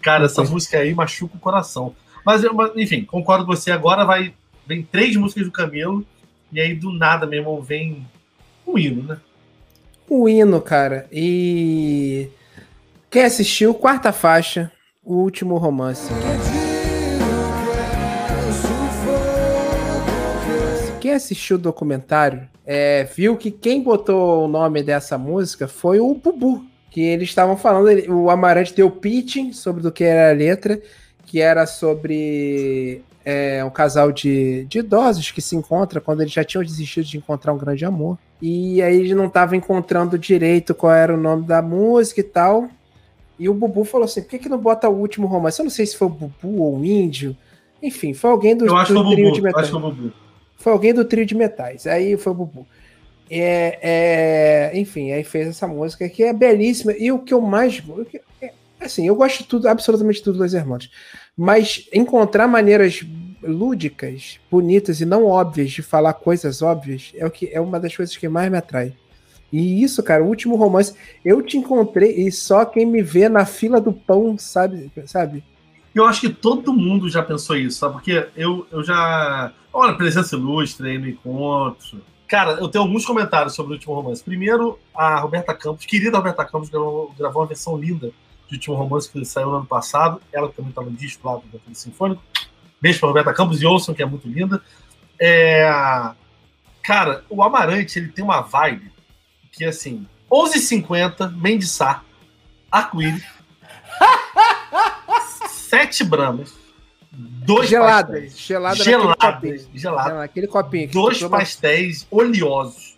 Cara, 0.01 0.27
essa 0.27 0.45
música 0.45 0.79
aí 0.79 0.95
machuca 0.95 1.37
o 1.37 1.41
coração. 1.41 1.93
Mas, 2.25 2.45
eu, 2.45 2.55
enfim, 2.77 3.05
concordo 3.05 3.45
com 3.45 3.53
você. 3.53 3.73
Agora 3.73 4.05
vai 4.05 4.33
vem 4.65 4.85
três 4.85 5.17
músicas 5.17 5.45
do 5.45 5.51
Camelo, 5.51 6.07
e 6.53 6.61
aí 6.61 6.73
do 6.73 6.93
nada, 6.93 7.27
meu 7.27 7.41
irmão, 7.41 7.61
vem 7.61 8.07
um 8.65 8.79
hino, 8.79 9.03
né? 9.03 9.19
O 10.09 10.29
hino, 10.29 10.61
cara. 10.61 11.09
E. 11.11 12.29
Quem 13.11 13.25
assistiu, 13.25 13.75
quarta 13.75 14.13
faixa, 14.13 14.71
o 15.05 15.17
último 15.17 15.59
romance. 15.59 16.13
Quem 21.01 21.13
assistiu 21.13 21.57
o 21.57 21.61
documentário 21.61 22.49
é, 22.65 23.03
viu 23.03 23.37
que 23.37 23.51
quem 23.51 23.83
botou 23.83 24.45
o 24.45 24.49
nome 24.49 24.81
dessa 24.81 25.19
música 25.19 25.67
foi 25.67 25.99
o 25.99 26.15
Bubu. 26.15 26.72
Que 26.93 27.01
eles 27.01 27.31
estavam 27.31 27.57
falando, 27.57 27.89
o 28.13 28.31
Amarante 28.31 28.75
deu 28.75 28.91
pitching 28.91 29.53
sobre 29.53 29.83
do 29.83 29.91
que 29.91 30.05
era 30.05 30.31
a 30.31 30.37
letra, 30.37 30.81
que 31.27 31.41
era 31.41 31.67
sobre 31.67 33.03
é, 33.25 33.65
um 33.65 33.71
casal 33.71 34.13
de, 34.13 34.65
de 34.67 34.81
idosos 34.81 35.31
que 35.31 35.41
se 35.41 35.57
encontra 35.57 36.01
quando 36.01 36.21
eles 36.21 36.33
já 36.33 36.45
tinham 36.45 36.63
desistido 36.63 37.07
de 37.07 37.17
encontrar 37.17 37.53
um 37.53 37.59
grande 37.59 37.85
amor. 37.85 38.19
E 38.41 38.83
aí 38.83 38.97
ele 38.97 39.15
não 39.15 39.27
estava 39.27 39.57
encontrando 39.57 40.19
direito 40.19 40.75
qual 40.75 40.93
era 40.93 41.15
o 41.15 41.17
nome 41.17 41.45
da 41.45 41.63
música 41.63 42.21
e 42.21 42.25
tal. 42.25 42.69
E 43.39 43.49
o 43.49 43.55
Bubu 43.55 43.85
falou 43.85 44.05
assim: 44.05 44.21
por 44.21 44.31
que, 44.31 44.39
que 44.41 44.49
não 44.49 44.59
bota 44.59 44.89
o 44.89 44.97
último 44.97 45.27
romance? 45.27 45.59
Eu 45.59 45.65
não 45.65 45.71
sei 45.71 45.87
se 45.87 45.97
foi 45.97 46.09
o 46.09 46.11
Bubu 46.11 46.63
ou 46.63 46.79
o 46.79 46.85
Índio. 46.85 47.37
Enfim, 47.83 48.13
foi 48.13 48.31
alguém 48.31 48.57
do, 48.57 48.67
Eu 48.67 48.77
acho 48.77 48.93
que 48.93 49.03
do 49.03 49.11
trio 49.11 49.25
Bubu. 49.25 49.35
de 49.35 49.41
eu 49.41 49.45
metais. 49.45 49.65
Acho 49.65 49.73
que 49.73 49.81
foi 49.81 49.91
o 49.91 49.95
Bubu. 49.95 50.13
Foi 50.57 50.73
alguém 50.73 50.95
do 50.95 51.05
trio 51.05 51.27
de 51.27 51.35
metais. 51.35 51.87
Aí 51.87 52.17
foi 52.17 52.33
o 52.33 52.37
Bubu. 52.37 52.67
É, 53.35 53.79
é, 54.73 54.79
enfim, 54.79 55.11
aí 55.11 55.25
fez 55.25 55.49
essa 55.49 55.67
música 55.67 56.07
que 56.09 56.23
é 56.23 56.33
belíssima. 56.35 56.93
E 56.93 57.11
o 57.11 57.19
que 57.19 57.33
eu 57.33 57.41
mais. 57.41 57.83
é, 58.43 58.53
Assim, 58.79 59.07
eu 59.07 59.15
gosto 59.15 59.39
de 59.39 59.45
tudo, 59.45 59.69
absolutamente 59.69 60.23
tudo 60.23 60.39
dos 60.39 60.53
irmãos. 60.53 60.91
Mas 61.37 61.89
encontrar 61.93 62.47
maneiras 62.47 63.03
lúdicas, 63.43 64.39
bonitas 64.51 65.01
e 65.01 65.07
não 65.07 65.25
óbvias 65.25 65.71
de 65.71 65.83
falar 65.83 66.15
coisas 66.15 66.63
óbvias 66.63 67.13
é 67.15 67.25
o 67.27 67.31
que 67.31 67.49
é 67.53 67.61
uma 67.61 67.81
das 67.81 67.97
coisas 67.97 68.17
que 68.17 68.29
mais 68.29 68.51
me 68.51 68.59
atrai. 68.59 68.95
E 69.53 69.83
isso, 69.83 70.03
cara, 70.03 70.25
o 70.25 70.29
último 70.29 70.57
romance, 70.57 70.95
eu 71.25 71.43
te 71.43 71.57
encontrei 71.57 72.27
e 72.27 72.33
só 72.33 72.65
quem 72.65 72.87
me 72.87 73.03
vê 73.03 73.29
na 73.29 73.45
fila 73.45 73.81
do 73.81 73.93
pão 73.93 74.37
sabe, 74.39 74.91
sabe? 75.07 75.45
Eu 75.95 76.07
acho 76.07 76.23
que 76.23 76.31
todo 76.31 76.73
mundo 76.73 77.09
já 77.09 77.23
pensou 77.23 77.55
isso, 77.57 77.79
sabe? 77.79 77.95
Porque 77.95 78.27
eu, 78.35 78.67
eu 78.73 78.83
já. 78.83 79.53
Olha, 79.73 79.95
presença 79.95 80.37
ilustre 80.37 80.91
aí 80.91 80.99
no 80.99 81.09
encontro. 81.09 82.01
Cara, 82.33 82.53
eu 82.53 82.67
tenho 82.67 82.85
alguns 82.85 83.05
comentários 83.05 83.55
sobre 83.55 83.73
o 83.73 83.75
último 83.75 83.93
romance. 83.93 84.25
Primeiro, 84.25 84.79
a 84.95 85.21
Roberta 85.21 85.53
Campos, 85.53 85.85
querida 85.85 86.17
Roberta 86.17 86.43
Campos, 86.47 86.71
gravou, 86.71 87.15
gravou 87.19 87.43
uma 87.43 87.47
versão 87.47 87.77
linda 87.77 88.11
de 88.49 88.55
último 88.55 88.75
romance 88.75 89.07
que 89.07 89.23
saiu 89.23 89.51
no 89.51 89.57
ano 89.57 89.67
passado. 89.67 90.19
Ela 90.33 90.49
que 90.49 90.57
também 90.57 90.71
estava 90.71 90.89
no 90.89 90.97
disco 90.97 91.29
lá 91.29 91.35
do 91.35 91.43
Ventura 91.43 91.75
Sinfônico. 91.75 92.23
Beijo 92.81 93.01
pra 93.01 93.09
Roberta 93.09 93.35
Campos 93.35 93.61
e 93.61 93.67
ouçam, 93.67 93.95
que 93.95 94.03
é 94.03 94.07
muito 94.07 94.27
linda. 94.27 94.63
É... 95.21 95.71
Cara, 96.83 97.23
o 97.29 97.43
Amarante, 97.43 97.99
ele 97.99 98.09
tem 98.09 98.25
uma 98.25 98.41
vibe 98.41 98.91
que, 99.53 99.67
assim, 99.67 100.07
11h50, 100.31 101.37
Mendissá, 101.37 102.03
arco-íris, 102.71 103.27
sete 105.51 106.03
bramas, 106.03 106.55
dois 107.45 107.69
Geladas, 107.69 108.11
pastéis, 108.11 108.39
gelada 108.39 108.77
geladas, 108.85 109.17
naquele 109.17 109.57
copinho. 109.59 109.79
geladas, 109.79 110.19
Aquele 110.21 110.47
copinho. 110.47 110.89
que 110.89 110.95
dois 110.95 111.19
toma- 111.19 111.39
pastéis 111.39 112.07
oleosos. 112.11 112.97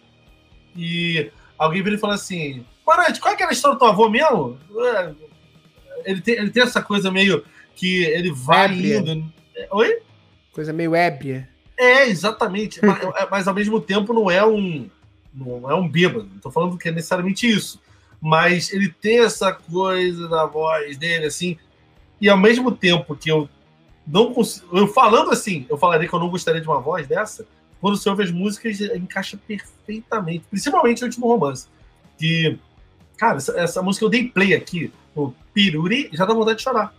E 0.77 1.31
alguém 1.59 1.83
vira 1.83 1.97
e 1.97 1.99
fala 1.99 2.15
assim: 2.15 2.65
Marante, 2.87 3.21
qual 3.21 3.33
é 3.33 3.35
aquela 3.35 3.53
história 3.53 3.77
do 3.77 3.79
teu 3.79 3.89
avô 3.89 4.09
mesmo? 4.09 4.59
É, 4.79 5.13
Ele 6.05 6.21
tem, 6.21 6.35
ele 6.35 6.51
tem 6.51 6.63
essa 6.63 6.83
coisa 6.83 7.11
meio 7.11 7.45
que 7.75 8.05
ele 8.05 8.33
vai 8.33 8.67
Ébria. 8.67 8.99
indo. 8.99 9.33
Oi? 9.71 9.99
Coisa 10.53 10.73
meio 10.73 10.95
ébria. 10.95 11.49
É, 11.77 12.07
exatamente. 12.07 12.85
mas, 12.85 13.03
é, 13.03 13.27
mas, 13.31 13.49
ao 13.49 13.55
mesmo 13.55 13.81
tempo 13.81 14.13
não 14.13 14.31
é 14.31 14.45
um. 14.45 14.89
Não 15.33 15.69
é 15.71 15.75
um 15.75 15.89
bêbado. 15.89 16.29
Não 16.33 16.39
tô 16.39 16.51
falando 16.51 16.79
que 16.79 16.89
é 16.89 16.93
necessariamente 16.93 17.49
isso. 17.49 17.81
Mas 18.21 18.73
ele 18.73 18.89
tem 18.89 19.19
essa 19.21 19.53
coisa 19.53 20.29
da 20.29 20.47
voz 20.47 20.97
dele, 20.97 21.27
assim. 21.27 21.57
E 22.21 22.29
ao 22.29 22.39
mesmo 22.39 22.71
tempo 22.71 23.17
que 23.17 23.31
eu 23.31 23.49
não 24.07 24.33
consigo. 24.35 24.67
Eu 24.77 24.87
falando 24.89 25.31
assim, 25.31 25.67
eu 25.69 25.77
falaria 25.79 26.09
que 26.09 26.15
eu 26.15 26.19
não 26.21 26.29
gostaria 26.31 26.61
de 26.61 26.67
uma 26.69 26.81
voz 26.81 27.07
dessa. 27.07 27.47
Quando 27.81 27.97
você 27.97 28.09
ouve 28.09 28.23
as 28.25 28.31
músicas, 28.31 28.81
encaixa 28.81 29.39
perfeitamente. 29.47 30.45
Principalmente 30.51 31.03
o 31.03 31.07
último 31.07 31.27
romance. 31.27 31.67
Que. 32.19 32.59
Cara, 33.17 33.37
essa, 33.37 33.59
essa 33.59 33.83
música 33.83 34.05
eu 34.05 34.11
dei 34.11 34.29
play 34.29 34.55
aqui, 34.55 34.93
o 35.15 35.33
Piruri, 35.53 36.09
já 36.13 36.25
dá 36.25 36.35
vontade 36.35 36.59
de 36.59 36.65
chorar. 36.65 36.93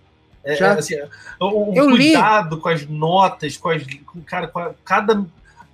É, 0.43 0.56
Já? 0.56 0.68
é, 0.76 0.80
assim, 0.80 0.95
o, 1.39 1.72
o 1.72 1.76
Eu 1.76 1.89
li. 1.89 2.12
cuidado 2.14 2.58
com 2.60 2.70
as 2.70 2.86
notas, 2.88 3.58
com 3.58 3.70
as. 3.70 3.84
Com, 4.06 4.22
cara, 4.22 4.47
com 4.47 4.60
a- 4.60 4.74
cada, 4.86 5.26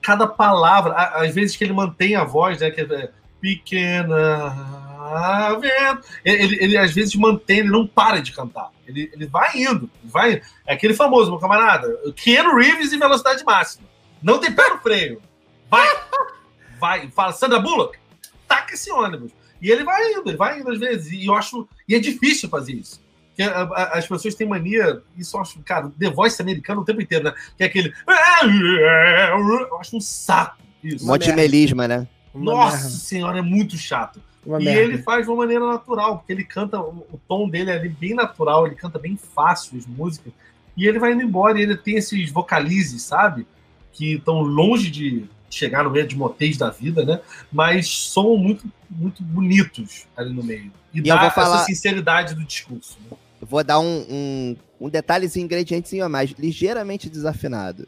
cada 0.01 0.25
palavra, 0.25 0.93
a- 0.93 1.23
às 1.23 1.35
vezes 1.35 1.55
que 1.57 1.63
ele 1.63 1.73
mantém 1.73 2.15
a 2.15 2.23
voz, 2.23 2.59
né? 2.61 2.71
Que 2.71 2.81
é 2.81 3.09
pequena. 3.41 4.90
Vento. 5.59 6.07
Ele, 6.23 6.57
ele, 6.63 6.77
às 6.77 6.91
vezes 6.91 7.15
mantém, 7.15 7.59
ele 7.59 7.69
não 7.69 7.85
para 7.87 8.21
de 8.21 8.31
cantar. 8.31 8.69
Ele, 8.87 9.09
ele 9.13 9.25
vai 9.27 9.55
indo, 9.57 9.89
ele 10.01 10.11
vai 10.11 10.33
indo. 10.33 10.41
É 10.67 10.73
aquele 10.73 10.93
famoso, 10.93 11.29
meu 11.31 11.39
camarada, 11.39 11.87
Keanu 12.15 12.55
Reeves 12.57 12.91
em 12.93 12.99
velocidade 12.99 13.43
máxima. 13.43 13.87
Não 14.21 14.39
tem 14.39 14.51
pé 14.51 14.69
no 14.69 14.79
freio. 14.79 15.21
Vai! 15.69 15.87
Vai, 16.79 17.09
fala, 17.11 17.31
Sandra 17.31 17.59
Bullock, 17.59 17.97
taca 18.47 18.73
esse 18.73 18.91
ônibus. 18.91 19.31
E 19.61 19.69
ele 19.69 19.83
vai 19.83 20.11
indo, 20.13 20.27
ele 20.29 20.37
vai 20.37 20.59
indo 20.59 20.71
às 20.71 20.79
vezes. 20.79 21.11
E 21.11 21.25
eu 21.27 21.35
acho. 21.35 21.67
E 21.87 21.93
é 21.95 21.99
difícil 21.99 22.49
fazer 22.49 22.73
isso. 22.73 22.99
Porque 23.27 23.43
a- 23.43 23.61
a- 23.61 23.97
as 23.99 24.07
pessoas 24.07 24.33
têm 24.35 24.47
mania, 24.47 25.01
isso 25.15 25.37
eu 25.37 25.41
acho, 25.41 25.59
cara, 25.59 25.91
The 25.99 26.09
Voice 26.09 26.41
americano 26.41 26.81
o 26.81 26.85
tempo 26.85 27.01
inteiro, 27.01 27.25
né? 27.25 27.33
Que 27.55 27.63
é 27.63 27.67
aquele. 27.67 27.93
Eu 28.07 29.79
acho 29.79 29.95
um 29.97 30.01
saco 30.01 30.57
isso. 30.83 31.03
Um 31.05 31.07
monte 31.09 31.25
de 31.25 31.33
melisma, 31.33 31.87
né? 31.87 32.07
Nossa 32.33 32.77
merda, 32.77 32.89
senhora, 32.89 33.39
é 33.39 33.41
muito 33.41 33.77
chato. 33.77 34.21
Uma 34.45 34.61
e 34.61 34.65
merda. 34.65 34.81
ele 34.81 34.97
faz 34.99 35.25
de 35.25 35.31
uma 35.31 35.37
maneira 35.37 35.65
natural, 35.65 36.17
porque 36.17 36.31
ele 36.33 36.43
canta, 36.43 36.79
o 36.79 37.19
tom 37.27 37.47
dele 37.49 37.71
é 37.71 37.75
ali 37.75 37.89
bem 37.89 38.13
natural, 38.13 38.65
ele 38.65 38.75
canta 38.75 38.97
bem 38.97 39.15
fácil 39.17 39.77
as 39.77 39.85
músicas. 39.85 40.33
E 40.75 40.87
ele 40.87 40.99
vai 40.99 41.13
indo 41.13 41.21
embora, 41.23 41.59
e 41.59 41.63
ele 41.63 41.75
tem 41.77 41.95
esses 41.95 42.31
vocalizes, 42.31 43.01
sabe? 43.03 43.45
Que 43.93 44.13
estão 44.15 44.41
longe 44.41 44.89
de 44.89 45.25
chegar 45.49 45.83
no 45.83 45.89
meio 45.91 46.07
de 46.07 46.15
motéis 46.15 46.57
da 46.57 46.69
vida, 46.69 47.03
né? 47.03 47.19
Mas 47.51 48.09
são 48.09 48.37
muito, 48.37 48.65
muito 48.89 49.21
bonitos 49.21 50.05
ali 50.15 50.33
no 50.33 50.43
meio. 50.43 50.71
E, 50.93 50.99
eu 50.99 51.03
dá 51.03 51.17
vou 51.17 51.25
essa 51.27 51.35
falar- 51.35 51.63
sinceridade 51.65 52.33
do 52.35 52.43
discurso. 52.45 52.97
né? 53.09 53.17
Eu 53.41 53.47
Vou 53.47 53.63
dar 53.63 53.79
um, 53.79 54.05
um, 54.09 54.55
um 54.79 54.89
detalhezinho, 54.89 55.43
ingredientezinho 55.45 56.05
a 56.05 56.09
mais, 56.09 56.29
ligeiramente 56.31 57.09
desafinado. 57.09 57.87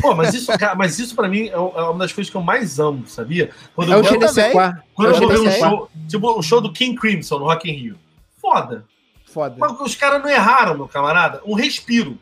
Pô, 0.00 0.14
mas 0.14 0.34
isso, 0.34 0.56
cara, 0.58 0.74
mas 0.74 0.98
isso 0.98 1.14
pra 1.14 1.28
mim 1.28 1.46
é 1.48 1.52
é 1.52 1.56
uma 1.58 1.98
das 1.98 2.12
coisas 2.12 2.30
que 2.30 2.36
eu 2.36 2.42
mais 2.42 2.78
amo, 2.78 3.06
sabia? 3.06 3.50
Quando 3.74 3.92
É 3.92 3.96
o 3.96 3.98
eu, 4.00 4.04
Gene- 4.04 4.14
Genesis 4.16 4.34
também. 4.36 4.52
Qua. 4.52 4.82
quando 4.94 5.08
é 5.08 5.12
eu 5.12 5.16
o 5.16 5.20
vou 5.20 5.28
ver 5.28 5.40
um 5.40 5.50
show, 5.52 5.90
tipo 6.08 6.30
o 6.38 6.42
show 6.42 6.60
do 6.60 6.72
King 6.72 6.96
Crimson 6.98 7.38
no 7.38 7.44
Rock 7.44 7.70
in 7.70 7.74
Rio. 7.74 7.98
Foda. 8.40 8.84
Foda. 9.26 9.56
Mas 9.58 9.80
os 9.80 9.94
caras 9.94 10.22
não 10.22 10.28
erraram, 10.30 10.74
meu 10.76 10.88
camarada. 10.88 11.40
Um 11.44 11.54
respiro. 11.54 12.18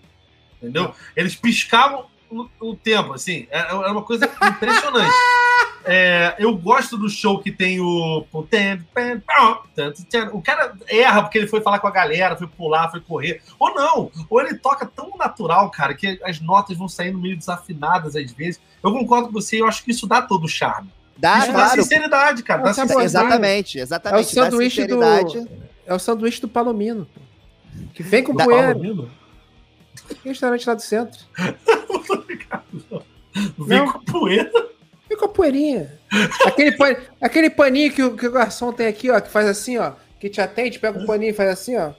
Entendeu? 0.62 0.94
Eles 1.14 1.34
piscavam 1.36 2.06
o, 2.30 2.48
o 2.60 2.76
tempo, 2.76 3.12
assim. 3.12 3.46
É, 3.50 3.70
é 3.70 3.74
uma 3.74 4.02
coisa 4.02 4.30
impressionante. 4.42 5.12
É, 5.86 6.34
eu 6.38 6.56
gosto 6.56 6.96
do 6.96 7.10
show 7.10 7.38
que 7.40 7.52
tem 7.52 7.78
o. 7.78 8.24
O 10.32 10.42
cara 10.42 10.74
erra 10.88 11.22
porque 11.22 11.36
ele 11.36 11.46
foi 11.46 11.60
falar 11.60 11.78
com 11.78 11.86
a 11.86 11.90
galera, 11.90 12.36
foi 12.36 12.46
pular, 12.46 12.90
foi 12.90 13.00
correr. 13.00 13.42
Ou 13.58 13.74
não. 13.74 14.10
Ou 14.30 14.40
ele 14.40 14.54
toca 14.54 14.86
tão 14.86 15.10
natural, 15.18 15.70
cara, 15.70 15.92
que 15.94 16.18
as 16.24 16.40
notas 16.40 16.78
vão 16.78 16.88
saindo 16.88 17.18
meio 17.18 17.36
desafinadas 17.36 18.16
às 18.16 18.32
vezes. 18.32 18.60
Eu 18.82 18.92
concordo 18.92 19.26
com 19.26 19.34
você, 19.34 19.60
eu 19.60 19.66
acho 19.66 19.84
que 19.84 19.90
isso 19.90 20.06
dá 20.06 20.22
todo 20.22 20.44
o 20.44 20.48
charme. 20.48 20.88
Dá, 21.18 21.38
isso 21.38 21.46
dá 21.48 21.52
claro. 21.52 21.82
sinceridade, 21.82 22.42
cara. 22.42 22.62
Dá 22.62 22.72
sabe 22.72 22.88
sinceridade. 22.88 23.26
Exatamente, 23.26 23.78
É 23.78 23.80
o 23.80 23.84
exatamente. 23.84 24.34
Dá 24.34 24.44
sanduíche 24.44 24.86
do. 24.86 25.00
É 25.86 25.94
o 25.94 25.98
sanduíche 25.98 26.40
do 26.40 26.48
Palomino. 26.48 27.06
Que 27.92 28.02
vem 28.02 28.24
com 28.24 28.34
Da- 28.34 28.44
poeira. 28.44 28.68
Palomino? 28.68 29.10
Restaurante 30.24 30.66
lá 30.66 30.74
do 30.74 30.82
centro. 30.82 31.20
Vem 33.58 33.78
Não. 33.78 33.92
com 33.92 34.04
poeira. 34.04 34.50
Vem 35.08 35.18
com 35.18 35.24
a 35.24 35.28
poeirinha. 35.28 35.98
Aquele, 36.46 36.72
pan- 36.72 36.96
aquele 37.20 37.50
paninho 37.50 37.92
que 37.92 38.02
o, 38.02 38.16
que 38.16 38.26
o 38.26 38.32
garçom 38.32 38.72
tem 38.72 38.86
aqui, 38.86 39.10
ó, 39.10 39.20
que 39.20 39.30
faz 39.30 39.46
assim, 39.48 39.76
ó. 39.76 39.92
Que 40.20 40.28
te 40.30 40.40
atende, 40.40 40.78
pega 40.78 40.98
o 41.02 41.06
paninho 41.06 41.30
e 41.30 41.34
faz 41.34 41.50
assim, 41.50 41.76
ó. 41.76 41.92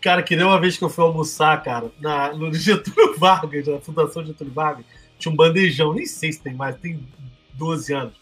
Cara, 0.00 0.22
que 0.22 0.36
nem 0.36 0.44
uma 0.44 0.60
vez 0.60 0.76
que 0.76 0.84
eu 0.84 0.88
fui 0.90 1.04
almoçar, 1.04 1.62
cara, 1.62 1.90
na, 2.00 2.32
no 2.32 2.52
Getúlio 2.52 3.16
Vargas, 3.18 3.66
na 3.66 3.78
Fundação 3.80 4.24
Getúlio 4.24 4.52
Vargas, 4.52 4.84
tinha 5.18 5.32
um 5.32 5.36
bandejão, 5.36 5.94
nem 5.94 6.06
sei 6.06 6.32
se 6.32 6.40
tem 6.40 6.54
mais, 6.54 6.76
tem 6.76 7.06
12 7.54 7.92
anos. 7.94 8.14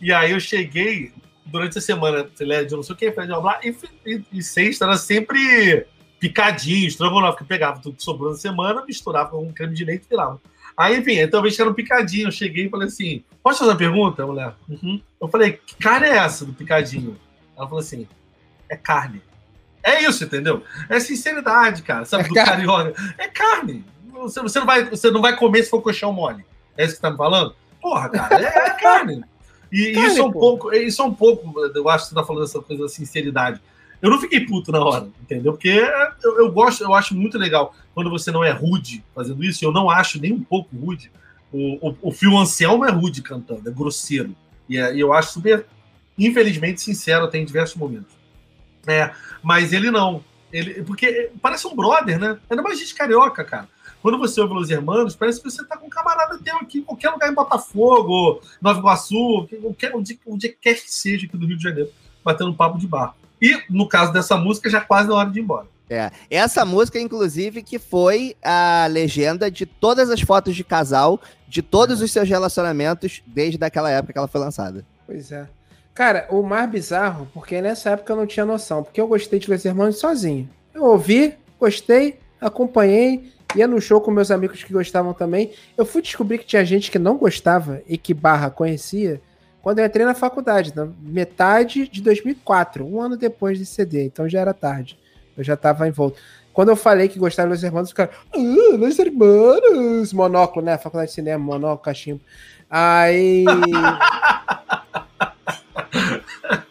E 0.00 0.12
aí 0.12 0.32
eu 0.32 0.40
cheguei, 0.40 1.12
durante 1.46 1.78
a 1.78 1.80
semana, 1.80 2.28
filé 2.36 2.64
de 2.64 2.74
não 2.74 2.82
sei 2.82 2.94
o 2.94 2.98
que, 2.98 3.10
blá, 3.10 3.60
e, 3.64 3.74
e, 4.06 4.22
e 4.32 4.42
sexta 4.42 4.84
era 4.84 4.96
sempre 4.98 5.86
picadinho, 6.24 6.88
estrogonofe, 6.88 7.38
que 7.38 7.44
pegava 7.44 7.80
tudo 7.80 7.96
que 7.96 8.02
sobrou 8.02 8.30
na 8.30 8.36
semana, 8.38 8.82
misturava 8.86 9.30
com 9.30 9.42
um 9.42 9.52
creme 9.52 9.74
de 9.74 9.84
leite 9.84 10.06
e 10.06 10.08
virava. 10.08 10.40
Aí, 10.74 10.96
enfim, 10.96 11.18
então 11.18 11.42
vez 11.42 11.54
que 11.54 11.60
era 11.60 11.70
um 11.70 11.74
picadinho, 11.74 12.28
eu 12.28 12.32
cheguei 12.32 12.64
e 12.64 12.70
falei 12.70 12.88
assim, 12.88 13.22
posso 13.42 13.58
fazer 13.58 13.72
uma 13.72 13.76
pergunta, 13.76 14.26
mulher? 14.26 14.54
Uhum. 14.66 15.00
Eu 15.20 15.28
falei, 15.28 15.52
que 15.52 15.76
carne 15.76 16.06
é 16.06 16.16
essa 16.16 16.46
do 16.46 16.54
picadinho? 16.54 17.20
Ela 17.54 17.66
falou 17.66 17.80
assim, 17.80 18.08
é 18.70 18.76
carne. 18.76 19.22
É 19.82 20.02
isso, 20.02 20.24
entendeu? 20.24 20.62
É 20.88 20.98
sinceridade, 20.98 21.82
cara, 21.82 22.06
sabe? 22.06 22.24
É 22.24 22.28
do 22.28 22.34
carne. 22.34 22.50
carioca. 22.66 23.14
É 23.18 23.28
carne. 23.28 23.84
você, 24.10 24.40
você, 24.40 24.58
não 24.58 24.66
vai, 24.66 24.84
você 24.84 25.10
não 25.10 25.20
vai 25.20 25.36
comer 25.36 25.62
se 25.62 25.70
for 25.70 25.82
colchão 25.82 26.10
mole. 26.10 26.42
É 26.74 26.84
isso 26.84 26.94
que 26.94 27.00
você 27.00 27.02
tá 27.02 27.10
me 27.10 27.18
falando? 27.18 27.54
Porra, 27.82 28.08
cara, 28.08 28.42
é, 28.42 28.46
é 28.46 28.70
carne. 28.70 29.22
E 29.70 29.92
Carne, 29.92 30.08
isso 30.08 30.20
é 30.20 30.24
um 30.24 30.32
pô. 30.32 30.40
pouco, 30.40 30.72
isso 30.72 31.02
é 31.02 31.04
um 31.04 31.14
pouco, 31.14 31.60
eu 31.60 31.88
acho 31.90 32.04
que 32.04 32.08
você 32.10 32.14
tá 32.14 32.24
falando 32.24 32.44
essa 32.44 32.60
coisa 32.62 32.84
da 32.84 32.88
sinceridade. 32.88 33.60
Eu 34.04 34.10
não 34.10 34.20
fiquei 34.20 34.40
puto 34.40 34.70
na 34.70 34.84
hora, 34.84 35.08
entendeu? 35.22 35.54
Porque 35.54 35.82
eu, 36.22 36.38
eu 36.38 36.52
gosto, 36.52 36.84
eu 36.84 36.92
acho 36.92 37.14
muito 37.14 37.38
legal 37.38 37.74
quando 37.94 38.10
você 38.10 38.30
não 38.30 38.44
é 38.44 38.50
rude 38.50 39.02
fazendo 39.14 39.42
isso. 39.42 39.64
Eu 39.64 39.72
não 39.72 39.88
acho 39.88 40.20
nem 40.20 40.30
um 40.30 40.44
pouco 40.44 40.76
rude. 40.76 41.10
O, 41.50 41.88
o, 41.88 41.96
o 42.02 42.12
Phil 42.12 42.36
Anselmo 42.36 42.84
é 42.84 42.90
rude 42.90 43.22
cantando, 43.22 43.66
é 43.66 43.72
grosseiro. 43.72 44.36
E, 44.68 44.76
é- 44.76 44.94
eu 44.94 45.14
acho 45.14 45.32
super, 45.32 45.64
infelizmente, 46.18 46.82
sincero, 46.82 47.28
tem 47.28 47.44
em 47.44 47.46
diversos 47.46 47.76
momentos. 47.76 48.12
É, 48.86 49.10
mas 49.42 49.72
ele 49.72 49.90
não. 49.90 50.22
Ele, 50.52 50.82
porque 50.82 51.30
parece 51.40 51.66
um 51.66 51.74
brother, 51.74 52.18
né? 52.18 52.38
Ainda 52.50 52.62
mais 52.62 52.78
gente 52.78 52.94
carioca, 52.94 53.42
cara. 53.42 53.70
Quando 54.02 54.18
você 54.18 54.38
ouve 54.38 54.52
Los 54.52 54.68
Hermanos, 54.68 55.16
parece 55.16 55.40
que 55.40 55.50
você 55.50 55.64
tá 55.64 55.78
com 55.78 55.86
um 55.86 55.90
camarada 55.90 56.38
teu 56.44 56.56
aqui, 56.56 56.80
em 56.80 56.82
qualquer 56.82 57.08
lugar 57.08 57.32
em 57.32 57.34
Botafogo, 57.34 58.42
Nova 58.60 58.78
Iguaçu, 58.78 59.48
qualquer, 59.62 59.96
onde, 59.96 60.20
onde 60.26 60.50
quer 60.50 60.74
que 60.74 60.92
seja 60.92 61.26
aqui 61.26 61.38
do 61.38 61.46
Rio 61.46 61.56
de 61.56 61.62
Janeiro, 61.62 61.90
batendo 62.22 62.52
papo 62.52 62.78
de 62.78 62.86
bar. 62.86 63.16
E, 63.40 63.62
no 63.68 63.88
caso 63.88 64.12
dessa 64.12 64.36
música, 64.36 64.70
já 64.70 64.80
quase 64.80 65.08
na 65.08 65.14
hora 65.14 65.30
de 65.30 65.38
ir 65.38 65.42
embora. 65.42 65.66
É. 65.88 66.10
Essa 66.30 66.64
música, 66.64 66.98
inclusive, 66.98 67.62
que 67.62 67.78
foi 67.78 68.34
a 68.42 68.86
legenda 68.90 69.50
de 69.50 69.66
todas 69.66 70.10
as 70.10 70.20
fotos 70.20 70.56
de 70.56 70.64
casal 70.64 71.20
de 71.46 71.62
todos 71.62 72.00
os 72.00 72.10
seus 72.10 72.28
relacionamentos 72.28 73.22
desde 73.26 73.62
aquela 73.64 73.90
época 73.90 74.12
que 74.12 74.18
ela 74.18 74.26
foi 74.26 74.40
lançada. 74.40 74.84
Pois 75.06 75.30
é. 75.30 75.46
Cara, 75.94 76.26
o 76.30 76.42
mais 76.42 76.68
bizarro, 76.68 77.28
porque 77.32 77.60
nessa 77.62 77.90
época 77.90 78.12
eu 78.12 78.16
não 78.16 78.26
tinha 78.26 78.44
noção, 78.44 78.82
porque 78.82 79.00
eu 79.00 79.06
gostei 79.06 79.38
de 79.38 79.48
Los 79.48 79.64
Hermanos 79.64 79.98
sozinho. 79.98 80.48
Eu 80.74 80.82
ouvi, 80.82 81.34
gostei, 81.60 82.18
acompanhei, 82.40 83.32
ia 83.54 83.68
no 83.68 83.80
show 83.80 84.00
com 84.00 84.10
meus 84.10 84.32
amigos 84.32 84.64
que 84.64 84.72
gostavam 84.72 85.14
também. 85.14 85.52
Eu 85.76 85.86
fui 85.86 86.02
descobrir 86.02 86.38
que 86.38 86.46
tinha 86.46 86.64
gente 86.64 86.90
que 86.90 86.98
não 86.98 87.16
gostava 87.16 87.80
e 87.86 87.96
que 87.96 88.12
barra 88.12 88.50
conhecia 88.50 89.20
quando 89.64 89.78
eu 89.78 89.86
entrei 89.86 90.04
na 90.04 90.14
faculdade, 90.14 90.76
na 90.76 90.86
metade 91.00 91.88
de 91.88 92.02
2004, 92.02 92.86
um 92.86 93.00
ano 93.00 93.16
depois 93.16 93.56
de 93.56 93.64
CD, 93.64 94.04
então 94.04 94.28
já 94.28 94.40
era 94.40 94.52
tarde. 94.52 94.98
Eu 95.34 95.42
já 95.42 95.56
tava 95.56 95.88
envolto. 95.88 96.20
Quando 96.52 96.68
eu 96.68 96.76
falei 96.76 97.08
que 97.08 97.18
gostava 97.18 97.48
de 97.48 97.54
Los 97.54 97.64
Hermanos, 97.64 97.88
os 97.88 97.94
caras, 97.94 98.14
ah, 98.34 98.76
Los 98.76 98.98
Hermanos, 98.98 100.12
monóculo, 100.12 100.66
né? 100.66 100.76
Faculdade 100.76 101.08
de 101.08 101.14
cinema, 101.14 101.42
monóculo, 101.42 101.78
cachimbo. 101.78 102.20
Aí. 102.68 103.46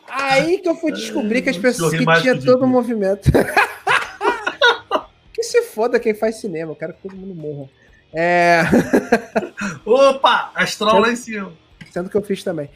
Aí 0.07 0.59
que 0.59 0.69
eu 0.69 0.75
fui 0.75 0.91
descobrir 0.91 1.41
que 1.41 1.49
as 1.49 1.57
pessoas 1.57 1.95
que 1.95 2.05
tinha 2.21 2.39
todo 2.39 2.63
o 2.63 2.67
movimento. 2.67 3.31
que 5.33 5.41
se 5.41 5.63
foda 5.63 5.99
quem 5.99 6.13
faz 6.13 6.35
cinema, 6.35 6.73
eu 6.73 6.75
quero 6.75 6.93
que 6.93 7.01
todo 7.01 7.15
mundo 7.15 7.33
morra. 7.33 7.67
É, 8.13 8.61
Opa! 9.83 10.51
Astral 10.53 10.99
lá 10.99 11.09
em 11.09 11.15
cima. 11.15 11.62
Sendo 11.93 12.09
que 12.09 12.17
eu 12.17 12.23
fiz 12.23 12.43
também. 12.43 12.69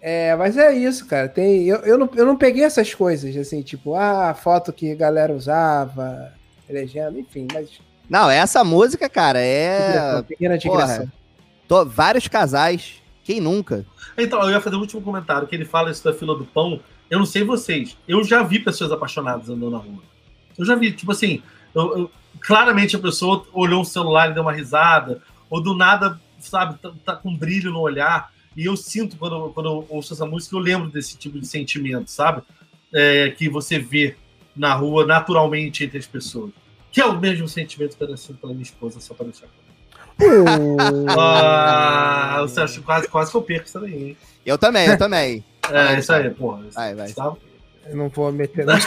É, 0.00 0.34
mas 0.36 0.56
é 0.56 0.72
isso, 0.74 1.06
cara. 1.06 1.28
Tem, 1.28 1.64
eu, 1.66 1.76
eu, 1.78 1.98
não, 1.98 2.10
eu 2.14 2.24
não 2.26 2.36
peguei 2.36 2.64
essas 2.64 2.94
coisas, 2.94 3.36
assim, 3.36 3.62
tipo, 3.62 3.94
ah, 3.94 4.34
foto 4.34 4.72
que 4.72 4.90
a 4.90 4.94
galera 4.94 5.32
usava, 5.32 6.32
legenda, 6.68 7.18
enfim, 7.18 7.46
mas. 7.52 7.68
Não, 8.08 8.28
essa 8.30 8.64
música, 8.64 9.08
cara, 9.08 9.38
é. 9.40 10.22
pequena 10.22 10.58
digressão. 10.58 11.10
Tô- 11.68 11.84
vários 11.86 12.26
casais. 12.26 13.02
Quem 13.22 13.40
nunca? 13.40 13.86
Então, 14.18 14.42
eu 14.42 14.50
ia 14.50 14.60
fazer 14.60 14.76
o 14.76 14.80
último 14.80 15.00
comentário, 15.00 15.46
que 15.48 15.54
ele 15.54 15.64
fala 15.64 15.90
isso 15.90 16.04
da 16.04 16.12
fila 16.12 16.36
do 16.36 16.44
pão. 16.44 16.80
Eu 17.10 17.18
não 17.18 17.26
sei 17.26 17.42
vocês, 17.44 17.96
eu 18.08 18.22
já 18.24 18.42
vi 18.42 18.58
pessoas 18.58 18.92
apaixonadas 18.92 19.48
andando 19.48 19.70
na 19.70 19.78
rua. 19.78 20.02
Eu 20.58 20.64
já 20.64 20.74
vi, 20.74 20.92
tipo 20.92 21.12
assim, 21.12 21.42
eu- 21.74 21.98
eu- 21.98 22.10
claramente 22.40 22.96
a 22.96 22.98
pessoa 22.98 23.46
olhou 23.52 23.82
o 23.82 23.86
celular 23.86 24.30
e 24.30 24.34
deu 24.34 24.42
uma 24.42 24.52
risada, 24.52 25.22
ou 25.48 25.62
do 25.62 25.74
nada, 25.74 26.20
sabe, 26.38 26.78
tá, 26.78 26.92
tá 27.04 27.16
com 27.16 27.34
brilho 27.34 27.70
no 27.70 27.80
olhar. 27.80 28.33
E 28.56 28.64
eu 28.66 28.76
sinto, 28.76 29.16
quando, 29.16 29.34
eu- 29.36 29.50
quando 29.50 29.66
eu 29.68 29.86
ouço 29.88 30.12
essa 30.14 30.24
música, 30.26 30.54
eu 30.54 30.60
lembro 30.60 30.88
desse 30.90 31.16
tipo 31.16 31.38
de 31.38 31.46
sentimento, 31.46 32.10
sabe? 32.10 32.42
É, 32.92 33.30
que 33.30 33.48
você 33.48 33.78
vê 33.78 34.16
na 34.54 34.72
rua 34.74 35.04
naturalmente 35.04 35.84
entre 35.84 35.98
as 35.98 36.06
pessoas. 36.06 36.52
Que 36.92 37.00
é 37.00 37.06
o 37.06 37.18
mesmo 37.18 37.48
sentimento 37.48 37.96
que 37.96 38.04
eu 38.04 38.16
sinto 38.16 38.38
pela 38.38 38.52
minha 38.52 38.62
esposa, 38.62 39.00
só 39.00 39.14
para 39.14 39.26
deixar. 39.26 39.48
claro. 40.16 40.62
Uh, 40.62 41.06
Ah, 41.18 42.38
você 42.42 42.60
acha 42.60 42.80
quase, 42.82 43.08
quase 43.08 43.30
que 43.32 43.36
eu 43.36 43.42
perco 43.42 43.66
isso 43.66 43.80
daí, 43.80 44.10
hein? 44.10 44.16
Eu 44.46 44.56
também, 44.56 44.86
eu 44.88 44.96
também. 44.98 45.44
É, 45.72 45.98
isso 45.98 46.12
aí, 46.12 46.28
porra. 46.28 46.62
Vai, 46.74 46.94
vai. 46.94 47.10
Tá? 47.12 47.32
eu 47.86 47.96
não 47.96 48.10
vou 48.10 48.30
meter. 48.30 48.66
Não. 48.66 48.74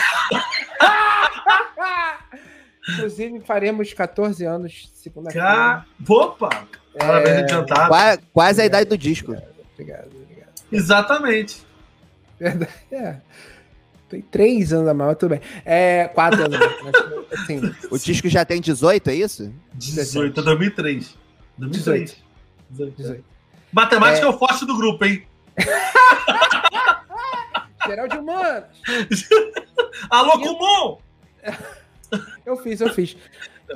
Inclusive, 2.89 3.41
faremos 3.41 3.93
14 3.93 4.45
anos 4.45 4.89
segunda-feira. 4.93 5.45
Ca... 5.47 5.85
Opa! 6.07 6.49
Parabéns 6.97 7.37
adiantado. 7.43 7.89
Qua- 7.89 8.17
Quase 8.31 8.61
a 8.61 8.65
idade 8.65 8.89
do 8.89 8.97
disco. 8.97 9.35
Obrigado, 9.77 10.09
obrigado. 10.15 10.49
Exatamente. 10.71 11.61
Verdade. 12.39 12.71
É. 12.91 13.17
Tem 14.09 14.21
três 14.21 14.73
anos 14.73 14.87
a 14.87 14.93
mais, 14.93 15.09
mas 15.09 15.17
tudo 15.17 15.29
bem. 15.31 15.41
É, 15.63 16.07
quatro 16.07 16.45
anos 16.45 16.55
a 16.55 16.59
mais. 16.59 16.83
mas, 16.83 17.41
Assim, 17.41 17.75
O 17.91 17.97
disco 17.97 18.27
já 18.27 18.43
tem 18.43 18.59
18, 18.59 19.09
é 19.09 19.15
isso? 19.15 19.53
18, 19.73 20.41
2003. 20.41 21.15
2003. 21.57 22.17
18. 22.71 22.97
18. 22.97 23.23
Matemática 23.71 24.25
é... 24.25 24.29
o 24.29 24.37
forte 24.37 24.65
do 24.65 24.75
grupo, 24.75 25.05
hein? 25.05 25.25
Geral 27.85 28.07
de 28.07 28.17
humanos. 28.17 28.67
Alô, 30.09 30.39
Kumon! 30.39 30.97
Eu 32.45 32.57
fiz, 32.57 32.81
eu 32.81 32.93
fiz. 32.93 33.15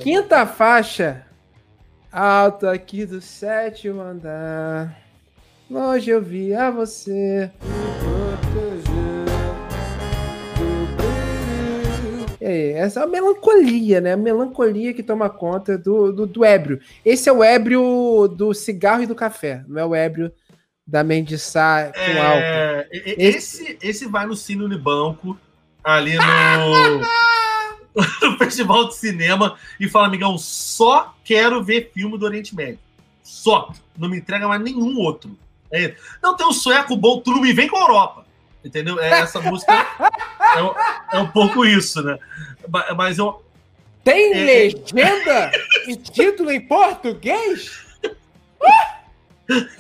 Quinta 0.02 0.46
faixa. 0.48 1.26
Alto 2.12 2.68
aqui 2.68 3.06
do 3.06 3.22
sétimo 3.22 4.02
andar. 4.02 4.98
Longe 5.72 6.12
eu 6.12 6.22
via 6.22 6.70
você. 6.70 7.50
E 12.42 12.46
aí, 12.46 12.72
essa 12.74 13.00
é 13.00 13.04
a 13.04 13.08
melancolia, 13.08 14.02
né? 14.02 14.12
A 14.12 14.18
melancolia 14.18 14.94
que 14.94 15.02
toma 15.02 15.30
conta 15.30 15.78
do, 15.78 16.12
do, 16.12 16.28
do 16.28 16.44
ébrio. 16.44 16.82
Esse 17.06 17.30
é 17.30 17.32
o 17.32 17.42
ébrio 17.42 18.28
do 18.28 18.54
cigarro 18.54 19.04
e 19.04 19.08
do 19.08 19.16
café, 19.16 19.64
não 19.66 19.80
é 19.80 19.86
o 19.86 19.96
ébrio 19.96 20.30
da 20.86 21.06
mendiçar 21.06 21.94
com 21.94 22.22
álcool. 22.22 22.42
É, 22.42 22.90
e- 22.92 23.16
esse, 23.18 23.78
esse 23.82 24.06
vai 24.08 24.26
no 24.26 24.36
Cine 24.36 24.64
Unibanco, 24.66 25.40
ali 25.82 26.18
no, 26.18 27.00
no 28.30 28.38
Festival 28.38 28.90
de 28.90 28.96
Cinema, 28.98 29.58
e 29.80 29.88
fala, 29.88 30.08
amigão, 30.08 30.38
só 30.38 31.16
quero 31.24 31.64
ver 31.64 31.92
filme 31.94 32.18
do 32.18 32.26
Oriente 32.26 32.54
Médio. 32.54 32.80
Só. 33.24 33.72
Não 33.98 34.10
me 34.10 34.18
entrega 34.18 34.50
mais 34.50 34.62
nenhum 34.62 34.98
outro. 34.98 35.32
É, 35.72 35.96
não 36.22 36.36
tem 36.36 36.46
um 36.48 36.52
sueco 36.52 36.96
bom, 36.98 37.20
tu 37.22 37.32
não 37.32 37.42
me 37.42 37.54
vem 37.54 37.68
com 37.68 37.78
a 37.78 37.82
Europa. 37.82 38.26
Entendeu? 38.64 39.00
É, 39.00 39.10
essa 39.22 39.40
música 39.42 39.72
é, 40.56 40.62
um- 40.62 40.74
é 41.14 41.20
um 41.20 41.28
pouco 41.28 41.66
isso, 41.66 42.04
né? 42.04 42.18
Ma- 42.70 42.94
Mas 42.96 43.18
eu, 43.18 43.44
Tem 44.04 44.34
É, 44.34 44.40
é. 44.42 44.44
legenda 44.46 45.52
e 45.88 45.96
título 45.96 46.52
em 46.52 46.62
português? 46.62 47.82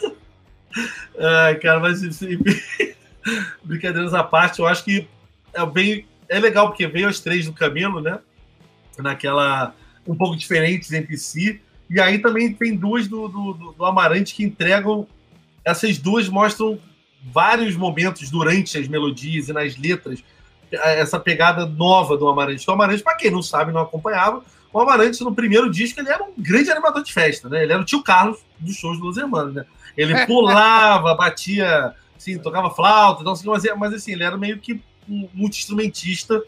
Ai, 1.19 1.55
cara, 1.55 1.79
mas 1.79 2.01
enfim, 2.03 2.39
brincadeiras 3.63 4.13
à 4.13 4.23
parte, 4.23 4.59
eu 4.59 4.67
acho 4.67 4.83
que 4.83 5.07
é 5.53 5.65
bem 5.65 6.05
é 6.29 6.39
legal 6.39 6.67
porque 6.69 6.87
veio 6.87 7.09
as 7.09 7.19
três 7.19 7.45
do 7.45 7.53
Camelo, 7.53 7.99
né? 8.01 8.19
Naquela 8.97 9.75
um 10.07 10.15
pouco 10.15 10.35
diferentes 10.37 10.91
entre 10.93 11.17
si. 11.17 11.61
E 11.89 11.99
aí 11.99 12.19
também 12.19 12.53
tem 12.53 12.75
duas 12.75 13.07
do, 13.07 13.27
do, 13.27 13.53
do- 13.53 13.71
do 13.73 13.85
Amarante 13.85 14.33
que 14.33 14.43
entregam. 14.43 15.07
Essas 15.63 15.97
duas 15.97 16.27
mostram 16.27 16.79
vários 17.23 17.75
momentos 17.75 18.29
durante 18.29 18.77
as 18.77 18.87
melodias 18.87 19.47
e 19.47 19.53
nas 19.53 19.77
letras 19.77 20.23
essa 20.71 21.19
pegada 21.19 21.65
nova 21.65 22.17
do 22.17 22.27
Amarante. 22.27 22.69
O 22.69 22.73
Amarante, 22.73 23.03
para 23.03 23.15
quem 23.15 23.29
não 23.29 23.41
sabe, 23.41 23.71
não 23.71 23.81
acompanhava, 23.81 24.43
o 24.71 24.79
Amarante 24.79 25.21
no 25.21 25.35
primeiro 25.35 25.69
disco 25.69 25.99
ele 25.99 26.09
era 26.09 26.23
um 26.23 26.31
grande 26.37 26.71
animador 26.71 27.03
de 27.03 27.11
festa, 27.11 27.49
né? 27.49 27.63
Ele 27.63 27.73
era 27.73 27.81
o 27.81 27.85
tio 27.85 28.01
Carlos 28.01 28.39
dos 28.57 28.75
shows 28.75 28.99
dos 28.99 29.17
Hermanos, 29.17 29.53
né? 29.53 29.65
Ele 29.97 30.15
pulava, 30.25 31.13
batia, 31.13 31.93
assim, 32.17 32.37
tocava 32.37 32.69
flauta, 32.69 33.21
então, 33.21 33.33
assim, 33.33 33.47
mas, 33.47 33.63
mas 33.77 33.93
assim, 33.93 34.13
ele 34.13 34.23
era 34.23 34.37
meio 34.37 34.59
que 34.59 34.81
um 35.09 35.27
multi-instrumentista. 35.33 36.41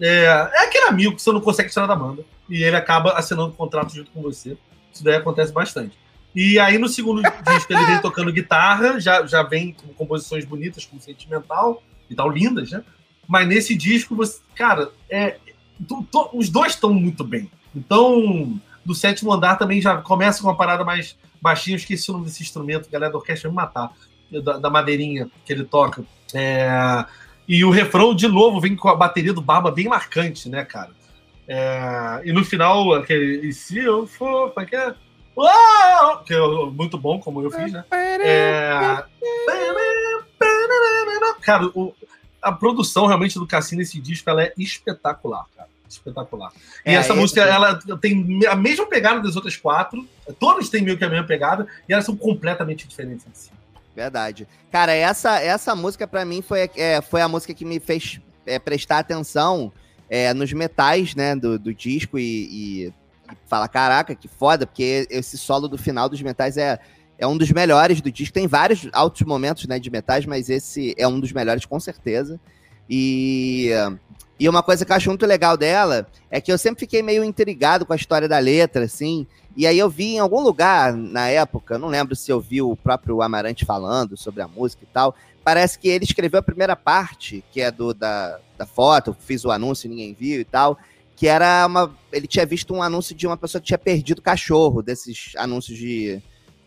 É, 0.00 0.24
é 0.24 0.64
aquele 0.64 0.86
amigo 0.86 1.14
que 1.14 1.22
você 1.22 1.32
não 1.32 1.40
consegue 1.40 1.70
tirar 1.70 1.86
da 1.86 1.96
banda. 1.96 2.24
E 2.48 2.62
ele 2.62 2.76
acaba 2.76 3.12
assinando 3.12 3.52
contrato 3.52 3.94
junto 3.94 4.10
com 4.10 4.22
você. 4.22 4.56
Isso 4.92 5.04
daí 5.04 5.16
acontece 5.16 5.52
bastante. 5.52 5.98
E 6.34 6.58
aí, 6.58 6.78
no 6.78 6.88
segundo 6.88 7.22
disco, 7.22 7.72
ele 7.72 7.84
vem 7.86 8.00
tocando 8.00 8.32
guitarra, 8.32 9.00
já, 9.00 9.26
já 9.26 9.42
vem 9.42 9.72
com 9.72 9.88
composições 9.94 10.44
bonitas, 10.44 10.84
como 10.84 11.00
Sentimental 11.00 11.82
e 12.08 12.14
tal, 12.14 12.30
lindas, 12.30 12.70
né? 12.70 12.82
Mas 13.26 13.46
nesse 13.46 13.74
disco, 13.74 14.14
você, 14.14 14.40
cara, 14.54 14.90
é, 15.10 15.38
os 16.32 16.48
dois 16.48 16.72
estão 16.72 16.92
muito 16.92 17.24
bem. 17.24 17.50
Então, 17.74 18.58
do 18.84 18.94
sétimo 18.94 19.32
andar 19.32 19.56
também 19.56 19.80
já 19.80 19.98
começa 19.98 20.40
com 20.40 20.48
uma 20.48 20.56
parada 20.56 20.84
mais 20.84 21.16
baixinha. 21.40 21.74
Eu 21.74 21.78
esqueci 21.78 22.10
o 22.10 22.14
nome 22.14 22.26
desse 22.26 22.42
instrumento, 22.42 22.90
galera 22.90 23.12
da 23.12 23.18
orquestra 23.18 23.50
me 23.50 23.56
matar. 23.56 23.92
Da, 24.30 24.58
da 24.58 24.70
madeirinha 24.70 25.30
que 25.44 25.52
ele 25.52 25.64
toca. 25.64 26.04
É, 26.34 27.04
e 27.46 27.64
o 27.64 27.70
refrão, 27.70 28.14
de 28.14 28.28
novo, 28.28 28.60
vem 28.60 28.76
com 28.76 28.88
a 28.90 28.94
bateria 28.94 29.32
do 29.32 29.40
Barba 29.40 29.70
bem 29.70 29.88
marcante, 29.88 30.50
né, 30.50 30.66
cara? 30.66 30.90
É, 31.48 32.20
e 32.24 32.32
no 32.32 32.44
final, 32.44 32.92
aquele. 32.92 33.46
E 33.46 33.52
se 33.54 33.78
eu 33.78 34.06
for. 34.06 34.50
Como 34.50 34.66
é 34.66 34.68
que 34.68 34.76
é? 34.76 34.94
Uau! 35.38 36.24
Que 36.24 36.34
é 36.34 36.40
muito 36.72 36.98
bom, 36.98 37.20
como 37.20 37.40
eu 37.42 37.50
fiz, 37.50 37.72
né? 37.72 37.84
É... 37.92 39.04
Cara, 41.42 41.66
o- 41.74 41.94
a 42.42 42.52
produção 42.52 43.06
realmente 43.06 43.38
do 43.38 43.46
Cassino 43.46 43.80
nesse 43.80 44.00
disco 44.00 44.28
ela 44.28 44.42
é 44.42 44.52
espetacular, 44.58 45.44
cara. 45.56 45.68
Espetacular. 45.88 46.52
E 46.84 46.90
É, 46.90 46.94
essa 46.94 47.12
esse 47.12 47.20
música, 47.20 47.42
ela 47.42 47.78
tem 48.00 48.40
a 48.46 48.54
mesma 48.54 48.86
pegada 48.86 49.20
das 49.20 49.36
outras 49.36 49.56
quatro. 49.56 50.06
Todas 50.38 50.68
têm 50.68 50.82
meio 50.82 50.98
que 50.98 51.04
a 51.04 51.08
mesma 51.08 51.26
pegada, 51.26 51.66
e 51.88 51.92
elas 51.92 52.04
são 52.04 52.16
completamente 52.16 52.86
diferentes 52.86 53.24
de 53.24 53.38
si. 53.38 53.50
Verdade. 53.96 54.46
Cara, 54.70 54.92
essa, 54.92 55.40
essa 55.40 55.74
música 55.74 56.06
pra 56.06 56.24
mim 56.24 56.42
foi, 56.42 56.70
é, 56.76 57.00
foi 57.00 57.22
a 57.22 57.28
música 57.28 57.54
que 57.54 57.64
me 57.64 57.80
fez 57.80 58.20
é, 58.44 58.58
prestar 58.58 58.98
atenção 58.98 59.72
é, 60.10 60.34
nos 60.34 60.52
metais, 60.52 61.14
né, 61.14 61.34
do, 61.34 61.58
do 61.58 61.72
disco 61.72 62.18
e, 62.18 62.22
e 62.86 62.92
falar, 63.46 63.68
caraca, 63.68 64.14
que 64.14 64.28
foda, 64.28 64.66
porque 64.66 65.06
esse 65.10 65.36
solo 65.38 65.68
do 65.68 65.78
final 65.78 66.08
dos 66.08 66.20
metais 66.22 66.56
é, 66.56 66.78
é 67.18 67.26
um 67.26 67.36
dos 67.36 67.50
melhores 67.50 68.00
do 68.00 68.10
disco. 68.10 68.34
Tem 68.34 68.46
vários 68.46 68.88
altos 68.92 69.22
momentos, 69.22 69.66
né, 69.66 69.78
de 69.78 69.90
metais, 69.90 70.26
mas 70.26 70.48
esse 70.48 70.94
é 70.96 71.06
um 71.06 71.18
dos 71.18 71.32
melhores 71.32 71.64
com 71.64 71.78
certeza. 71.78 72.40
E, 72.88 73.70
e 74.38 74.48
uma 74.48 74.62
coisa 74.62 74.84
que 74.84 74.92
eu 74.92 74.96
acho 74.96 75.08
muito 75.10 75.26
legal 75.26 75.56
dela 75.56 76.06
é 76.30 76.40
que 76.40 76.50
eu 76.50 76.56
sempre 76.56 76.80
fiquei 76.80 77.02
meio 77.02 77.22
intrigado 77.24 77.84
com 77.84 77.92
a 77.92 77.96
história 77.96 78.28
da 78.28 78.38
letra, 78.38 78.84
assim, 78.84 79.26
e 79.58 79.66
aí 79.66 79.76
eu 79.76 79.90
vi 79.90 80.14
em 80.14 80.18
algum 80.20 80.40
lugar 80.40 80.92
na 80.94 81.28
época, 81.28 81.78
não 81.78 81.88
lembro 81.88 82.14
se 82.14 82.30
eu 82.30 82.40
vi 82.40 82.62
o 82.62 82.76
próprio 82.76 83.20
Amarante 83.20 83.64
falando 83.64 84.16
sobre 84.16 84.40
a 84.40 84.46
música 84.46 84.84
e 84.84 84.86
tal. 84.86 85.16
Parece 85.42 85.76
que 85.78 85.88
ele 85.88 86.04
escreveu 86.04 86.38
a 86.38 86.42
primeira 86.42 86.76
parte, 86.76 87.42
que 87.50 87.60
é 87.60 87.68
do 87.68 87.92
da, 87.92 88.38
da 88.56 88.64
foto, 88.64 89.16
fiz 89.18 89.44
o 89.44 89.50
anúncio 89.50 89.90
ninguém 89.90 90.14
viu 90.14 90.40
e 90.40 90.44
tal. 90.44 90.78
Que 91.18 91.26
era 91.26 91.66
uma. 91.66 91.92
Ele 92.12 92.28
tinha 92.28 92.46
visto 92.46 92.72
um 92.72 92.82
anúncio 92.82 93.14
de 93.14 93.26
uma 93.26 93.36
pessoa 93.36 93.60
que 93.60 93.66
tinha 93.66 93.78
perdido 93.78 94.22
cachorro, 94.22 94.82
desses 94.82 95.32
anúncios 95.36 95.76
de, 95.76 96.22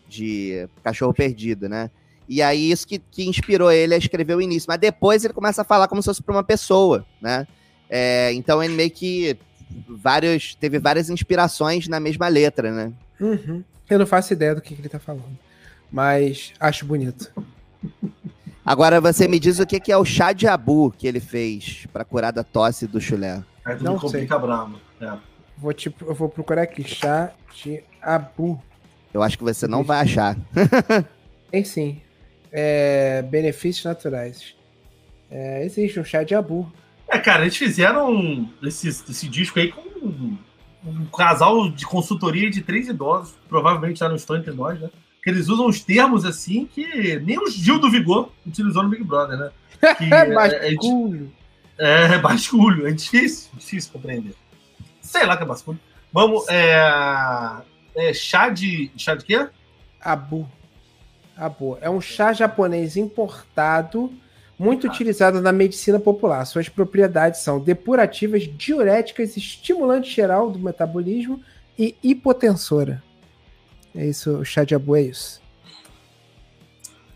de 0.08 0.68
cachorro 0.84 1.14
perdido, 1.14 1.68
né? 1.68 1.90
E 2.28 2.42
aí 2.42 2.70
isso 2.70 2.86
que, 2.86 2.98
que 2.98 3.26
inspirou 3.26 3.72
ele 3.72 3.94
a 3.94 3.98
escrever 3.98 4.36
o 4.36 4.42
início. 4.42 4.66
Mas 4.68 4.78
depois 4.78 5.24
ele 5.24 5.34
começa 5.34 5.62
a 5.62 5.64
falar 5.64 5.88
como 5.88 6.02
se 6.02 6.06
fosse 6.06 6.22
para 6.22 6.34
uma 6.34 6.44
pessoa, 6.44 7.04
né? 7.20 7.46
É, 7.88 8.32
então 8.34 8.62
ele 8.62 8.74
meio 8.74 8.90
que 8.90 9.36
vários, 9.88 10.54
teve 10.54 10.78
várias 10.78 11.08
inspirações 11.08 11.88
na 11.88 11.98
mesma 11.98 12.28
letra, 12.28 12.70
né? 12.70 12.92
Uhum. 13.20 13.64
Eu 13.88 13.98
não 13.98 14.06
faço 14.06 14.32
ideia 14.32 14.54
do 14.54 14.60
que, 14.60 14.74
que 14.74 14.80
ele 14.80 14.88
tá 14.88 14.98
falando. 14.98 15.38
Mas 15.90 16.52
acho 16.60 16.86
bonito. 16.86 17.32
Agora 18.64 19.00
você 19.00 19.26
me 19.26 19.40
diz 19.40 19.58
o 19.58 19.66
que, 19.66 19.80
que 19.80 19.90
é 19.90 19.96
o 19.96 20.04
chá 20.04 20.32
de 20.32 20.46
abu 20.46 20.94
que 20.96 21.06
ele 21.06 21.20
fez 21.20 21.86
pra 21.92 22.04
curar 22.04 22.32
da 22.32 22.44
tosse 22.44 22.86
do 22.86 23.00
chulé. 23.00 23.42
Aí 23.64 23.76
tudo 23.76 23.84
Não 23.84 23.98
complica 23.98 24.38
bramo. 24.38 24.80
É. 25.00 25.12
Vou, 25.56 25.72
tipo, 25.72 26.04
eu 26.04 26.14
vou 26.14 26.28
procurar 26.28 26.62
aqui. 26.62 26.82
Chá 26.82 27.32
de 27.54 27.82
abu. 28.00 28.60
Eu 29.12 29.22
acho 29.22 29.36
que 29.38 29.44
você 29.44 29.66
não 29.66 29.84
vai 29.84 30.00
achar. 30.00 30.36
Tem 31.50 31.64
sim. 31.64 32.00
É, 32.50 33.22
benefícios 33.22 33.84
naturais. 33.84 34.54
É, 35.30 35.64
existe 35.64 36.00
um 36.00 36.04
chá 36.04 36.22
de 36.22 36.34
abu. 36.34 36.70
É, 37.08 37.18
cara, 37.18 37.42
eles 37.42 37.56
fizeram 37.56 38.50
esse, 38.62 38.88
esse 38.88 39.28
disco 39.28 39.58
aí 39.58 39.70
com 39.70 39.80
um, 39.80 40.36
um 40.84 41.04
casal 41.06 41.70
de 41.70 41.86
consultoria 41.86 42.50
de 42.50 42.62
três 42.62 42.88
idosos, 42.88 43.34
provavelmente 43.48 44.00
já 44.00 44.08
não 44.08 44.16
estão 44.16 44.36
entre 44.36 44.52
nós, 44.52 44.80
né? 44.80 44.90
Que 45.22 45.30
eles 45.30 45.48
usam 45.48 45.66
os 45.66 45.80
termos 45.80 46.24
assim 46.24 46.66
que 46.66 47.18
nem 47.20 47.38
o 47.38 47.48
Gil 47.50 47.78
do 47.78 47.90
Vigor 47.90 48.30
utilizou 48.46 48.82
no 48.82 48.88
Big 48.88 49.04
Brother, 49.04 49.38
né? 49.38 49.50
Que 49.98 50.12
é, 50.12 50.18
é, 50.18 50.34
Basculho. 50.34 51.32
É 51.78 52.18
basculho, 52.18 52.86
é 52.86 52.92
difícil, 52.92 53.50
difícil 53.54 53.92
compreender. 53.92 54.34
Sei 55.00 55.26
lá 55.26 55.36
que 55.36 55.42
é 55.42 55.46
basculho. 55.46 55.80
Vamos, 56.12 56.46
é, 56.48 56.80
é 57.94 58.12
chá 58.12 58.48
de. 58.48 58.90
chá 58.96 59.14
de 59.14 59.24
quê? 59.24 59.48
Abu. 60.00 60.48
Abu. 61.36 61.78
É 61.80 61.88
um 61.88 62.00
chá 62.00 62.32
japonês 62.32 62.96
importado, 62.96 64.12
muito 64.58 64.86
utilizado 64.86 65.40
na 65.40 65.52
medicina 65.52 65.98
popular. 65.98 66.44
Suas 66.44 66.68
propriedades 66.68 67.40
são 67.40 67.58
depurativas, 67.58 68.42
diuréticas, 68.42 69.36
estimulante 69.36 70.10
geral 70.10 70.50
do 70.50 70.58
metabolismo 70.58 71.42
e 71.78 71.96
hipotensora. 72.02 73.02
É 73.94 74.06
isso, 74.06 74.38
o 74.38 74.44
chá 74.44 74.64
de 74.64 74.74
abu 74.74 74.96
é 74.96 75.02
isso. 75.02 75.40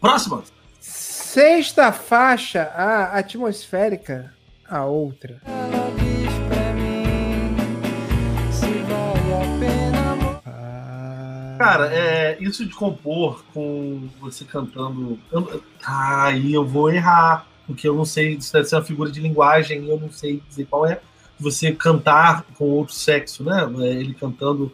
Próxima. 0.00 0.42
Sexta 0.80 1.92
faixa, 1.92 2.62
a 2.74 3.18
atmosférica, 3.18 4.32
a 4.68 4.84
outra. 4.84 5.40
Ela 5.44 5.90
diz 5.96 6.32
pra 6.48 6.72
mim 6.74 8.52
se 8.52 8.66
vale 8.82 9.32
a 9.34 9.58
pena. 9.60 10.40
Ah, 10.46 11.56
Cara, 11.58 11.86
é, 11.94 12.36
isso 12.40 12.64
de 12.66 12.74
compor 12.74 13.44
com 13.52 14.08
você 14.20 14.44
cantando. 14.44 15.18
eu- 15.32 15.62
ah, 15.84 16.24
aí 16.26 16.52
eu 16.52 16.64
vou 16.66 16.90
errar, 16.90 17.46
porque 17.66 17.88
eu 17.88 17.94
não 17.94 18.04
sei. 18.04 18.34
Isso 18.34 18.52
deve 18.52 18.66
ser 18.66 18.76
uma 18.76 18.84
figura 18.84 19.10
de 19.10 19.20
linguagem 19.20 19.88
eu 19.88 19.98
não 19.98 20.10
sei 20.10 20.42
dizer 20.48 20.66
qual 20.66 20.86
é. 20.86 21.00
Você 21.38 21.72
cantar 21.72 22.44
com 22.54 22.64
outro 22.64 22.94
sexo, 22.94 23.44
né? 23.44 23.68
Ele 23.90 24.14
cantando 24.14 24.72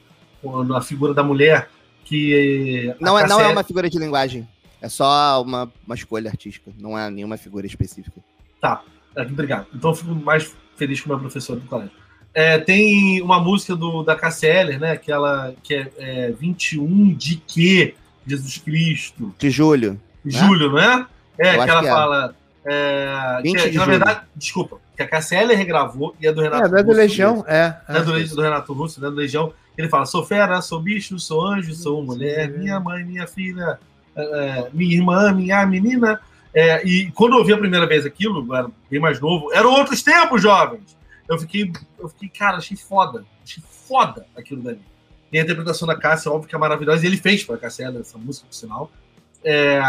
a 0.74 0.80
figura 0.80 1.12
da 1.12 1.22
mulher. 1.22 1.68
Que. 2.04 2.94
Não 3.00 3.18
é, 3.18 3.26
não 3.26 3.40
é 3.40 3.48
uma 3.48 3.64
figura 3.64 3.88
de 3.88 3.98
linguagem. 3.98 4.46
É 4.80 4.88
só 4.88 5.40
uma, 5.42 5.70
uma 5.86 5.94
escolha 5.94 6.28
artística. 6.28 6.72
Não 6.78 6.98
é 6.98 7.08
nenhuma 7.10 7.36
figura 7.36 7.64
específica. 7.66 8.20
É, 8.62 8.76
Obrigado. 9.16 9.66
Então 9.74 9.90
eu 9.90 9.94
fico 9.94 10.14
mais 10.14 10.54
feliz 10.76 11.00
com 11.00 11.06
o 11.06 11.08
meu 11.10 11.18
professor 11.20 11.56
do 11.56 11.66
colégio. 11.66 11.92
É, 12.34 12.58
tem 12.58 13.20
uma 13.20 13.38
música 13.38 13.76
do, 13.76 14.02
da 14.02 14.16
Cassia 14.16 14.78
né? 14.78 14.96
Que, 14.96 15.12
ela, 15.12 15.54
que 15.62 15.74
é, 15.74 15.90
é 15.98 16.32
21 16.32 17.12
de 17.14 17.36
que? 17.36 17.94
Jesus 18.26 18.58
Cristo. 18.58 19.34
De 19.38 19.50
julho. 19.50 20.00
Julho, 20.24 20.70
não 20.70 20.78
é? 20.78 21.06
É, 21.38 21.56
Eu 21.56 21.64
que 21.64 21.70
ela 21.70 21.80
que 21.80 21.86
é. 21.86 21.90
fala. 21.90 22.34
É, 22.64 23.40
20 23.42 23.56
que, 23.56 23.62
de 23.64 23.70
que, 23.70 23.76
na 23.76 23.84
julho. 23.84 23.98
verdade, 23.98 24.20
desculpa, 24.36 24.78
que 24.96 25.02
a 25.02 25.08
KCL 25.08 25.56
regravou 25.56 26.14
e 26.20 26.26
é 26.28 26.32
do 26.32 26.40
Renato 26.40 26.64
é, 26.64 26.68
não 26.68 26.78
é 26.78 26.82
do 26.82 26.86
Russo 26.88 27.00
Legião? 27.00 27.44
É. 27.48 27.76
É 27.88 28.00
do, 28.00 28.12
Le- 28.12 28.24
do 28.28 28.40
Renato 28.40 28.72
Russo, 28.72 29.00
não 29.00 29.08
é 29.08 29.10
do 29.10 29.16
Legião. 29.16 29.52
Ele 29.76 29.88
fala: 29.88 30.06
sou 30.06 30.24
fera, 30.24 30.62
sou 30.62 30.80
bicho, 30.80 31.18
sou 31.18 31.44
anjo, 31.44 31.74
sou 31.74 32.02
mulher, 32.04 32.48
minha 32.50 32.78
mãe, 32.78 33.04
minha 33.04 33.26
filha, 33.26 33.80
é, 34.14 34.68
minha 34.72 34.94
irmã, 34.94 35.32
minha 35.32 35.66
menina. 35.66 36.20
É, 36.54 36.86
e 36.86 37.10
quando 37.12 37.32
eu 37.32 37.38
ouvi 37.38 37.52
a 37.52 37.58
primeira 37.58 37.86
vez 37.86 38.04
aquilo, 38.04 38.54
era 38.54 38.68
bem 38.90 39.00
mais 39.00 39.18
novo, 39.20 39.52
eram 39.52 39.72
outros 39.72 40.02
tempos, 40.02 40.42
jovens. 40.42 40.96
Eu 41.28 41.38
fiquei, 41.38 41.72
eu 41.98 42.08
fiquei, 42.08 42.28
cara, 42.28 42.58
achei 42.58 42.76
foda. 42.76 43.24
Achei 43.42 43.62
foda 43.86 44.26
aquilo 44.36 44.62
dali. 44.62 44.80
E 45.32 45.38
a 45.38 45.42
interpretação 45.42 45.88
da 45.88 45.96
Cássia, 45.96 46.30
óbvio 46.30 46.48
que 46.48 46.54
é 46.54 46.58
maravilhosa. 46.58 47.04
E 47.04 47.06
ele 47.06 47.16
fez 47.16 47.42
pra 47.42 47.56
Cássia 47.56 47.94
essa 47.98 48.18
música, 48.18 48.46
por 48.46 48.54
sinal. 48.54 48.90
É, 49.42 49.80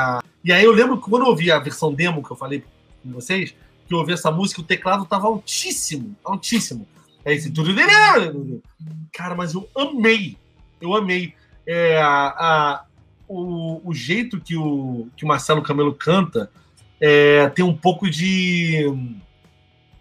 e 0.44 0.52
aí 0.54 0.64
eu 0.64 0.72
lembro 0.72 0.98
que 1.02 1.10
quando 1.10 1.24
eu 1.24 1.30
ouvi 1.30 1.52
a 1.52 1.60
versão 1.60 1.94
demo 1.94 2.24
que 2.24 2.32
eu 2.32 2.36
falei 2.38 2.64
com 3.04 3.12
vocês, 3.12 3.54
que 3.88 3.94
eu 3.94 3.98
ouvi 3.98 4.14
essa 4.14 4.32
música, 4.32 4.62
o 4.62 4.64
teclado 4.64 5.06
tava 5.06 5.28
altíssimo, 5.28 6.16
altíssimo. 6.24 6.88
É 7.26 7.34
esse. 7.34 7.52
Cara, 9.14 9.36
mas 9.36 9.54
eu 9.54 9.68
amei. 9.76 10.38
Eu 10.82 10.96
amei. 10.96 11.34
É, 11.68 12.02
a- 12.02 12.86
o, 13.34 13.90
o 13.90 13.94
jeito 13.94 14.40
que 14.40 14.56
o, 14.56 15.08
que 15.16 15.26
o 15.26 15.28
Marcelo 15.28 15.62
Camelo 15.62 15.94
canta 15.94 16.50
é, 17.00 17.50
tem 17.50 17.66
um 17.66 17.76
pouco 17.76 18.10
de. 18.10 18.86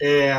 é, 0.00 0.32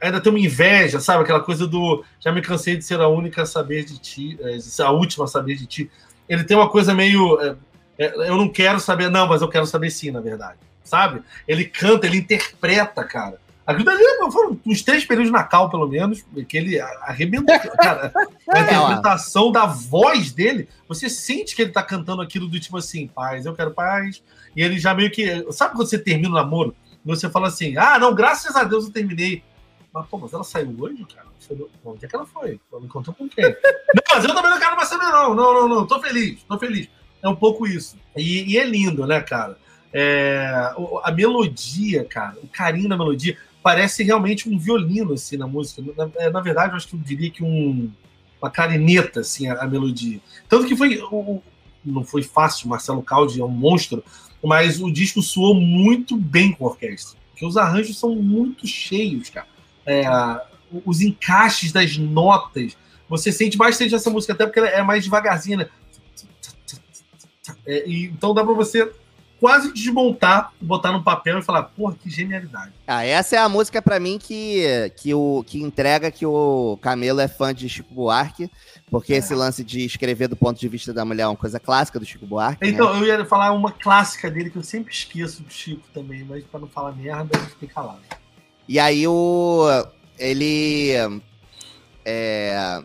ainda 0.00 0.20
tem 0.20 0.32
uma 0.32 0.38
inveja, 0.38 1.00
sabe? 1.00 1.22
Aquela 1.22 1.40
coisa 1.40 1.66
do. 1.66 2.04
Já 2.20 2.32
me 2.32 2.42
cansei 2.42 2.76
de 2.76 2.84
ser 2.84 3.00
a 3.00 3.08
única 3.08 3.42
a 3.42 3.46
saber 3.46 3.84
de 3.84 3.98
ti, 3.98 4.38
é, 4.40 4.82
a 4.82 4.90
última 4.90 5.24
a 5.24 5.28
saber 5.28 5.54
de 5.54 5.66
ti. 5.66 5.90
Ele 6.28 6.44
tem 6.44 6.56
uma 6.56 6.68
coisa 6.68 6.92
meio. 6.94 7.40
é, 7.40 7.56
é, 7.98 8.28
eu 8.28 8.36
não 8.36 8.48
quero 8.48 8.80
saber, 8.80 9.08
não, 9.08 9.26
mas 9.26 9.42
eu 9.42 9.48
quero 9.48 9.66
saber 9.66 9.90
sim, 9.90 10.10
na 10.10 10.20
verdade. 10.20 10.58
Sabe? 10.84 11.22
Ele 11.46 11.64
canta, 11.64 12.06
ele 12.06 12.18
interpreta, 12.18 13.04
cara. 13.04 13.40
Aquilo 13.72 13.84
dali 13.84 14.32
foram 14.32 14.60
uns 14.64 14.82
três 14.82 15.04
períodos 15.04 15.32
na 15.32 15.42
cal, 15.44 15.68
pelo 15.68 15.86
menos, 15.86 16.24
que 16.48 16.56
ele 16.56 16.80
arrebentou. 16.80 17.58
Cara, 17.76 18.12
a 18.48 18.60
interpretação 18.60 19.50
da 19.50 19.66
voz 19.66 20.32
dele, 20.32 20.68
você 20.88 21.08
sente 21.08 21.54
que 21.56 21.62
ele 21.62 21.72
tá 21.72 21.82
cantando 21.82 22.22
aquilo 22.22 22.48
do 22.48 22.58
tipo 22.58 22.76
assim, 22.76 23.08
paz, 23.08 23.46
eu 23.46 23.54
quero 23.54 23.72
paz. 23.72 24.22
E 24.56 24.62
ele 24.62 24.78
já 24.78 24.94
meio 24.94 25.10
que. 25.10 25.46
Sabe 25.52 25.74
quando 25.74 25.88
você 25.88 25.98
termina 25.98 26.30
o 26.30 26.34
namoro? 26.34 26.74
E 27.04 27.08
você 27.08 27.28
fala 27.28 27.48
assim, 27.48 27.76
ah, 27.76 27.98
não, 27.98 28.14
graças 28.14 28.54
a 28.54 28.64
Deus 28.64 28.86
eu 28.86 28.92
terminei. 28.92 29.42
Mas, 29.92 30.06
pô, 30.06 30.16
mas 30.16 30.32
ela 30.32 30.44
saiu 30.44 30.74
hoje, 30.78 31.04
cara? 31.14 31.26
Onde 31.84 32.04
é 32.04 32.08
que 32.08 32.16
ela 32.16 32.26
foi? 32.26 32.58
Ela 32.72 32.82
encontrou 32.82 33.14
com 33.14 33.28
quem? 33.28 33.44
não, 33.44 34.02
mas 34.14 34.24
eu 34.24 34.34
também 34.34 34.50
não 34.50 34.58
quero 34.58 34.76
mais 34.76 34.88
saber, 34.88 35.04
não. 35.06 35.34
Não, 35.34 35.54
não, 35.54 35.68
não. 35.68 35.86
Tô 35.86 36.00
feliz, 36.00 36.42
tô 36.44 36.58
feliz. 36.58 36.88
É 37.22 37.28
um 37.28 37.36
pouco 37.36 37.66
isso. 37.66 37.96
E, 38.16 38.52
e 38.52 38.58
é 38.58 38.64
lindo, 38.64 39.06
né, 39.06 39.20
cara? 39.20 39.58
É, 39.92 40.72
a 41.02 41.12
melodia, 41.12 42.04
cara, 42.04 42.36
o 42.42 42.48
carinho 42.48 42.88
na 42.88 42.96
melodia, 42.96 43.36
parece 43.62 44.02
realmente 44.02 44.48
um 44.48 44.58
violino, 44.58 45.12
assim, 45.14 45.36
na 45.36 45.46
música. 45.46 45.82
Na, 45.96 46.10
é, 46.16 46.30
na 46.30 46.40
verdade, 46.40 46.72
eu 46.72 46.76
acho 46.76 46.88
que 46.88 46.94
eu 46.96 47.00
diria 47.00 47.30
que 47.30 47.42
um, 47.44 47.90
uma 48.40 48.50
clarineta, 48.50 49.20
assim, 49.20 49.46
a, 49.48 49.62
a 49.62 49.66
melodia. 49.66 50.20
Tanto 50.48 50.66
que 50.66 50.76
foi. 50.76 50.98
o- 51.10 51.42
não 51.84 52.04
foi 52.04 52.22
fácil, 52.22 52.68
Marcelo 52.68 53.02
Caldi 53.02 53.40
é 53.40 53.44
um 53.44 53.48
monstro, 53.48 54.04
mas 54.42 54.80
o 54.80 54.88
disco 54.92 55.20
soou 55.20 55.54
muito 55.54 56.16
bem 56.16 56.52
com 56.52 56.64
a 56.64 56.70
orquestra. 56.70 57.18
Porque 57.30 57.44
os 57.44 57.56
arranjos 57.56 57.98
são 57.98 58.14
muito 58.14 58.66
cheios, 58.68 59.28
cara. 59.30 59.48
É, 59.84 60.04
os 60.84 61.00
encaixes 61.00 61.72
das 61.72 61.96
notas. 61.96 62.76
Você 63.08 63.32
sente 63.32 63.56
bastante 63.56 63.94
essa 63.94 64.08
música, 64.10 64.32
até 64.32 64.46
porque 64.46 64.60
ela 64.60 64.68
é 64.68 64.82
mais 64.82 65.02
devagarzinha, 65.04 65.56
né? 65.56 65.68
É, 67.66 67.84
então 67.90 68.32
dá 68.32 68.44
pra 68.44 68.54
você 68.54 68.90
quase 69.42 69.72
desmontar, 69.72 70.52
botar 70.60 70.92
no 70.92 71.02
papel 71.02 71.40
e 71.40 71.42
falar, 71.42 71.64
porra, 71.64 71.96
que 72.00 72.08
genialidade. 72.08 72.70
Ah, 72.86 73.04
essa 73.04 73.34
é 73.34 73.38
a 73.40 73.48
música 73.48 73.82
pra 73.82 73.98
mim 73.98 74.16
que, 74.16 74.92
que, 74.96 75.12
o, 75.12 75.42
que 75.44 75.60
entrega 75.60 76.12
que 76.12 76.24
o 76.24 76.78
Camelo 76.80 77.18
é 77.18 77.26
fã 77.26 77.52
de 77.52 77.68
Chico 77.68 77.92
Buarque, 77.92 78.48
porque 78.88 79.14
esse 79.14 79.34
lance 79.34 79.64
de 79.64 79.84
escrever 79.84 80.28
do 80.28 80.36
ponto 80.36 80.60
de 80.60 80.68
vista 80.68 80.92
da 80.92 81.04
mulher 81.04 81.24
é 81.24 81.26
uma 81.26 81.34
coisa 81.34 81.58
clássica 81.58 81.98
do 81.98 82.06
Chico 82.06 82.24
Buarque. 82.24 82.64
né? 82.64 82.70
Então, 82.70 82.96
eu 82.96 83.04
ia 83.04 83.24
falar 83.24 83.50
uma 83.50 83.72
clássica 83.72 84.30
dele 84.30 84.48
que 84.48 84.58
eu 84.58 84.62
sempre 84.62 84.94
esqueço 84.94 85.42
do 85.42 85.52
Chico 85.52 85.88
também, 85.92 86.22
mas 86.22 86.44
pra 86.44 86.60
não 86.60 86.68
falar 86.68 86.92
merda, 86.92 87.36
a 87.36 87.40
gente 87.40 87.56
tem 87.56 87.68
calado. 87.68 87.98
E 88.68 88.78
aí 88.78 89.08
o. 89.08 89.66
Ele. 90.16 90.92
É, 92.04 92.80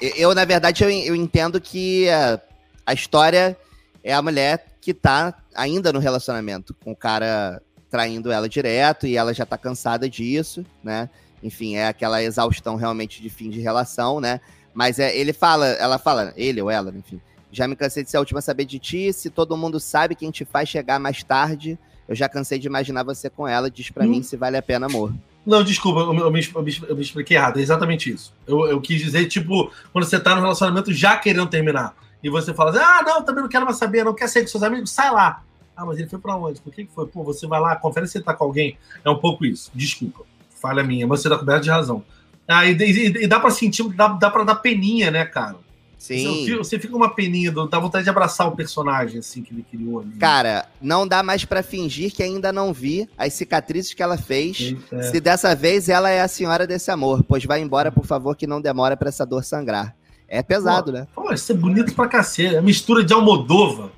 eu, 0.00 0.32
na 0.36 0.44
verdade, 0.44 0.84
eu, 0.84 0.88
eu 0.88 1.16
entendo 1.16 1.60
que 1.60 2.08
a, 2.08 2.40
a 2.86 2.94
história 2.94 3.58
é 4.04 4.14
a 4.14 4.22
mulher 4.22 4.75
que 4.86 4.94
tá 4.94 5.34
ainda 5.52 5.92
no 5.92 5.98
relacionamento 5.98 6.72
com 6.84 6.92
o 6.92 6.96
cara 6.96 7.60
traindo 7.90 8.30
ela 8.30 8.48
direto 8.48 9.04
e 9.04 9.16
ela 9.16 9.34
já 9.34 9.44
tá 9.44 9.58
cansada 9.58 10.08
disso, 10.08 10.64
né? 10.80 11.10
Enfim, 11.42 11.74
é 11.74 11.88
aquela 11.88 12.22
exaustão 12.22 12.76
realmente 12.76 13.20
de 13.20 13.28
fim 13.28 13.50
de 13.50 13.58
relação, 13.58 14.20
né? 14.20 14.40
Mas 14.72 15.00
é, 15.00 15.16
ele 15.16 15.32
fala, 15.32 15.66
ela 15.66 15.98
fala, 15.98 16.32
ele 16.36 16.62
ou 16.62 16.70
ela, 16.70 16.94
enfim. 16.96 17.20
Já 17.50 17.66
me 17.66 17.74
cansei 17.74 18.04
de 18.04 18.10
ser 18.12 18.18
a 18.18 18.20
última 18.20 18.38
a 18.38 18.42
saber 18.42 18.64
de 18.64 18.78
ti. 18.78 19.12
Se 19.12 19.28
todo 19.28 19.56
mundo 19.56 19.80
sabe 19.80 20.14
quem 20.14 20.30
te 20.30 20.44
faz 20.44 20.68
chegar 20.68 21.00
mais 21.00 21.24
tarde, 21.24 21.76
eu 22.08 22.14
já 22.14 22.28
cansei 22.28 22.56
de 22.60 22.68
imaginar 22.68 23.02
você 23.02 23.28
com 23.28 23.48
ela. 23.48 23.68
Diz 23.68 23.90
pra 23.90 24.04
Hum. 24.04 24.08
mim 24.10 24.22
se 24.22 24.36
vale 24.36 24.56
a 24.56 24.62
pena, 24.62 24.86
amor. 24.86 25.12
Não, 25.44 25.64
desculpa, 25.64 25.98
eu, 26.00 26.14
me- 26.14 26.20
eu 26.20 26.30
me, 26.30 26.48
eu 26.54 26.62
me- 26.62 26.82
eu 26.90 26.94
me 26.94 27.02
expliquei 27.02 27.36
errado. 27.36 27.58
É 27.58 27.62
exatamente 27.62 28.08
isso. 28.08 28.32
Eu, 28.46 28.66
eu 28.66 28.80
quis 28.80 29.00
dizer, 29.00 29.26
tipo, 29.26 29.68
quando 29.92 30.04
você 30.04 30.20
tá 30.20 30.32
no 30.36 30.42
relacionamento 30.42 30.92
já 30.92 31.16
querendo 31.18 31.48
terminar, 31.48 31.92
e 32.26 32.30
você 32.30 32.52
fala 32.54 32.70
assim, 32.70 32.80
ah, 32.80 33.02
não, 33.04 33.22
também 33.22 33.42
não 33.42 33.48
quero 33.48 33.64
mais 33.64 33.76
saber, 33.78 34.04
não 34.04 34.14
quer 34.14 34.28
sair 34.28 34.42
com 34.42 34.48
seus 34.48 34.62
amigos, 34.62 34.90
sai 34.90 35.10
lá. 35.10 35.42
Ah, 35.76 35.84
mas 35.84 35.98
ele 35.98 36.08
foi 36.08 36.18
pra 36.18 36.34
onde? 36.36 36.60
Por 36.60 36.72
que 36.72 36.88
foi? 36.94 37.06
Pô, 37.06 37.22
você 37.22 37.46
vai 37.46 37.60
lá, 37.60 37.76
confere 37.76 38.06
se 38.08 38.16
ele 38.18 38.24
tá 38.24 38.32
com 38.34 38.44
alguém. 38.44 38.78
É 39.04 39.10
um 39.10 39.18
pouco 39.18 39.44
isso. 39.44 39.70
Desculpa. 39.74 40.24
Falha 40.60 40.82
minha, 40.82 41.06
mas 41.06 41.20
você 41.20 41.28
tá 41.28 41.36
coberto 41.38 41.64
de 41.64 41.70
razão. 41.70 42.02
Ah, 42.48 42.64
e, 42.64 42.72
e- 42.74 43.24
e 43.24 43.26
dá 43.26 43.38
pra 43.38 43.50
sentir, 43.50 43.82
dá, 43.94 44.08
dá 44.08 44.30
pra 44.30 44.42
dar 44.44 44.54
peninha, 44.56 45.10
né, 45.10 45.24
cara? 45.26 45.56
Você, 45.98 46.18
Sim. 46.18 46.56
você 46.58 46.78
fica 46.78 46.94
uma 46.94 47.14
peninha, 47.14 47.50
dá 47.50 47.78
vontade 47.78 48.04
de 48.04 48.10
abraçar 48.10 48.46
o 48.46 48.52
personagem, 48.54 49.18
assim, 49.18 49.42
que 49.42 49.52
ele 49.52 49.62
criou 49.68 50.00
ali. 50.00 50.12
Cara, 50.18 50.66
não 50.80 51.06
dá 51.08 51.22
mais 51.22 51.44
pra 51.44 51.62
fingir 51.62 52.12
que 52.12 52.22
ainda 52.22 52.52
não 52.52 52.72
vi 52.72 53.08
as 53.16 53.32
cicatrizes 53.32 53.92
que 53.94 54.02
ela 54.02 54.16
fez. 54.16 54.74
É. 54.92 55.02
Se 55.02 55.20
dessa 55.20 55.54
vez 55.54 55.88
ela 55.88 56.08
é 56.10 56.20
a 56.20 56.28
senhora 56.28 56.66
desse 56.66 56.90
amor, 56.90 57.22
pois 57.22 57.44
vai 57.44 57.60
embora, 57.60 57.90
por 57.90 58.04
favor, 58.06 58.36
que 58.36 58.46
não 58.46 58.60
demora 58.60 58.96
pra 58.96 59.08
essa 59.08 59.24
dor 59.26 59.42
sangrar. 59.42 59.94
É 60.28 60.42
pesado, 60.42 60.90
né? 60.92 61.06
Pô, 61.14 61.32
isso 61.32 61.52
é 61.52 61.54
bonito 61.54 61.94
pra 61.94 62.08
cacete. 62.08 62.56
É 62.56 62.60
mistura 62.60 63.04
de 63.04 63.12
Almodova 63.12 63.92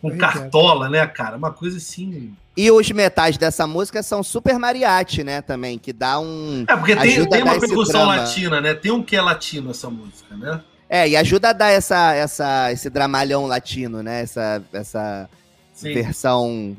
com 0.00 0.10
é. 0.10 0.16
cartola, 0.16 0.88
né, 0.88 1.06
cara? 1.06 1.36
Uma 1.36 1.52
coisa 1.52 1.76
assim. 1.76 2.34
E 2.56 2.70
os 2.70 2.90
metais 2.90 3.38
dessa 3.38 3.66
música 3.66 4.02
são 4.02 4.22
super 4.22 4.58
mariachi, 4.58 5.24
né, 5.24 5.40
também, 5.40 5.78
que 5.78 5.92
dá 5.92 6.20
um... 6.20 6.64
É, 6.68 6.76
porque 6.76 6.94
tem, 6.94 7.14
Ajuda 7.14 7.30
tem 7.30 7.42
uma 7.42 7.58
percussão 7.58 8.06
latina, 8.06 8.60
né? 8.60 8.74
Tem 8.74 8.92
um 8.92 9.02
que 9.02 9.16
é 9.16 9.22
latino 9.22 9.70
essa 9.70 9.88
música, 9.88 10.36
né? 10.36 10.60
É, 10.88 11.08
e 11.08 11.16
ajuda 11.16 11.48
a 11.48 11.52
dar 11.54 11.70
essa, 11.70 12.12
essa, 12.14 12.70
esse 12.70 12.90
dramalhão 12.90 13.46
latino, 13.46 14.02
né? 14.02 14.20
Essa, 14.20 14.62
essa 14.74 15.30
Sim, 15.72 15.94
versão 15.94 16.76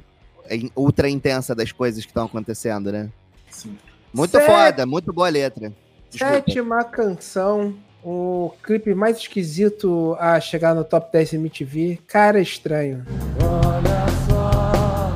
ultra 0.76 1.10
intensa 1.10 1.56
das 1.56 1.72
coisas 1.72 2.04
que 2.04 2.12
estão 2.12 2.26
acontecendo, 2.26 2.92
né? 2.92 3.10
sim. 3.50 3.78
Muito 4.14 4.32
Certo. 4.32 4.46
foda, 4.46 4.86
muito 4.86 5.12
boa 5.12 5.30
letra. 5.30 5.74
Desculpa. 6.12 6.36
Sétima 6.36 6.84
canção, 6.84 7.76
o 8.04 8.54
clipe 8.64 8.94
mais 8.94 9.18
esquisito 9.18 10.16
a 10.20 10.40
chegar 10.40 10.74
no 10.76 10.84
top 10.84 11.12
10 11.12 11.34
MTV, 11.34 12.00
Cara 12.08 12.40
Estranho. 12.40 13.06
Olha 13.42 14.06
só, 14.28 15.14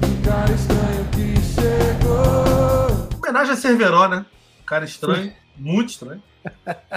que 0.00 0.28
cara 0.28 0.52
estranho 0.52 1.04
que 1.12 1.40
chegou. 1.40 3.18
Homenagem 3.22 3.52
a 3.52 3.56
Cerveró, 3.56 4.08
né? 4.08 4.24
Cara 4.66 4.84
estranho, 4.84 5.32
muito 5.56 5.90
estranho. 5.90 6.22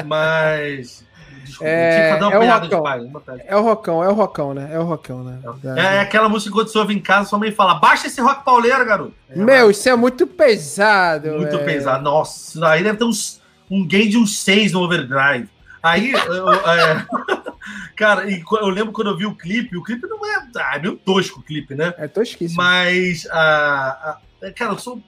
Mas. 0.05 1.03
Desculpa, 1.43 1.69
É, 1.69 2.09
é 2.09 2.15
uma 2.39 2.57
o 2.57 2.59
Rocão. 2.59 2.81
pai. 2.83 2.99
É 3.45 3.55
o 3.55 3.61
Rocão, 3.61 4.03
é 4.03 4.09
o 4.09 4.13
Rocão, 4.13 4.53
né? 4.55 4.69
É 4.71 4.79
o 4.79 4.83
Rocão, 4.83 5.23
né? 5.23 5.39
Da- 5.61 5.77
É, 5.79 5.95
é 5.97 5.99
aquela 5.99 6.27
música 6.27 6.49
que 6.49 6.55
quando 6.57 6.69
você 6.69 6.77
ouve 6.79 6.95
em 6.95 6.99
casa, 6.99 7.29
sua 7.29 7.37
mãe 7.37 7.51
fala: 7.51 7.75
baixa 7.75 8.07
esse 8.07 8.19
rock 8.19 8.43
pauleiro, 8.43 8.83
garoto. 8.83 9.13
É, 9.29 9.35
Meu, 9.37 9.69
isso 9.69 9.87
é 9.87 9.95
muito 9.95 10.25
pesado. 10.25 11.29
Muito 11.33 11.51
velho. 11.51 11.65
pesado. 11.65 12.03
Nossa, 12.03 12.67
aí 12.67 12.83
deve 12.83 12.97
ter 12.97 13.03
uns, 13.03 13.39
um 13.69 13.85
gain 13.87 14.09
de 14.09 14.17
uns 14.17 14.37
6 14.39 14.71
no 14.73 14.81
overdrive. 14.81 15.49
Aí, 15.81 16.11
eu- 16.11 16.49
é, 16.53 17.05
cara, 17.95 18.25
eu 18.29 18.69
lembro 18.69 18.91
quando 18.91 19.09
eu 19.11 19.17
vi 19.17 19.25
o 19.25 19.35
clipe, 19.35 19.77
o 19.77 19.83
clipe 19.83 20.07
não 20.07 20.25
é. 20.25 20.47
Ah, 20.57 20.75
é 20.75 20.79
meio 20.79 20.95
tosco 20.97 21.39
o 21.39 21.43
clipe, 21.43 21.75
né? 21.75 21.93
É 21.97 22.07
tosquíssimo. 22.07 22.61
Mas, 22.61 23.27
a, 23.29 24.17
a- 24.41 24.51
cara, 24.51 24.73
eu 24.73 24.77
sou. 24.79 25.01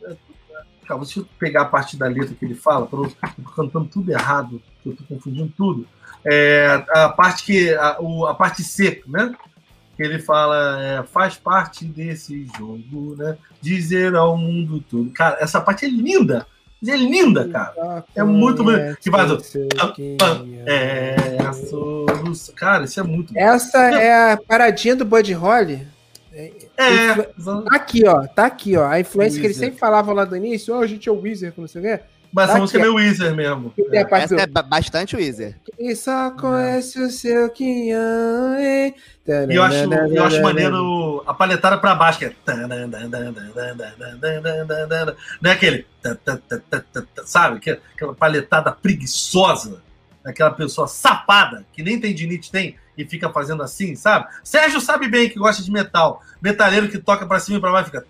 Cara, 0.88 0.99
deixa 1.01 1.20
eu 1.20 1.28
pegar 1.38 1.64
a 1.64 1.66
parte 1.66 1.97
da 1.97 2.08
letra 2.08 2.34
que 2.34 2.45
ele 2.45 2.55
fala, 2.55 2.86
para 2.86 2.99
eu 2.99 3.10
tô 3.43 3.51
cantando 3.51 3.86
tudo 3.91 4.10
errado, 4.12 4.62
eu 4.86 4.95
tô 4.95 5.03
confundindo 5.03 5.51
tudo. 5.58 5.86
É, 6.26 6.84
a 6.89 7.10
parte 7.10 7.43
que. 7.43 7.74
A, 7.74 7.97
o- 7.99 8.26
a 8.26 8.34
parte 8.36 8.64
seca, 8.64 9.03
né? 9.08 9.34
Que 9.95 10.03
ele 10.03 10.20
fala, 10.20 10.80
é, 10.82 11.03
faz 11.03 11.36
parte 11.36 11.84
desse 11.84 12.45
jogo, 12.58 13.16
né? 13.18 13.36
Dizer 13.62 14.16
ao 14.16 14.38
mundo 14.38 14.80
tudo. 14.80 15.10
Cara, 15.12 15.38
essa 15.39 15.60
parte 15.60 15.86
é 15.86 15.89
linda. 15.89 16.45
É 16.86 16.95
linda, 16.95 17.47
cara. 17.47 18.03
É 18.15 18.23
muito 18.23 18.63
bonito. 18.63 18.97
Que 18.99 19.09
faz 19.09 19.32
o- 19.32 19.38
É 20.65 21.38
a 21.47 21.53
solução. 21.53 22.53
Cara, 22.55 22.86
isso 22.86 22.99
é 22.99 23.03
muito 23.03 23.34
bom. 23.34 23.39
Essa 23.39 23.80
é 23.95 24.34
a 24.34 24.38
paradinha 24.38 24.95
do 24.95 25.05
Bud 25.05 25.32
Holly. 25.34 25.88
É. 26.78 27.13
Tá 27.15 27.75
aqui, 27.75 28.07
ó. 28.07 28.28
Tá 28.28 28.45
aqui, 28.45 28.78
ó. 28.78 28.86
A 28.88 28.99
influência 28.99 29.39
que 29.39 29.47
ele 29.47 29.53
Weezer. 29.53 29.65
sempre 29.65 29.80
falava 29.80 30.13
lá 30.13 30.23
do 30.23 30.36
início. 30.36 30.75
Ó, 30.75 30.82
a 30.82 30.88
gente 30.88 31.09
é 31.09 31.11
o 31.11 31.19
Wizard, 31.19 31.55
não 31.59 31.67
sei 31.67 31.82
o 31.82 31.84
quê. 31.84 31.99
Mas 32.34 32.45
essa 32.45 32.53
Tá 32.53 32.59
música 32.59 32.78
é 32.80 32.82
meio 32.82 32.95
Weezer 32.95 33.34
mesmo. 33.36 33.73
Tem 33.89 34.07
parte 34.07 34.25
Essa 34.25 34.36
do... 34.36 34.41
é 34.41 34.47
ba- 34.47 34.61
bastante 34.61 35.15
Weezer. 35.15 35.55
E 35.80 35.95
só 35.95 36.32
conhece 36.32 36.99
o 36.99 37.09
seu 37.09 37.49
Quinhão. 37.49 38.59
E 38.59 38.93
eu 39.49 39.63
acho, 39.63 39.75
eu 39.93 40.23
acho 40.23 40.41
maneiro 40.41 41.23
a 41.25 41.34
paletada 41.34 41.78
pra 41.78 41.95
baixo, 41.95 42.19
que 42.19 42.25
é. 42.25 42.36
Não 45.41 45.49
é 45.51 45.53
aquele. 45.53 45.86
Sabe? 47.25 47.59
Que- 47.59 47.80
Aquela 47.95 48.13
paletada 48.13 48.71
preguiçosa. 48.71 49.82
Aquela 50.25 50.51
pessoa 50.51 50.88
sapada, 50.88 51.65
que 51.71 51.82
nem 51.82 51.99
tendinite 52.01 52.51
tem, 52.51 52.75
e 52.97 53.05
fica 53.05 53.30
fazendo 53.30 53.63
assim, 53.63 53.95
sabe? 53.95 54.28
Sérgio 54.43 54.82
sabe 54.82 55.07
bem 55.07 55.30
que 55.30 55.39
gosta 55.39 55.63
de 55.63 55.71
metal. 55.71 56.21
Metaleiro 56.41 56.89
que 56.89 56.97
toca 56.99 57.25
pra 57.25 57.39
cima 57.39 57.57
e 57.57 57.61
pra 57.61 57.71
baixo 57.71 57.86
fica. 57.89 58.05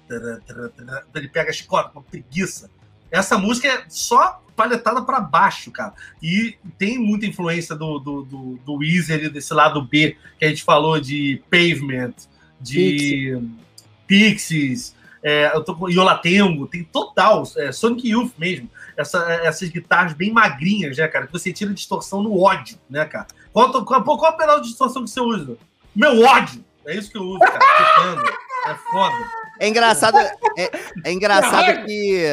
Ele 1.14 1.28
pega 1.28 1.52
a 1.52 1.54
chicota 1.54 1.90
com 1.90 2.02
preguiça. 2.02 2.72
Essa 3.12 3.38
música 3.38 3.68
é 3.68 3.86
só 3.88 4.42
paletada 4.56 5.02
pra 5.04 5.20
baixo, 5.20 5.72
cara. 5.72 5.94
E 6.22 6.56
tem 6.78 6.98
muita 6.98 7.26
influência 7.26 7.76
do, 7.76 8.00
do, 8.00 8.24
do, 8.24 8.60
do 8.66 8.74
Weezer, 8.76 9.32
desse 9.32 9.54
lado 9.54 9.82
B, 9.82 10.18
que 10.40 10.46
a 10.46 10.50
gente 10.50 10.64
falou 10.64 11.00
de 11.00 11.42
Pavement, 11.50 12.14
de 12.60 13.40
Pixies, 14.08 14.96
é, 15.24 15.54
eu 15.54 15.64
tô 15.64 15.76
com 15.76 15.90
Iolatengo, 15.90 16.68
tem 16.68 16.84
total, 16.84 17.44
é, 17.58 17.72
Sonic 17.72 18.08
Youth 18.08 18.32
mesmo. 18.38 18.70
Essa, 18.96 19.20
essas 19.44 19.70
guitarras 19.70 20.14
bem 20.14 20.32
magrinhas, 20.32 20.98
né, 20.98 21.08
cara? 21.08 21.28
Que 21.28 21.34
você 21.34 21.52
tira 21.52 21.74
distorção 21.74 22.24
no 22.24 22.40
ódio, 22.40 22.78
né, 22.90 23.06
cara? 23.06 23.28
Qual, 23.52 23.86
qual, 23.86 24.04
qual, 24.04 24.34
é 24.34 24.38
pedal 24.38 24.62
de 24.62 24.70
distorção 24.70 25.04
que 25.04 25.10
você 25.10 25.20
usa? 25.20 25.58
Meu 25.96 26.24
ódio! 26.24 26.64
É 26.86 26.96
isso 26.96 27.12
que 27.12 27.18
eu 27.18 27.24
uso, 27.24 27.40
cara. 27.40 27.60
É 28.68 28.76
foda. 28.92 29.18
É 29.60 29.68
engraçado, 29.68 30.18
é, 30.18 30.72
é 31.06 31.12
engraçado 31.12 31.86
que, 31.86 32.24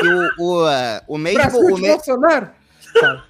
que 0.00 0.08
o, 0.08 0.30
o, 0.38 0.66
o 1.08 1.18
mesmo, 1.18 1.58
o, 1.60 1.74
de 1.76 1.82
me- 1.82 1.88
Bolsonaro. 1.88 2.50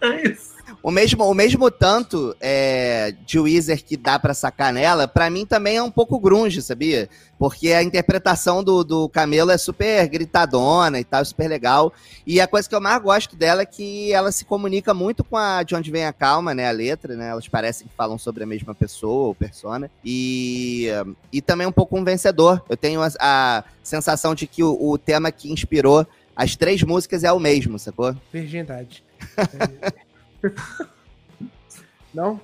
É 0.00 0.28
isso. 0.28 0.51
O 0.82 0.90
mesmo, 0.90 1.24
o 1.24 1.34
mesmo 1.34 1.70
tanto 1.70 2.36
é, 2.40 3.14
de 3.24 3.38
Weezer 3.38 3.84
que 3.84 3.96
dá 3.96 4.18
pra 4.18 4.34
sacar 4.34 4.72
nela, 4.72 5.06
pra 5.06 5.30
mim 5.30 5.46
também 5.46 5.76
é 5.76 5.82
um 5.82 5.90
pouco 5.90 6.18
grunge, 6.18 6.60
sabia? 6.60 7.08
Porque 7.38 7.72
a 7.72 7.82
interpretação 7.82 8.64
do, 8.64 8.82
do 8.82 9.08
Camelo 9.08 9.50
é 9.50 9.58
super 9.58 10.08
gritadona 10.08 10.98
e 10.98 11.04
tal, 11.04 11.24
super 11.24 11.48
legal. 11.48 11.92
E 12.26 12.40
a 12.40 12.46
coisa 12.46 12.68
que 12.68 12.74
eu 12.74 12.80
mais 12.80 13.00
gosto 13.02 13.36
dela 13.36 13.62
é 13.62 13.66
que 13.66 14.12
ela 14.12 14.32
se 14.32 14.44
comunica 14.44 14.92
muito 14.92 15.22
com 15.22 15.36
a 15.36 15.62
De 15.62 15.74
Onde 15.74 15.90
Vem 15.90 16.04
a 16.04 16.12
Calma, 16.12 16.54
né? 16.54 16.68
A 16.68 16.72
letra, 16.72 17.16
né? 17.16 17.28
Elas 17.28 17.48
parecem 17.48 17.86
que 17.86 17.94
falam 17.94 18.18
sobre 18.18 18.42
a 18.44 18.46
mesma 18.46 18.74
pessoa 18.74 19.28
ou 19.28 19.34
persona. 19.34 19.90
E, 20.04 20.88
e 21.32 21.40
também 21.40 21.66
um 21.66 21.72
pouco 21.72 21.96
um 21.96 22.04
vencedor. 22.04 22.62
Eu 22.68 22.76
tenho 22.76 23.00
a, 23.02 23.10
a 23.20 23.64
sensação 23.82 24.34
de 24.34 24.46
que 24.46 24.62
o, 24.62 24.76
o 24.80 24.98
tema 24.98 25.32
que 25.32 25.52
inspirou 25.52 26.06
as 26.34 26.56
três 26.56 26.82
músicas 26.82 27.24
é 27.24 27.32
o 27.32 27.38
mesmo, 27.38 27.78
sacou? 27.78 28.16
Virgindade. 28.32 29.04
Não? 32.14 32.40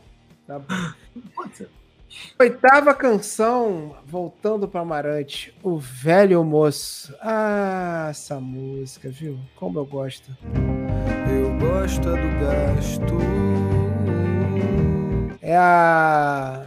Tá 0.47 0.59
bom. 0.59 0.75
Oitava 2.39 2.95
canção, 2.95 3.97
voltando 4.07 4.67
para 4.67 4.81
Amarante, 4.81 5.55
o 5.63 5.79
velho 5.79 6.43
moço. 6.43 7.15
Ah, 7.21 8.09
essa 8.11 8.41
música, 8.41 9.11
viu? 9.11 9.39
Como 9.57 9.79
eu 9.79 9.85
gosto. 9.85 10.37
Eu 11.31 11.59
gosto 11.59 12.01
do 12.01 12.17
gasto. 12.41 13.19
É 15.43 15.57
a. 15.57 16.67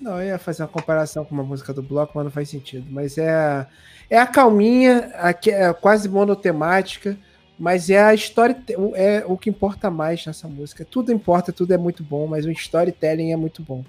Não, 0.00 0.20
eu 0.20 0.28
ia 0.28 0.38
fazer 0.38 0.62
uma 0.62 0.68
comparação 0.68 1.24
com 1.24 1.34
uma 1.34 1.44
música 1.44 1.72
do 1.72 1.82
bloco, 1.82 2.12
mas 2.14 2.24
não 2.24 2.30
faz 2.30 2.48
sentido. 2.48 2.86
Mas 2.90 3.16
é 3.16 3.66
é 4.10 4.18
a 4.18 4.26
calminha, 4.26 5.12
a 5.14 5.30
é 5.30 5.72
quase 5.72 6.08
monotemática, 6.08 7.16
mas 7.60 7.90
é 7.90 8.00
a 8.02 8.14
história, 8.14 8.56
é 8.94 9.22
o 9.26 9.36
que 9.36 9.50
importa 9.50 9.90
mais 9.90 10.24
nessa 10.24 10.48
música. 10.48 10.82
Tudo 10.82 11.12
importa, 11.12 11.52
tudo 11.52 11.74
é 11.74 11.76
muito 11.76 12.02
bom, 12.02 12.26
mas 12.26 12.46
o 12.46 12.50
storytelling 12.50 13.32
é 13.32 13.36
muito 13.36 13.62
bom. 13.62 13.84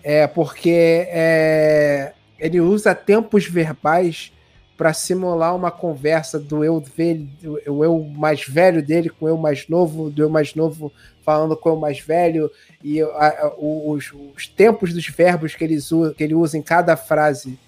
É 0.00 0.28
porque 0.28 1.04
é, 1.08 2.12
ele 2.38 2.60
usa 2.60 2.94
tempos 2.94 3.46
verbais 3.46 4.32
para 4.76 4.92
simular 4.92 5.56
uma 5.56 5.72
conversa 5.72 6.38
do 6.38 6.62
eu 6.62 6.78
velho, 6.78 7.28
do 7.42 7.58
eu 7.84 8.04
mais 8.16 8.46
velho 8.46 8.80
dele 8.80 9.10
com 9.10 9.26
o 9.26 9.28
eu 9.28 9.36
mais 9.36 9.66
novo, 9.68 10.08
do 10.08 10.22
eu 10.22 10.30
mais 10.30 10.54
novo 10.54 10.92
falando 11.24 11.56
com 11.56 11.70
o 11.70 11.72
eu 11.72 11.76
mais 11.80 11.98
velho 11.98 12.48
e 12.82 13.02
a- 13.02 13.52
os, 13.58 14.12
os 14.36 14.46
tempos 14.46 14.94
dos 14.94 15.08
verbos 15.08 15.56
que 15.56 15.64
ele, 15.64 15.74
usa, 15.76 16.14
que 16.16 16.22
ele 16.22 16.34
usa 16.36 16.56
em 16.56 16.62
cada 16.62 16.96
frase 16.96 17.58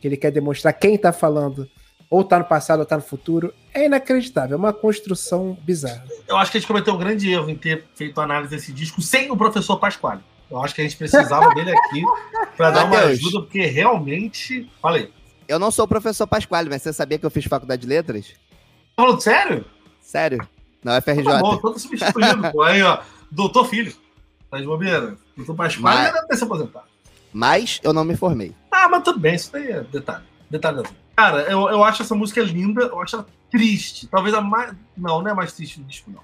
que 0.00 0.08
ele 0.08 0.16
quer 0.16 0.30
demonstrar 0.30 0.72
quem 0.72 0.96
tá 0.96 1.12
falando, 1.12 1.68
ou 2.10 2.22
tá 2.24 2.38
no 2.38 2.44
passado 2.44 2.80
ou 2.80 2.86
tá 2.86 2.96
no 2.96 3.02
futuro, 3.02 3.52
é 3.72 3.86
inacreditável, 3.86 4.54
é 4.54 4.58
uma 4.58 4.72
construção 4.72 5.56
bizarra. 5.62 6.04
Eu 6.28 6.36
acho 6.36 6.50
que 6.50 6.58
a 6.58 6.60
gente 6.60 6.68
cometeu 6.68 6.94
um 6.94 6.98
grande 6.98 7.30
erro 7.30 7.50
em 7.50 7.56
ter 7.56 7.84
feito 7.94 8.20
análise 8.20 8.50
desse 8.50 8.72
disco 8.72 9.02
sem 9.02 9.30
o 9.30 9.36
professor 9.36 9.78
Pasquale. 9.78 10.20
Eu 10.50 10.62
acho 10.62 10.74
que 10.74 10.80
a 10.80 10.84
gente 10.84 10.96
precisava 10.96 11.48
dele 11.54 11.72
aqui 11.76 12.02
para 12.56 12.70
dar 12.70 12.84
uma 12.84 12.98
ajuda, 13.00 13.40
porque 13.40 13.64
realmente. 13.66 14.70
Falei. 14.80 15.10
Eu 15.48 15.58
não 15.58 15.70
sou 15.70 15.84
o 15.84 15.88
professor 15.88 16.26
Pasquale, 16.26 16.68
mas 16.68 16.82
você 16.82 16.92
sabia 16.92 17.18
que 17.18 17.26
eu 17.26 17.30
fiz 17.30 17.44
faculdade 17.46 17.82
de 17.82 17.88
letras? 17.88 18.28
Tá 18.96 19.02
falando 19.02 19.20
sério? 19.20 19.64
Sério? 20.00 20.46
Na 20.82 20.98
UFRJ. 20.98 21.24
Tá 21.24 21.38
bom, 21.40 21.56
tô 21.56 21.78
substituindo, 21.78 22.52
pô. 22.52 22.62
Aí, 22.62 22.82
ó. 22.82 23.00
Doutor 23.30 23.64
Filho. 23.66 23.92
Tá 24.50 24.58
de 24.58 24.66
bobeira? 24.66 25.16
Doutor 25.36 25.56
Pasquale 25.56 25.96
Mas- 25.96 26.12
deve 26.14 26.26
ter 26.28 26.36
se 26.36 26.44
aposentado. 26.44 26.84
Mas 27.32 27.80
eu 27.82 27.92
não 27.92 28.04
me 28.04 28.14
formei. 28.14 28.54
Ah, 28.70 28.88
mas 28.88 29.02
tudo 29.02 29.18
bem, 29.18 29.34
isso 29.34 29.50
daí 29.50 29.68
é 29.72 29.80
detalhe. 29.80 30.22
Detalhe 30.48 30.76
da 30.76 30.82
vida. 30.82 31.03
Cara, 31.16 31.42
eu, 31.42 31.68
eu 31.68 31.84
acho 31.84 32.02
essa 32.02 32.14
música 32.14 32.42
linda, 32.42 32.82
eu 32.82 33.00
acho 33.00 33.16
ela 33.16 33.26
triste. 33.50 34.06
Talvez 34.08 34.34
a 34.34 34.40
mais. 34.40 34.74
Não, 34.96 35.22
não 35.22 35.30
é 35.30 35.34
mais 35.34 35.52
triste 35.52 35.80
do 35.80 35.86
disco, 35.86 36.10
não. 36.10 36.22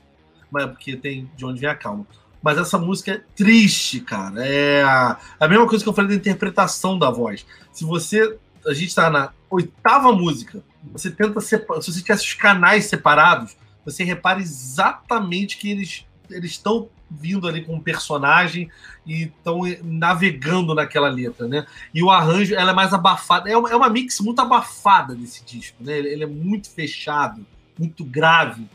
Mas 0.51 0.65
é 0.65 0.67
porque 0.67 0.97
tem 0.97 1.31
de 1.37 1.45
onde 1.45 1.61
vem 1.61 1.71
a 1.71 1.75
calma. 1.75 2.07
Mas 2.43 2.59
essa 2.59 2.79
música 2.79 3.13
é 3.13 3.23
triste, 3.37 4.01
cara. 4.01 4.45
É 4.45 4.83
a, 4.83 5.19
a 5.39 5.49
mesma 5.49 5.69
coisa 5.69 5.85
que 5.85 5.89
eu 5.89 5.95
falei 5.95 6.11
da 6.11 6.17
interpretação 6.17 6.99
da 6.99 7.11
voz. 7.11 7.47
Se 7.73 7.85
você. 7.85 8.39
A 8.67 8.75
gente 8.75 8.95
tá 8.95 9.09
na 9.09 9.33
oitava 9.49 10.13
música, 10.13 10.63
você 10.93 11.11
tenta 11.11 11.41
separar. 11.41 11.81
Se 11.81 11.93
você 11.93 12.03
tivesse 12.03 12.25
os 12.25 12.35
canais 12.35 12.87
separados, 12.87 13.57
você 13.85 14.05
repara 14.05 14.39
exatamente 14.39 15.57
que 15.57 15.71
eles 15.71 16.05
eles 16.31 16.53
estão 16.53 16.89
vindo 17.11 17.49
ali 17.49 17.65
com 17.65 17.75
um 17.75 17.81
personagem 17.81 18.71
e 19.07 19.25
estão 19.25 19.63
navegando 19.83 20.75
naquela 20.75 21.09
letra, 21.09 21.49
né? 21.49 21.67
E 21.93 22.03
o 22.03 22.11
arranjo, 22.11 22.55
ela 22.55 22.71
é 22.71 22.75
mais 22.75 22.93
abafada. 22.93 23.51
É 23.51 23.57
uma, 23.57 23.71
é 23.71 23.75
uma 23.77 23.91
mix 23.91 24.21
muito 24.21 24.41
abafada 24.41 25.15
desse 25.15 25.45
disco, 25.45 25.83
né? 25.83 25.99
Ele, 25.99 26.09
ele 26.09 26.25
é 26.25 26.27
muito 26.27 26.71
fechado, 26.71 27.45
muito 27.79 28.05
grave. 28.05 28.67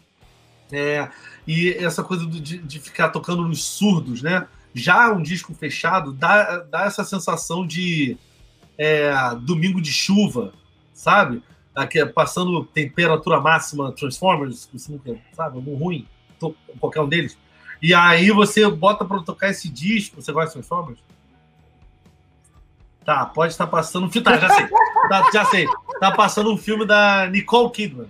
É, 0.71 1.07
e 1.47 1.69
essa 1.79 2.03
coisa 2.03 2.25
do- 2.25 2.39
de, 2.41 2.57
de 2.57 2.79
ficar 2.79 3.09
tocando 3.09 3.47
nos 3.47 3.63
surdos, 3.63 4.21
né? 4.21 4.47
Já 4.73 5.11
um 5.13 5.21
disco 5.21 5.53
fechado 5.53 6.11
dá, 6.11 6.57
dá 6.59 6.81
essa 6.85 7.03
sensação 7.05 7.65
de 7.65 8.17
é, 8.77 9.13
domingo 9.41 9.79
de 9.81 9.91
chuva, 9.93 10.51
sabe? 10.93 11.41
Aqui, 11.73 12.05
passando 12.05 12.65
temperatura 12.65 13.39
máxima 13.39 13.91
Transformers, 13.93 14.69
nunca- 14.89 15.15
sabe? 15.33 15.55
Algum 15.57 15.75
ruim, 15.75 16.05
qualquer 16.79 17.01
um 17.01 17.07
deles. 17.07 17.37
E 17.81 17.93
aí 17.93 18.31
você 18.31 18.69
bota 18.69 19.05
pra 19.05 19.19
tocar 19.19 19.49
esse 19.49 19.69
disco. 19.69 20.21
Você 20.21 20.31
gosta 20.31 20.47
de 20.47 20.53
Transformers? 20.53 20.99
Tá, 23.05 23.25
pode 23.25 23.53
estar 23.53 23.67
passando 23.67 24.07
um 24.07 24.11
filme. 24.11 24.25
Tá, 24.25 24.37
já 24.37 24.49
sei. 24.49 24.67
Tá, 25.09 25.29
já 25.31 25.45
sei. 25.45 25.67
Tá 25.99 26.11
passando 26.11 26.51
um 26.51 26.57
filme 26.57 26.85
da 26.85 27.27
Nicole 27.27 27.71
Kidman 27.71 28.07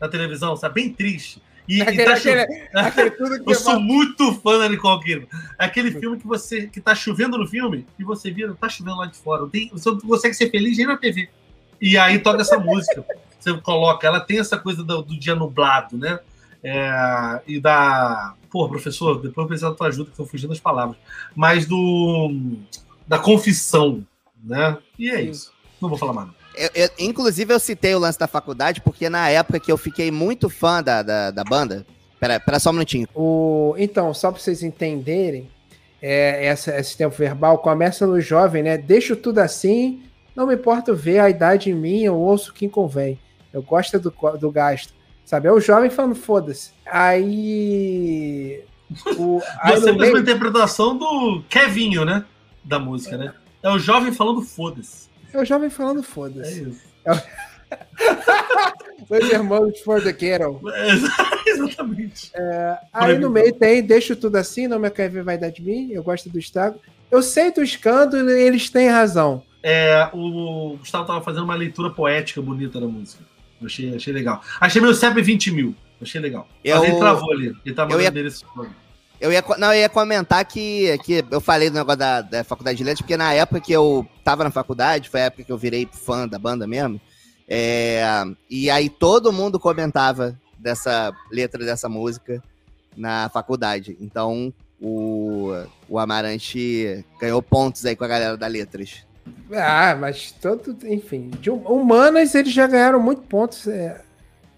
na 0.00 0.08
televisão, 0.08 0.56
sabe? 0.56 0.76
Bem 0.76 0.92
triste. 0.92 1.42
E, 1.68 1.78
e 1.78 1.82
Aquele, 1.82 2.04
tá 2.04 2.14
aquele, 2.14 2.40
chovendo. 2.40 2.78
aquele 2.78 3.42
Eu 3.46 3.54
sou 3.54 3.78
muito 3.78 4.32
fã 4.36 4.58
da 4.58 4.68
Nicole 4.68 5.02
Kidman. 5.02 5.28
É 5.58 5.66
aquele 5.66 5.90
filme 5.92 6.18
que 6.18 6.26
você 6.26 6.66
que 6.66 6.80
tá 6.80 6.94
chovendo 6.94 7.36
no 7.36 7.46
filme 7.46 7.86
e 7.98 8.04
você 8.04 8.30
vira, 8.30 8.54
tá 8.58 8.70
chovendo 8.70 8.96
lá 8.96 9.06
de 9.06 9.18
fora. 9.18 9.46
Tem, 9.48 9.68
você 9.70 9.90
não 9.90 10.00
consegue 10.00 10.34
ser 10.34 10.50
feliz 10.50 10.78
nem 10.78 10.86
na 10.86 10.96
TV. 10.96 11.28
E 11.78 11.98
aí 11.98 12.18
toca 12.18 12.40
essa 12.40 12.58
música. 12.58 13.04
Você 13.38 13.52
coloca, 13.58 14.06
ela 14.06 14.20
tem 14.20 14.38
essa 14.38 14.56
coisa 14.56 14.82
do, 14.82 15.02
do 15.02 15.18
dia 15.18 15.34
nublado, 15.34 15.96
né? 15.98 16.18
É, 16.62 17.40
e 17.46 17.60
da. 17.60 18.34
Pô, 18.50 18.68
professor, 18.68 19.16
depois 19.16 19.44
eu 19.44 19.46
preciso 19.46 19.70
da 19.70 19.76
tua 19.76 19.88
ajuda, 19.88 20.04
que 20.06 20.10
estão 20.12 20.26
fugindo 20.26 20.52
as 20.52 20.60
palavras. 20.60 20.96
Mas 21.34 21.66
do. 21.66 22.32
Da 23.06 23.18
confissão, 23.18 24.04
né? 24.42 24.76
E 24.98 25.10
é 25.10 25.18
Sim. 25.18 25.30
isso. 25.30 25.52
Não 25.80 25.88
vou 25.88 25.96
falar 25.98 26.12
mais. 26.12 26.28
Eu- 26.56 26.70
eu- 26.74 26.90
inclusive, 26.98 27.54
eu 27.54 27.60
citei 27.60 27.94
o 27.94 27.98
lance 27.98 28.18
da 28.18 28.26
faculdade, 28.26 28.80
porque 28.80 29.08
na 29.08 29.28
época 29.30 29.60
que 29.60 29.70
eu 29.70 29.76
fiquei 29.76 30.10
muito 30.10 30.50
fã 30.50 30.82
da, 30.82 31.02
da, 31.02 31.30
da 31.30 31.44
banda. 31.44 31.86
Pera, 32.18 32.40
pera 32.40 32.58
só 32.58 32.70
um 32.70 32.72
minutinho. 32.72 33.06
O, 33.14 33.76
então, 33.78 34.12
só 34.12 34.32
para 34.32 34.40
vocês 34.40 34.64
entenderem, 34.64 35.48
é, 36.02 36.46
essa, 36.46 36.76
esse 36.76 36.96
tempo 36.96 37.14
verbal 37.14 37.58
começa 37.58 38.04
no 38.08 38.20
jovem, 38.20 38.64
né? 38.64 38.76
Deixo 38.76 39.14
tudo 39.14 39.38
assim, 39.38 40.02
não 40.34 40.48
me 40.48 40.54
importa 40.54 40.92
ver 40.92 41.20
a 41.20 41.30
idade 41.30 41.70
em 41.70 41.74
mim, 41.74 42.02
eu 42.02 42.16
ouço 42.18 42.52
quem 42.52 42.68
convém. 42.68 43.20
Eu 43.52 43.62
gosto 43.62 44.00
do, 44.00 44.12
do 44.36 44.50
gasto. 44.50 44.92
Sabe? 45.28 45.46
É 45.46 45.52
o 45.52 45.60
jovem 45.60 45.90
falando 45.90 46.14
foda-se. 46.14 46.70
Aí. 46.86 48.64
O, 49.18 49.42
Você 49.66 49.92
no 49.92 49.98
fez 49.98 50.10
uma 50.14 50.20
interpretação 50.20 50.96
do 50.96 51.42
Kevinho, 51.50 52.02
né? 52.02 52.24
Da 52.64 52.78
música, 52.78 53.18
né? 53.18 53.34
É 53.62 53.68
o 53.68 53.78
jovem 53.78 54.10
falando 54.10 54.40
foda-se. 54.40 55.10
é 55.30 55.38
o 55.38 55.44
jovem 55.44 55.68
falando 55.68 56.00
É 56.00 56.02
foda-se. 56.02 56.62
isso. 56.62 56.80
Dois 59.06 59.28
irmãos 59.30 59.78
for 59.80 60.02
the 60.02 60.12
ghetto. 60.14 60.62
É, 60.70 61.50
exatamente. 61.50 62.32
Aí 62.90 63.18
no 63.18 63.28
meio 63.28 63.52
tem, 63.52 63.82
deixo 63.82 64.16
tudo 64.16 64.36
assim, 64.36 64.66
não 64.66 64.78
me 64.78 64.88
quer 64.90 65.10
ver 65.10 65.22
vai 65.22 65.36
dar 65.36 65.50
de 65.50 65.60
mim, 65.60 65.90
eu 65.92 66.02
gosto 66.02 66.30
do 66.30 66.38
estrago. 66.38 66.80
Eu 67.10 67.22
sei 67.22 67.52
do 67.52 67.62
escândalo 67.62 68.30
e 68.30 68.40
eles 68.40 68.70
têm 68.70 68.88
razão. 68.88 69.42
É, 69.62 70.08
o 70.14 70.78
Gustavo 70.78 71.06
tava 71.06 71.20
fazendo 71.20 71.44
uma 71.44 71.54
leitura 71.54 71.90
poética 71.90 72.40
bonita 72.40 72.80
da 72.80 72.86
música. 72.86 73.22
Achei, 73.64 73.94
achei 73.94 74.12
legal. 74.12 74.42
Achei 74.60 74.80
meio 74.80 74.94
CEP 74.94 75.20
20 75.22 75.50
mil. 75.50 75.74
Achei 76.00 76.20
legal. 76.20 76.46
Mas 76.64 76.74
Eu- 76.74 76.84
ele 76.84 76.96
travou 76.98 77.32
ali. 77.32 77.56
Ele 77.64 77.74
tá 77.74 77.86
eu 77.90 78.00
ia- 78.00 78.12
plano. 78.54 78.74
Eu 79.20 79.32
ia, 79.32 79.44
não, 79.58 79.74
eu 79.74 79.80
ia 79.80 79.88
comentar 79.88 80.44
que, 80.44 80.96
que 80.98 81.24
eu 81.28 81.40
falei 81.40 81.68
do 81.70 81.74
negócio 81.74 81.98
da, 81.98 82.20
da 82.20 82.44
faculdade 82.44 82.78
de 82.78 82.84
letras, 82.84 83.00
porque 83.00 83.16
na 83.16 83.32
época 83.34 83.60
que 83.60 83.72
eu 83.72 84.06
tava 84.22 84.44
na 84.44 84.50
faculdade, 84.50 85.08
foi 85.08 85.22
a 85.22 85.24
época 85.24 85.42
que 85.42 85.50
eu 85.50 85.58
virei 85.58 85.88
fã 85.90 86.28
da 86.28 86.38
banda 86.38 86.68
mesmo. 86.68 87.00
é, 87.48 88.00
e 88.48 88.70
aí 88.70 88.88
todo 88.88 89.32
mundo 89.32 89.58
comentava 89.58 90.38
dessa 90.56 91.12
letra 91.32 91.64
dessa 91.64 91.88
música 91.88 92.40
na 92.96 93.28
faculdade. 93.30 93.96
Então 94.00 94.54
o, 94.80 95.50
o 95.88 95.98
Amarante 95.98 97.04
ganhou 97.20 97.42
pontos 97.42 97.84
aí 97.84 97.96
com 97.96 98.04
a 98.04 98.08
galera 98.08 98.36
da 98.36 98.46
letras. 98.46 99.04
Ah, 99.52 99.96
mas 99.98 100.32
todo, 100.32 100.76
enfim, 100.86 101.30
de 101.40 101.50
hum- 101.50 101.62
humanas 101.66 102.34
eles 102.34 102.52
já 102.52 102.66
ganharam 102.66 103.00
muito 103.00 103.22
pontos 103.22 103.66
é, 103.66 104.00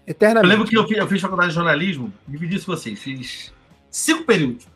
Eu 0.07 0.11
eternamente. 0.11 0.49
lembro 0.51 0.67
que 0.67 0.77
eu 0.77 0.87
fiz, 0.87 0.97
eu 0.97 1.07
fiz 1.07 1.21
faculdade 1.21 1.49
de 1.49 1.55
jornalismo, 1.55 2.11
dividi 2.27 2.55
isso 2.55 2.65
com 2.65 2.71
vocês, 2.75 2.99
fiz 2.99 3.53
cinco 3.89 4.23
períodos. 4.23 4.67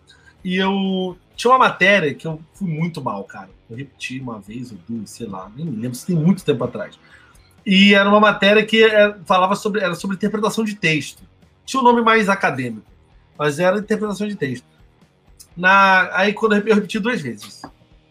E 0.44 0.58
eu 0.58 1.18
tinha 1.36 1.52
uma 1.52 1.60
matéria 1.60 2.14
que 2.14 2.28
eu 2.28 2.40
fui 2.54 2.68
muito 2.70 3.02
mal, 3.02 3.24
cara. 3.24 3.50
Eu 3.70 3.76
repeti 3.76 4.20
uma 4.20 4.40
vez 4.40 4.72
ou 4.72 4.78
duas, 4.88 5.10
sei 5.10 5.28
lá, 5.28 5.52
nem 5.56 5.66
me 5.66 5.72
lembro, 5.76 5.92
isso 5.94 6.06
tem 6.06 6.16
muito 6.16 6.44
tempo 6.46 6.64
atrás. 6.64 6.98
E 7.66 7.96
era 7.96 8.08
uma 8.08 8.20
matéria 8.20 8.64
que 8.64 8.84
é, 8.84 9.16
falava 9.26 9.56
sobre, 9.56 9.82
era 9.82 9.96
sobre 9.96 10.16
interpretação 10.16 10.64
de 10.64 10.76
texto. 10.76 11.24
Tinha 11.66 11.82
um 11.82 11.84
nome 11.84 12.04
mais 12.04 12.30
acadêmico, 12.30 12.86
mas 13.38 13.58
era 13.60 13.80
interpretação 13.80 14.28
de 14.28 14.36
texto. 14.36 14.66
Na, 15.58 16.10
aí 16.16 16.32
quando 16.34 16.56
eu 16.58 16.68
eu 16.68 16.76
repeti 16.76 17.00
duas 17.00 17.22
vezes. 17.22 17.62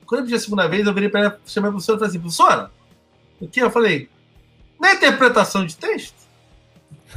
Quando 0.07 0.21
eu 0.21 0.25
repeti 0.27 0.35
a 0.35 0.41
segunda 0.41 0.69
vez, 0.69 0.87
eu 0.87 0.95
virei 0.95 1.09
para 1.09 1.21
ela, 1.21 1.41
chamei 1.47 1.69
a 1.69 1.73
professora 1.73 1.97
e 1.97 1.99
falei 1.99 2.11
assim, 2.11 2.21
professora, 2.21 2.71
o 3.41 3.49
que? 3.49 3.61
Eu 3.61 3.71
falei, 3.71 4.09
não 4.81 4.89
é 4.89 4.95
interpretação 4.95 5.65
de 5.65 5.77
texto? 5.77 6.25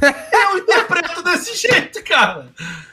Eu 0.00 0.58
interpreto 0.58 1.22
desse 1.22 1.56
jeito, 1.56 2.02
cara. 2.04 2.48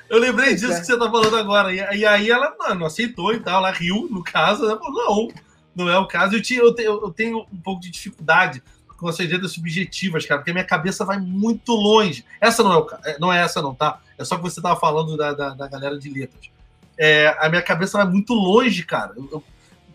Eu 0.10 0.20
lembrei 0.20 0.56
disso 0.56 0.74
é. 0.74 0.80
que 0.80 0.86
você 0.86 0.98
tá 0.98 1.10
falando 1.10 1.38
agora. 1.38 1.74
E, 1.74 2.00
e 2.00 2.06
aí 2.06 2.30
ela 2.30 2.56
não, 2.58 2.86
aceitou 2.86 3.34
e 3.34 3.40
tal, 3.40 3.60
ela 3.60 3.72
riu, 3.72 4.08
no 4.10 4.24
caso. 4.24 4.66
Ela 4.66 4.78
falou, 4.78 4.94
não, 4.94 5.86
não 5.86 5.90
é 5.90 5.98
o 5.98 6.08
caso. 6.08 6.36
Eu, 6.36 6.42
tinha, 6.42 6.62
eu, 6.62 6.74
tenho, 6.74 6.92
eu 6.92 7.12
tenho 7.12 7.46
um 7.52 7.58
pouco 7.58 7.82
de 7.82 7.92
dificuldade 7.92 8.62
com 8.98 9.10
essas 9.10 9.30
letras 9.30 9.52
subjetivas, 9.52 10.26
cara, 10.26 10.40
porque 10.40 10.52
a 10.52 10.54
minha 10.54 10.66
cabeça 10.66 11.04
vai 11.06 11.20
muito 11.20 11.74
longe. 11.74 12.26
Essa 12.40 12.64
não 12.64 12.74
é 12.74 12.78
o 12.78 12.88
é, 13.04 13.20
não 13.20 13.34
é 13.34 13.42
essa 13.42 13.62
não, 13.62 13.76
tá? 13.76 14.00
É 14.18 14.24
só 14.24 14.38
que 14.38 14.44
você 14.44 14.62
tava 14.62 14.80
falando 14.80 15.18
da, 15.18 15.34
da, 15.34 15.50
da 15.50 15.68
galera 15.68 15.98
de 16.00 16.10
letras. 16.10 16.50
É, 16.98 17.36
a 17.40 17.50
minha 17.50 17.62
cabeça 17.62 17.98
vai 17.98 18.08
muito 18.08 18.34
longe, 18.34 18.84
cara. 18.84 19.14
Eu- 19.16 19.30
eu- 19.32 19.44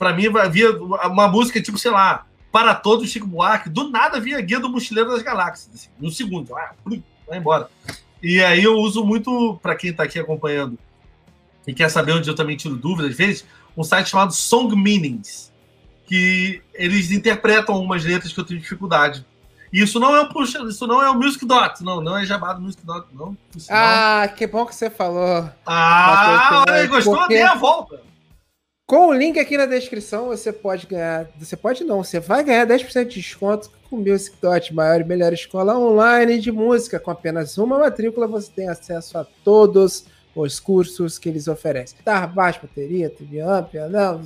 pra 0.01 0.14
mim, 0.14 0.26
havia 0.38 0.72
uma 0.80 1.28
música 1.28 1.61
tipo, 1.61 1.76
sei 1.78 1.90
lá, 1.90 2.24
Para 2.51 2.74
Todos, 2.74 3.09
Chico 3.11 3.26
Buarque, 3.26 3.68
do 3.68 3.90
nada 3.90 4.18
vinha 4.18 4.40
Guia 4.40 4.59
do 4.59 4.70
Mochileiro 4.70 5.11
das 5.11 5.22
Galáxias, 5.22 5.68
assim, 5.74 5.88
no 6.01 6.11
segundo, 6.11 6.57
ah, 6.57 6.72
vai 7.28 7.38
embora. 7.38 7.68
E 8.22 8.42
aí 8.42 8.64
eu 8.64 8.76
uso 8.78 9.05
muito, 9.05 9.59
pra 9.62 9.76
quem 9.76 9.92
tá 9.92 10.05
aqui 10.05 10.18
acompanhando 10.18 10.78
e 11.66 11.74
quer 11.74 11.90
saber 11.90 12.12
onde 12.12 12.28
eu 12.28 12.34
também 12.34 12.57
tiro 12.57 12.76
dúvidas, 12.76 13.11
às 13.12 13.16
vezes, 13.16 13.44
um 13.76 13.84
site 13.84 14.09
chamado 14.09 14.32
Song 14.32 14.74
Meanings, 14.74 15.53
que 16.07 16.62
eles 16.74 17.11
interpretam 17.11 17.78
umas 17.78 18.03
letras 18.03 18.32
que 18.32 18.40
eu 18.40 18.44
tenho 18.44 18.59
dificuldade. 18.59 19.24
E 19.72 19.82
isso 19.82 20.01
não 20.01 20.16
é 20.16 20.22
um 20.22 20.28
puxa, 20.28 20.59
isso 20.64 20.84
não 20.86 21.01
é 21.03 21.09
o 21.11 21.14
Music 21.14 21.44
Dot, 21.46 21.84
não, 21.84 22.01
não 22.01 22.16
é 22.16 22.24
jabá 22.24 22.55
do 22.55 22.61
Music 22.62 22.84
Dot, 22.84 23.07
não. 23.12 23.36
Ah, 23.70 24.26
que 24.34 24.46
bom 24.46 24.64
que 24.66 24.74
você 24.74 24.88
falou. 24.90 25.48
Ah, 25.64 26.64
olha 26.66 26.74
aí, 26.80 26.86
gostou? 26.88 27.16
porque- 27.16 27.34
Dei 27.34 27.42
a 27.44 27.55
volta. 27.55 28.09
Com 28.91 29.07
o 29.07 29.12
link 29.12 29.38
aqui 29.38 29.57
na 29.57 29.66
descrição, 29.66 30.26
você 30.26 30.53
pode 30.53 30.84
ganhar. 30.84 31.28
Você 31.38 31.57
pode 31.57 31.84
não, 31.84 32.03
você 32.03 32.18
vai 32.18 32.43
ganhar 32.43 32.66
10% 32.66 33.07
de 33.07 33.20
desconto 33.20 33.70
com 33.88 33.95
o 33.95 34.01
Music 34.01 34.36
Dot, 34.43 34.74
maior 34.74 35.01
e 35.01 35.05
melhor 35.05 35.32
escola 35.32 35.78
online 35.78 36.41
de 36.41 36.51
música. 36.51 36.99
Com 36.99 37.12
apenas 37.12 37.57
uma 37.57 37.78
matrícula, 37.78 38.26
você 38.26 38.51
tem 38.51 38.68
acesso 38.68 39.16
a 39.16 39.24
todos 39.45 40.07
os 40.34 40.59
cursos 40.59 41.20
que 41.20 41.28
eles 41.28 41.47
oferecem. 41.47 41.99
Guitarra, 41.99 42.26
baixo, 42.26 42.62
bateria, 42.62 43.09
TV 43.09 43.38
amp, 43.38 43.74
não, 43.88 44.20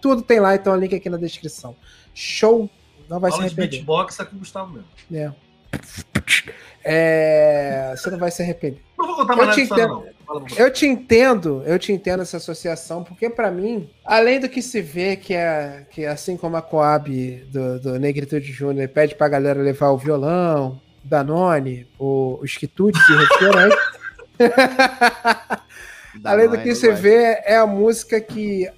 tudo 0.00 0.22
tem 0.22 0.40
lá, 0.40 0.54
então 0.54 0.72
o 0.72 0.76
link 0.76 0.94
aqui 0.94 1.10
na 1.10 1.18
descrição. 1.18 1.76
Show! 2.14 2.70
Não 3.10 3.20
vai 3.20 3.30
se 3.30 3.34
Aula 3.34 3.48
de 3.50 3.52
arrepender. 3.52 3.70
beatbox 3.72 4.16
tá 4.16 4.24
com 4.24 4.36
o 4.36 4.38
Gustavo 4.38 4.72
mesmo. 4.72 4.88
É. 5.12 5.32
É, 6.82 7.94
você 7.94 8.08
não 8.08 8.18
vai 8.18 8.30
se 8.30 8.42
arrepender. 8.42 8.80
Não 8.96 9.06
vou 9.06 9.16
contar 9.16 9.34
Eu 9.34 9.36
mais 9.36 9.48
nada 9.48 9.60
disso, 9.60 9.76
não. 9.76 10.15
Eu 10.56 10.72
te 10.72 10.86
entendo, 10.86 11.62
eu 11.64 11.78
te 11.78 11.92
entendo 11.92 12.22
essa 12.22 12.36
associação, 12.38 13.04
porque 13.04 13.30
pra 13.30 13.50
mim, 13.50 13.88
além 14.04 14.40
do 14.40 14.48
que 14.48 14.60
se 14.60 14.80
vê 14.80 15.16
que 15.16 15.34
é 15.34 15.86
que 15.90 16.04
assim 16.04 16.36
como 16.36 16.56
a 16.56 16.62
Coab 16.62 17.08
do, 17.50 17.80
do 17.80 17.98
Negritude 17.98 18.50
Júnior 18.52 18.88
pede 18.88 19.14
pra 19.14 19.28
galera 19.28 19.62
levar 19.62 19.90
o 19.90 19.98
violão, 19.98 20.80
Danone, 21.04 21.86
o, 21.98 22.38
os 22.42 22.56
quitutes 22.56 23.00
e 23.08 23.12
refrigerante, 23.12 23.76
além 26.24 26.48
do 26.48 26.58
que 26.58 26.74
se 26.74 26.90
vê 26.92 27.40
é 27.44 27.56
a 27.56 27.66
música 27.66 28.20
que 28.20 28.68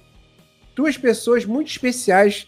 duas 0.75 0.97
pessoas 0.97 1.45
muito 1.45 1.71
especiais 1.71 2.47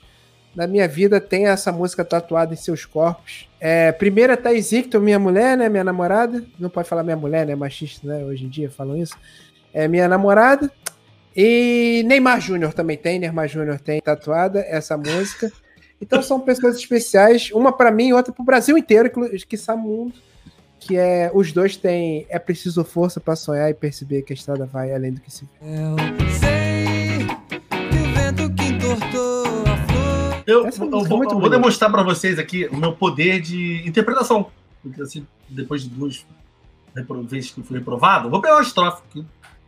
na 0.55 0.67
minha 0.67 0.87
vida 0.87 1.19
têm 1.19 1.47
essa 1.47 1.71
música 1.71 2.05
tatuada 2.05 2.53
em 2.53 2.57
seus 2.57 2.85
corpos. 2.85 3.49
É, 3.63 3.91
primeiro 3.91 4.33
a 4.33 4.37
Thaís 4.37 4.71
Icton, 4.71 4.99
minha 4.99 5.19
mulher, 5.19 5.55
né? 5.55 5.69
Minha 5.69 5.83
namorada. 5.83 6.43
Não 6.57 6.67
pode 6.67 6.89
falar 6.89 7.03
minha 7.03 7.15
mulher, 7.15 7.45
né? 7.45 7.53
Machista, 7.53 8.07
né? 8.07 8.25
Hoje 8.25 8.45
em 8.45 8.49
dia 8.49 8.71
falam 8.71 8.97
isso. 8.97 9.15
É 9.71 9.87
minha 9.87 10.07
namorada. 10.07 10.71
E 11.37 12.03
Neymar 12.07 12.41
Júnior 12.41 12.73
também 12.73 12.97
tem. 12.97 13.19
Neymar 13.19 13.47
Júnior 13.47 13.79
tem 13.79 14.01
tatuada 14.01 14.61
essa 14.61 14.97
música. 14.97 15.51
Então 16.01 16.23
são 16.23 16.39
pessoas 16.39 16.75
especiais. 16.75 17.51
Uma 17.51 17.71
pra 17.71 17.91
mim 17.91 18.07
e 18.07 18.13
outra 18.13 18.33
pro 18.33 18.43
Brasil 18.43 18.75
inteiro, 18.75 19.11
que 19.11 19.57
mundo. 19.75 20.15
Que 20.79 20.97
é. 20.97 21.29
Os 21.31 21.53
dois 21.53 21.77
têm. 21.77 22.25
É 22.29 22.39
preciso 22.39 22.83
força 22.83 23.19
pra 23.19 23.35
sonhar 23.35 23.69
e 23.69 23.75
perceber 23.75 24.23
que 24.23 24.33
a 24.33 24.35
estrada 24.35 24.65
vai 24.65 24.91
além 24.91 25.13
do 25.13 25.21
que 25.21 25.31
se. 25.31 25.47
Eu 25.61 26.60
Eu, 30.45 30.61
eu 30.61 30.67
é 30.67 30.71
vou, 30.71 31.39
vou 31.39 31.49
demonstrar 31.49 31.91
pra 31.91 32.03
vocês 32.03 32.39
aqui 32.39 32.67
o 32.67 32.77
meu 32.77 32.93
poder 32.93 33.41
de 33.41 33.87
interpretação. 33.87 34.51
Porque, 34.81 35.01
assim, 35.01 35.25
depois 35.49 35.83
de 35.83 35.89
duas 35.89 36.25
vezes 37.27 37.51
que 37.51 37.61
fui 37.63 37.77
reprovado, 37.77 38.29
vou 38.29 38.41
pegar 38.41 38.55
uma 38.55 38.61
estrofe 38.61 39.01
aqui. 39.09 39.25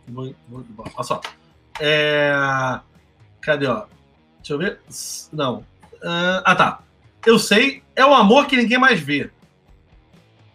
Vou, 0.08 0.34
vou, 0.50 0.66
olha 0.78 1.04
só. 1.04 1.22
É, 1.80 2.34
cadê, 3.42 3.68
ó? 3.68 3.86
Deixa 4.38 4.54
eu 4.54 4.58
ver. 4.58 4.80
Não. 5.32 5.66
Ah, 6.04 6.44
Ah, 6.46 6.56
tá. 6.56 6.84
Eu 7.26 7.40
sei, 7.40 7.82
é 7.96 8.06
o 8.06 8.14
amor 8.14 8.48
que 8.48 8.58
ninguém 8.58 8.78
mais 8.78 9.00
vê. 9.00 9.30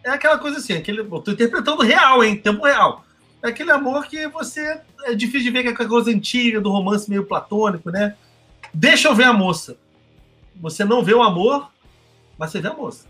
É 0.03 0.11
aquela 0.11 0.37
coisa 0.37 0.57
assim, 0.57 0.73
aquele, 0.73 0.99
eu 1.01 1.19
tô 1.19 1.31
interpretando 1.31 1.81
real, 1.81 2.23
hein? 2.23 2.35
Tempo 2.35 2.63
real. 2.63 3.03
É 3.43 3.49
aquele 3.49 3.71
amor 3.71 4.05
que 4.05 4.27
você. 4.27 4.79
É 5.05 5.15
difícil 5.15 5.43
de 5.43 5.51
ver 5.51 5.63
que 5.63 5.69
é 5.69 5.71
aquela 5.71 5.89
coisa 5.89 6.11
antiga, 6.11 6.61
do 6.61 6.69
romance 6.69 7.09
meio 7.09 7.25
platônico, 7.25 7.89
né? 7.89 8.15
Deixa 8.73 9.07
eu 9.07 9.15
ver 9.15 9.23
a 9.23 9.33
moça. 9.33 9.77
Você 10.59 10.83
não 10.85 11.03
vê 11.03 11.13
o 11.13 11.23
amor, 11.23 11.71
mas 12.37 12.51
você 12.51 12.59
vê 12.61 12.67
a 12.67 12.73
moça. 12.73 13.07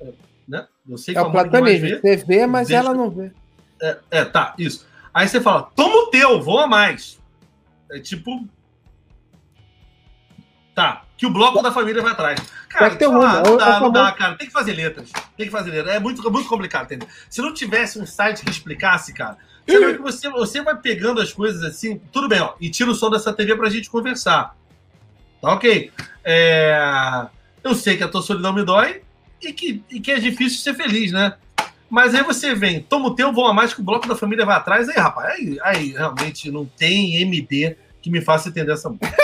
É, 0.00 0.12
né? 0.48 0.66
Eu 0.88 0.96
sei 0.98 1.14
que 1.14 1.18
É 1.20 1.22
o 1.22 1.30
platonismo. 1.30 1.86
vê. 1.86 2.00
Você 2.00 2.16
vê, 2.24 2.46
mas 2.46 2.68
Deixa- 2.68 2.82
ela 2.84 2.94
não 2.94 3.10
vê. 3.10 3.32
É, 3.80 3.98
é, 4.10 4.24
tá, 4.24 4.54
isso. 4.58 4.86
Aí 5.12 5.26
você 5.28 5.40
fala, 5.40 5.62
toma 5.74 5.94
o 5.94 6.06
teu, 6.06 6.40
voa 6.40 6.66
mais. 6.66 7.18
É 7.90 7.98
tipo. 7.98 8.46
Tá, 10.74 11.02
que 11.16 11.26
o 11.26 11.30
bloco 11.30 11.60
da 11.62 11.72
família 11.72 12.00
vai 12.00 12.12
atrás. 12.12 12.40
Cara, 12.68 12.88
rumo, 12.94 13.18
não 13.18 13.32
é 13.32 13.42
o- 13.50 13.56
dá, 13.56 13.80
não 13.80 13.90
dá, 13.90 14.12
cara. 14.12 14.36
Tem 14.36 14.46
que 14.46 14.52
fazer 14.52 14.72
letras. 14.72 15.10
Tem 15.36 15.46
que 15.46 15.52
fazer 15.52 15.70
letras. 15.70 15.94
É 15.96 15.98
muito, 15.98 16.26
é 16.26 16.30
muito 16.30 16.48
complicado, 16.48 16.84
entendeu? 16.84 17.08
Se 17.28 17.42
não 17.42 17.52
tivesse 17.52 17.98
um 17.98 18.06
site 18.06 18.44
que 18.44 18.50
explicasse, 18.50 19.12
cara, 19.12 19.36
você, 19.66 19.92
que 19.94 19.98
você, 20.02 20.30
você 20.30 20.62
vai 20.62 20.76
pegando 20.76 21.20
as 21.20 21.32
coisas 21.32 21.62
assim, 21.64 21.98
tudo 22.12 22.28
bem, 22.28 22.40
ó, 22.40 22.54
e 22.60 22.70
tira 22.70 22.90
o 22.90 22.94
som 22.94 23.10
dessa 23.10 23.32
TV 23.32 23.56
pra 23.56 23.68
gente 23.68 23.90
conversar. 23.90 24.56
Tá 25.40 25.52
ok. 25.54 25.90
É, 26.24 27.26
Eu 27.62 27.74
sei 27.74 27.96
que 27.96 28.04
a 28.04 28.08
tua 28.08 28.22
solidão 28.22 28.52
me 28.52 28.62
dói 28.64 29.02
e 29.42 29.52
que, 29.52 29.82
e 29.90 30.00
que 30.00 30.10
é 30.12 30.18
difícil 30.18 30.58
ser 30.60 30.74
feliz, 30.74 31.12
né? 31.12 31.34
Mas 31.88 32.14
aí 32.14 32.22
você 32.22 32.54
vem, 32.54 32.80
toma 32.80 33.08
o 33.08 33.14
teu, 33.14 33.32
voa 33.32 33.52
mais 33.52 33.74
que 33.74 33.80
o 33.80 33.84
bloco 33.84 34.06
da 34.06 34.14
família 34.14 34.46
vai 34.46 34.56
atrás. 34.56 34.88
Aí, 34.88 34.96
rapaz, 34.96 35.34
aí, 35.34 35.58
aí 35.62 35.88
realmente 35.92 36.50
não 36.50 36.64
tem 36.64 37.16
MD 37.22 37.76
que 38.00 38.08
me 38.10 38.20
faça 38.20 38.48
entender 38.48 38.72
essa 38.72 38.88
música. 38.88 39.16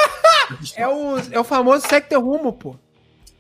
É 0.77 0.87
o, 0.87 1.19
é 1.33 1.41
o 1.41 1.43
famoso 1.43 1.89
segue 1.89 2.09
teu 2.09 2.21
rumo, 2.21 2.53
pô. 2.53 2.77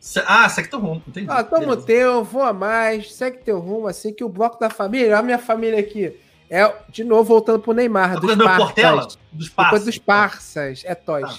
Se- 0.01 0.25
Ah, 0.27 0.49
Sector 0.49 0.85
Home, 0.85 1.01
entendi. 1.07 1.29
Ah, 1.31 1.45
toma 1.45 1.75
o 1.75 1.77
teu, 1.77 2.25
voa 2.25 2.53
mais, 2.53 3.15
segue 3.15 3.39
teu 3.39 3.61
rumo, 3.61 3.87
assim 3.87 4.13
que 4.13 4.25
o 4.25 4.29
bloco 4.29 4.59
da 4.59 4.69
família, 4.69 5.17
a 5.17 5.23
minha 5.23 5.39
família 5.39 5.79
aqui. 5.79 6.19
É, 6.51 6.69
de 6.89 7.05
novo, 7.05 7.23
voltando 7.23 7.61
pro 7.61 7.73
Neymar, 7.73 8.11
Uma 8.15 8.21
dos 8.21 8.35
meio 8.37 8.57
Portela, 8.57 8.97
parças. 9.03 9.19
dos 9.33 9.49
passos. 9.49 9.85
dos 9.85 9.99
parças, 9.99 10.83
é 10.85 10.97
toys. 10.97 11.29
Tá. 11.29 11.39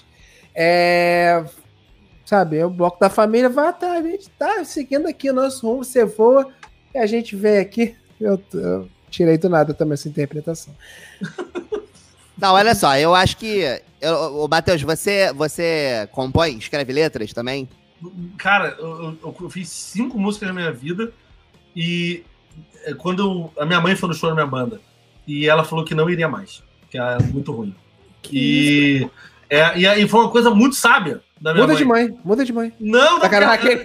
É, 0.59 1.45
sabe, 2.25 2.63
o 2.63 2.69
bloco 2.71 2.99
da 2.99 3.11
família 3.11 3.47
vai 3.47 3.67
atrás, 3.67 4.03
a 4.03 4.09
gente 4.09 4.27
tá 4.31 4.63
seguindo 4.65 5.07
aqui 5.07 5.29
o 5.29 5.33
nosso 5.33 5.67
rumo, 5.67 5.83
você 5.83 6.03
voa, 6.03 6.51
e 6.95 6.97
a 6.97 7.05
gente 7.05 7.35
vem 7.35 7.59
aqui. 7.59 7.95
Eu, 8.19 8.41
eu 8.55 8.89
tirei 9.11 9.37
do 9.37 9.47
nada 9.49 9.71
também 9.71 9.93
essa 9.93 10.09
interpretação. 10.09 10.73
Não, 12.35 12.53
olha 12.53 12.73
só, 12.75 12.97
eu 12.97 13.13
acho 13.15 13.37
que. 13.37 13.81
Eu, 13.99 14.43
o 14.43 14.47
Matheus, 14.47 14.81
você, 14.81 15.31
você 15.33 16.07
compõe, 16.11 16.57
escreve 16.57 16.91
letras 16.93 17.33
também? 17.33 17.67
Cara, 18.37 18.75
eu, 18.79 19.17
eu- 19.23 19.35
eu 19.41 19.49
fiz 19.49 19.69
cinco 19.69 20.19
músicas 20.19 20.47
na 20.49 20.53
minha 20.53 20.71
vida 20.71 21.11
e 21.75 22.23
é, 22.83 22.93
quando 22.93 23.23
eu- 23.23 23.61
a 23.61 23.65
minha 23.65 23.81
mãe 23.81 23.95
foi 23.95 24.09
no 24.09 24.13
show 24.15 24.29
da 24.29 24.35
minha 24.35 24.45
banda 24.45 24.79
e 25.27 25.47
ela 25.49 25.63
falou 25.63 25.83
que 25.83 25.95
não 25.95 26.07
iria 26.09 26.27
mais, 26.29 26.61
que 26.91 26.97
era 26.97 27.19
muito 27.19 27.51
ruim. 27.51 27.75
E, 28.31 29.07
é, 29.49 29.77
e 29.77 29.87
aí 29.87 30.07
foi 30.07 30.21
uma 30.21 30.31
coisa 30.31 30.49
muito 30.49 30.75
sábia 30.75 31.21
da 31.39 31.53
minha 31.53 31.63
Muda 31.63 31.73
mãe. 31.73 31.81
de 31.81 31.85
mãe, 31.87 32.19
muda 32.23 32.45
de 32.45 32.53
mãe. 32.53 32.73
Não, 32.79 33.13
não, 33.13 33.21
Sacanagem. 33.21 33.79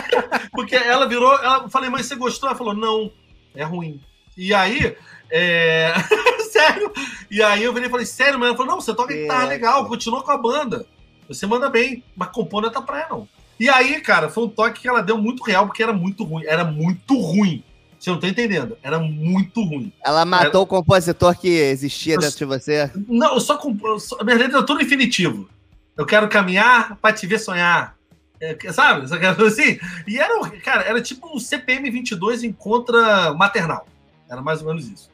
Porque 0.52 0.74
ela 0.74 1.06
virou, 1.08 1.32
ela, 1.34 1.64
eu 1.64 1.68
falei, 1.68 1.88
mãe, 1.88 2.02
você 2.02 2.14
gostou? 2.16 2.48
Ela 2.48 2.58
falou, 2.58 2.74
não, 2.74 3.10
é 3.54 3.64
ruim. 3.64 4.00
E 4.36 4.52
aí, 4.52 4.96
é... 5.30 5.92
sério? 6.50 6.92
E 7.30 7.42
aí 7.42 7.62
eu 7.62 7.72
virei 7.72 7.88
e 7.88 7.90
falei, 7.90 8.06
sério, 8.06 8.38
mas 8.38 8.48
ela 8.48 8.56
falou, 8.56 8.72
não, 8.72 8.80
você 8.80 8.94
toca 8.94 9.14
guitarra 9.14 9.44
É. 9.44 9.48
legal, 9.48 9.86
continua 9.86 10.22
com 10.22 10.32
a 10.32 10.38
banda. 10.38 10.86
Você 11.28 11.46
manda 11.46 11.68
bem, 11.68 12.04
mas 12.14 12.28
compor 12.28 12.60
não 12.62 12.68
é 12.68 12.72
tua 12.72 12.82
praia, 12.82 13.06
não. 13.10 13.28
E 13.58 13.68
aí, 13.68 14.00
cara, 14.00 14.28
foi 14.28 14.44
um 14.44 14.48
toque 14.48 14.82
que 14.82 14.88
ela 14.88 15.02
deu 15.02 15.16
muito 15.16 15.42
real, 15.42 15.66
porque 15.66 15.82
era 15.82 15.92
muito 15.92 16.24
ruim. 16.24 16.44
Era 16.46 16.64
muito 16.64 17.18
ruim. 17.18 17.64
Você 17.98 18.10
não 18.10 18.20
tá 18.20 18.28
entendendo? 18.28 18.76
Era 18.82 18.98
muito 18.98 19.62
ruim. 19.64 19.92
Ela 20.04 20.24
matou 20.24 20.62
o 20.62 20.66
compositor 20.66 21.34
que 21.38 21.48
existia 21.48 22.16
dentro 22.18 22.36
de 22.36 22.44
você. 22.44 22.90
Não, 23.08 23.34
eu 23.34 23.40
só 23.40 23.56
compor. 23.56 23.90
eu 23.90 24.00
só- 24.00 24.16
A 24.20 24.24
minha 24.24 24.36
letra 24.36 24.58
é 24.58 24.62
tudo 24.62 24.82
infinitivo. 24.82 25.48
Eu 25.96 26.04
quero 26.04 26.28
caminhar 26.28 26.96
pra 26.96 27.12
te 27.12 27.26
ver 27.26 27.38
sonhar. 27.38 27.96
É, 28.38 28.54
sabe? 28.70 29.06
Assim? 29.46 29.78
E 30.06 30.18
era, 30.18 30.50
cara, 30.62 30.82
era 30.82 31.00
tipo 31.00 31.34
um 31.34 31.40
CPM 31.40 31.90
22 31.90 32.44
em 32.44 32.52
contra 32.52 33.32
maternal. 33.32 33.86
Era 34.30 34.42
mais 34.42 34.60
ou 34.60 34.68
menos 34.68 34.86
isso. 34.88 35.08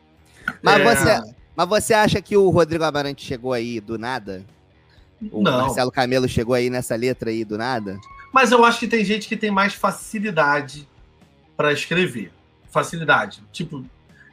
Mas, 0.61 0.81
É. 0.81 0.85
você, 1.21 1.35
mas 1.55 1.69
você 1.69 1.95
acha 1.95 2.21
que 2.21 2.37
o 2.37 2.51
Rodrigo 2.51 2.83
Amarante 2.83 3.25
chegou 3.25 3.53
aí 3.53 3.79
do 3.81 3.97
nada? 3.97 4.45
O 5.31 5.41
Não. 5.41 5.67
Marcelo 5.67 5.93
Camelo 5.93 6.29
chegou 6.29 6.53
aí 6.53 6.69
nessa 6.69 6.97
letra 6.97 7.31
aí 7.31 7.45
do 7.45 7.57
nada? 7.57 7.97
Mas 8.33 8.51
eu 8.51 8.65
acho 8.65 8.81
que 8.81 8.89
tem 8.89 9.05
gente 9.05 9.29
que 9.29 9.37
tem 9.37 9.53
mais 9.53 9.73
facilidade 9.75 10.89
pra 11.57 11.73
escrever. 11.73 12.33
Facilidade. 12.73 13.43
Tipo, 13.53 13.85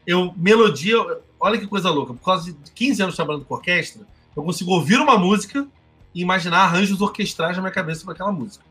eu, 0.08 0.34
melodia, 0.36 0.96
olha 1.40 1.58
que 1.60 1.68
coisa 1.68 1.92
louca. 1.92 2.14
Por 2.14 2.24
causa 2.24 2.52
de 2.52 2.72
15 2.72 3.04
anos 3.04 3.16
trabalhando 3.16 3.46
com 3.46 3.54
orquestra, 3.54 4.02
eu 4.36 4.44
consigo 4.44 4.72
ouvir 4.72 4.98
uma 5.00 5.18
música 5.18 5.68
e 6.16 6.22
imaginar 6.22 6.60
arranjos 6.64 7.02
orquestrais 7.02 7.56
na 7.58 7.62
minha 7.62 7.74
cabeça 7.74 8.04
para 8.04 8.14
aquela 8.14 8.32
música. 8.32 8.64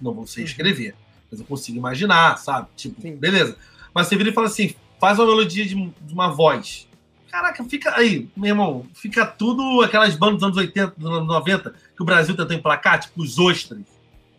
Não 0.00 0.12
vou 0.12 0.26
sei 0.26 0.44
escrever, 0.44 0.94
mas 1.30 1.40
eu 1.40 1.46
consigo 1.46 1.78
imaginar, 1.78 2.36
sabe? 2.38 2.68
Tipo, 2.76 3.00
Sim. 3.00 3.16
beleza. 3.16 3.56
Mas 3.94 4.06
você 4.06 4.16
vira 4.16 4.30
e 4.30 4.32
fala 4.32 4.46
assim: 4.46 4.74
faz 5.00 5.18
uma 5.18 5.26
melodia 5.26 5.64
de, 5.64 5.74
de 5.74 6.12
uma 6.12 6.28
voz. 6.28 6.86
Caraca, 7.30 7.64
fica 7.64 7.96
aí, 7.96 8.28
meu 8.36 8.50
irmão, 8.50 8.86
fica 8.94 9.26
tudo 9.26 9.82
aquelas 9.82 10.14
bandas 10.14 10.36
dos 10.36 10.44
anos 10.44 10.56
80, 10.56 10.94
dos 10.96 11.10
anos 11.10 11.26
90, 11.26 11.70
que 11.96 12.02
o 12.02 12.04
Brasil 12.04 12.36
tentou 12.36 12.54
emplacar, 12.56 13.00
tipo 13.00 13.20
os 13.22 13.38
ostras. 13.38 13.80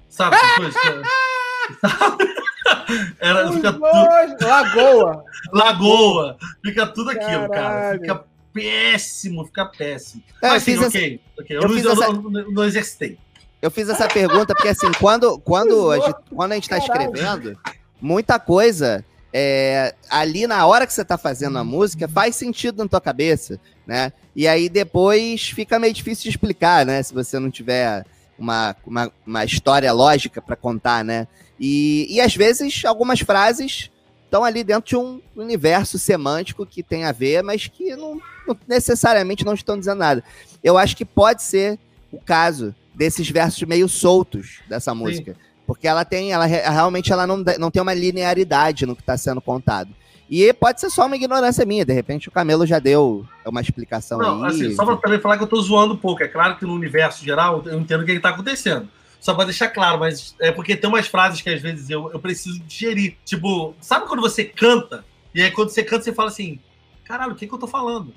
Sabe? 0.08 0.36
essas 0.38 0.56
coisas 0.56 0.76
que- 0.82 1.80
sabe? 1.90 2.24
Era, 3.20 3.52
fica 3.52 3.72
tudo, 3.74 3.82
Nossa, 3.82 4.38
Lagoa. 4.48 5.24
Lagoa, 5.52 6.38
fica 6.64 6.88
tudo 6.88 7.12
aquilo, 7.12 7.50
cara. 7.50 7.50
Caralho. 7.50 8.02
Fica 8.02 8.24
péssimo, 8.54 9.46
fica 9.46 9.66
péssimo. 9.66 10.24
É, 10.42 10.48
eu 10.48 10.52
Mas 10.52 10.68
essa-. 10.68 10.98
Eu, 10.98 11.20
eu 11.50 11.68
não, 11.68 11.78
essa- 11.78 12.14
não- 12.14 12.22
não- 12.24 12.52
não 12.52 12.64
exercitei. 12.64 13.18
Eu 13.62 13.72
fiz 13.72 13.90
essa 13.90 14.08
pergunta 14.08 14.54
porque, 14.54 14.70
assim, 14.70 14.92
quando, 15.00 15.40
quando, 15.40 15.92
a, 15.92 16.00
gente, 16.00 16.16
quando 16.36 16.52
a 16.52 16.56
gente 16.56 16.70
tá 16.70 16.80
Caralho. 16.80 17.12
escrevendo, 17.14 17.58
muita 18.00 18.38
coisa 18.40 19.04
é, 19.34 19.94
ali 20.10 20.46
na 20.48 20.66
hora 20.66 20.86
que 20.86 20.94
você 20.94 21.04
tá 21.04 21.18
fazendo 21.18 21.58
a 21.58 21.64
música 21.64 22.08
faz 22.08 22.36
sentido 22.36 22.84
na 22.84 22.88
tua 22.90 23.02
cabeça, 23.02 23.60
né? 23.86 24.14
E 24.36 24.48
aí 24.48 24.70
depois 24.70 25.50
fica 25.50 25.80
meio 25.80 25.94
difícil 25.94 26.24
de 26.24 26.30
explicar, 26.30 26.86
né? 26.86 27.02
Se 27.04 27.14
você 27.14 27.40
não 27.40 27.50
tiver 27.50 28.06
uma, 28.38 28.76
uma, 28.86 29.12
uma 29.26 29.46
história 29.46 29.92
lógica 29.92 30.42
para 30.42 30.56
contar, 30.56 31.04
né? 31.04 31.28
E, 31.60 32.08
e 32.10 32.20
às 32.20 32.36
vezes 32.36 32.84
algumas 32.86 33.20
frases 33.22 33.90
estão 34.26 34.44
ali 34.44 34.64
dentro 34.64 34.90
de 34.90 34.98
um 34.98 35.22
universo 35.36 35.98
semântico 35.98 36.66
que 36.66 36.84
tem 36.84 37.06
a 37.06 37.12
ver, 37.12 37.42
mas 37.44 37.68
que 37.68 37.96
não, 37.96 38.20
não 38.48 38.58
necessariamente 38.68 39.46
não 39.46 39.54
estão 39.54 39.78
dizendo 39.80 40.00
nada. 40.00 40.24
Eu 40.64 40.78
acho 40.78 40.98
que 40.98 41.06
pode 41.06 41.44
ser 41.44 41.80
o 42.12 42.20
caso 42.20 42.76
desses 42.94 43.30
versos 43.30 43.62
meio 43.64 43.88
soltos 43.88 44.60
dessa 44.68 44.94
música. 44.94 45.36
Porque 45.66 45.88
ela 45.88 46.06
tem, 46.06 46.32
ela 46.32 46.46
re- 46.46 46.62
realmente 46.62 47.12
ela 47.12 47.26
não, 47.26 47.38
não 47.58 47.72
tem 47.72 47.82
uma 47.82 47.94
linearidade 47.94 48.86
no 48.86 48.96
que 48.96 49.02
está 49.02 49.18
sendo 49.18 49.42
contado. 49.42 49.90
E 50.30 50.52
pode 50.54 50.82
ser 50.82 50.90
só 50.90 51.06
uma 51.06 51.16
ignorância 51.16 51.66
minha, 51.66 51.86
de 51.86 51.94
repente 51.94 52.28
o 52.28 52.32
Camelo 52.32 52.66
já 52.66 52.80
deu 52.80 53.26
uma 53.46 53.62
explicação 53.62 54.18
Não, 54.18 54.44
aí. 54.44 54.50
assim, 54.50 54.76
só 54.76 54.84
pra 54.84 54.98
também 54.98 55.20
falar 55.20 55.38
que 55.38 55.44
eu 55.44 55.48
tô 55.48 55.62
zoando 55.62 55.94
um 55.94 55.98
pouco. 55.98 56.24
É 56.24 56.28
claro 56.28 56.58
que 56.58 56.66
no 56.66 56.74
universo 56.74 57.24
geral 57.24 57.62
eu 57.66 57.80
entendo 57.80 58.02
o 58.02 58.06
que, 58.06 58.14
que 58.14 58.20
tá 58.20 58.30
acontecendo. 58.30 58.88
Só 59.20 59.34
pra 59.34 59.46
deixar 59.46 59.70
claro, 59.70 60.00
mas 60.00 60.36
é 60.40 60.52
porque 60.52 60.76
tem 60.76 60.90
umas 60.90 61.08
frases 61.08 61.42
que 61.42 61.50
às 61.50 61.62
vezes 61.62 61.90
eu, 61.90 62.12
eu 62.12 62.20
preciso 62.20 62.60
digerir. 62.60 63.18
Tipo, 63.24 63.76
sabe 63.82 64.08
quando 64.08 64.22
você 64.22 64.44
canta? 64.44 65.06
E 65.34 65.42
aí 65.42 65.52
quando 65.52 65.70
você 65.70 65.84
canta, 65.84 66.04
você 66.04 66.14
fala 66.14 66.30
assim: 66.30 66.60
caralho, 67.04 67.34
o 67.34 67.36
que, 67.36 67.48
que 67.48 67.54
eu 67.54 67.60
tô 67.60 67.68
falando? 67.68 68.14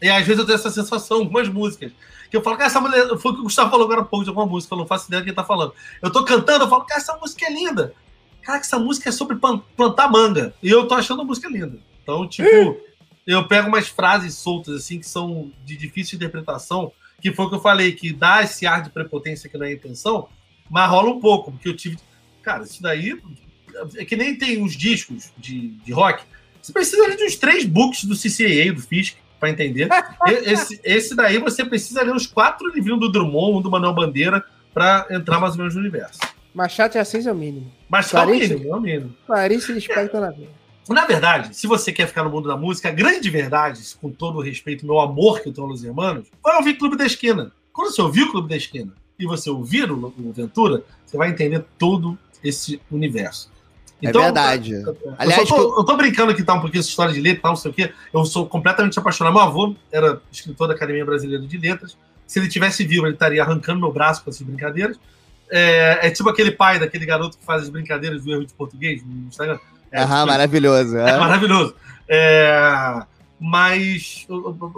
E 0.00 0.08
às 0.08 0.26
vezes 0.26 0.38
eu 0.38 0.46
tenho 0.46 0.56
essa 0.56 0.70
sensação, 0.70 1.18
algumas 1.18 1.48
músicas. 1.48 1.92
Que 2.30 2.36
eu 2.36 2.42
falo, 2.42 2.56
cara, 2.56 2.68
essa 2.68 2.80
mulher. 2.80 3.06
Foi 3.18 3.32
o 3.32 3.34
que 3.34 3.40
o 3.40 3.44
Gustavo 3.44 3.70
falou 3.70 3.86
agora 3.86 4.00
há 4.02 4.04
pouco 4.04 4.24
de 4.24 4.30
alguma 4.30 4.46
música, 4.46 4.74
eu 4.74 4.78
não 4.78 4.86
faço 4.86 5.06
ideia 5.06 5.20
do 5.20 5.24
que 5.24 5.30
ele 5.30 5.36
tá 5.36 5.44
falando. 5.44 5.72
Eu 6.02 6.10
tô 6.10 6.24
cantando, 6.24 6.64
eu 6.64 6.68
falo, 6.68 6.84
cara, 6.84 7.00
essa 7.00 7.16
música 7.16 7.46
é 7.46 7.50
linda. 7.50 7.94
Cara, 8.46 8.60
essa 8.60 8.78
música 8.78 9.08
é 9.08 9.12
sobre 9.12 9.36
plantar 9.76 10.08
manga. 10.08 10.54
E 10.62 10.70
eu 10.70 10.86
tô 10.86 10.94
achando 10.94 11.22
a 11.22 11.24
música 11.24 11.48
linda. 11.48 11.80
Então, 12.00 12.28
tipo, 12.28 12.80
eu 13.26 13.48
pego 13.48 13.66
umas 13.66 13.88
frases 13.88 14.34
soltas, 14.34 14.76
assim, 14.76 15.00
que 15.00 15.08
são 15.08 15.50
de 15.64 15.76
difícil 15.76 16.14
interpretação, 16.14 16.92
que 17.20 17.32
foi 17.32 17.46
o 17.46 17.48
que 17.48 17.56
eu 17.56 17.60
falei, 17.60 17.90
que 17.90 18.12
dá 18.12 18.44
esse 18.44 18.64
ar 18.64 18.84
de 18.84 18.90
prepotência 18.90 19.50
que 19.50 19.58
não 19.58 19.66
é 19.66 19.72
intenção, 19.72 20.28
mas 20.70 20.88
rola 20.88 21.10
um 21.10 21.18
pouco, 21.18 21.50
porque 21.50 21.68
eu 21.68 21.76
tive. 21.76 21.98
Cara, 22.40 22.62
isso 22.62 22.80
daí. 22.80 23.20
É 23.96 24.04
que 24.04 24.14
nem 24.14 24.38
tem 24.38 24.62
uns 24.62 24.76
discos 24.76 25.32
de, 25.36 25.70
de 25.70 25.92
rock. 25.92 26.22
Você 26.62 26.72
precisa 26.72 27.16
de 27.16 27.24
uns 27.24 27.34
três 27.34 27.64
books 27.64 28.04
do 28.04 28.14
CCA, 28.14 28.72
do 28.72 28.80
Fisk, 28.80 29.16
pra 29.40 29.50
entender. 29.50 29.88
Esse, 30.44 30.80
esse 30.84 31.16
daí 31.16 31.38
você 31.38 31.64
precisa 31.64 32.04
ler 32.04 32.14
uns 32.14 32.28
quatro 32.28 32.72
livrinhos 32.72 33.00
do 33.00 33.10
Drummond, 33.10 33.58
um 33.58 33.60
do 33.60 33.70
Manuel 33.72 33.92
Bandeira, 33.92 34.44
pra 34.72 35.04
entrar 35.10 35.40
mais 35.40 35.54
ou 35.54 35.58
menos 35.58 35.74
no 35.74 35.80
universo. 35.80 36.20
Machado 36.56 36.92
de 36.92 36.98
Assis 36.98 37.26
é 37.26 37.32
o 37.32 37.34
mínimo. 37.34 37.70
Mas 37.86 38.06
só 38.06 38.24
o 38.24 38.30
mínimo, 38.30 38.72
é 38.72 38.74
o 38.74 38.80
mínimo. 38.80 39.14
Clarice 39.26 39.70
Lispector 39.72 40.22
na 40.22 40.30
vida. 40.30 40.48
Na 40.88 41.04
verdade, 41.04 41.54
se 41.54 41.66
você 41.66 41.92
quer 41.92 42.06
ficar 42.06 42.24
no 42.24 42.30
mundo 42.30 42.48
da 42.48 42.56
música, 42.56 42.88
a 42.88 42.92
grande 42.92 43.28
verdade, 43.28 43.82
com 44.00 44.10
todo 44.10 44.38
o 44.38 44.40
respeito, 44.40 44.86
meu 44.86 44.98
amor 44.98 45.42
que 45.42 45.50
eu 45.50 45.52
tenho 45.52 45.66
aos 45.66 45.84
irmãos, 45.84 46.26
vai 46.42 46.56
ouvir 46.56 46.78
Clube 46.78 46.96
da 46.96 47.04
Esquina. 47.04 47.52
Quando 47.74 47.92
você 47.92 48.00
ouvir 48.00 48.22
o 48.22 48.30
Clube 48.30 48.48
da 48.48 48.56
Esquina 48.56 48.90
e 49.18 49.26
você 49.26 49.50
ouvir 49.50 49.92
o, 49.92 50.06
o 50.06 50.32
Ventura, 50.32 50.82
você 51.04 51.18
vai 51.18 51.28
entender 51.28 51.62
todo 51.76 52.16
esse 52.42 52.80
universo. 52.90 53.50
É 54.02 54.10
verdade. 54.10 54.72
Eu, 54.72 54.96
Aliás, 55.18 55.46
só 55.46 55.56
tô, 55.56 55.80
eu 55.80 55.84
tô 55.84 55.94
brincando 55.94 56.32
aqui, 56.32 56.42
tá? 56.42 56.54
Um 56.54 56.60
pouquinho 56.62 56.80
essa 56.80 56.88
história 56.88 57.12
de 57.12 57.20
letra, 57.20 57.42
tal, 57.42 57.50
não 57.50 57.56
sei 57.56 57.70
o 57.70 57.74
quê. 57.74 57.92
Eu 58.14 58.24
sou 58.24 58.46
completamente 58.46 58.98
apaixonado. 58.98 59.34
Meu 59.34 59.42
avô 59.42 59.74
era 59.92 60.22
escritor 60.32 60.68
da 60.68 60.74
Academia 60.74 61.04
Brasileira 61.04 61.46
de 61.46 61.58
Letras. 61.58 61.98
Se 62.26 62.38
ele 62.38 62.48
tivesse 62.48 62.82
vivo, 62.82 63.04
ele 63.04 63.12
estaria 63.12 63.42
arrancando 63.42 63.78
meu 63.78 63.92
braço 63.92 64.24
com 64.24 64.30
essas 64.30 64.40
brincadeiras. 64.40 64.98
É, 65.50 66.06
é 66.06 66.10
tipo 66.10 66.28
aquele 66.28 66.50
pai 66.50 66.78
daquele 66.78 67.06
garoto 67.06 67.38
que 67.38 67.44
faz 67.44 67.62
as 67.62 67.68
brincadeiras 67.68 68.24
do 68.24 68.32
erro 68.32 68.44
de 68.46 68.52
português 68.54 69.02
no 69.04 69.28
Instagram. 69.28 69.58
É, 69.92 70.00
Aham, 70.02 70.16
tipo, 70.20 70.26
maravilhoso. 70.26 70.96
é 70.98 71.10
é. 71.10 71.16
maravilhoso. 71.18 71.74
É, 72.08 73.02
mas, 73.38 74.26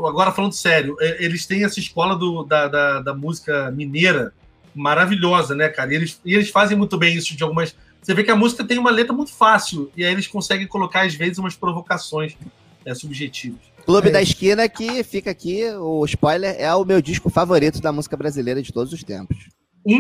agora 0.06 0.32
falando 0.32 0.52
sério, 0.52 0.96
é, 1.00 1.24
eles 1.24 1.46
têm 1.46 1.64
essa 1.64 1.78
escola 1.78 2.16
do- 2.16 2.42
da, 2.44 2.68
da, 2.68 3.00
da 3.00 3.14
música 3.14 3.70
mineira 3.70 4.32
maravilhosa, 4.74 5.54
né, 5.54 5.68
cara? 5.68 5.92
E 5.92 5.96
eles, 5.96 6.20
e 6.24 6.34
eles 6.34 6.50
fazem 6.50 6.76
muito 6.76 6.96
bem 6.98 7.16
isso 7.16 7.36
de 7.36 7.42
algumas. 7.42 7.74
Você 8.02 8.14
vê 8.14 8.22
que 8.24 8.30
a 8.30 8.36
música 8.36 8.64
tem 8.64 8.78
uma 8.78 8.90
letra 8.90 9.12
muito 9.12 9.32
fácil, 9.32 9.90
e 9.96 10.04
aí 10.04 10.12
eles 10.12 10.26
conseguem 10.26 10.66
colocar, 10.66 11.02
às 11.06 11.14
vezes, 11.14 11.38
umas 11.38 11.54
provocações 11.56 12.36
é, 12.84 12.94
subjetivas. 12.94 13.60
Clube 13.84 14.08
É 14.08 14.12
da. 14.12 14.22
Esquina, 14.22 14.68
que 14.68 15.02
fica 15.02 15.30
aqui, 15.30 15.64
o 15.80 16.04
spoiler, 16.04 16.54
é 16.58 16.72
o 16.74 16.84
meu 16.84 17.00
disco 17.00 17.30
favorito 17.30 17.80
da 17.80 17.90
música 17.92 18.16
brasileira 18.16 18.62
de 18.62 18.72
todos 18.72 18.92
os 18.92 19.02
tempos. 19.02 19.48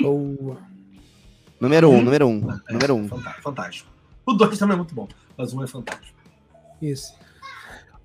Boa. 0.02 0.58
Número 1.60 1.90
um, 1.90 1.96
Hum. 1.96 2.02
número 2.04 2.26
um, 2.28 2.50
É, 2.68 2.72
número 2.72 2.94
um. 2.94 3.08
Fantástico. 3.42 3.88
O 4.26 4.32
2 4.34 4.58
também 4.58 4.74
é 4.74 4.76
muito 4.76 4.94
bom, 4.94 5.08
mas 5.36 5.52
um 5.54 5.62
é 5.62 5.66
fantástico. 5.66 6.16
Isso. 6.80 7.14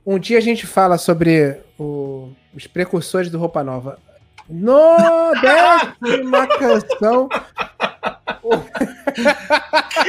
Um 0.05 0.17
dia 0.17 0.37
a 0.37 0.41
gente 0.41 0.65
fala 0.65 0.97
sobre 0.97 1.61
o- 1.77 2.31
os 2.53 2.65
precursores 2.67 3.29
do 3.29 3.37
Roupa 3.37 3.63
Nova. 3.63 3.99
No 4.49 4.97
décima 5.41 6.47
canção. 6.47 7.29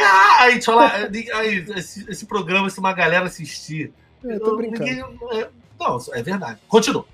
Ah, 0.03 0.43
aí, 0.43 0.53
deixa 0.55 0.71
eu 0.71 0.75
falar, 0.75 0.93
aí, 1.35 1.65
esse, 1.77 2.11
esse 2.11 2.27
programa, 2.27 2.69
se 2.71 2.79
uma 2.81 2.93
galera 2.93 3.27
assistir. 3.27 3.93
Eu 4.23 4.41
tô 4.41 4.57
brincando. 4.57 4.85
ninguém- 4.85 5.05
é, 5.33 5.49
não, 5.79 5.99
é 6.13 6.23
verdade. 6.23 6.59
Continua. 6.67 7.05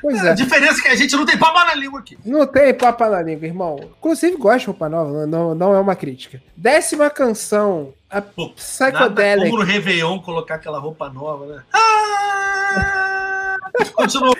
Pois 0.00 0.24
A 0.24 0.30
é. 0.30 0.34
diferença 0.34 0.80
é 0.80 0.82
que 0.82 0.88
a 0.88 0.96
gente 0.96 1.16
não 1.16 1.24
tem 1.24 1.38
papo 1.38 1.58
na 1.64 1.74
língua 1.74 2.00
aqui. 2.00 2.18
Não 2.24 2.46
tem 2.46 2.74
papo 2.74 3.06
na 3.06 3.22
língua, 3.22 3.46
irmão. 3.46 3.90
Inclusive, 3.98 4.36
gosto 4.36 4.60
de 4.60 4.66
roupa 4.66 4.88
nova, 4.88 5.26
não, 5.26 5.54
não 5.54 5.74
é 5.74 5.80
uma 5.80 5.96
crítica. 5.96 6.42
Décima 6.56 7.08
canção, 7.10 7.94
a 8.10 8.20
Pô, 8.20 8.50
Psychedelic. 8.50 9.50
como 9.50 9.62
no 9.62 9.64
Réveillon 9.64 10.20
colocar 10.20 10.56
aquela 10.56 10.78
roupa 10.78 11.08
nova, 11.08 11.46
né? 11.46 11.62
Ah! 11.72 13.56
Continua. 13.94 14.34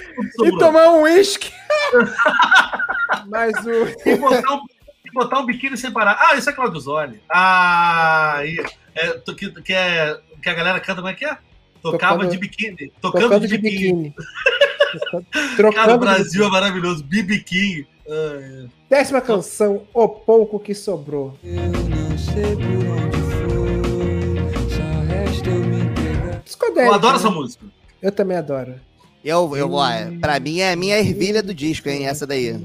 E 0.44 0.58
tomar 0.58 0.90
um 0.90 1.02
uísque. 1.02 1.50
Mas 3.26 3.54
o. 3.66 4.08
E 4.08 4.16
botar, 4.16 4.54
um, 4.54 4.60
e 5.04 5.10
botar 5.12 5.40
um 5.40 5.46
biquíni 5.46 5.76
sem 5.76 5.90
parar. 5.90 6.16
Ah, 6.20 6.36
isso 6.36 6.48
é 6.48 6.52
Claudio 6.52 6.78
Zoli. 6.80 7.20
Ah, 7.28 8.34
aí. 8.36 8.64
É, 8.94 9.18
que, 9.34 9.50
que, 9.62 9.74
é, 9.74 10.20
que 10.40 10.48
a 10.48 10.54
galera 10.54 10.78
canta, 10.78 11.00
como 11.00 11.08
é 11.08 11.14
que 11.14 11.24
é? 11.24 11.36
Tocava 11.84 12.14
Tocando- 12.14 12.32
de 12.32 12.38
biquíni. 12.38 12.92
Tocando, 12.98 13.22
Tocando 13.24 13.40
de 13.42 13.48
de 13.48 13.58
biquíni. 13.58 14.14
biquíni. 14.14 14.14
Cara, 15.74 15.94
o 15.94 15.98
Brasil 15.98 16.42
é 16.46 16.48
maravilhoso. 16.48 17.04
King. 17.44 17.86
Ah, 18.08 18.38
é. 18.40 18.64
Décima 18.88 19.20
canção, 19.20 19.82
O 19.92 20.08
Pouco 20.08 20.58
Que 20.58 20.74
Sobrou. 20.74 21.38
Eu 21.44 21.56
não 21.56 22.16
sei 22.18 22.56
por 22.56 22.64
onde 22.88 23.18
foi, 23.44 24.70
só 24.70 25.12
resta 25.14 25.50
eu 25.50 25.60
me 25.60 25.80
entregar. 25.82 26.40
Psicodélica. 26.42 26.86
Eu 26.86 26.94
adoro 26.94 27.12
né? 27.12 27.18
essa 27.18 27.30
música. 27.30 27.66
Eu 28.00 28.12
também 28.12 28.36
adoro. 28.38 28.74
Eu, 29.22 29.54
eu, 29.56 29.72
ó, 29.72 29.86
pra 30.20 30.40
mim 30.40 30.60
é 30.60 30.72
a 30.72 30.76
minha 30.76 30.98
ervilha 30.98 31.42
do 31.42 31.52
disco, 31.54 31.88
hein, 31.88 32.06
essa 32.06 32.26
daí. 32.26 32.58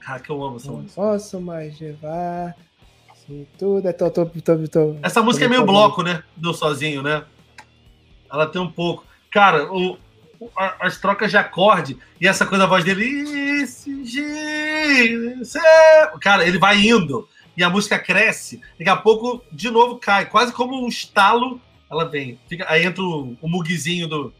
Cara, 0.00 0.18
que 0.18 0.30
eu 0.30 0.42
amo 0.44 0.56
essa 0.56 0.66
Não 0.68 0.78
música. 0.78 0.94
posso 1.00 1.40
mais 1.40 1.78
levar. 1.80 2.54
Se 3.26 3.46
tudo 3.58 3.86
é. 3.88 3.92
Tô, 3.92 4.10
tô, 4.10 4.26
tô, 4.26 4.58
tô, 4.68 4.96
Essa 5.02 5.22
música 5.22 5.44
é 5.44 5.48
tô 5.48 5.50
meio 5.50 5.62
me 5.62 5.66
bloco, 5.68 6.02
né? 6.02 6.22
Do 6.36 6.52
sozinho, 6.52 7.02
né? 7.02 7.22
Ela 8.36 8.46
tem 8.46 8.60
um 8.60 8.70
pouco. 8.70 9.04
Cara, 9.30 9.72
o, 9.72 9.98
o- 10.38 10.50
a- 10.56 10.76
as 10.80 10.98
trocas 10.98 11.30
de 11.30 11.36
acorde 11.36 11.96
e 12.20 12.26
essa 12.28 12.46
coisa 12.46 12.64
da 12.64 12.68
voz 12.68 12.84
dele. 12.84 13.24
Cara, 16.20 16.46
ele 16.46 16.58
vai 16.58 16.80
indo 16.86 17.28
e 17.56 17.62
a 17.64 17.70
música 17.70 17.98
cresce. 17.98 18.60
Daqui 18.78 18.90
a 18.90 18.96
pouco, 18.96 19.42
de 19.50 19.70
novo, 19.70 19.96
cai. 19.96 20.26
Quase 20.26 20.52
como 20.52 20.84
um 20.84 20.88
estalo. 20.88 21.60
Ela 21.90 22.04
vem. 22.04 22.38
Fica, 22.48 22.66
aí 22.68 22.84
entra 22.84 23.02
o, 23.02 23.36
o 23.40 23.48
mugzinho 23.48 24.08
do, 24.08 24.32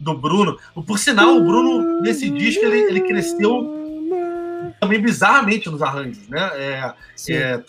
do 0.00 0.14
Bruno. 0.16 0.58
Por 0.86 0.98
sinal, 0.98 1.36
o 1.36 1.44
Bruno, 1.44 2.00
nesse 2.00 2.28
disco, 2.30 2.64
ele, 2.64 2.78
ele 2.80 3.00
cresceu 3.02 3.82
também 4.80 5.00
bizarramente 5.00 5.68
nos 5.70 5.82
arranjos, 5.82 6.26
né? 6.28 6.50
É, 6.54 6.92
Sim. 7.14 7.34
é, 7.34 7.62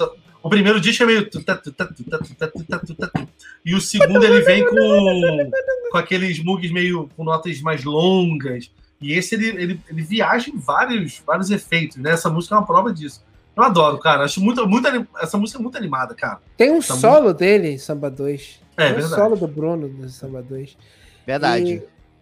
o 0.45 0.49
primeiro 0.49 0.79
disco 0.79 1.03
é 1.03 1.05
meio. 1.05 1.29
tá, 1.29 1.55
tá, 1.55 1.71
tá, 1.71 1.87
tá, 1.87 2.47
tá, 2.47 3.09
tá. 3.09 3.27
E 3.65 3.73
o 3.73 3.81
segundo 3.81 4.23
ele 4.23 4.41
vem 4.41 4.63
com, 4.65 5.49
com 5.91 5.97
aqueles 5.97 6.37
mugs 6.43 6.71
meio 6.71 7.09
com 7.17 7.23
notas 7.23 7.59
mais 7.61 7.83
longas. 7.83 8.69
E 9.01 9.13
esse 9.13 9.35
ele, 9.35 9.47
ele, 9.49 9.81
ele 9.89 10.01
viaja 10.03 10.49
em 10.49 10.57
vários, 10.57 11.21
vários 11.25 11.49
efeitos, 11.51 11.97
né? 11.97 12.11
Essa 12.11 12.29
música 12.29 12.55
é 12.55 12.57
uma 12.59 12.65
prova 12.65 12.93
disso. 12.93 13.23
Eu 13.57 13.63
adoro, 13.63 13.97
cara. 13.97 14.23
Acho 14.23 14.39
muito, 14.41 14.67
muito 14.67 14.87
essa 15.19 15.37
música 15.37 15.59
é 15.59 15.61
muito 15.61 15.77
animada, 15.77 16.13
cara. 16.13 16.39
Tem 16.57 16.71
um 16.71 16.79
Tá 16.79 16.93
solo 16.95 17.33
dele 17.33 17.69
em 17.71 17.77
Samba 17.77 18.09
2. 18.09 18.61
É 18.77 18.83
Tem 18.83 18.91
um 18.91 18.95
verdade. 18.97 19.15
solo 19.15 19.35
do 19.35 19.47
Bruno 19.47 19.87
no 19.87 20.09
Samba 20.09 20.41
2. 20.43 20.77
Verdade. 21.25 21.81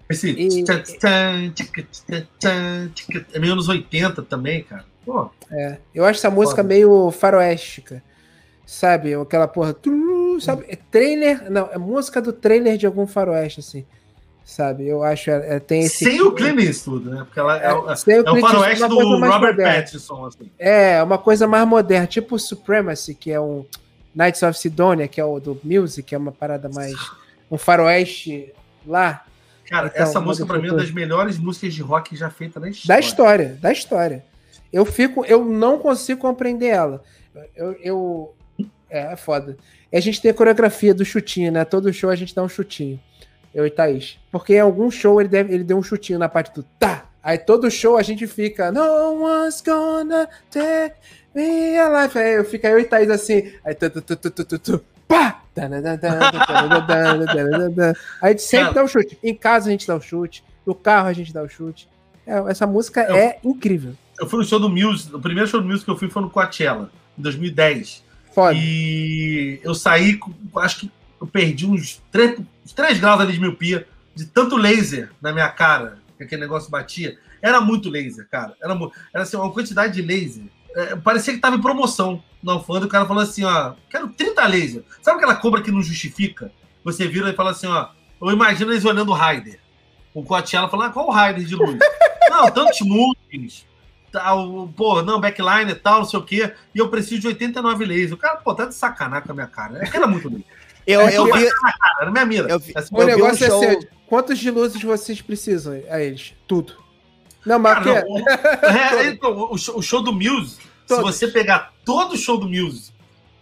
Esse 0.10 0.30
E- 0.32 0.64
tchan, 0.64 1.52
tchica, 1.54 3.26
é 3.34 3.40
meio 3.40 3.54
anos 3.54 3.68
80 3.68 4.22
também, 4.24 4.64
cara. 4.64 4.86
Pô, 5.06 5.30
É, 5.52 5.78
eu 5.94 6.06
acho 6.06 6.20
essa 6.20 6.30
música 6.32 6.62
Foda. 6.62 6.68
meio 6.70 7.12
faroéstica. 7.12 8.02
Sabe? 8.66 9.14
Aquela 9.14 9.48
porra. 9.48 9.74
tu, 9.74 10.40
Sabe? 10.42 10.66
É 10.68 10.76
trailer. 10.76 11.50
Não, 11.52 11.70
é 11.72 11.78
música 11.78 12.22
do 12.22 12.34
trailer 12.34 12.78
de 12.78 12.86
algum 12.86 13.06
faroeste, 13.06 13.60
assim. 13.60 13.86
Sabe? 14.44 14.88
Eu 14.88 15.04
acho. 15.04 15.30
É, 15.30 15.60
tem 15.60 15.82
esse. 15.84 16.04
sem 16.06 16.22
o 16.22 16.32
Clint 16.32 16.60
Eastwood, 16.60 17.08
né? 17.10 17.24
Porque 17.24 17.40
ela 17.40 17.58
é, 17.58 17.66
É, 17.66 17.70
é, 17.70 17.74
o 17.74 17.88
é 17.90 18.32
o 18.32 18.40
faroeste 18.42 18.88
do 18.88 18.96
Robert 19.00 19.40
moderna. 19.40 19.74
Pattinson, 19.76 20.26
assim. 20.26 20.52
É, 20.60 21.02
uma 21.04 21.18
coisa 21.18 21.48
mais 21.48 21.68
moderna, 21.68 22.08
tipo 22.08 22.38
Supremacy, 22.40 23.16
que 23.16 23.32
é 23.32 23.40
um 23.40 23.66
Knights 24.16 24.44
of 24.44 24.58
Sidonia, 24.58 25.08
que 25.08 25.22
é 25.22 25.26
o 25.26 25.40
do 25.40 25.60
Music, 25.64 26.14
é 26.14 26.18
uma 26.18 26.32
parada 26.32 26.70
mais. 26.70 26.94
um 27.50 27.58
faroeste 27.58 28.52
lá. 28.86 29.24
Cara, 29.70 29.88
Então, 29.88 30.02
essa 30.04 30.20
música 30.20 30.46
pra 30.46 30.58
mim 30.60 30.68
é 30.68 30.72
uma 30.72 30.80
das 30.80 30.92
melhores 30.92 31.38
músicas 31.38 31.74
de 31.74 31.82
rock 31.82 32.16
já 32.16 32.30
feita 32.30 32.60
na 32.60 32.66
Da 32.66 32.72
história. 32.72 33.00
história, 33.00 33.58
da 33.62 33.72
história. 33.72 34.26
Eu 34.74 34.86
fico, 34.86 35.24
eu 35.26 35.46
não 35.46 35.78
consigo 35.80 36.20
compreender 36.20 36.68
ela. 36.68 37.02
Eu, 37.56 37.72
eu 37.82 38.36
é, 38.94 39.14
é 39.14 39.16
foda. 39.16 39.58
E 39.92 39.98
a 39.98 40.00
gente 40.00 40.22
tem 40.22 40.30
a 40.32 40.34
coreografia 40.34 40.94
do 40.94 41.04
chutinho, 41.04 41.52
né? 41.52 41.66
Todo 41.66 41.92
show 41.92 42.10
a 42.10 42.16
gente 42.16 42.34
dá 42.34 42.44
um 42.44 42.50
chutinho. 42.50 43.00
Eu 43.54 43.66
e 43.66 43.70
Thaís. 43.70 44.20
Porque 44.32 44.54
em 44.56 44.60
algum 44.60 44.90
show 44.90 45.20
ele, 45.20 45.30
deve, 45.30 45.54
ele 45.54 45.64
deu 45.64 45.78
um 45.78 45.84
chutinho 45.84 46.20
na 46.20 46.30
parte 46.30 46.54
do 46.54 46.64
tá. 46.80 47.06
Aí 47.22 47.38
todo 47.38 47.70
show 47.72 47.98
a 47.98 48.02
gente 48.02 48.28
fica 48.28 48.72
No 48.72 49.24
one's 49.24 49.62
gonna 49.62 50.28
take 50.52 50.96
me 51.34 51.78
alive. 51.78 52.18
Aí 52.20 52.36
eu 52.36 52.46
fico 52.46 52.68
eu 52.68 52.80
e 52.80 52.84
Thaís 52.86 53.10
assim. 53.10 53.52
Aí 53.66 53.74
tu, 53.74 53.90
tu, 53.90 54.02
tu, 54.02 54.16
tu, 54.16 54.30
tu, 54.30 54.46
tu, 54.46 54.60
tu, 54.60 54.86
pá! 55.08 55.42
A 58.22 58.30
gente 58.30 58.42
sempre 58.42 58.66
Cara. 58.66 58.74
dá 58.74 58.84
um 58.84 58.88
chute. 58.88 59.20
Em 59.24 59.36
casa 59.36 59.68
a 59.70 59.72
gente 59.72 59.88
dá 59.88 59.96
um 59.96 60.02
chute. 60.02 60.44
No 60.66 60.74
carro 60.74 61.08
a 61.08 61.14
gente 61.14 61.34
dá 61.34 61.44
um 61.44 61.50
chute. 61.50 61.88
É, 62.26 62.38
essa 62.50 62.66
música 62.66 63.02
Eu- 63.04 63.16
é 63.16 63.38
incrível. 63.44 63.94
Eu 64.20 64.28
fui 64.28 64.40
no 64.40 64.46
show 64.46 64.60
do 64.60 64.70
Muse, 64.70 65.14
o 65.14 65.20
primeiro 65.20 65.50
show 65.50 65.60
do 65.62 65.68
Muse 65.68 65.84
que 65.84 65.90
eu 65.92 65.98
fui 65.98 66.10
foi 66.10 66.22
no 66.22 66.30
Coachella, 66.30 66.90
em 67.18 67.22
2010. 67.22 68.03
Foda. 68.34 68.58
E 68.58 69.60
eu 69.64 69.76
saí, 69.76 70.20
acho 70.58 70.80
que 70.80 70.92
eu 71.22 71.28
perdi 71.28 71.66
uns 71.66 72.02
3, 72.12 72.40
uns 72.66 72.74
3 72.74 73.00
graus 73.00 73.22
ali 73.22 73.34
de 73.34 73.40
miopia, 73.40 73.88
de 74.16 74.26
tanto 74.26 74.58
laser 74.58 75.12
na 75.22 75.32
minha 75.32 75.50
cara, 75.50 76.00
que 76.18 76.24
aquele 76.24 76.42
negócio 76.42 76.70
batia. 76.70 77.18
Era 77.42 77.62
muito 77.62 77.90
laser, 77.90 78.28
cara. 78.30 78.56
Era, 78.62 78.78
era 79.14 79.24
assim, 79.24 79.38
uma 79.38 79.52
quantidade 79.52 79.94
de 79.94 80.02
laser. 80.02 80.46
É, 80.76 80.96
parecia 80.96 81.34
que 81.34 81.40
tava 81.40 81.56
em 81.56 81.62
promoção 81.62 82.24
na 82.42 82.54
alfândega. 82.54 82.86
O 82.86 82.90
cara 82.90 83.06
falou 83.06 83.22
assim: 83.22 83.44
ó, 83.44 83.74
quero 83.90 84.10
30 84.10 84.48
laser. 84.48 84.84
Sabe 85.02 85.18
aquela 85.18 85.36
compra 85.36 85.62
que 85.62 85.72
não 85.72 85.82
justifica? 85.82 86.52
Você 86.84 87.08
vira 87.08 87.30
e 87.30 87.36
fala 87.36 87.52
assim: 87.52 87.68
ó, 87.68 87.90
eu 88.22 88.32
imagino 88.32 88.72
eles 88.72 88.86
olhando 88.86 89.12
o 89.12 89.16
Raider. 89.16 89.60
O 90.14 90.24
Coachella 90.24 90.70
falando: 90.70 90.90
ah, 90.90 90.94
qual 90.94 91.08
o 91.08 91.12
Raider 91.12 91.44
de 91.44 91.56
luz? 91.56 91.78
não, 92.30 92.50
tantos 92.50 92.82
multis. 92.82 93.66
Tal, 94.14 94.70
pô, 94.78 95.02
não, 95.02 95.20
backline 95.20 95.72
e 95.72 95.76
tal, 95.76 95.98
não 96.00 96.06
sei 96.06 96.20
o 96.20 96.24
quê. 96.24 96.54
E 96.74 96.78
eu 96.78 96.88
preciso 96.88 97.20
de 97.22 97.28
89 97.28 97.84
lasers. 97.84 98.12
O 98.12 98.18
cara, 98.18 98.36
pô, 98.38 98.54
tá 98.54 98.66
de 98.66 98.76
sacanagem 98.76 99.26
com 99.26 99.32
a 99.32 99.36
minha 99.36 99.48
cara. 99.48 99.80
É 99.84 99.90
que 99.90 99.98
era 99.98 100.06
muito 100.08 100.30
lindo. 100.30 100.46
Eu, 100.86 101.00
É 101.02 101.18
eu 101.18 101.26
que- 101.32 101.38
vi, 101.40 101.50
Cara, 101.50 101.98
era 102.02 102.12
minha 102.12 102.26
mira. 102.26 102.50
Eu 102.50 102.60
vi- 102.60 102.74
Assim, 102.76 102.90
O 102.94 103.02
eu 103.02 103.06
vi 103.08 103.14
um 103.14 103.16
negócio 103.16 103.46
show- 103.48 103.64
é 103.64 103.68
assim: 103.78 103.88
quantos 104.06 104.38
de 104.38 104.52
luzes 104.52 104.82
vocês 104.84 105.22
precisam 105.22 105.82
a 105.90 106.00
eles? 106.02 106.34
Tudo. 106.46 106.76
Não, 107.46 107.58
mas 107.58 107.84
cara, 107.86 108.02
não, 108.06 108.12
o, 108.12 108.30
é, 108.30 109.08
então, 109.16 109.48
o 109.50 109.58
show, 109.58 109.78
o 109.78 109.82
show 109.82 110.04
do 110.04 110.12
Muse, 110.12 110.58
Todos. 110.86 111.16
se 111.16 111.26
você 111.26 111.32
pegar 111.32 111.72
todo 111.86 112.14
o 112.16 112.18
show 112.18 112.38
do 112.38 112.50
Muse, 112.50 112.92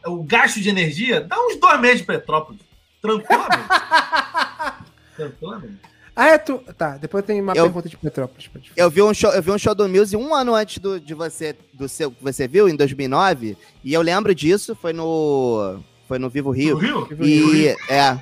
o 0.05 0.21
gasto 0.23 0.61
de 0.61 0.69
energia, 0.69 1.19
dá 1.21 1.35
uns 1.39 1.59
dois 1.59 1.79
meses 1.81 1.97
de 2.01 2.03
Petrópolis. 2.05 2.61
Tranquilamente. 3.01 3.67
Tranquilamente. 5.17 5.79
Ah, 6.15 6.27
é 6.29 6.37
tu. 6.37 6.59
Tá, 6.77 6.97
depois 6.97 7.23
tem 7.25 7.41
uma 7.41 7.53
Eu- 7.53 7.63
pergunta 7.63 7.87
de 7.87 7.95
Petrópolis. 7.97 8.49
eu 8.75 8.89
vi 8.89 9.01
um 9.01 9.13
show, 9.13 9.31
eu 9.31 9.41
vi 9.41 9.51
um 9.51 9.57
show 9.57 9.73
do 9.73 9.87
Muse 9.87 10.15
um 10.17 10.35
ano 10.35 10.53
antes 10.53 10.77
do, 10.79 10.99
de 10.99 11.13
você, 11.13 11.55
do 11.73 11.87
seu, 11.87 12.11
que 12.11 12.21
você 12.21 12.47
viu, 12.47 12.67
em 12.67 12.75
2009, 12.75 13.57
e 13.83 13.93
eu 13.93 14.01
lembro 14.01 14.35
disso, 14.35 14.75
foi 14.75 14.91
no, 14.93 15.79
foi 16.07 16.19
no 16.19 16.29
Vivo 16.29 16.49
No 16.49 16.55
Rio. 16.55 16.77
Rio? 16.77 17.07
E, 17.21 17.67
é, 17.89 18.19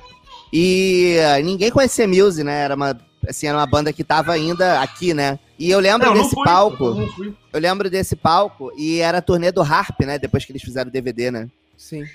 e 0.54 1.16
eh, 1.18 1.42
ninguém 1.42 1.72
conhecia 1.72 2.08
Muse, 2.08 2.44
né? 2.44 2.62
Era 2.62 2.76
uma, 2.76 3.00
assim, 3.28 3.48
era 3.48 3.58
uma 3.58 3.66
banda 3.66 3.92
que 3.92 4.04
tava 4.04 4.32
ainda 4.34 4.82
aqui, 4.82 5.14
né? 5.14 5.40
E 5.58 5.70
eu 5.72 5.80
lembro 5.80 6.08
Não, 6.08 6.16
não 6.16 6.22
desse 6.24 6.36
fui, 6.36 6.46
palco, 6.46 6.86
eu 6.86 6.96
não 6.96 7.08
fui. 7.08 7.34
eu 7.52 7.60
lembro 7.60 7.90
desse 7.90 8.16
palco, 8.16 8.72
e 8.78 9.00
era 9.00 9.18
a 9.18 9.22
turnê 9.22 9.52
do 9.52 9.62
Harp, 9.62 10.00
né? 10.02 10.18
Depois 10.20 10.46
que 10.46 10.52
eles 10.52 10.62
fizeram 10.62 10.90
o 10.90 10.94
DVD, 10.94 11.32
né? 11.32 11.50
Sim. 11.76 12.06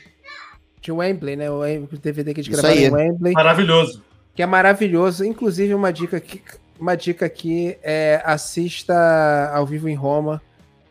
De 0.81 0.93
Wembley, 0.93 1.35
né? 1.37 1.51
O 1.51 1.63
DVD 2.01 2.33
que 2.33 2.41
eles 2.41 2.49
Isso 2.53 2.61
gravaram 2.63 2.81
aí. 2.81 2.87
em 2.87 2.91
Wembley. 2.93 3.33
Maravilhoso. 3.35 4.03
Que 4.35 4.43
é 4.43 4.47
maravilhoso. 4.47 5.25
Inclusive, 5.25 5.75
uma 5.75 5.93
dica 5.93 6.17
aqui, 6.17 6.43
uma 6.79 6.97
dica 6.97 7.27
aqui 7.27 7.77
é 7.83 8.21
assista 8.25 9.51
ao 9.55 9.67
vivo 9.67 9.89
em 9.89 9.95
Roma, 9.95 10.43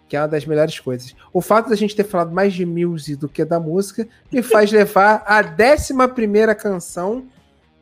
que 0.08 0.16
é 0.16 0.22
uma 0.22 0.28
das 0.28 0.46
melhores 0.46 0.80
coisas. 0.80 1.16
O 1.32 1.42
fato 1.42 1.70
da 1.70 1.76
gente 1.76 1.96
ter 1.96 2.06
falado 2.06 2.32
mais 2.32 2.54
de 2.54 2.66
Muse 2.66 3.16
do 3.16 3.28
que 3.28 3.44
da 3.44 3.60
música 3.60 4.08
me 4.32 4.42
faz 4.44 4.72
levar 4.72 5.24
a 5.26 5.42
11 5.42 5.94
primeira 6.14 6.56
canção. 6.56 7.26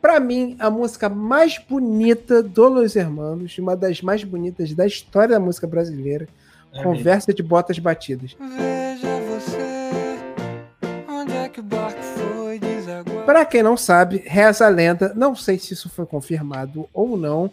Pra 0.00 0.18
mim, 0.18 0.56
a 0.58 0.68
música 0.68 1.08
mais 1.08 1.58
bonita 1.58 2.42
do 2.42 2.68
Los 2.68 2.96
Hermanos, 2.96 3.56
uma 3.58 3.76
das 3.76 4.02
mais 4.02 4.24
bonitas 4.24 4.74
da 4.74 4.84
história 4.84 5.36
da 5.36 5.40
música 5.40 5.66
brasileira. 5.66 6.26
É 6.74 6.82
Conversa 6.82 7.32
de 7.32 7.42
botas 7.42 7.78
batidas. 7.78 8.34
Veja 8.40 8.91
Para 13.32 13.46
quem 13.46 13.62
não 13.62 13.78
sabe, 13.78 14.22
reza 14.26 14.66
a 14.66 14.68
lenda, 14.68 15.14
não 15.14 15.34
sei 15.34 15.58
se 15.58 15.72
isso 15.72 15.88
foi 15.88 16.04
confirmado 16.04 16.86
ou 16.92 17.16
não, 17.16 17.50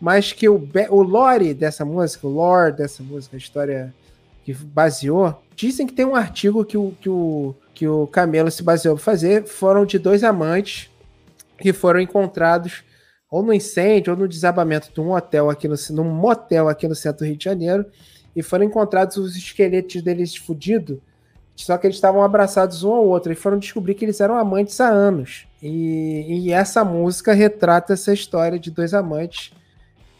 mas 0.00 0.32
que 0.32 0.48
o, 0.48 0.66
o 0.88 1.02
lore 1.02 1.52
dessa 1.52 1.84
música, 1.84 2.26
o 2.26 2.30
lore 2.30 2.72
dessa 2.72 3.02
música, 3.02 3.36
a 3.36 3.38
história 3.38 3.94
que 4.42 4.54
baseou, 4.54 5.38
dizem 5.54 5.86
que 5.86 5.92
tem 5.92 6.06
um 6.06 6.16
artigo 6.16 6.64
que 6.64 6.78
o, 6.78 6.94
que 6.98 7.10
o, 7.10 7.54
que 7.74 7.86
o 7.86 8.06
Camelo 8.06 8.50
se 8.50 8.62
baseou 8.62 8.94
para 8.94 9.04
fazer, 9.04 9.44
foram 9.44 9.84
de 9.84 9.98
dois 9.98 10.24
amantes 10.24 10.88
que 11.58 11.74
foram 11.74 12.00
encontrados 12.00 12.82
ou 13.30 13.42
no 13.42 13.52
incêndio 13.52 14.14
ou 14.14 14.18
no 14.18 14.26
desabamento 14.26 14.90
de 14.90 14.98
um 14.98 15.12
hotel 15.12 15.50
aqui 15.50 15.68
no, 15.68 15.76
num 15.90 16.10
motel 16.10 16.70
aqui 16.70 16.88
no 16.88 16.94
centro 16.94 17.18
do 17.18 17.28
Rio 17.28 17.36
de 17.36 17.44
Janeiro, 17.44 17.84
e 18.34 18.42
foram 18.42 18.64
encontrados 18.64 19.18
os 19.18 19.36
esqueletos 19.36 20.00
deles 20.00 20.34
fudidos 20.34 20.98
só 21.64 21.76
que 21.76 21.86
eles 21.86 21.96
estavam 21.96 22.22
abraçados 22.22 22.84
um 22.84 22.92
ao 22.92 23.04
outro 23.04 23.32
e 23.32 23.36
foram 23.36 23.58
descobrir 23.58 23.94
que 23.94 24.04
eles 24.04 24.20
eram 24.20 24.36
amantes 24.36 24.80
há 24.80 24.88
anos. 24.88 25.46
E, 25.62 26.44
e 26.46 26.52
essa 26.52 26.84
música 26.84 27.32
retrata 27.32 27.92
essa 27.92 28.12
história 28.12 28.58
de 28.58 28.70
dois 28.70 28.94
amantes 28.94 29.52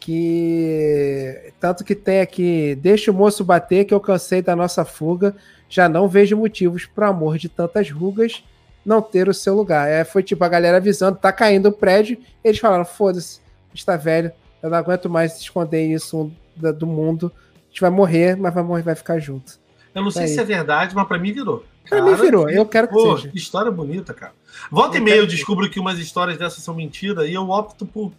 que 0.01 1.53
tanto 1.61 1.85
que 1.85 1.95
tem 1.95 2.21
aqui, 2.21 2.75
deixa 2.77 3.11
o 3.11 3.15
moço 3.15 3.45
bater 3.45 3.85
que 3.85 3.93
eu 3.93 4.01
cansei 4.01 4.41
da 4.41 4.57
nossa 4.57 4.85
fuga, 4.85 5.37
já 5.69 5.89
não 5.89 6.09
vejo 6.09 6.37
motivos 6.37 6.87
para 6.87 7.09
amor 7.09 7.37
de 7.37 7.49
tantas 7.49 7.91
rugas 7.91 8.43
não 8.85 9.03
ter 9.03 9.29
o 9.29 9.35
seu 9.35 9.55
lugar. 9.55 9.89
É, 9.89 10.05
foi 10.05 10.23
tipo 10.23 10.43
a 10.43 10.49
galera 10.49 10.79
avisando, 10.79 11.19
tá 11.19 11.31
caindo 11.31 11.67
o 11.67 11.73
prédio, 11.73 12.19
eles 12.43 12.59
falaram, 12.59 12.87
foda-se, 12.87 13.41
está 13.75 13.97
velho, 13.97 14.33
eu 14.63 14.71
não 14.71 14.79
aguento 14.79 15.11
mais 15.11 15.39
esconder 15.39 15.87
isso 15.87 16.33
do 16.57 16.87
mundo, 16.87 17.31
a 17.37 17.69
gente 17.69 17.81
vai 17.81 17.91
morrer, 17.91 18.35
mas 18.35 18.55
vai 18.55 18.63
morrer, 18.63 18.83
vai 18.83 18.95
ficar 18.95 19.19
junto. 19.19 19.61
Eu 19.95 20.03
não 20.03 20.11
sei 20.11 20.23
Aí. 20.25 20.29
se 20.29 20.39
é 20.41 20.45
verdade, 20.45 20.95
mas 20.95 21.07
pra 21.07 21.19
mim 21.19 21.33
virou. 21.33 21.65
Pra 21.89 22.03
mim 22.03 22.15
virou, 22.15 22.49
eu 22.51 22.67
quero 22.67 22.87
que 22.89 22.93
Pô, 22.95 23.17
seja. 23.17 23.29
que 23.31 23.39
história 23.39 23.71
bonita, 23.71 24.13
cara. 24.13 24.33
Volta 24.71 24.97
e 24.97 25.01
Eu 25.01 25.05
meia 25.05 25.17
eu 25.17 25.27
que- 25.27 25.35
descubro 25.35 25.69
que 25.71 25.81
umas 25.81 25.99
histórias 25.99 26.37
dessas 26.39 26.63
são 26.63 26.75
mentira 26.75 27.27
e 27.27 27.33
eu 27.35 27.49
opto 27.49 27.87
por 27.87 28.13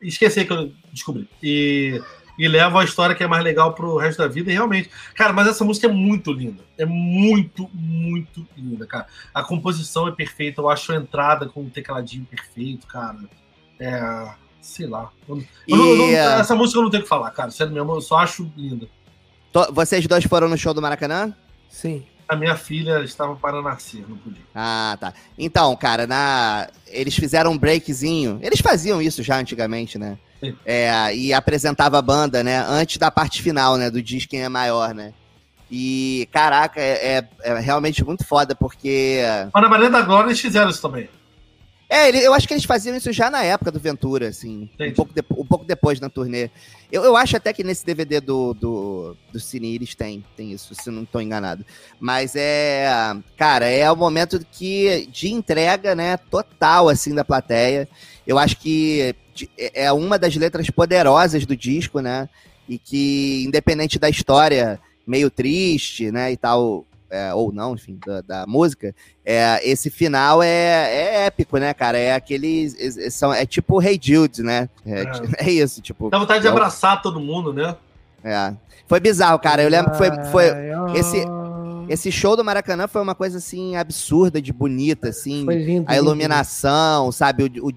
esquecer 0.00 0.46
que 0.46 0.52
eu 0.52 0.72
descobri. 0.92 1.28
E, 1.42 2.00
e 2.38 2.46
levo 2.48 2.78
a 2.78 2.84
história 2.84 3.14
que 3.14 3.22
é 3.24 3.26
mais 3.26 3.42
legal 3.42 3.72
pro 3.74 3.96
resto 3.96 4.18
da 4.18 4.28
vida, 4.28 4.50
e 4.50 4.54
realmente. 4.54 4.90
Cara, 5.14 5.32
mas 5.32 5.48
essa 5.48 5.64
música 5.64 5.86
é 5.86 5.90
muito 5.92 6.32
linda. 6.32 6.62
É 6.76 6.84
muito, 6.86 7.68
muito 7.72 8.46
linda, 8.56 8.86
cara. 8.86 9.06
A 9.34 9.42
composição 9.42 10.06
é 10.06 10.12
perfeita, 10.12 10.60
eu 10.60 10.68
acho 10.70 10.92
a 10.92 10.96
entrada 10.96 11.46
com 11.46 11.62
o 11.64 11.70
tecladinho 11.70 12.24
perfeito, 12.24 12.86
cara. 12.86 13.18
É. 13.80 14.28
Sei 14.60 14.86
lá. 14.86 15.10
Eu- 15.26 15.42
eu 15.68 15.76
eu 15.78 16.08
E, 16.10 16.14
eh, 16.14 16.40
essa 16.40 16.54
música 16.54 16.78
eu 16.78 16.82
não 16.82 16.90
tenho 16.90 17.00
o 17.00 17.04
que 17.04 17.08
falar, 17.08 17.30
cara. 17.30 17.50
Sério 17.50 17.72
mesmo, 17.72 17.92
eu 17.94 18.00
só 18.00 18.18
acho 18.18 18.52
linda. 18.56 18.86
Vocês 19.72 20.06
dois 20.06 20.24
foram 20.24 20.48
no 20.48 20.56
show 20.56 20.72
do 20.74 20.82
Maracanã? 20.82 21.34
Sim. 21.68 22.04
A 22.28 22.36
minha 22.36 22.56
filha 22.56 23.02
estava 23.02 23.34
para 23.36 23.62
nascer, 23.62 24.04
não 24.06 24.16
podia. 24.18 24.42
Ah, 24.54 24.96
tá. 25.00 25.14
Então, 25.38 25.74
cara, 25.76 26.06
na... 26.06 26.68
eles 26.86 27.14
fizeram 27.16 27.52
um 27.52 27.58
breakzinho. 27.58 28.38
Eles 28.42 28.60
faziam 28.60 29.00
isso 29.00 29.22
já 29.22 29.38
antigamente, 29.38 29.98
né? 29.98 30.18
Sim. 30.38 30.54
É, 30.64 31.14
e 31.16 31.32
apresentava 31.32 31.98
a 31.98 32.02
banda, 32.02 32.44
né? 32.44 32.62
Antes 32.68 32.98
da 32.98 33.10
parte 33.10 33.42
final, 33.42 33.76
né? 33.76 33.90
Do 33.90 34.02
Diz 34.02 34.26
Quem 34.26 34.42
é 34.42 34.48
Maior, 34.48 34.94
né? 34.94 35.14
E, 35.70 36.28
caraca, 36.32 36.80
é, 36.80 37.18
é- 37.18 37.28
é 37.42 37.58
realmente 37.58 38.04
muito 38.04 38.24
foda, 38.24 38.54
porque. 38.54 39.20
Mas 39.52 39.62
na 39.62 39.68
Maria 39.68 39.90
da 39.90 40.02
Glória 40.02 40.28
eles 40.28 40.40
fizeram 40.40 40.70
isso 40.70 40.80
também. 40.80 41.08
É, 41.90 42.08
ele- 42.08 42.18
eu 42.22 42.34
acho 42.34 42.46
que 42.46 42.52
eles 42.52 42.64
faziam 42.64 42.94
isso 42.96 43.10
já 43.12 43.30
na 43.30 43.42
época 43.42 43.70
do 43.72 43.80
Ventura, 43.80 44.28
assim. 44.28 44.68
Um 44.90 44.94
pouco, 44.94 45.12
depo- 45.14 45.40
um 45.40 45.46
pouco 45.46 45.64
depois 45.64 45.98
na 46.00 46.10
turnê. 46.10 46.50
Eu, 46.92 47.02
eu 47.02 47.16
acho 47.16 47.36
até 47.36 47.50
que 47.52 47.64
nesse 47.64 47.84
DVD 47.86 48.20
do, 48.20 48.52
do, 48.52 49.16
do 49.32 49.40
Cine 49.40 49.74
eles 49.74 49.94
têm, 49.94 50.22
tem 50.36 50.52
isso, 50.52 50.74
se 50.74 50.90
não 50.90 51.02
estou 51.04 51.22
enganado. 51.22 51.64
Mas 51.98 52.34
é. 52.36 52.86
Cara, 53.38 53.66
é 53.66 53.90
o 53.90 53.96
momento 53.96 54.44
que, 54.52 55.08
de 55.10 55.30
entrega, 55.32 55.94
né, 55.94 56.16
total, 56.16 56.88
assim, 56.90 57.14
da 57.14 57.24
plateia. 57.24 57.88
Eu 58.26 58.38
acho 58.38 58.58
que 58.58 59.14
de- 59.34 59.48
é 59.56 59.84
é 59.84 59.92
uma 59.92 60.18
das 60.18 60.36
letras 60.36 60.68
poderosas 60.68 61.46
do 61.46 61.56
disco, 61.56 62.00
né? 62.00 62.28
E 62.68 62.78
que, 62.78 63.44
independente 63.46 63.98
da 63.98 64.10
história 64.10 64.78
meio 65.06 65.30
triste, 65.30 66.10
né, 66.10 66.30
e 66.32 66.36
tal, 66.36 66.84
é, 67.10 67.32
ou 67.34 67.52
não, 67.52 67.74
enfim, 67.74 67.98
da, 68.06 68.20
da 68.20 68.46
música, 68.46 68.94
é, 69.24 69.60
esse 69.68 69.90
final 69.90 70.42
é, 70.42 70.48
é 70.48 71.26
épico, 71.26 71.58
né, 71.58 71.72
cara? 71.74 71.98
É 71.98 72.14
aqueles. 72.14 72.74
é- 72.78 73.06
é- 73.06 73.10
são, 73.10 73.32
é 73.32 73.44
tipo 73.46 73.80
Hey 73.82 73.98
Jude, 74.00 74.42
né? 74.42 74.68
É, 74.86 75.02
é 75.46 75.50
isso, 75.50 75.80
tipo. 75.80 76.10
Dá 76.10 76.18
vontade 76.18 76.40
de 76.40 76.46
É 76.46 76.50
o- 76.50 76.52
abraçar 76.52 77.00
todo 77.02 77.18
mundo, 77.20 77.52
né? 77.52 77.76
é. 78.24 78.52
Foi 78.86 79.00
bizarro, 79.00 79.38
cara. 79.38 79.62
Eu 79.62 79.68
lembro 79.68 79.90
que 79.92 79.98
foi, 79.98 80.10
foi, 80.30 80.44
esse- 80.98 81.24
esse 81.90 82.10
show 82.10 82.34
do 82.36 82.42
Maracanã 82.44 82.88
foi 82.88 83.02
uma 83.02 83.14
coisa 83.14 83.36
assim 83.36 83.76
absurda 83.76 84.40
de 84.40 84.50
bonita, 84.52 85.10
assim. 85.10 85.44
Foi 85.44 85.56
lindo. 85.56 85.84
a 85.88 85.92
lindo. 85.94 86.04
iluminação, 86.06 87.12
sabe? 87.12 87.44
O, 87.60 87.68
o, 87.68 87.72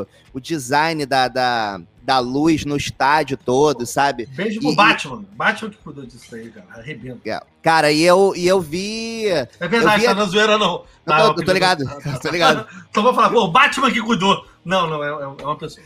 o, 0.00 0.06
o 0.34 0.40
design 0.40 1.06
da, 1.06 1.28
da, 1.28 1.80
da 2.06 2.20
luz 2.20 2.64
no 2.64 2.76
estádio 2.76 3.36
todo, 3.36 3.84
sabe? 3.84 4.26
Beijo 4.26 4.60
pro 4.60 4.70
E- 4.70 4.76
Batman. 4.76 5.24
Batman 5.32 5.70
que 5.70 5.76
cuidou 5.78 6.06
disso 6.06 6.32
aí, 6.36 6.48
cara. 6.50 6.66
Arrebenta. 6.78 7.44
Cara, 7.60 7.90
e 7.90 8.00
eu, 8.02 8.32
e 8.36 8.46
eu 8.46 8.60
vi. 8.60 9.26
É 9.26 9.48
verdade, 9.68 10.02
vi 10.02 10.06
tá 10.06 10.14
na 10.14 10.24
zoeira, 10.24 10.56
não. 10.56 10.84
Tô, 11.04 11.12
é 11.12 11.14
uma 11.16 11.20
eu 11.24 11.28
tô 11.30 11.34
pessoa- 11.36 11.54
ligado, 11.54 11.84
tô 12.22 12.30
ligado. 12.30 12.66
Então 12.88 13.02
vou 13.02 13.12
falar, 13.12 13.30
pô, 13.30 13.42
o 13.44 13.48
Batman 13.50 13.90
que 13.90 14.00
cuidou. 14.00 14.46
Não, 14.64 14.88
não, 14.88 15.02
é, 15.04 15.08
é 15.08 15.26
uma 15.44 15.56
pessoa. 15.56 15.84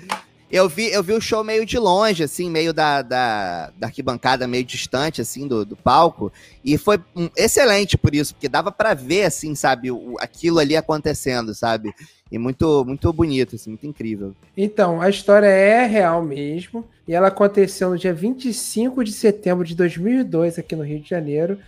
Eu 0.50 0.68
vi, 0.68 0.90
eu 0.90 1.02
vi 1.02 1.12
o 1.12 1.20
show 1.20 1.44
meio 1.44 1.64
de 1.64 1.78
longe, 1.78 2.24
assim, 2.24 2.50
meio 2.50 2.72
da, 2.72 3.02
da, 3.02 3.70
da 3.78 3.86
arquibancada, 3.86 4.48
meio 4.48 4.64
distante, 4.64 5.20
assim, 5.20 5.46
do, 5.46 5.64
do 5.64 5.76
palco. 5.76 6.32
E 6.64 6.76
foi 6.76 6.98
hum, 7.14 7.30
excelente 7.36 7.96
por 7.96 8.14
isso, 8.14 8.34
porque 8.34 8.48
dava 8.48 8.72
pra 8.72 8.92
ver, 8.92 9.24
assim, 9.24 9.54
sabe, 9.54 9.92
o, 9.92 10.16
aquilo 10.18 10.58
ali 10.58 10.76
acontecendo, 10.76 11.54
sabe? 11.54 11.94
E 12.32 12.38
muito, 12.38 12.84
muito 12.84 13.12
bonito, 13.12 13.56
assim, 13.56 13.70
muito 13.70 13.86
incrível. 13.86 14.34
Então, 14.56 15.00
a 15.00 15.08
história 15.08 15.46
é 15.46 15.84
real 15.86 16.22
mesmo. 16.22 16.84
E 17.06 17.14
ela 17.14 17.28
aconteceu 17.28 17.90
no 17.90 17.98
dia 17.98 18.12
25 18.12 19.02
de 19.02 19.12
setembro 19.12 19.64
de 19.64 19.74
2002, 19.74 20.58
aqui 20.58 20.76
no 20.76 20.84
Rio 20.84 21.00
de 21.00 21.08
Janeiro. 21.08 21.58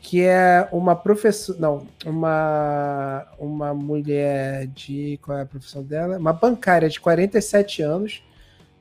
Que 0.00 0.22
é 0.22 0.68
uma 0.72 0.94
professora. 0.94 1.58
Não, 1.58 1.86
uma, 2.04 3.26
uma 3.38 3.74
mulher 3.74 4.66
de. 4.68 5.18
Qual 5.22 5.36
é 5.36 5.42
a 5.42 5.46
profissão 5.46 5.82
dela? 5.82 6.16
Uma 6.16 6.32
bancária 6.32 6.88
de 6.88 7.00
47 7.00 7.82
anos, 7.82 8.22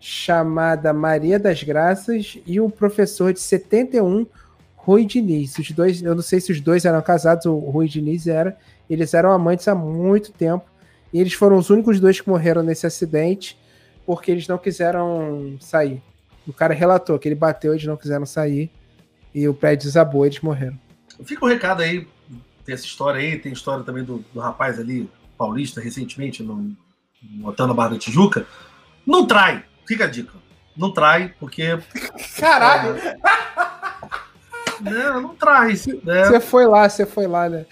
chamada 0.08 0.94
Maria 0.94 1.40
das 1.40 1.64
Graças, 1.64 2.38
e 2.46 2.62
um 2.62 2.70
professor 2.70 3.34
de 3.34 3.40
71, 3.40 4.28
Rui 4.76 5.04
Diniz. 5.04 5.58
Os 5.58 5.72
dois, 5.72 6.00
eu 6.04 6.14
não 6.14 6.22
sei 6.22 6.40
se 6.40 6.52
os 6.52 6.62
dois 6.62 6.86
eram 6.86 7.02
casados, 7.02 7.48
o 7.48 7.58
Rui 7.58 7.88
Diniz 7.88 8.28
era. 8.28 8.56
Eles 8.88 9.16
eram 9.16 9.32
amantes 9.32 9.68
há 9.68 9.74
muito 9.74 10.32
tempo. 10.32 10.64
E 11.12 11.20
eles 11.20 11.34
foram 11.34 11.58
os 11.58 11.72
únicos 11.72 12.00
dois 12.00 12.22
que 12.22 12.30
morreram 12.30 12.62
nesse 12.62 12.86
acidente 12.86 13.58
porque 14.06 14.30
eles 14.30 14.48
não 14.48 14.60
quiseram 14.60 15.58
sair. 15.60 16.04
O 16.46 16.54
cara 16.54 16.76
relatou 16.76 17.18
que 17.18 17.28
ele 17.28 17.34
bateu, 17.34 17.74
eles 17.74 17.86
não 17.86 17.98
quiseram 17.98 18.28
sair 18.28 18.70
e 19.34 19.48
o 19.48 19.56
prédio 19.56 19.88
desabou, 19.88 20.24
eles 20.24 20.40
morreram. 20.40 20.80
Fica 21.24 21.44
o 21.44 21.48
recado 21.48 21.82
aí, 21.82 22.08
tem 22.64 22.76
essa 22.76 22.86
história 22.86 23.20
aí, 23.20 23.40
tem 23.40 23.52
história 23.52 23.84
também 23.84 24.04
do, 24.04 24.24
do 24.32 24.40
rapaz 24.40 24.80
ali, 24.80 25.10
paulista, 25.36 25.82
recentemente, 25.82 26.44
no, 26.44 26.76
no 27.24 27.48
hotel 27.48 27.66
na 27.66 27.74
Barra 27.74 27.90
da 27.90 27.98
Tijuca. 27.98 28.46
Não 29.04 29.26
trai, 29.26 29.64
fica 29.88 30.06
a 30.06 30.08
dica. 30.08 30.34
Não 30.76 30.92
trai, 30.92 31.34
porque. 31.40 31.78
Caralho! 32.40 32.96
Não, 34.82 35.22
não 35.22 35.36
trai. 35.36 35.74
né? 36.04 36.26
Você 36.26 36.40
foi 36.40 36.66
lá, 36.68 36.88
você 36.90 37.06
foi 37.06 37.28
lá, 37.28 37.48
né? 37.50 37.66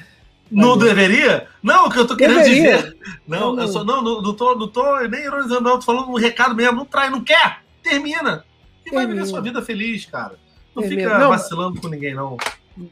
Não 0.50 0.78
deveria? 0.78 1.48
Não, 1.62 1.88
o 1.88 1.90
que 1.92 1.98
eu 1.98 2.06
tô 2.08 2.16
querendo 2.16 2.38
Deveria. 2.44 2.78
dizer. 2.78 2.98
Não, 3.28 3.56
Não, 3.56 3.64
eu 3.64 3.68
só, 3.68 3.84
não, 3.84 4.02
não, 4.04 4.22
não, 4.22 4.34
tô, 4.36 4.56
não 4.56 4.68
tô 4.68 5.00
nem 5.08 5.24
ironizando, 5.24 5.62
não. 5.62 5.80
Tô 5.80 5.82
falando 5.86 6.10
um 6.10 6.16
recado 6.18 6.54
mesmo. 6.56 6.76
Não 6.78 6.86
trai, 6.86 7.10
não 7.10 7.22
quer. 7.24 7.62
Termina. 7.82 8.46
E 8.86 8.92
vai 8.92 9.08
viver 9.08 9.26
sua 9.26 9.42
vida 9.42 9.62
feliz, 9.62 10.06
cara. 10.06 10.36
Não 10.76 10.84
Termina. 10.84 11.10
fica 11.10 11.20
Não, 11.20 11.30
vacilando 11.30 11.82
com 11.82 11.88
ninguém, 11.88 12.14
não. 12.14 12.38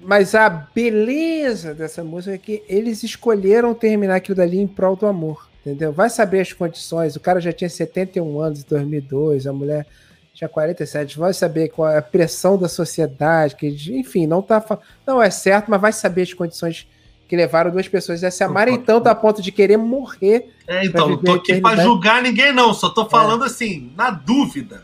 Mas 0.01 0.33
a 0.33 0.49
beleza 0.49 1.73
dessa 1.73 2.03
música 2.03 2.33
é 2.35 2.37
que 2.37 2.63
eles 2.67 3.03
escolheram 3.03 3.73
terminar 3.73 4.15
aquilo 4.15 4.35
dali 4.37 4.57
em 4.59 4.67
prol 4.67 4.95
do 4.95 5.05
amor, 5.05 5.47
entendeu? 5.61 5.91
Vai 5.93 6.09
saber 6.09 6.41
as 6.41 6.51
condições. 6.53 7.15
O 7.15 7.19
cara 7.19 7.39
já 7.39 7.51
tinha 7.53 7.69
71 7.69 8.39
anos 8.39 8.61
em 8.61 8.65
2002, 8.67 9.47
a 9.47 9.53
mulher 9.53 9.85
tinha 10.33 10.47
47. 10.49 11.17
Vai 11.17 11.33
saber 11.33 11.69
qual 11.69 11.89
é 11.89 11.97
a 11.97 12.01
pressão 12.01 12.57
da 12.57 12.67
sociedade, 12.67 13.55
que 13.55 13.67
enfim, 13.91 14.25
não 14.27 14.41
tá 14.41 14.63
não 15.05 15.21
é 15.21 15.29
certo, 15.29 15.69
mas 15.69 15.79
vai 15.81 15.93
saber 15.93 16.23
as 16.23 16.33
condições 16.33 16.87
que 17.27 17.35
levaram 17.35 17.71
duas 17.71 17.87
pessoas 17.87 18.21
a 18.25 18.29
se 18.31 18.43
amarem 18.43 18.77
tanto 18.81 19.07
a 19.07 19.15
ponto 19.15 19.41
de 19.41 19.51
querer 19.53 19.77
morrer. 19.77 20.53
É, 20.67 20.85
então, 20.85 21.07
não 21.09 21.17
tô 21.17 21.33
aqui 21.33 21.51
eternidade. 21.53 21.81
julgar 21.83 22.21
ninguém, 22.21 22.51
não. 22.51 22.73
Só 22.73 22.89
tô 22.89 23.07
falando 23.07 23.43
assim, 23.45 23.91
na 23.95 24.09
dúvida, 24.11 24.83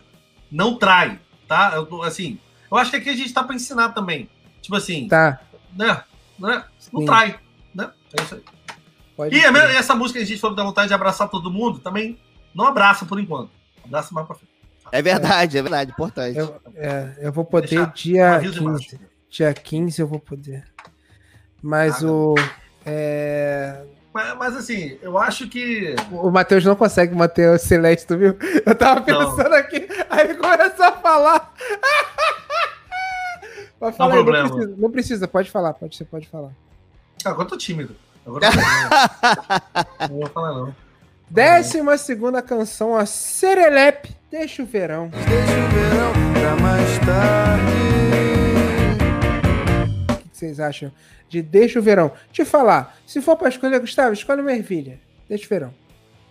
não 0.49 0.77
trai, 0.77 1.19
tá? 1.47 1.73
Eu, 1.75 1.85
tô- 1.85 2.03
assim, 2.03 2.39
eu 2.71 2.77
acho 2.77 2.91
que 2.91 2.97
aqui 2.97 3.09
a 3.09 3.15
gente 3.15 3.33
tá 3.33 3.43
pra 3.43 3.53
ensinar 3.55 3.89
também. 3.89 4.29
Tipo 4.61 4.75
assim, 4.77 5.07
Tá. 5.09 5.41
né? 5.77 6.01
né? 6.39 6.63
Não 6.93 7.01
Sim. 7.01 7.05
trai, 7.05 7.35
né? 7.75 7.89
É 8.17 8.21
isso 8.23 8.35
aí. 8.35 8.41
Pode 9.17 9.35
E 9.35 9.41
mesma- 9.51 9.71
essa 9.73 9.95
música 9.95 10.19
que 10.19 10.23
a 10.23 10.27
gente 10.27 10.39
falou 10.39 10.55
da 10.55 10.63
vontade 10.63 10.87
de 10.89 10.93
abraçar 10.93 11.27
todo 11.27 11.51
mundo, 11.51 11.79
também 11.79 12.17
não 12.55 12.65
abraça 12.65 13.05
por 13.05 13.19
enquanto. 13.19 13.49
Abraça 13.83 14.13
mais 14.13 14.25
pra 14.27 14.35
frente. 14.35 14.51
É 14.91 15.01
verdade, 15.01 15.57
é 15.57 15.61
verdade, 15.61 15.91
importante. 15.91 16.37
eu, 16.37 16.61
é, 16.75 17.15
eu 17.19 17.31
vou 17.33 17.43
poder 17.43 17.87
dia 17.87 18.35
Aviso 18.35 18.53
de 18.53 18.59
15. 18.59 18.71
baixo. 18.71 18.99
Dia 19.29 19.53
15 19.53 20.01
eu 20.01 20.07
vou 20.07 20.19
poder. 20.19 20.63
Mas 21.61 22.01
Ah, 22.03 22.07
o. 22.07 22.35
é, 22.85 23.83
Mas, 24.13 24.37
mas, 24.37 24.55
assim, 24.55 24.97
eu 25.01 25.17
acho 25.17 25.49
que. 25.49 25.95
O 26.11 26.31
Matheus 26.31 26.63
não 26.63 26.75
consegue 26.75 27.13
manter 27.13 27.49
o 27.49 27.57
silêncio, 27.59 28.07
tu 28.07 28.17
viu? 28.17 28.37
Eu 28.65 28.75
tava 28.75 28.99
Não. 29.01 29.05
pensando 29.35 29.53
aqui, 29.55 29.87
aí 30.09 30.29
ele 30.29 30.35
começou 30.35 30.85
a 30.85 30.91
falar. 30.93 31.53
Fala 33.95 34.13
aí, 34.13 34.23
problema. 34.23 34.47
Não 34.49 34.55
precisa, 34.55 34.75
não 34.81 34.91
precisa, 34.91 35.27
pode 35.27 35.51
falar, 35.51 35.73
pode, 35.73 35.95
você 35.95 36.05
pode 36.05 36.27
falar. 36.27 36.51
Ah, 37.25 37.29
Agora 37.29 37.43
eu 37.45 37.49
tô 37.49 37.57
tímido. 37.57 37.95
Agora 38.27 38.49
não 40.09 40.17
vou 40.19 40.27
falar, 40.27 40.53
não. 40.53 40.75
Décima 41.29 41.97
segunda 41.97 42.41
canção, 42.41 42.95
a 42.95 43.05
Serelepe, 43.05 44.15
Deixa 44.29 44.61
o 44.61 44.65
Verão. 44.65 45.09
Deixa 45.09 45.29
o 45.29 45.69
verão 45.69 46.11
pra 46.33 46.55
mais 46.57 46.99
tarde. 46.99 47.71
O 50.11 50.29
que 50.29 50.37
vocês 50.37 50.59
acham 50.59 50.91
de 51.29 51.41
Deixa 51.41 51.79
o 51.79 51.81
Verão? 51.81 52.11
Te 52.33 52.43
falar, 52.43 52.97
se 53.05 53.21
for 53.21 53.37
pra 53.37 53.47
escolher, 53.47 53.79
Gustavo, 53.79 54.11
escolhe 54.11 54.41
uma 54.41 54.51
ervilha. 54.51 54.99
Deixa 55.29 55.45
o 55.45 55.49
Verão. 55.49 55.73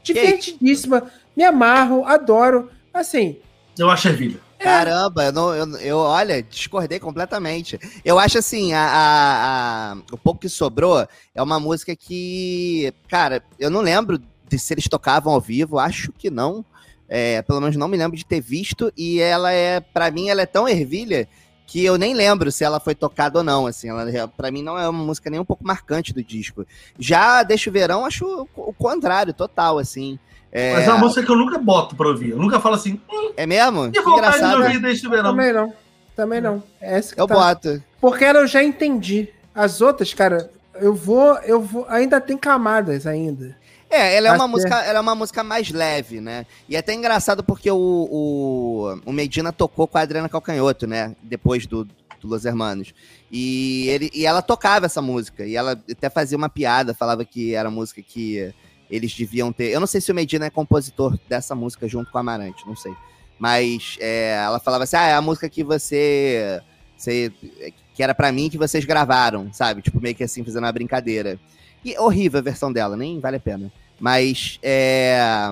Divertidíssima, 0.03 1.11
me 1.35 1.43
amarro, 1.45 2.05
adoro. 2.05 2.71
Assim, 2.93 3.39
Eu 3.79 3.89
acho 3.91 4.09
ervilha. 4.09 4.41
Caramba, 4.59 5.25
eu, 5.27 5.33
não, 5.33 5.55
eu, 5.55 5.77
eu, 5.79 5.99
olha, 5.99 6.43
discordei 6.43 6.99
completamente. 6.99 7.79
Eu 8.05 8.19
acho 8.19 8.39
assim, 8.39 8.73
a, 8.73 8.81
a- 8.81 9.93
a- 9.93 9.97
o 10.13 10.17
pouco 10.19 10.41
que 10.41 10.49
sobrou 10.49 11.07
é 11.35 11.43
uma 11.43 11.61
música 11.61 11.95
que, 11.95 12.93
cara, 13.09 13.43
eu 13.59 13.71
não 13.71 13.81
lembro 13.81 14.19
de 14.49 14.59
se 14.59 14.73
eles 14.75 14.89
tocavam 14.89 15.33
ao 15.33 15.41
vivo, 15.41 15.79
acho 15.79 16.13
que 16.13 16.31
não. 16.31 16.65
É, 17.09 17.41
pelo 17.43 17.61
menos 17.61 17.77
não 17.77 17.87
me 17.87 17.97
lembro 17.97 18.17
de 18.17 18.25
ter 18.27 18.41
visto. 18.41 18.93
E 18.97 19.21
ela 19.21 19.53
é, 19.53 19.79
pra 19.81 20.11
mim, 20.11 20.29
ela 20.29 20.43
é 20.43 20.47
tão 20.47 20.69
ervilha 20.69 21.29
que 21.67 21.85
eu 21.85 21.99
nem 21.99 22.15
lembro 22.15 22.51
se 22.53 22.63
ela 22.65 22.79
foi 22.79 22.95
tocada 22.95 23.39
ou 23.39 23.45
não. 23.45 23.67
Assim, 23.67 23.89
ela, 23.89 24.29
pra 24.29 24.51
mim 24.51 24.63
não 24.63 24.79
é 24.79 24.89
uma 24.89 25.05
música 25.05 25.29
nem 25.29 25.41
um 25.41 25.45
pouco 25.45 25.67
marcante 25.67 26.13
do 26.13 26.23
disco. 26.23 26.65
Já 26.99 27.43
Deixa 27.43 27.69
o 27.69 27.73
Verão, 27.73 28.05
acho 28.07 28.49
o, 28.57 28.73
contrário, 28.73 29.35
total, 29.35 29.79
assim. 29.79 30.19
É, 30.53 30.75
Mas 30.75 30.87
é 30.87 30.91
uma 30.93 30.99
música 30.99 31.23
que 31.25 31.31
eu 31.31 31.37
nunca 31.37 31.59
boto 31.59 31.97
pra 31.97 32.09
ouvir. 32.09 32.31
Eu 32.31 32.39
nunca 32.39 32.61
falo 32.61 32.77
assim, 32.77 33.01
é 33.37 33.45
mesmo? 33.47 33.91
que 33.91 33.99
Que 33.99 34.01
vontade 34.03 34.33
de 34.33 34.39
engraçado. 34.39 34.63
ouvir 34.63 34.81
desde 34.81 35.07
o 35.07 35.11
verão. 35.11 35.31
também 35.31 35.53
não. 35.53 35.75
Também 36.15 36.41
não. 36.41 36.63
É 36.81 36.97
essa 36.99 37.15
que 37.15 37.21
Eu 37.21 37.27
tá. 37.27 37.35
boto. 37.35 37.83
Porque 38.01 38.25
ela 38.25 38.39
eu 38.41 38.47
já 38.47 38.63
entendi. 38.63 39.29
As 39.55 39.81
outras, 39.81 40.15
cara, 40.15 40.51
eu 40.77 40.95
vou, 40.95 41.35
eu 41.41 41.61
vou, 41.61 41.85
ainda 41.89 42.21
tem 42.21 42.39
camadas 42.39 43.07
ainda. 43.07 43.57
É, 43.89 44.17
ela 44.17 44.29
é, 44.29 44.31
uma 44.33 44.45
Até- 44.45 44.51
música, 44.51 44.85
ela 44.85 44.99
é 44.99 45.01
uma 45.01 45.15
música 45.15 45.45
mais 45.45 45.71
leve, 45.71 46.21
né? 46.21 46.45
E 46.69 46.75
é 46.77 46.79
até 46.79 46.93
engraçado 46.93 47.45
porque 47.45 47.71
o, 47.71 47.77
o, 48.11 49.01
o 49.07 49.13
Medina 49.13 49.53
tocou 49.53 49.87
com 49.87 49.97
a 49.97 50.01
Adriana 50.01 50.29
Calcanhoto, 50.29 50.87
né? 50.87 51.15
Depois 51.23 51.67
do, 51.67 51.85
do 51.85 51.95
Los 52.25 52.45
Hermanos. 52.45 52.93
E, 53.31 53.89
ele, 53.89 54.11
e 54.13 54.27
ela 54.27 54.43
tocava 54.43 54.87
essa 54.87 55.01
música. 55.01 55.47
E 55.47 55.57
ela 55.57 55.81
até 55.91 56.11
fazia 56.11 56.37
uma 56.37 56.49
piada, 56.49 56.95
falava 56.95 57.25
que 57.25 57.55
era 57.55 57.71
música 57.71 58.03
que 58.03 58.53
eles 58.91 59.15
deviam 59.15 59.53
ter. 59.53 59.71
Eu 59.71 59.81
não 59.81 59.87
sei 59.87 60.01
se 60.01 60.11
o 60.11 60.15
Medina 60.15 60.47
é 60.47 60.51
compositor 60.51 61.19
dessa 61.29 61.55
música 61.55 61.89
junto 61.89 62.11
com 62.11 62.19
a 62.19 62.21
Amarante, 62.21 62.67
não 62.67 62.77
sei. 62.77 62.95
Mas 63.39 63.97
é, 64.01 64.43
ela 64.45 64.59
falava 64.59 64.85
assim: 64.85 64.97
ah, 64.97 65.07
é 65.09 65.15
a 65.15 65.21
música 65.23 65.49
que 65.49 65.63
você. 65.63 66.61
você 66.97 67.33
que 67.95 68.03
era 68.03 68.15
pra 68.15 68.31
mim 68.31 68.51
que 68.51 68.59
vocês 68.59 68.85
gravaram, 68.85 69.51
sabe? 69.53 69.81
Tipo, 69.81 70.01
meio 70.01 70.15
que 70.15 70.25
assim, 70.25 70.45
fazendo 70.45 70.65
uma 70.65 70.73
brincadeira. 70.73 71.39
E 71.85 71.95
é 71.95 72.01
horrível 72.01 72.39
a 72.39 72.43
versão 72.43 72.73
dela, 72.73 72.97
nem 72.97 73.21
vale 73.21 73.37
a 73.37 73.41
pena. 73.41 73.71
Mas 74.01 74.59
é, 74.63 75.51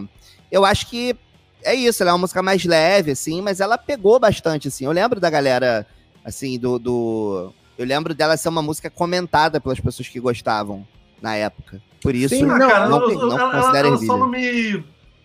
eu 0.51 0.64
acho 0.64 0.88
que 0.88 1.16
é 1.62 1.74
isso, 1.74 2.02
ela 2.02 2.10
é 2.10 2.12
uma 2.14 2.18
música 2.18 2.42
mais 2.42 2.64
leve, 2.64 3.12
assim, 3.12 3.40
mas 3.40 3.60
ela 3.60 3.78
pegou 3.78 4.18
bastante, 4.20 4.68
assim. 4.68 4.84
Eu 4.84 4.92
lembro 4.92 5.18
da 5.20 5.30
galera, 5.30 5.86
assim, 6.24 6.59
do. 6.59 6.78
do 6.78 7.52
eu 7.78 7.86
lembro 7.86 8.14
dela 8.14 8.36
ser 8.36 8.48
uma 8.48 8.62
música 8.62 8.88
comentada 8.90 9.60
pelas 9.60 9.80
pessoas 9.80 10.09
que 10.09 10.20
gostavam 10.20 10.86
na 11.22 11.34
época. 11.36 11.80
Por 12.02 12.14
isso, 12.14 12.34
Sim, 12.34 12.44
Ah, 12.44 12.59
não, 12.59 12.68
cara, 12.68 12.88
não, 12.88 13.01
eu- 13.01 13.10
eu- 13.12 13.26
não 13.28 13.38
ela, 13.40 13.51
considero 13.60 13.86
ela 13.88 13.96
ervilha. 13.96 14.06
só 14.12 14.18
não 14.18 14.28
me. 14.28 14.84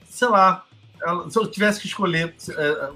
Sei 0.09 0.27
lá. 0.27 0.65
ela- 1.05 1.29
se 1.29 1.37
eu 1.39 1.47
tivesse 1.47 1.79
que 1.79 1.87
escolher 1.87 2.33
é, 2.49 2.89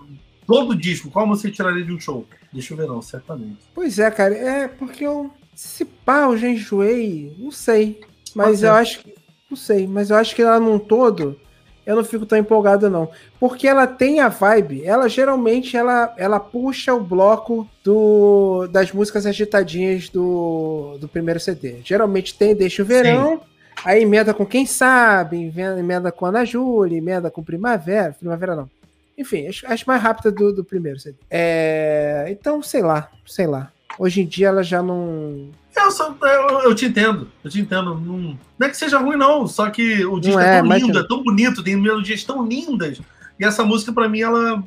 todo 0.47 0.71
o 0.71 0.75
disco, 0.75 1.09
qual 1.11 1.27
você 1.27 1.49
tiraria 1.51 1.83
de 1.85 1.91
um 1.93 1.99
show? 1.99 2.25
Deixa 2.51 2.73
eu 2.73 2.77
ver, 2.77 2.87
não, 2.87 3.01
certamente. 3.01 3.59
Pois 3.73 3.97
é, 3.99 4.09
cara, 4.11 4.33
é 4.35 4.67
porque 4.67 5.05
eu. 5.05 5.31
Se 5.55 5.85
pá, 5.85 6.23
eu 6.23 6.37
já 6.37 6.47
enjoei, 6.47 7.35
não 7.37 7.51
sei. 7.51 8.01
Mas 8.35 8.47
Pode 8.47 8.57
ser. 8.59 8.65
eu 8.67 8.73
acho 8.73 8.99
que. 8.99 9.13
Não 9.49 9.57
sei, 9.57 9.87
mas 9.87 10.09
eu 10.09 10.15
acho 10.15 10.35
que 10.35 10.41
ela 10.41 10.59
num 10.59 10.79
todo, 10.79 11.39
eu 11.85 11.95
não 11.95 12.03
fico 12.03 12.25
tão 12.25 12.37
empolgado, 12.37 12.89
não. 12.89 13.09
Porque 13.39 13.67
ela 13.67 13.85
tem 13.85 14.19
a 14.19 14.29
vibe, 14.29 14.83
ela 14.85 15.07
geralmente 15.09 15.75
ela, 15.75 16.13
ela 16.17 16.39
puxa 16.39 16.93
o 16.93 17.03
bloco 17.03 17.67
do, 17.83 18.67
das 18.71 18.91
músicas 18.91 19.25
agitadinhas 19.25 20.09
do, 20.09 20.97
do 20.99 21.07
primeiro 21.07 21.39
CD. 21.39 21.81
Geralmente 21.83 22.37
tem 22.37 22.55
Deixa 22.55 22.81
o 22.81 22.85
Verão, 22.85 23.41
aí 23.83 24.01
emenda 24.01 24.33
com 24.33 24.45
Quem 24.45 24.65
Sabe, 24.65 25.53
emenda 25.77 26.11
com 26.11 26.25
Ana 26.25 26.45
Júlia, 26.45 26.97
emenda 26.97 27.29
com 27.29 27.43
Primavera. 27.43 28.15
Primavera 28.17 28.55
não. 28.55 28.69
Enfim, 29.17 29.47
as, 29.47 29.61
as 29.65 29.83
mais 29.83 30.01
rápidas 30.01 30.33
do, 30.33 30.53
do 30.53 30.63
primeiro 30.63 30.99
CD. 30.99 31.17
É, 31.29 32.25
então, 32.29 32.63
sei 32.63 32.81
lá, 32.81 33.11
sei 33.25 33.45
lá. 33.45 33.71
Hoje 33.99 34.21
em 34.21 34.25
dia 34.25 34.47
ela 34.47 34.63
já 34.63 34.81
não. 34.81 35.49
Eu, 35.75 35.91
só- 35.91 36.15
eu, 36.21 36.61
eu 36.61 36.75
te 36.75 36.85
entendo, 36.85 37.29
eu 37.43 37.49
te 37.49 37.59
entendo. 37.59 37.95
Não, 37.95 38.37
não 38.57 38.67
é 38.67 38.69
que 38.69 38.77
seja 38.77 38.99
ruim, 38.99 39.17
não, 39.17 39.47
só 39.47 39.69
que 39.69 40.05
o 40.05 40.19
disco 40.19 40.39
é, 40.39 40.57
é, 40.57 40.61
tão 40.61 40.71
lindo, 40.73 40.99
é 40.99 41.07
tão 41.07 41.23
bonito, 41.23 41.63
tem 41.63 41.75
melodias 41.75 42.23
tão 42.23 42.45
lindas. 42.45 43.01
E 43.39 43.45
essa 43.45 43.63
música, 43.63 43.91
pra 43.91 44.07
mim, 44.07 44.21
ela. 44.21 44.63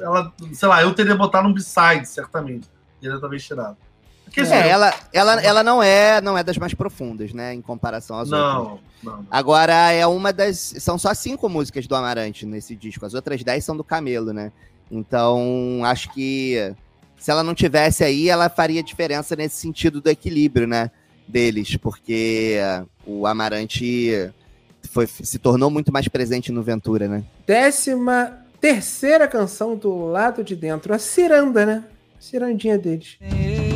ela 0.00 0.32
sei 0.52 0.68
lá, 0.68 0.82
eu 0.82 0.92
teria 0.94 1.14
botado 1.14 1.48
um 1.48 1.52
B-side, 1.52 2.06
certamente. 2.08 2.68
Teria 3.00 3.18
talvez 3.20 3.44
tirado. 3.44 3.76
Porque, 4.24 4.40
assim, 4.40 4.54
É, 4.54 4.68
ela, 4.68 4.92
ela, 5.12 5.40
ela 5.42 5.62
não 5.62 5.80
é 5.82 6.20
não 6.20 6.36
é 6.36 6.42
das 6.42 6.58
mais 6.58 6.74
profundas, 6.74 7.32
né? 7.32 7.54
Em 7.54 7.62
comparação 7.62 8.18
às 8.18 8.32
outras. 8.32 8.54
não, 8.54 8.80
não, 9.02 9.16
não. 9.18 9.26
Agora 9.30 9.92
é 9.92 10.04
uma 10.06 10.32
das. 10.32 10.74
São 10.78 10.98
só 10.98 11.14
cinco 11.14 11.48
músicas 11.48 11.86
do 11.86 11.94
Amarante 11.94 12.44
nesse 12.44 12.74
disco. 12.74 13.06
As 13.06 13.14
outras 13.14 13.42
dez 13.44 13.64
são 13.64 13.76
do 13.76 13.84
Camelo, 13.84 14.32
né? 14.32 14.50
Então, 14.90 15.82
acho 15.84 16.12
que 16.12 16.74
se 17.24 17.30
ela 17.30 17.42
não 17.42 17.54
tivesse 17.54 18.04
aí, 18.04 18.28
ela 18.28 18.50
faria 18.50 18.82
diferença 18.82 19.34
nesse 19.34 19.56
sentido 19.56 19.98
do 19.98 20.10
equilíbrio, 20.10 20.66
né? 20.66 20.90
Deles, 21.26 21.74
porque 21.74 22.58
o 23.06 23.26
Amarante 23.26 24.30
foi, 24.90 25.06
se 25.06 25.38
tornou 25.38 25.70
muito 25.70 25.90
mais 25.90 26.06
presente 26.06 26.52
no 26.52 26.62
Ventura, 26.62 27.08
né? 27.08 27.24
Décima 27.46 28.44
terceira 28.60 29.26
canção 29.26 29.74
do 29.74 30.04
lado 30.04 30.44
de 30.44 30.54
dentro, 30.54 30.92
a 30.92 30.98
Ciranda, 30.98 31.64
né? 31.64 31.84
Cirandinha 32.20 32.76
deles. 32.76 33.16
Ei, 33.22 33.73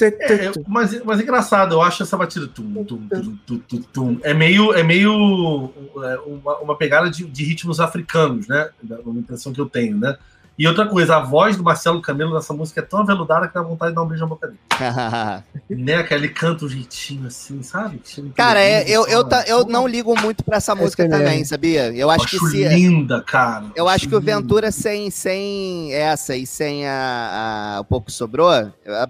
É, 0.00 0.10
tê. 0.10 0.52
mas, 0.66 1.02
mas 1.04 1.18
é 1.18 1.22
engraçado, 1.22 1.74
eu 1.74 1.82
acho 1.82 2.02
essa 2.02 2.16
batida. 2.16 2.46
Tum, 2.46 2.84
tum, 2.84 3.08
tum, 3.46 3.82
tum, 3.92 4.20
é 4.22 4.32
meio, 4.32 4.72
é 4.72 4.82
meio 4.82 5.72
é, 6.04 6.18
uma, 6.26 6.58
uma 6.58 6.76
pegada 6.76 7.10
de, 7.10 7.24
de 7.24 7.44
ritmos 7.44 7.80
africanos, 7.80 8.46
né? 8.46 8.70
Uma 9.04 9.20
impressão 9.20 9.52
que 9.52 9.60
eu 9.60 9.68
tenho, 9.68 9.96
né? 9.98 10.16
E 10.58 10.66
outra 10.66 10.86
coisa, 10.86 11.16
a 11.16 11.20
voz 11.20 11.56
do 11.56 11.62
Marcelo 11.62 12.02
Camelo 12.02 12.34
nessa 12.34 12.52
música 12.52 12.80
é 12.80 12.82
tão 12.82 13.00
aveludada 13.00 13.46
que 13.46 13.54
dá 13.54 13.62
vontade 13.62 13.92
de 13.92 13.94
dar 13.96 14.02
um 14.02 14.06
beijo 14.06 14.22
na 14.24 14.28
boca 14.28 14.48
dele. 14.48 14.58
né? 15.70 16.02
Que 16.02 16.14
ele 16.14 16.28
canta 16.28 16.64
um 16.64 16.68
jeitinho 16.68 17.26
assim, 17.28 17.62
sabe? 17.62 18.02
Cara, 18.34 18.60
é, 18.60 18.82
eu, 18.88 19.06
eu, 19.06 19.22
ta- 19.24 19.44
eu 19.46 19.64
não 19.66 19.86
ligo 19.86 20.18
muito 20.20 20.42
pra 20.42 20.56
essa 20.56 20.74
música 20.74 21.04
também. 21.08 21.18
também, 21.26 21.44
sabia? 21.44 21.92
Eu 21.94 22.10
acho, 22.10 22.24
acho 22.24 22.38
que 22.40 22.46
se. 22.48 22.68
linda, 22.68 23.22
cara. 23.22 23.66
Eu 23.76 23.88
acho 23.88 24.08
que 24.08 24.14
o. 24.16 24.20
Ventura 24.20 24.70
sem, 24.72 25.10
sem 25.10 25.92
essa 25.94 26.34
e 26.36 26.44
sem 26.46 26.86
a, 26.86 27.76
a- 27.76 27.80
o 27.80 27.84
pouco 27.84 28.06
que 28.06 28.12
sobrou, 28.12 28.50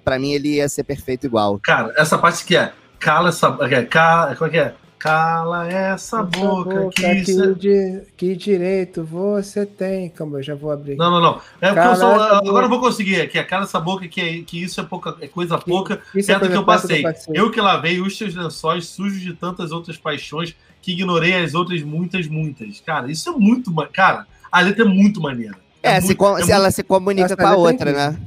pra 0.04 0.18
mim 0.18 0.32
ele 0.32 0.56
ia 0.56 0.68
ser 0.68 0.84
perfeito 0.84 1.24
igual. 1.26 1.58
Cara, 1.62 1.92
essa 1.96 2.18
parte 2.18 2.44
que 2.44 2.56
é. 2.56 2.72
Cala 3.00 3.30
essa. 3.30 3.56
É, 3.62 3.82
cala, 3.84 4.36
como 4.36 4.48
é 4.48 4.50
que 4.50 4.58
é? 4.58 4.74
Cala 4.98 5.68
essa 5.68 6.22
boca, 6.24 6.88
que 6.92 7.06
isso 7.12 7.44
é- 7.44 7.54
di- 7.54 8.00
que 8.16 8.34
direito 8.34 9.04
você 9.04 9.64
tem? 9.64 10.08
Calma, 10.10 10.38
eu 10.38 10.42
já 10.42 10.54
vou 10.56 10.72
abrir. 10.72 10.96
Não, 10.96 11.08
não, 11.10 11.20
não. 11.20 11.40
É 11.60 11.72
Cala 11.72 11.94
eu 11.96 12.12
boca. 12.18 12.48
agora 12.48 12.66
eu 12.66 12.70
vou 12.70 12.80
conseguir. 12.80 13.20
Aqui, 13.20 13.38
a 13.38 13.44
cara 13.44 13.62
essa 13.62 13.78
boca 13.78 14.08
que, 14.08 14.20
é, 14.20 14.42
que 14.42 14.60
isso 14.60 14.80
é, 14.80 14.84
pouca, 14.84 15.16
é 15.20 15.28
coisa 15.28 15.56
pouca. 15.56 16.00
Isso 16.14 16.32
é 16.32 16.38
Perto 16.38 16.50
que 16.50 16.56
eu 16.56 16.64
coisa 16.64 16.88
perto 16.88 17.02
passei. 17.02 17.32
Eu 17.32 17.50
que 17.50 17.60
lavei 17.60 18.00
os 18.00 18.18
teus 18.18 18.34
lençóis 18.34 18.86
sujos 18.86 19.20
de 19.20 19.34
tantas 19.34 19.70
outras 19.70 19.96
paixões 19.96 20.56
que 20.82 20.92
ignorei 20.92 21.34
as 21.36 21.54
outras 21.54 21.80
muitas, 21.82 22.26
muitas. 22.26 22.80
Cara, 22.80 23.08
isso 23.10 23.28
é 23.28 23.32
muito. 23.32 23.72
Cara, 23.92 24.26
a 24.50 24.60
letra 24.62 24.84
é 24.84 24.88
muito 24.88 25.20
maneira. 25.20 25.54
É, 25.80 26.00
se, 26.00 26.06
muito- 26.08 26.18
com- 26.18 26.36
é 26.38 26.42
se 26.42 26.50
ela 26.50 26.70
se 26.72 26.82
comunica 26.82 27.26
Essa 27.26 27.36
com 27.36 27.46
a 27.46 27.52
é 27.52 27.56
outra, 27.56 27.92
né? 27.92 28.18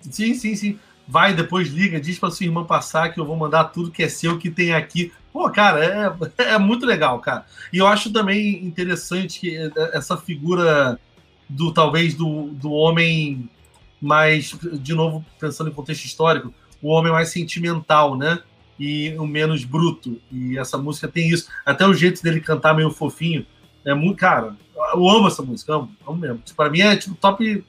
Sim, 0.00 0.34
sim, 0.34 0.56
sim. 0.56 0.78
Vai, 1.08 1.32
depois 1.34 1.68
liga, 1.68 2.00
diz 2.00 2.18
pra 2.18 2.32
sua 2.32 2.46
irmã 2.46 2.64
passar 2.64 3.10
que 3.14 3.20
eu 3.20 3.24
vou 3.24 3.36
mandar 3.36 3.64
tudo 3.66 3.92
que 3.92 4.02
é 4.02 4.08
seu, 4.08 4.38
que 4.38 4.50
tem 4.50 4.74
aqui. 4.74 5.12
Pô, 5.36 5.50
cara, 5.50 5.84
é, 5.84 6.44
é 6.54 6.58
muito 6.58 6.86
legal, 6.86 7.18
cara. 7.20 7.44
E 7.70 7.76
eu 7.76 7.86
acho 7.86 8.10
também 8.10 8.64
interessante 8.64 9.38
que 9.38 9.70
essa 9.92 10.16
figura 10.16 10.98
do, 11.46 11.74
talvez, 11.74 12.14
do, 12.14 12.44
do 12.52 12.72
homem 12.72 13.46
mais, 14.00 14.56
de 14.80 14.94
novo, 14.94 15.22
pensando 15.38 15.68
em 15.68 15.74
contexto 15.74 16.06
histórico, 16.06 16.54
o 16.80 16.88
homem 16.88 17.12
mais 17.12 17.28
sentimental, 17.28 18.16
né? 18.16 18.38
E 18.80 19.14
o 19.18 19.26
menos 19.26 19.62
bruto. 19.62 20.18
E 20.32 20.56
essa 20.56 20.78
música 20.78 21.06
tem 21.06 21.28
isso. 21.28 21.50
Até 21.66 21.86
o 21.86 21.92
jeito 21.92 22.22
dele 22.22 22.40
cantar 22.40 22.74
meio 22.74 22.90
fofinho. 22.90 23.44
É 23.84 23.92
muito, 23.92 24.16
cara, 24.16 24.56
eu 24.94 25.06
amo 25.06 25.28
essa 25.28 25.42
música, 25.42 25.74
amo, 25.74 25.94
amo 26.08 26.16
mesmo. 26.16 26.38
Tipo, 26.38 26.56
Pra 26.56 26.70
mim 26.70 26.80
é 26.80 26.96
tipo 26.96 27.14
top, 27.14 27.62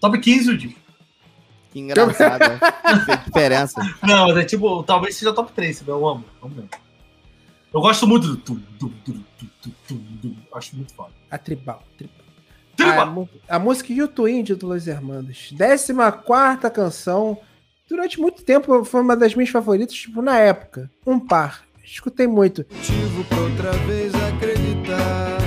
top 0.00 0.18
15 0.18 0.50
o. 0.50 0.74
Que 1.72 1.80
engraçado. 1.80 2.40
né? 2.40 2.58
Fez 3.06 3.24
diferença. 3.24 3.80
Não, 4.02 4.28
mas 4.28 4.36
é 4.36 4.44
tipo, 4.44 4.82
talvez 4.82 5.16
seja 5.16 5.32
top 5.32 5.52
3, 5.52 5.78
sabe? 5.78 5.90
eu 5.90 6.06
amo. 6.06 6.24
amo 6.42 6.54
mesmo. 6.54 6.70
Eu 7.72 7.80
gosto 7.80 8.06
muito 8.06 8.26
do. 8.28 8.36
tum, 8.36 8.60
tum, 8.78 8.88
tum, 9.04 9.12
tum, 9.38 9.48
tum, 9.62 9.70
tum, 9.88 10.18
tum. 10.20 10.36
Acho 10.54 10.76
muito 10.76 10.92
foda. 10.94 11.10
A 11.30 11.38
tribal. 11.38 11.82
tribal. 11.96 12.16
Tripa! 12.76 13.02
A, 13.02 13.06
mu- 13.06 13.28
a 13.48 13.58
música 13.58 13.92
YouTube 13.92 14.30
Índio 14.30 14.56
do 14.56 14.66
Los 14.66 14.86
Hermanos. 14.86 15.50
Décima 15.52 16.10
quarta 16.12 16.70
canção. 16.70 17.38
Durante 17.88 18.18
muito 18.20 18.42
tempo 18.42 18.84
foi 18.84 19.00
uma 19.00 19.14
das 19.16 19.34
minhas 19.34 19.50
favoritas, 19.50 19.94
tipo, 19.94 20.20
na 20.22 20.38
época. 20.38 20.90
Um 21.06 21.18
par. 21.20 21.62
Escutei 21.84 22.26
muito. 22.26 22.64
Motivo 22.70 23.24
pra 23.24 23.38
outra 23.40 23.72
vez 23.86 24.12
acreditar 24.14 25.38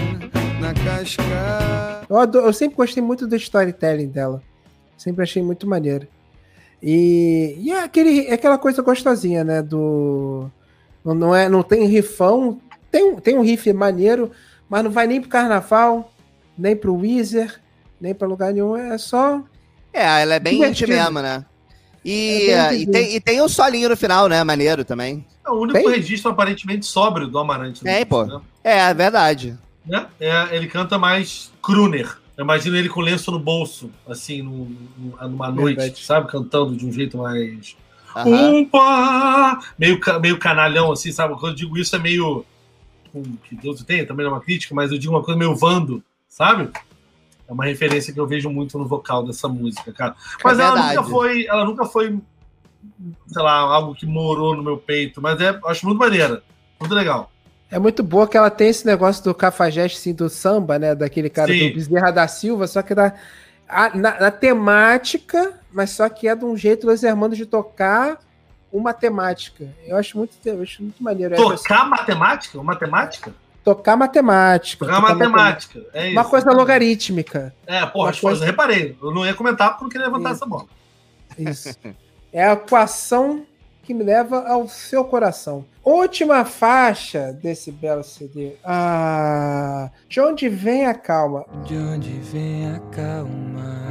na 0.60 0.74
cascata. 0.74 2.06
Eu, 2.10 2.18
ado- 2.18 2.40
eu 2.40 2.54
sempre 2.54 2.76
gostei 2.78 3.02
muito 3.02 3.28
do 3.28 3.36
storytelling 3.36 4.10
dela. 4.10 4.42
Sempre 4.98 5.24
achei 5.24 5.42
muito 5.44 5.68
maneiro. 5.68 6.08
E, 6.82 7.56
e 7.60 7.72
é, 7.72 7.84
aquele, 7.84 8.28
é 8.28 8.34
aquela 8.34 8.58
coisa 8.58 8.82
gostosinha, 8.82 9.44
né? 9.44 9.62
Do. 9.62 10.50
Não, 11.04 11.36
é, 11.36 11.48
não 11.50 11.64
tem 11.64 11.86
rifão. 11.88 12.60
Tem, 12.92 13.04
um- 13.12 13.16
tem 13.20 13.38
um 13.38 13.42
riff 13.42 13.72
maneiro, 13.74 14.32
mas 14.70 14.84
não 14.84 14.92
vai 14.92 15.08
nem 15.08 15.20
pro 15.20 15.30
carnaval, 15.30 16.12
nem 16.58 16.76
pro 16.76 16.96
Weezer, 16.96 17.60
nem 18.00 18.14
pra 18.14 18.28
lugar 18.28 18.54
nenhum. 18.54 18.76
É 18.76 18.98
só. 18.98 19.42
É, 19.94 20.22
ela 20.22 20.36
é 20.36 20.40
bem 20.40 20.64
indie 20.64 20.88
mesmo, 20.88 21.22
né? 21.22 21.46
E, 22.04 22.50
É 22.50 22.54
eh, 22.54 22.74
e, 22.76 22.86
tem, 22.88 23.16
e 23.16 23.20
tem 23.20 23.42
o 23.42 23.50
solinho 23.50 23.90
no 23.90 23.98
final, 23.98 24.28
né? 24.28 24.44
Maneiro 24.44 24.86
também. 24.86 25.26
É 25.46 25.50
o 25.50 25.56
único 25.62 25.78
Tem? 25.80 25.90
registro 25.90 26.32
aparentemente 26.32 26.86
sóbrio 26.86 27.28
do 27.28 27.40
Amarante. 27.40 27.84
disco, 27.84 28.06
pô. 28.08 28.26
Né? 28.26 28.42
É, 28.64 28.78
é 28.80 28.94
verdade. 28.94 29.58
Né? 29.86 30.06
É, 30.20 30.56
ele 30.56 30.68
canta 30.68 30.98
mais 31.00 31.52
crooner. 31.64 32.16
Eu 32.38 32.44
imagino 32.44 32.76
ele 32.76 32.90
com 32.90 33.00
lenço 33.02 33.32
no 33.32 33.40
bolso, 33.40 33.90
assim, 34.08 34.42
num- 34.42 34.76
num- 34.98 35.30
numa 35.30 35.50
noite, 35.52 35.78
Verdade. 35.78 36.04
sabe? 36.04 36.28
Cantando 36.30 36.76
de 36.76 36.86
um 36.86 36.92
jeito 36.92 37.18
mais. 37.18 37.78
Aham. 38.16 38.62
Opa! 38.62 39.60
Meio, 39.80 40.00
meio 40.22 40.38
canalhão, 40.38 40.92
assim, 40.92 41.12
sabe? 41.12 41.34
Quando 41.36 41.50
eu 41.52 41.56
digo 41.56 41.78
isso 41.78 41.96
é 41.96 42.00
meio. 42.00 42.46
hum, 43.14 43.38
Que 43.48 43.56
Deus 43.56 43.80
o 43.80 43.86
tenha, 43.86 44.06
também 44.06 44.26
não 44.26 44.34
é 44.34 44.36
uma 44.36 44.42
crítica, 44.42 44.76
mas 44.76 44.92
eu 44.92 44.98
digo 44.98 45.14
uma 45.14 45.24
coisa 45.24 45.38
meio 45.38 45.56
vando, 45.56 46.04
sabe? 46.28 46.70
É 47.48 47.54
uma 47.54 47.64
referência 47.64 48.12
que 48.14 48.20
eu 48.20 48.28
vejo 48.28 48.50
muito 48.50 48.78
no 48.78 48.86
vocal 48.86 49.24
dessa 49.24 49.48
música, 49.48 49.94
cara. 49.94 50.16
Mas 50.44 50.60
É 50.60 50.64
ela 50.64 50.90
nunca 50.90 51.04
foi. 51.04 51.46
Ela 51.46 51.64
nunca 51.66 51.86
foi, 51.86 52.20
sei 53.28 53.42
lá, 53.42 53.54
algo 53.60 53.94
que 53.96 54.06
morou 54.06 54.56
no 54.56 54.64
meu 54.64 54.78
peito. 54.78 55.22
Mas 55.22 55.40
é, 55.40 55.58
acho 55.68 55.86
muito 55.86 56.00
maneira. 56.00 56.42
Muito 56.80 56.94
legal. 56.96 57.32
É 57.72 57.80
muito 57.80 58.04
boa 58.04 58.28
que 58.28 58.38
ela 58.38 58.50
tem 58.50 58.70
esse 58.70 58.86
negócio 58.86 59.24
do 59.24 59.34
cafajeste, 59.34 59.98
assim, 59.98 60.14
do 60.14 60.30
samba, 60.30 60.78
né? 60.80 60.94
Daquele 60.96 61.30
cara 61.30 61.52
Sim. 61.52 61.70
do 61.70 61.76
Bezerra 61.76 62.12
da 62.12 62.28
Silva, 62.28 62.68
só 62.68 62.82
que 62.82 62.94
na, 62.94 63.14
a- 63.68 63.90
na, 63.96 64.20
na 64.20 64.32
temática, 64.32 65.54
mas 65.72 65.90
só 65.90 66.08
que 66.08 66.28
é 66.28 66.36
de 66.36 66.46
um 66.46 66.56
jeito 66.56 66.86
Los 66.88 67.04
Hermanos 67.04 67.38
de 67.38 67.46
tocar 67.46 68.20
uma 68.72 68.94
temática. 68.94 69.66
Eu 69.86 69.98
acho 69.98 70.18
muito, 70.18 70.34
eu 70.46 70.62
acho 70.62 70.84
muito 70.84 71.02
maneiro. 71.04 71.36
Tocar 71.36 71.86
matemática? 71.90 72.58
Uma 72.60 72.74
matemática? 72.74 73.30
assim, 73.32 73.40
tocar 73.64 73.96
matemática. 73.98 74.86
Tocar 74.86 75.02
tocar 75.02 75.16
matemática. 75.16 75.82
É 75.94 76.04
isso. 76.06 76.12
Uma 76.12 76.26
coisa 76.26 76.52
logarítmica. 76.52 77.54
É, 77.66 77.84
porra, 77.86 78.12
as 78.12 78.20
coisas, 78.20 78.40
coisa- 78.40 78.46
reparei. 78.46 78.96
Eu 79.02 79.12
não 79.12 79.26
ia 79.26 79.34
comentar 79.34 79.70
porque 79.72 79.82
eu 79.82 79.86
não 79.86 79.90
queria 79.92 80.06
levantar 80.08 80.30
Isso. 80.34 80.38
essa 80.44 80.46
bola. 80.46 80.66
Isso. 81.38 81.76
É 82.32 82.46
a 82.48 82.54
equação 82.54 83.46
que 83.86 83.94
me 83.94 84.04
leva 84.04 84.48
ao 84.48 84.68
seu 84.68 85.04
coração. 85.06 85.64
Última 85.84 86.44
faixa 86.44 87.32
desse 87.32 87.72
belo 87.72 88.04
CD. 88.04 88.54
Ah, 88.64 89.90
de 90.10 90.20
onde 90.20 90.50
vem 90.50 90.86
a 90.88 90.94
calma? 90.94 91.46
De 91.66 91.76
onde 91.78 92.10
vem 92.10 92.68
a 92.72 92.80
calma 92.92 93.86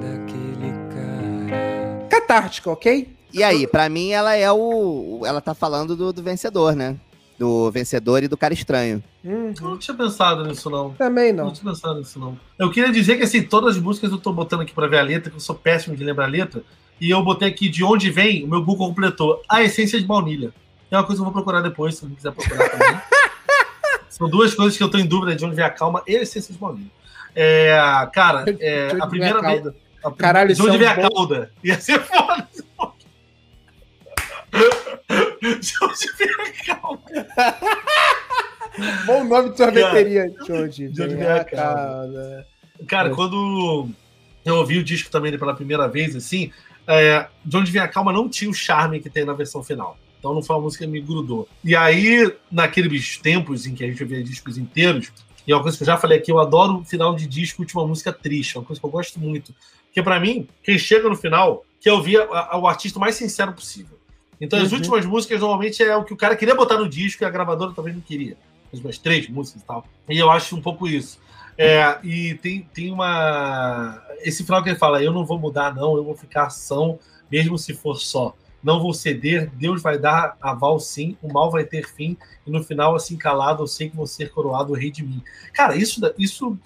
daquele 0.00 0.72
cara? 0.90 2.06
Catártica, 2.08 2.70
ok? 2.70 3.14
E 3.32 3.42
aí, 3.42 3.66
pra 3.66 3.88
mim, 3.88 4.10
ela 4.12 4.34
é 4.34 4.50
o. 4.50 5.20
Ela 5.26 5.40
tá 5.42 5.52
falando 5.54 5.94
do, 5.94 6.12
do 6.12 6.22
vencedor, 6.22 6.74
né? 6.74 6.96
do 7.38 7.70
vencedor 7.70 8.22
e 8.22 8.28
do 8.28 8.36
cara 8.38 8.54
estranho. 8.54 9.04
Hum, 9.22 9.52
Eu 9.60 9.68
não 9.68 9.76
tinha 9.76 9.94
pensado 9.94 10.42
nisso, 10.46 10.70
não. 10.70 10.92
também 10.94 11.34
Não 11.34 11.44
não. 11.44 11.52
tinha 11.52 11.70
pensado 11.70 11.98
nisso, 11.98 12.18
não. 12.18 12.34
Eu 12.58 12.70
queria 12.70 12.90
dizer 12.90 13.18
que, 13.18 13.24
assim, 13.24 13.42
todas 13.42 13.76
as 13.76 13.82
músicas 13.82 14.10
eu 14.10 14.16
tô 14.16 14.32
botando 14.32 14.62
aqui 14.62 14.72
pra 14.72 14.86
ver 14.86 14.96
a 15.00 15.02
letra, 15.02 15.28
que 15.30 15.36
eu 15.36 15.40
sou 15.40 15.54
péssimo 15.54 15.94
de 15.94 16.02
lembrar 16.02 16.24
a 16.24 16.28
letra. 16.28 16.62
E 17.00 17.10
eu 17.10 17.22
botei 17.22 17.48
aqui 17.48 17.68
de 17.68 17.84
onde 17.84 18.10
vem, 18.10 18.44
o 18.44 18.48
meu 18.48 18.62
Google 18.64 18.88
completou 18.88 19.42
a 19.48 19.62
essência 19.62 19.98
de 20.00 20.06
baunilha. 20.06 20.52
É 20.90 20.96
uma 20.96 21.04
coisa 21.04 21.20
que 21.20 21.26
eu 21.28 21.32
vou 21.32 21.32
procurar 21.32 21.60
depois, 21.60 21.96
se 21.96 22.04
alguém 22.04 22.16
quiser 22.16 22.32
procurar 22.32 22.68
também. 22.70 23.00
São 24.08 24.30
duas 24.30 24.54
coisas 24.54 24.76
que 24.78 24.82
eu 24.82 24.90
tô 24.90 24.96
em 24.96 25.04
dúvida 25.06 25.34
de 25.36 25.44
onde 25.44 25.54
vem 25.54 25.64
a 25.64 25.68
calma 25.70 26.02
e 26.06 26.16
a 26.16 26.22
essência 26.22 26.52
de 26.54 26.58
baunilha. 26.58 26.90
É, 27.34 27.76
cara, 28.14 28.44
é, 28.60 28.96
a 28.98 29.06
primeira 29.06 29.42
vez. 29.42 29.66
a 30.02 30.10
Caralho, 30.10 30.54
de 30.54 30.62
onde 30.62 30.70
isso 30.70 30.78
vem 30.78 30.86
é 30.88 30.90
a 30.90 30.94
bom- 30.96 31.08
cauda? 31.10 31.50
Ia 31.62 31.78
ser 31.80 32.00
foda. 32.06 32.48
De 35.40 35.72
onde 35.82 36.12
vem 36.18 36.30
a 36.30 36.74
calda? 36.76 37.56
Bom 39.06 39.24
nome 39.24 39.50
de 39.50 39.56
sorveteria. 39.56 40.34
Onde 40.48 40.88
De 40.88 41.02
onde 41.02 41.14
vem 41.14 41.16
vem 41.18 41.26
a 41.26 41.36
a 41.36 41.44
calda? 41.44 42.46
Cara, 42.88 43.08
É. 43.10 43.14
quando 43.14 43.88
eu 44.44 44.54
ouvi 44.56 44.78
o 44.78 44.84
disco 44.84 45.10
também 45.10 45.36
pela 45.38 45.54
primeira 45.54 45.88
vez, 45.88 46.14
assim, 46.16 46.50
é, 46.86 47.26
De 47.44 47.56
Onde 47.56 47.70
Vem 47.70 47.82
a 47.82 47.88
Calma 47.88 48.12
não 48.12 48.28
tinha 48.28 48.50
o 48.50 48.54
charme 48.54 49.00
que 49.00 49.10
tem 49.10 49.24
na 49.24 49.32
versão 49.32 49.62
final. 49.62 49.98
Então 50.18 50.34
não 50.34 50.42
foi 50.42 50.56
uma 50.56 50.62
música 50.62 50.84
que 50.84 50.90
me 50.90 51.00
grudou. 51.00 51.48
E 51.62 51.74
aí, 51.76 52.32
naqueles 52.50 53.18
tempos 53.18 53.66
em 53.66 53.74
que 53.74 53.84
a 53.84 53.86
gente 53.86 54.02
ouvia 54.02 54.22
discos 54.22 54.56
inteiros, 54.58 55.12
e 55.46 55.52
é 55.52 55.54
uma 55.54 55.62
coisa 55.62 55.76
que 55.76 55.82
eu 55.84 55.86
já 55.86 55.96
falei 55.96 56.18
aqui, 56.18 56.32
eu 56.32 56.38
adoro 56.40 56.82
final 56.84 57.14
de 57.14 57.26
disco, 57.26 57.62
última 57.62 57.86
música 57.86 58.12
triste, 58.12 58.56
é 58.56 58.60
uma 58.60 58.66
coisa 58.66 58.80
que 58.80 58.86
eu 58.86 58.90
gosto 58.90 59.20
muito. 59.20 59.54
Porque 59.86 60.02
pra 60.02 60.18
mim, 60.18 60.48
quem 60.62 60.76
chega 60.78 61.08
no 61.08 61.14
final, 61.16 61.64
quer 61.80 61.92
ouvir 61.92 62.18
o 62.18 62.66
artista 62.66 62.98
mais 62.98 63.14
sincero 63.14 63.52
possível. 63.52 63.96
Então 64.40 64.58
as 64.58 64.70
Uhum. 64.70 64.78
últimas 64.78 65.06
músicas 65.06 65.40
normalmente 65.40 65.82
é 65.82 65.96
o 65.96 66.04
que 66.04 66.12
o 66.12 66.16
cara 66.16 66.34
queria 66.36 66.54
botar 66.54 66.76
no 66.76 66.88
disco 66.88 67.22
e 67.22 67.26
a 67.26 67.30
gravadora 67.30 67.72
talvez 67.74 67.94
não 67.94 68.02
queria. 68.02 68.36
As 68.66 68.74
últimas 68.74 68.98
três 68.98 69.28
músicas 69.28 69.62
e 69.62 69.64
tal. 69.64 69.86
E 70.08 70.18
eu 70.18 70.30
acho 70.30 70.56
um 70.56 70.60
pouco 70.60 70.88
isso. 70.88 71.18
É, 71.58 71.98
e 72.02 72.34
tem, 72.34 72.68
tem 72.72 72.92
uma. 72.92 74.02
Esse 74.20 74.44
final 74.44 74.62
que 74.62 74.68
ele 74.68 74.78
fala: 74.78 75.02
eu 75.02 75.12
não 75.12 75.24
vou 75.24 75.38
mudar, 75.38 75.74
não, 75.74 75.96
eu 75.96 76.04
vou 76.04 76.14
ficar 76.14 76.44
ação, 76.44 76.98
mesmo 77.30 77.58
se 77.58 77.74
for 77.74 77.96
só. 77.96 78.34
Não 78.62 78.80
vou 78.80 78.92
ceder, 78.92 79.50
Deus 79.54 79.80
vai 79.80 79.96
dar 79.96 80.36
aval 80.40 80.80
sim, 80.80 81.16
o 81.22 81.32
mal 81.32 81.50
vai 81.50 81.64
ter 81.64 81.86
fim, 81.86 82.16
e 82.44 82.50
no 82.50 82.64
final, 82.64 82.96
assim 82.96 83.16
calado, 83.16 83.62
eu 83.62 83.66
sei 83.66 83.88
que 83.88 83.96
vou 83.96 84.06
ser 84.06 84.30
coroado 84.30 84.72
o 84.72 84.76
rei 84.76 84.90
de 84.90 85.04
mim. 85.04 85.22
Cara, 85.52 85.76
isso, 85.76 86.00
isso 86.18 86.58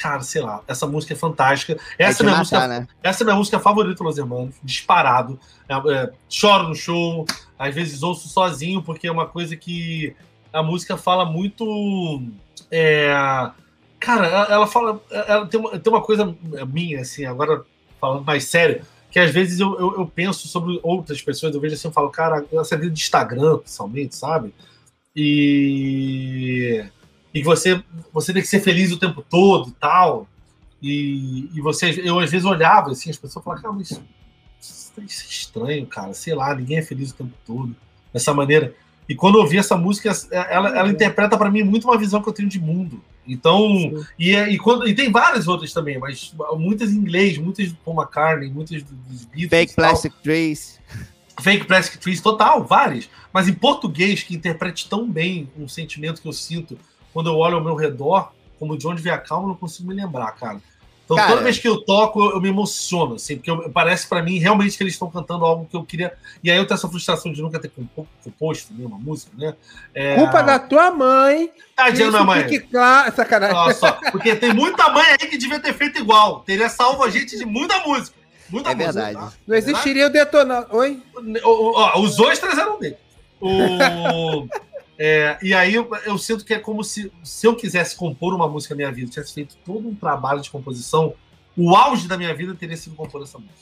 cara, 0.00 0.20
sei 0.22 0.42
lá, 0.42 0.62
essa 0.66 0.86
música 0.86 1.12
é 1.12 1.16
fantástica. 1.16 1.78
Essa 1.98 2.22
é 2.22 2.24
minha 2.24 2.38
matar, 2.38 2.40
música 2.40 2.68
né? 2.68 2.88
essa 3.02 3.22
é 3.22 3.24
minha 3.24 3.36
música 3.36 3.60
favorita, 3.60 4.02
Los 4.02 4.18
Hermanos, 4.18 4.54
disparado. 4.62 5.38
É, 5.68 5.74
é, 5.74 6.10
choro 6.28 6.68
no 6.68 6.74
show, 6.74 7.26
às 7.58 7.74
vezes 7.74 8.02
ouço 8.02 8.28
sozinho, 8.28 8.82
porque 8.82 9.06
é 9.06 9.12
uma 9.12 9.26
coisa 9.26 9.56
que 9.56 10.14
a 10.52 10.62
música 10.62 10.96
fala 10.96 11.24
muito. 11.24 12.22
é, 12.70 13.14
cara, 14.04 14.26
ela, 14.26 14.66
fala. 14.66 15.00
Ela 15.10 15.46
tem, 15.46 15.58
uma, 15.58 15.78
tem 15.78 15.92
uma 15.92 16.02
coisa 16.02 16.36
minha, 16.68 17.00
assim, 17.00 17.24
agora 17.24 17.64
falando 18.00 18.24
mais 18.24 18.44
sério, 18.44 18.84
que 19.10 19.18
às 19.18 19.30
vezes 19.30 19.60
eu, 19.60 19.78
eu, 19.78 19.98
eu 19.98 20.06
penso 20.06 20.46
sobre 20.48 20.78
outras 20.82 21.22
pessoas, 21.22 21.54
eu 21.54 21.60
vejo 21.60 21.74
assim, 21.74 21.88
eu 21.88 21.92
falo, 21.92 22.10
cara, 22.10 22.44
essa 22.52 22.76
vida 22.76 22.90
de 22.90 23.00
Instagram, 23.00 23.58
principalmente, 23.58 24.14
sabe? 24.14 24.52
E. 25.14 26.84
E 27.32 27.42
você, 27.42 27.82
você 28.12 28.32
tem 28.32 28.42
que 28.42 28.48
ser 28.48 28.60
feliz 28.60 28.92
o 28.92 28.98
tempo 28.98 29.24
todo 29.28 29.70
e 29.70 29.72
tal. 29.72 30.28
E, 30.80 31.50
e 31.52 31.60
você, 31.60 32.00
eu 32.04 32.20
às 32.20 32.30
vezes 32.30 32.44
olhava 32.44 32.90
assim, 32.90 33.10
as 33.10 33.16
pessoas 33.16 33.44
falavam, 33.44 33.62
cara, 33.62 33.74
mas 33.74 33.90
isso, 33.90 34.04
isso 34.60 35.24
é 35.24 35.28
estranho, 35.28 35.86
cara. 35.86 36.12
Sei 36.14 36.34
lá, 36.34 36.54
ninguém 36.54 36.78
é 36.78 36.82
feliz 36.82 37.10
o 37.10 37.14
tempo 37.14 37.32
todo. 37.44 37.74
Dessa 38.12 38.32
maneira. 38.32 38.74
E 39.08 39.14
quando 39.14 39.36
eu 39.36 39.42
ouvi 39.42 39.58
essa 39.58 39.76
música, 39.76 40.12
ela, 40.30 40.76
ela 40.78 40.88
interpreta 40.88 41.36
para 41.36 41.50
mim 41.50 41.62
muito 41.62 41.88
uma 41.88 41.98
visão 41.98 42.22
que 42.22 42.28
eu 42.28 42.32
tenho 42.32 42.48
de 42.48 42.60
mundo. 42.60 43.02
Então, 43.26 44.04
e, 44.18 44.34
é- 44.34 44.50
e, 44.50 44.58
quando, 44.58 44.86
e 44.86 44.94
tem 44.94 45.10
várias 45.10 45.48
outras 45.48 45.72
também, 45.72 45.98
mas 45.98 46.34
muitas 46.56 46.92
em 46.92 46.96
inglês, 46.96 47.38
muitas 47.38 47.70
do 47.72 47.76
Paul 47.84 47.96
McCartney, 48.00 48.50
muitas 48.50 48.82
do- 48.82 48.94
dos 48.94 49.24
Beatles. 49.24 49.50
Fake 49.50 49.72
e. 49.72 49.74
Plastic 49.76 50.12
Trees. 50.22 50.80
Fake 51.40 51.64
Plastic 51.66 52.00
Trees, 52.00 52.20
total, 52.20 52.64
várias. 52.64 53.08
Mas 53.32 53.48
em 53.48 53.54
português, 53.54 54.22
que 54.22 54.34
interprete 54.36 54.88
tão 54.88 55.10
bem 55.10 55.48
um 55.58 55.66
sentimento 55.66 56.20
que 56.22 56.28
eu 56.28 56.32
sinto 56.32 56.78
quando 57.12 57.28
eu 57.30 57.36
olho 57.36 57.56
ao 57.56 57.64
meu 57.64 57.74
redor, 57.74 58.32
como 58.58 58.76
de 58.78 58.86
onde 58.86 59.02
vem 59.02 59.12
a 59.12 59.18
calma, 59.18 59.44
eu 59.44 59.48
não 59.48 59.56
consigo 59.56 59.88
me 59.88 59.94
lembrar, 59.94 60.30
cara. 60.32 60.60
Então, 61.04 61.16
Cara. 61.18 61.28
toda 61.32 61.42
vez 61.42 61.58
que 61.58 61.68
eu 61.68 61.80
toco, 61.84 62.30
eu, 62.30 62.40
me 62.40 62.48
emociono, 62.48 63.16
assim, 63.16 63.36
porque 63.36 63.50
eu- 63.50 63.68
parece 63.70 64.08
pra 64.08 64.22
mim 64.22 64.38
realmente 64.38 64.74
que 64.76 64.82
eles 64.82 64.94
estão 64.94 65.10
cantando 65.10 65.44
algo 65.44 65.66
que 65.66 65.76
eu 65.76 65.84
queria. 65.84 66.14
E 66.42 66.50
aí 66.50 66.56
eu 66.56 66.66
tenho 66.66 66.76
essa 66.78 66.88
frustração 66.88 67.30
de 67.30 67.42
nunca 67.42 67.60
ter 67.60 67.68
compo- 67.68 68.08
composto 68.24 68.72
nenhuma 68.72 68.98
música, 68.98 69.30
né? 69.36 69.54
É... 69.94 70.16
Culpa 70.16 70.42
da 70.42 70.58
tua 70.58 70.90
mãe. 70.90 71.50
Tadinha 71.76 72.10
da 72.10 72.24
minha 72.24 72.24
mãe. 72.24 72.48
fique 72.48 72.60
claro. 72.68 73.14
Sacanagem. 73.14 73.54
Olha 73.56 73.74
só, 73.74 73.92
porque 74.10 74.34
tem 74.34 74.54
muita 74.54 74.88
mãe 74.90 75.04
aí 75.20 75.28
que 75.28 75.36
devia 75.36 75.60
ter 75.60 75.74
feito 75.74 75.98
igual. 75.98 76.40
Teria 76.40 76.70
salvo 76.70 77.04
a 77.04 77.10
gente 77.10 77.36
de 77.36 77.44
muita 77.44 77.80
música. 77.80 78.16
Muita 78.48 78.70
É 78.70 78.74
música. 78.74 78.92
verdade. 78.94 79.16
tá? 79.26 79.32
Não 79.46 79.56
existiria 79.56 80.06
o 80.06 80.10
detonador. 80.10 80.74
Oi? 80.74 81.02
O- 81.44 81.48
o- 81.50 81.72
ó, 81.76 82.00
os 82.00 82.18
ostras 82.18 82.56
eram 82.56 82.78
dele. 82.78 82.96
O, 83.40 84.48
é, 84.98 85.38
e 85.42 85.52
aí 85.54 85.74
eu, 85.74 85.88
eu 86.06 86.16
sinto 86.18 86.44
que 86.44 86.54
é 86.54 86.58
como 86.58 86.82
se, 86.84 87.10
se 87.22 87.46
eu 87.46 87.54
quisesse 87.56 87.96
compor 87.96 88.34
uma 88.34 88.48
música 88.48 88.74
na 88.74 88.78
minha 88.78 88.92
vida, 88.92 89.10
tivesse 89.10 89.32
feito 89.34 89.56
todo 89.64 89.88
um 89.88 89.94
trabalho 89.94 90.40
de 90.40 90.50
composição, 90.50 91.14
o 91.56 91.74
auge 91.74 92.06
da 92.08 92.16
minha 92.16 92.34
vida 92.34 92.54
teria 92.54 92.76
sido 92.76 92.94
compor 92.96 93.22
essa 93.22 93.38
música. 93.38 93.54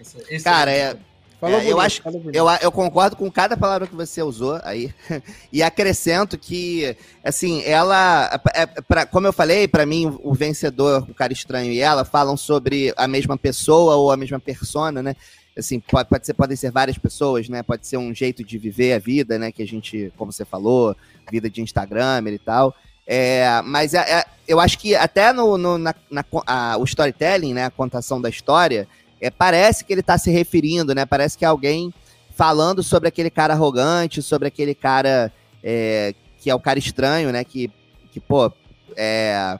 Esse- 0.00 0.24
esse 0.34 0.44
Cara, 0.44 0.70
é, 0.72 0.78
é- 0.92 0.96
Falou 1.40 1.54
É, 1.56 1.60
eu 1.60 1.76
bonito, 1.76 1.80
acho- 1.86 2.02
falou 2.02 2.18
bonito. 2.20 2.34
Eu, 2.36 2.46
eu 2.60 2.72
concordo 2.72 3.14
com 3.14 3.30
cada 3.30 3.56
palavra 3.56 3.86
que 3.86 3.94
você 3.94 4.20
usou 4.20 4.58
aí. 4.64 4.92
E 5.52 5.62
acrescento 5.62 6.36
que, 6.36 6.96
assim, 7.22 7.62
ela. 7.62 8.40
É, 8.52 8.66
pra, 8.66 9.06
como 9.06 9.28
eu 9.28 9.32
falei, 9.32 9.68
pra 9.68 9.86
mim, 9.86 10.18
o 10.24 10.34
vencedor, 10.34 11.06
o 11.08 11.14
cara 11.14 11.32
estranho 11.32 11.70
e 11.70 11.78
ela 11.80 12.04
falam 12.04 12.36
sobre 12.36 12.92
a 12.96 13.06
mesma 13.06 13.38
pessoa 13.38 13.94
ou 13.94 14.10
a 14.10 14.16
mesma 14.16 14.40
persona, 14.40 15.00
né? 15.00 15.14
Assim, 15.58 15.80
pode, 15.80 16.08
pode 16.08 16.24
ser, 16.24 16.34
podem 16.34 16.56
ser 16.56 16.70
várias 16.70 16.96
pessoas, 16.96 17.48
né? 17.48 17.62
Pode 17.62 17.86
ser 17.86 17.96
um 17.96 18.14
jeito 18.14 18.44
de 18.44 18.56
viver 18.58 18.92
a 18.92 18.98
vida, 18.98 19.38
né? 19.38 19.50
Que 19.50 19.62
a 19.62 19.66
gente, 19.66 20.12
como 20.16 20.32
você 20.32 20.44
falou, 20.44 20.96
vida 21.30 21.50
de 21.50 21.60
Instagram 21.60 22.22
e 22.28 22.38
tal. 22.38 22.74
É, 23.06 23.60
mas 23.64 23.94
é- 23.94 24.18
é- 24.20 24.24
eu 24.46 24.60
acho 24.60 24.78
que 24.78 24.94
até 24.94 25.32
no, 25.32 25.58
no- 25.58 25.78
na, 25.78 25.94
na- 26.10 26.24
a- 26.46 26.76
o 26.78 26.84
storytelling, 26.84 27.54
né? 27.54 27.64
A 27.64 27.70
contação 27.70 28.20
da 28.20 28.28
história, 28.28 28.86
é, 29.20 29.30
parece 29.30 29.84
que 29.84 29.92
ele 29.92 30.02
tá 30.02 30.16
se 30.16 30.30
referindo, 30.30 30.94
né? 30.94 31.04
Parece 31.04 31.36
que 31.36 31.44
é 31.44 31.48
alguém 31.48 31.92
falando 32.36 32.82
sobre 32.82 33.08
aquele 33.08 33.30
cara 33.30 33.54
arrogante, 33.54 34.22
sobre 34.22 34.46
aquele 34.46 34.74
cara 34.74 35.32
é, 35.62 36.14
que 36.38 36.48
é 36.48 36.54
o 36.54 36.60
cara 36.60 36.78
estranho, 36.78 37.32
né? 37.32 37.42
Que, 37.44 37.70
que 38.12 38.20
pô, 38.20 38.52
é... 38.96 39.58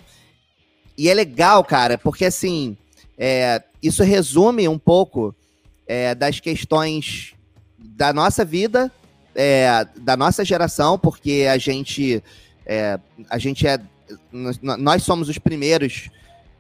E 0.97 1.09
é 1.09 1.15
legal, 1.15 1.65
cara, 1.65 1.97
porque 1.97 2.25
assim, 2.25 2.77
é, 3.17 3.63
isso 3.83 4.03
resume 4.03 4.69
um 4.69 4.79
pouco 4.79 5.35
é, 5.89 6.15
das 6.15 6.39
questões 6.39 7.33
da 7.79 8.13
nossa 8.13 8.45
vida, 8.45 8.93
é, 9.35 9.87
da 9.97 10.17
nossa 10.17 10.45
geração, 10.45 10.99
porque 10.99 11.47
a 11.51 11.57
gente, 11.59 12.23
é, 12.67 13.01
a 13.29 13.39
gente 13.39 13.67
é, 13.67 13.81
nós- 14.31 15.03
somos 15.03 15.29
os 15.29 15.39
primeiros 15.39 16.11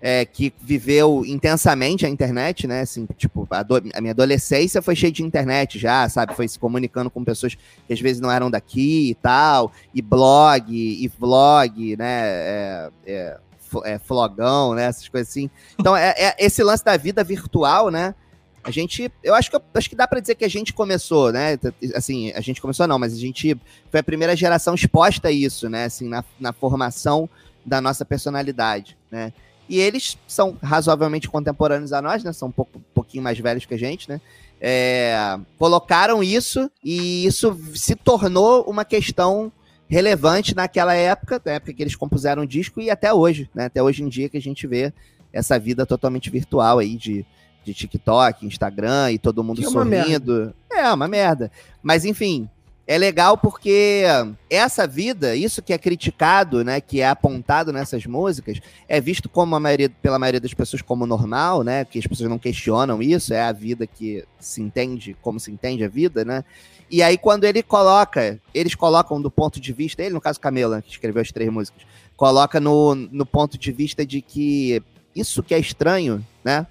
é, 0.00 0.24
que 0.24 0.54
viveu 0.62 1.24
intensamente 1.26 2.06
a 2.06 2.08
internet, 2.08 2.68
né? 2.68 2.82
Assim, 2.82 3.04
tipo, 3.16 3.48
a, 3.50 3.64
do- 3.64 3.82
a 3.92 4.00
minha 4.00 4.12
adolescência 4.12 4.80
foi 4.80 4.94
cheia 4.94 5.10
de 5.10 5.24
internet 5.24 5.76
já, 5.76 6.08
sabe? 6.08 6.36
Foi 6.36 6.46
se 6.46 6.56
comunicando 6.56 7.10
com 7.10 7.24
pessoas 7.24 7.56
que 7.84 7.92
às 7.92 8.00
vezes 8.00 8.20
não 8.20 8.30
eram 8.30 8.48
daqui 8.48 9.10
e 9.10 9.14
tal, 9.16 9.72
e 9.92 10.00
blog, 10.00 10.72
e 10.72 11.08
vlog, 11.18 11.96
né? 11.96 12.22
É, 12.28 12.90
é, 13.06 13.36
é, 13.84 13.98
flogão, 13.98 14.72
né? 14.74 14.84
Essas 14.84 15.08
coisas 15.08 15.28
assim. 15.30 15.50
Então, 15.76 15.96
é, 15.96 16.14
é 16.16 16.36
esse 16.38 16.62
lance 16.62 16.84
da 16.84 16.96
vida 16.96 17.24
virtual, 17.24 17.90
né? 17.90 18.14
A 18.62 18.70
gente, 18.70 19.10
eu 19.22 19.34
acho 19.34 19.50
que 19.50 19.58
acho 19.74 19.88
que 19.88 19.96
dá 19.96 20.06
pra 20.06 20.20
dizer 20.20 20.34
que 20.34 20.44
a 20.44 20.48
gente 20.48 20.72
começou, 20.72 21.32
né? 21.32 21.58
Assim, 21.94 22.32
a 22.32 22.40
gente 22.40 22.60
começou 22.60 22.86
não, 22.86 22.98
mas 22.98 23.14
a 23.14 23.18
gente 23.18 23.58
foi 23.90 24.00
a 24.00 24.02
primeira 24.02 24.36
geração 24.36 24.74
exposta 24.74 25.28
a 25.28 25.32
isso, 25.32 25.68
né? 25.68 25.84
Assim, 25.84 26.08
na, 26.08 26.24
na 26.38 26.52
formação 26.52 27.28
da 27.64 27.80
nossa 27.80 28.04
personalidade, 28.04 28.96
né? 29.10 29.32
E 29.68 29.78
eles 29.78 30.16
são 30.26 30.56
razoavelmente 30.62 31.28
contemporâneos 31.28 31.92
a 31.92 32.00
nós, 32.00 32.24
né? 32.24 32.32
São 32.32 32.48
um, 32.48 32.52
pouco, 32.52 32.78
um 32.78 32.82
pouquinho 32.94 33.22
mais 33.22 33.38
velhos 33.38 33.66
que 33.66 33.74
a 33.74 33.78
gente, 33.78 34.08
né? 34.08 34.20
É, 34.60 35.38
colocaram 35.56 36.22
isso 36.22 36.70
e 36.82 37.24
isso 37.26 37.56
se 37.74 37.94
tornou 37.94 38.64
uma 38.64 38.84
questão 38.84 39.52
relevante 39.88 40.54
naquela 40.54 40.94
época, 40.94 41.40
na 41.44 41.52
época 41.52 41.72
que 41.72 41.82
eles 41.82 41.94
compuseram 41.94 42.42
o 42.42 42.46
disco 42.46 42.80
e 42.80 42.90
até 42.90 43.12
hoje, 43.12 43.48
né? 43.54 43.66
Até 43.66 43.82
hoje 43.82 44.02
em 44.02 44.08
dia 44.08 44.28
que 44.28 44.36
a 44.36 44.42
gente 44.42 44.66
vê 44.66 44.92
essa 45.32 45.58
vida 45.58 45.86
totalmente 45.86 46.30
virtual 46.30 46.78
aí 46.78 46.96
de, 46.96 47.24
de 47.68 47.74
TikTok, 47.74 48.46
Instagram 48.46 49.12
e 49.12 49.18
todo 49.18 49.44
mundo 49.44 49.58
Que 49.58 49.66
é 49.66 49.68
uma 49.68 49.84
sorrindo. 49.84 50.54
É 50.70 50.92
uma 50.92 51.08
merda. 51.08 51.50
Mas 51.82 52.04
enfim, 52.04 52.48
é 52.86 52.96
legal 52.96 53.36
porque 53.36 54.04
essa 54.48 54.86
vida, 54.86 55.36
isso 55.36 55.60
que 55.60 55.74
é 55.74 55.78
criticado, 55.78 56.64
né, 56.64 56.80
que 56.80 57.02
é 57.02 57.08
apontado 57.08 57.70
nessas 57.70 58.06
músicas, 58.06 58.60
é 58.88 58.98
visto 58.98 59.28
como 59.28 59.54
a 59.54 59.60
maioria, 59.60 59.90
pela 59.90 60.18
maioria 60.18 60.40
das 60.40 60.54
pessoas 60.54 60.80
como 60.80 61.06
normal, 61.06 61.62
né, 61.62 61.84
que 61.84 61.98
as 61.98 62.06
pessoas 62.06 62.30
não 62.30 62.38
questionam 62.38 63.02
isso, 63.02 63.34
é 63.34 63.42
a 63.42 63.52
vida 63.52 63.86
que 63.86 64.24
se 64.40 64.62
entende, 64.62 65.14
como 65.20 65.38
se 65.38 65.50
entende 65.50 65.84
a 65.84 65.88
vida, 65.88 66.24
né? 66.24 66.42
E 66.90 67.02
aí 67.02 67.18
quando 67.18 67.44
ele 67.44 67.62
coloca, 67.62 68.40
eles 68.54 68.74
colocam 68.74 69.20
do 69.20 69.30
ponto 69.30 69.60
de 69.60 69.70
vista, 69.74 70.02
ele 70.02 70.14
no 70.14 70.20
caso 70.20 70.40
Camila, 70.40 70.80
que 70.80 70.90
escreveu 70.90 71.20
as 71.20 71.30
três 71.30 71.52
músicas, 71.52 71.82
coloca 72.16 72.58
no, 72.58 72.94
no 72.94 73.26
ponto 73.26 73.58
de 73.58 73.70
vista 73.70 74.06
de 74.06 74.22
que 74.22 74.82
isso 75.14 75.42
que 75.42 75.54
é 75.54 75.58
estranho, 75.58 76.24
né? 76.42 76.66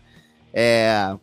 É, 0.60 1.16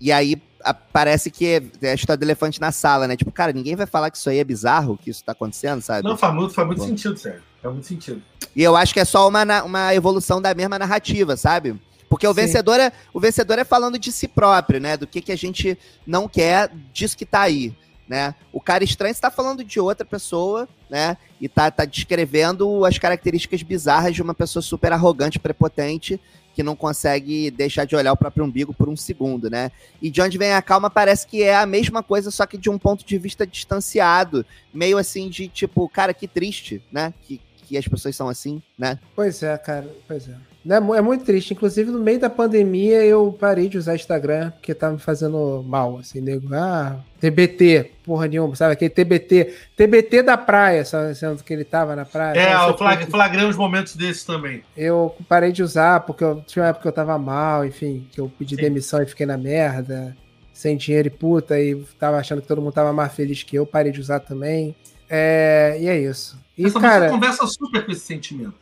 e 0.00 0.10
aí 0.10 0.42
a- 0.64 0.74
parece 0.74 1.30
que 1.30 1.62
é 1.80 1.90
a 1.90 1.94
história 1.94 2.18
do 2.18 2.24
elefante 2.24 2.60
na 2.60 2.72
sala, 2.72 3.06
né? 3.06 3.16
Tipo, 3.16 3.30
cara, 3.30 3.52
ninguém 3.52 3.76
vai 3.76 3.86
falar 3.86 4.10
que 4.10 4.18
isso 4.18 4.28
aí 4.28 4.40
é 4.40 4.44
bizarro, 4.44 4.98
que 4.98 5.08
isso 5.08 5.22
tá 5.22 5.30
acontecendo, 5.30 5.80
sabe? 5.80 6.02
Não, 6.02 6.16
faz 6.16 6.34
muito, 6.34 6.52
faz 6.52 6.66
muito 6.66 6.80
Bom. 6.80 6.86
sentido, 6.88 7.16
sério. 7.16 7.40
Faz 7.62 7.72
muito 7.72 7.86
sentido. 7.86 8.20
E 8.56 8.60
eu 8.64 8.74
acho 8.76 8.92
que 8.92 8.98
é 8.98 9.04
só 9.04 9.28
uma, 9.28 9.62
uma 9.62 9.94
evolução 9.94 10.42
da 10.42 10.52
mesma 10.52 10.80
narrativa, 10.80 11.36
sabe? 11.36 11.80
Porque 12.08 12.26
o 12.26 12.34
Sim. 12.34 12.40
vencedor, 12.40 12.80
é, 12.80 12.90
o 13.14 13.20
vencedor 13.20 13.56
é 13.60 13.64
falando 13.64 14.00
de 14.00 14.10
si 14.10 14.26
próprio, 14.26 14.80
né? 14.80 14.96
Do 14.96 15.06
que, 15.06 15.20
que 15.20 15.30
a 15.30 15.36
gente 15.36 15.78
não 16.04 16.26
quer 16.26 16.68
disso 16.92 17.16
que 17.16 17.24
tá 17.24 17.42
aí, 17.42 17.72
né? 18.08 18.34
O 18.52 18.60
cara 18.60 18.82
estranho 18.82 19.12
está 19.12 19.30
falando 19.30 19.62
de 19.62 19.78
outra 19.78 20.04
pessoa, 20.04 20.68
né? 20.90 21.16
E 21.40 21.48
tá, 21.48 21.70
tá 21.70 21.84
descrevendo 21.84 22.84
as 22.84 22.98
características 22.98 23.62
bizarras 23.62 24.12
de 24.12 24.22
uma 24.22 24.34
pessoa 24.34 24.60
super 24.60 24.92
arrogante, 24.92 25.38
prepotente, 25.38 26.20
que 26.56 26.62
não 26.62 26.74
consegue 26.74 27.50
deixar 27.50 27.84
de 27.84 27.94
olhar 27.94 28.14
o 28.14 28.16
próprio 28.16 28.42
umbigo 28.42 28.72
por 28.72 28.88
um 28.88 28.96
segundo, 28.96 29.50
né? 29.50 29.70
E 30.00 30.08
de 30.08 30.22
onde 30.22 30.38
vem 30.38 30.54
a 30.54 30.62
calma 30.62 30.88
parece 30.88 31.26
que 31.26 31.42
é 31.42 31.54
a 31.54 31.66
mesma 31.66 32.02
coisa, 32.02 32.30
só 32.30 32.46
que 32.46 32.56
de 32.56 32.70
um 32.70 32.78
ponto 32.78 33.04
de 33.04 33.18
vista 33.18 33.46
distanciado, 33.46 34.44
meio 34.72 34.96
assim 34.96 35.28
de 35.28 35.48
tipo, 35.48 35.86
cara, 35.86 36.14
que 36.14 36.26
triste, 36.26 36.82
né? 36.90 37.12
Que, 37.20 37.38
que 37.66 37.76
as 37.76 37.88
pessoas 37.88 38.14
são 38.14 38.28
assim, 38.28 38.62
né? 38.78 38.98
Pois 39.14 39.42
é, 39.42 39.58
cara, 39.58 39.86
pois 40.06 40.28
é. 40.28 40.34
Né, 40.64 40.76
É 40.76 40.98
é 40.98 41.00
muito 41.00 41.24
triste. 41.24 41.52
Inclusive, 41.52 41.90
no 41.90 41.98
meio 41.98 42.18
da 42.18 42.30
pandemia, 42.30 43.04
eu 43.04 43.36
parei 43.38 43.68
de 43.68 43.78
usar 43.78 43.94
Instagram, 43.94 44.50
porque 44.50 44.74
tava 44.74 44.94
me 44.94 44.98
fazendo 44.98 45.64
mal, 45.66 45.98
assim, 45.98 46.20
nego. 46.20 46.52
Ah, 46.52 46.98
TBT, 47.20 47.92
porra 48.04 48.26
nenhuma, 48.26 48.54
sabe? 48.56 48.72
Aquele 48.72 48.90
TBT. 48.90 49.54
TBT 49.76 50.22
da 50.22 50.36
praia, 50.36 50.84
sabe? 50.84 51.14
Sendo 51.14 51.42
que 51.42 51.52
ele 51.52 51.64
tava 51.64 51.94
na 51.94 52.04
praia. 52.04 52.38
É, 52.38 52.68
eu 52.68 52.76
flag, 52.76 53.06
flagrei 53.06 53.44
uns 53.44 53.56
momentos 53.56 53.94
desses 53.94 54.24
também. 54.24 54.62
Eu 54.76 55.14
parei 55.28 55.52
de 55.52 55.62
usar, 55.62 56.00
porque 56.00 56.24
eu 56.24 56.42
tinha 56.46 56.64
uma 56.64 56.68
época 56.70 56.82
que 56.82 56.88
eu 56.88 56.92
tava 56.92 57.16
mal, 57.18 57.64
enfim, 57.64 58.06
que 58.10 58.20
eu 58.20 58.30
pedi 58.36 58.56
Sim. 58.56 58.62
demissão 58.62 59.02
e 59.02 59.06
fiquei 59.06 59.26
na 59.26 59.36
merda, 59.36 60.16
sem 60.52 60.76
dinheiro 60.76 61.08
e 61.08 61.10
puta, 61.10 61.60
e 61.60 61.76
tava 61.98 62.16
achando 62.16 62.42
que 62.42 62.48
todo 62.48 62.60
mundo 62.60 62.72
tava 62.72 62.92
mais 62.92 63.12
feliz 63.12 63.42
que 63.42 63.56
eu, 63.56 63.66
parei 63.66 63.92
de 63.92 64.00
usar 64.00 64.20
também. 64.20 64.74
É, 65.08 65.78
e 65.80 65.86
é 65.88 66.00
isso. 66.00 66.38
E, 66.56 66.64
Essa 66.64 66.80
cara, 66.80 67.08
conversa 67.10 67.46
super 67.46 67.84
com 67.84 67.92
esse 67.92 68.00
sentimento. 68.06 68.54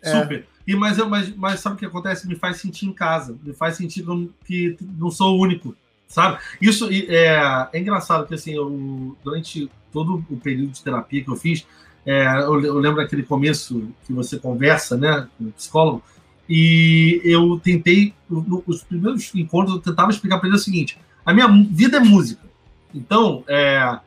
É. 0.00 0.20
Super. 0.20 0.46
E, 0.66 0.74
mas, 0.76 0.98
eu- 0.98 1.08
mas, 1.08 1.34
mas 1.36 1.60
sabe 1.60 1.76
o 1.76 1.78
que 1.78 1.86
acontece? 1.86 2.26
Me 2.26 2.36
faz 2.36 2.56
sentir 2.58 2.86
em 2.86 2.92
casa. 2.92 3.36
Me 3.42 3.52
faz 3.52 3.76
sentir 3.76 4.04
que 4.44 4.76
não 4.98 5.10
sou 5.10 5.36
o 5.36 5.40
único. 5.40 5.76
Sabe? 6.08 6.38
Isso 6.60 6.88
é, 6.90 7.68
é 7.72 7.78
engraçado 7.78 8.26
que 8.26 8.34
assim, 8.34 8.52
eu, 8.54 9.16
durante 9.24 9.70
todo 9.92 10.24
o 10.28 10.36
período 10.36 10.72
de 10.72 10.82
terapia 10.82 11.24
que 11.24 11.30
eu 11.30 11.36
fiz, 11.36 11.66
é, 12.04 12.26
eu, 12.42 12.60
eu 12.62 12.78
lembro 12.78 13.00
daquele 13.02 13.22
começo 13.22 13.88
que 14.06 14.12
você 14.12 14.38
conversa 14.38 14.96
né, 14.96 15.26
com 15.38 15.44
o 15.44 15.52
psicólogo, 15.52 16.02
e 16.48 17.20
eu 17.24 17.58
tentei, 17.62 18.12
no- 18.28 18.62
os 18.66 18.82
primeiros 18.82 19.34
encontros, 19.34 19.76
eu 19.76 19.80
tentava 19.82 20.10
explicar 20.10 20.38
para 20.38 20.48
ele 20.48 20.56
o 20.56 20.60
seguinte: 20.60 20.98
a 21.24 21.32
minha 21.32 21.48
vida 21.70 21.96
é 21.96 22.00
música. 22.00 22.42
Então, 22.94 23.42
é, 23.48 23.98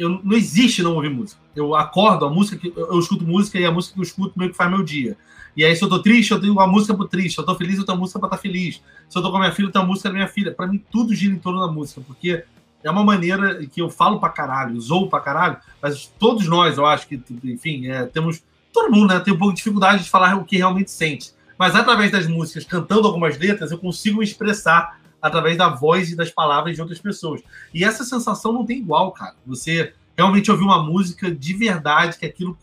eu, 0.00 0.20
não 0.24 0.36
existe 0.36 0.82
não 0.82 0.94
ouvir 0.94 1.10
música. 1.10 1.40
Eu 1.54 1.74
acordo, 1.74 2.24
a 2.24 2.30
música 2.30 2.56
que 2.56 2.68
eu, 2.68 2.92
eu 2.92 2.98
escuto 2.98 3.24
música 3.24 3.58
e 3.58 3.64
a 3.64 3.70
música 3.70 3.94
que 3.94 4.00
eu 4.00 4.04
escuto 4.04 4.38
meio 4.38 4.50
que 4.50 4.56
faz 4.56 4.70
meu 4.70 4.82
dia. 4.82 5.16
E 5.56 5.64
aí, 5.64 5.76
se 5.76 5.84
eu 5.84 5.88
tô 5.88 6.00
triste, 6.00 6.30
eu 6.30 6.40
tenho 6.40 6.52
uma 6.52 6.66
música 6.66 6.94
pro 6.94 7.06
triste. 7.06 7.34
Se 7.34 7.40
eu 7.40 7.44
tô 7.44 7.54
feliz, 7.54 7.76
eu 7.76 7.84
tenho 7.84 7.96
uma 7.96 8.02
música 8.02 8.18
pra 8.18 8.28
estar 8.28 8.38
feliz. 8.38 8.80
Se 9.08 9.18
eu 9.18 9.22
tô 9.22 9.30
com 9.30 9.36
a 9.36 9.40
minha 9.40 9.52
filha, 9.52 9.66
eu 9.66 9.72
tenho 9.72 9.84
uma 9.84 9.90
música 9.90 10.08
da 10.08 10.14
minha 10.14 10.28
filha. 10.28 10.52
Pra 10.52 10.66
mim, 10.66 10.82
tudo 10.90 11.14
gira 11.14 11.34
em 11.34 11.38
torno 11.38 11.60
da 11.60 11.70
música, 11.70 12.00
porque 12.06 12.44
é 12.82 12.90
uma 12.90 13.04
maneira 13.04 13.66
que 13.66 13.82
eu 13.82 13.90
falo 13.90 14.18
pra 14.18 14.30
caralho, 14.30 14.80
zoo 14.80 15.08
pra 15.08 15.20
caralho, 15.20 15.58
mas 15.82 16.10
todos 16.18 16.46
nós, 16.46 16.78
eu 16.78 16.86
acho 16.86 17.06
que, 17.06 17.20
enfim, 17.44 17.88
é, 17.88 18.06
temos. 18.06 18.42
Todo 18.72 18.90
mundo, 18.90 19.12
né, 19.12 19.20
tem 19.20 19.34
um 19.34 19.38
pouco 19.38 19.52
de 19.52 19.58
dificuldade 19.58 20.04
de 20.04 20.08
falar 20.08 20.36
o 20.36 20.44
que 20.44 20.56
realmente 20.56 20.92
sente. 20.92 21.32
Mas 21.58 21.74
através 21.74 22.10
das 22.12 22.26
músicas, 22.26 22.64
cantando 22.64 23.06
algumas 23.06 23.36
letras, 23.36 23.72
eu 23.72 23.78
consigo 23.78 24.18
me 24.18 24.24
expressar 24.24 24.99
através 25.20 25.56
da 25.56 25.68
voz 25.68 26.10
e 26.10 26.16
das 26.16 26.30
palavras 26.30 26.74
de 26.74 26.80
outras 26.80 26.98
pessoas. 26.98 27.42
E 27.74 27.84
essa 27.84 28.04
sensação 28.04 28.52
não 28.52 28.64
tem 28.64 28.78
igual, 28.78 29.12
cara. 29.12 29.34
Você 29.46 29.92
realmente 30.16 30.50
ouvir 30.50 30.64
uma 30.64 30.82
música 30.82 31.30
de 31.34 31.54
verdade, 31.54 32.18
que 32.18 32.26
aquilo 32.26 32.56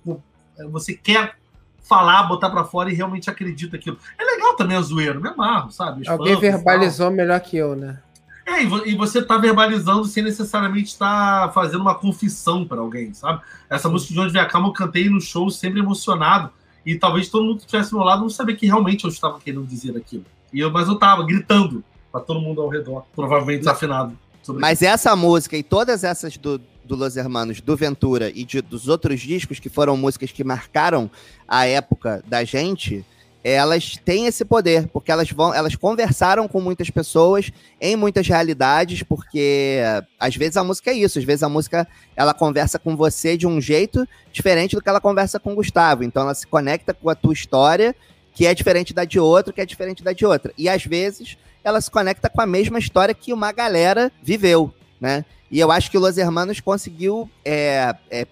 você 0.72 0.94
quer 0.94 1.36
falar, 1.84 2.24
botar 2.24 2.50
pra 2.50 2.64
fora 2.64 2.92
e 2.92 2.94
realmente 2.96 3.30
acredita 3.30 3.78
aquilo. 3.78 3.98
É 4.20 4.24
legal 4.24 4.56
também 4.56 4.76
a 4.76 4.82
zoeira, 4.82 5.20
me 5.20 5.30
amarro, 5.30 5.72
sabe? 5.72 6.08
Alguém 6.08 6.34
verbalizou 6.52 7.10
melhor 7.12 7.40
que 7.40 7.56
eu, 7.58 7.76
né? 7.76 8.00
É, 8.46 8.64
e 8.64 8.66
vo- 8.66 8.84
você 8.98 9.22
tá 9.22 9.38
verbalizando 9.38 10.06
sem 10.06 10.24
necessariamente 10.24 10.88
estar 10.88 11.52
fazendo 11.54 11.82
uma 11.82 11.96
confissão 11.96 12.66
para 12.66 12.80
alguém, 12.80 13.14
sabe? 13.14 13.42
Essa 13.70 13.90
música 13.90 14.14
de 14.14 14.20
Onde 14.20 14.34
Vem 14.34 14.42
a 14.42 14.46
Calma 14.46 14.68
eu 14.70 14.74
cantei 14.74 15.10
no 15.10 15.20
show 15.22 15.50
sempre 15.50 15.80
emocionado. 15.80 16.50
E 16.86 16.96
talvez 16.98 17.28
todo 17.28 17.44
mundo 17.44 17.58
que 17.58 17.66
estivesse 17.66 17.92
do 17.92 17.98
meu 17.98 18.06
lado 18.06 18.22
não 18.22 18.30
sabia 18.30 18.56
que 18.56 18.66
realmente 18.66 19.04
eu 19.04 19.10
estava 19.10 19.38
querendo 19.40 19.66
dizer 19.66 19.96
aquilo. 19.98 20.26
E 20.54 20.60
eu, 20.62 20.72
mas 20.72 20.88
eu 20.88 20.96
tava 20.96 21.26
gritando 21.26 21.84
para 22.12 22.22
todo 22.22 22.40
mundo 22.40 22.62
ao 22.62 22.70
redor, 22.70 23.04
provavelmente 23.16 23.60
desafinado. 23.60 24.18
Mas 24.48 24.82
essa 24.82 25.16
música 25.16 25.58
e 25.58 25.64
todas 25.64 26.04
essas 26.04 26.38
do, 26.38 26.58
do 26.86 26.96
Los 26.96 27.18
Hermanos, 27.18 27.60
do 27.60 27.76
Ventura 27.76 28.30
e 28.34 28.46
de- 28.46 28.62
dos 28.62 28.88
outros 28.88 29.20
discos 29.20 29.60
que 29.60 29.68
foram 29.70 29.98
músicas 29.98 30.32
que 30.32 30.44
marcaram 30.44 31.12
a 31.48 31.66
época 31.66 32.24
da 32.26 32.46
gente, 32.46 33.04
elas 33.44 33.98
têm 34.04 34.26
esse 34.26 34.44
poder, 34.46 34.88
porque 34.88 35.12
elas 35.12 35.30
vão, 35.32 35.54
elas 35.54 35.76
conversaram 35.76 36.48
com 36.48 36.60
muitas 36.62 36.90
pessoas 36.90 37.52
em 37.80 37.96
muitas 37.96 38.26
realidades, 38.28 39.04
porque 39.04 39.80
às 40.20 40.36
vezes 40.36 40.56
a 40.58 40.64
música 40.64 40.92
é 40.92 40.94
isso, 40.94 41.20
às 41.20 41.26
vezes 41.26 41.44
a 41.44 41.50
música 41.50 41.86
ela 42.16 42.34
conversa 42.34 42.80
com 42.80 42.96
você 42.96 43.36
de 43.38 43.46
um 43.46 43.60
jeito 43.62 44.08
diferente 44.32 44.76
do 44.76 44.82
que 44.82 44.88
ela 44.90 45.02
conversa 45.02 45.40
com 45.40 45.52
o 45.52 45.56
Gustavo. 45.56 46.04
Então 46.06 46.24
ela 46.24 46.34
se 46.34 46.48
conecta 46.48 46.94
com 46.94 47.10
a 47.10 47.16
tua 47.16 47.34
história, 47.34 47.94
que 48.34 48.46
é 48.46 48.54
diferente 48.54 48.94
da 48.94 49.04
de 49.04 49.20
outro, 49.20 49.52
que 49.54 49.60
é 49.62 49.66
diferente 49.66 50.04
da 50.04 50.14
de 50.14 50.26
outra. 50.26 50.54
E 50.58 50.68
às 50.70 50.84
vezes 50.86 51.38
ela 51.68 51.82
se 51.82 51.92
conecta 51.92 52.30
com 52.30 52.42
a 52.42 52.46
mesma 52.46 52.80
história 52.80 53.14
que 53.14 53.34
uma 53.34 53.52
galera 53.52 54.12
viveu, 54.24 54.74
né? 55.02 55.26
E 55.52 55.60
eu 55.60 55.72
acho 55.72 55.92
que 55.92 55.98
o 55.98 56.02
Los 56.02 56.18
Hermanos 56.18 56.60
conseguiu 56.62 57.30
é, 57.44 57.94
é, 58.10 58.28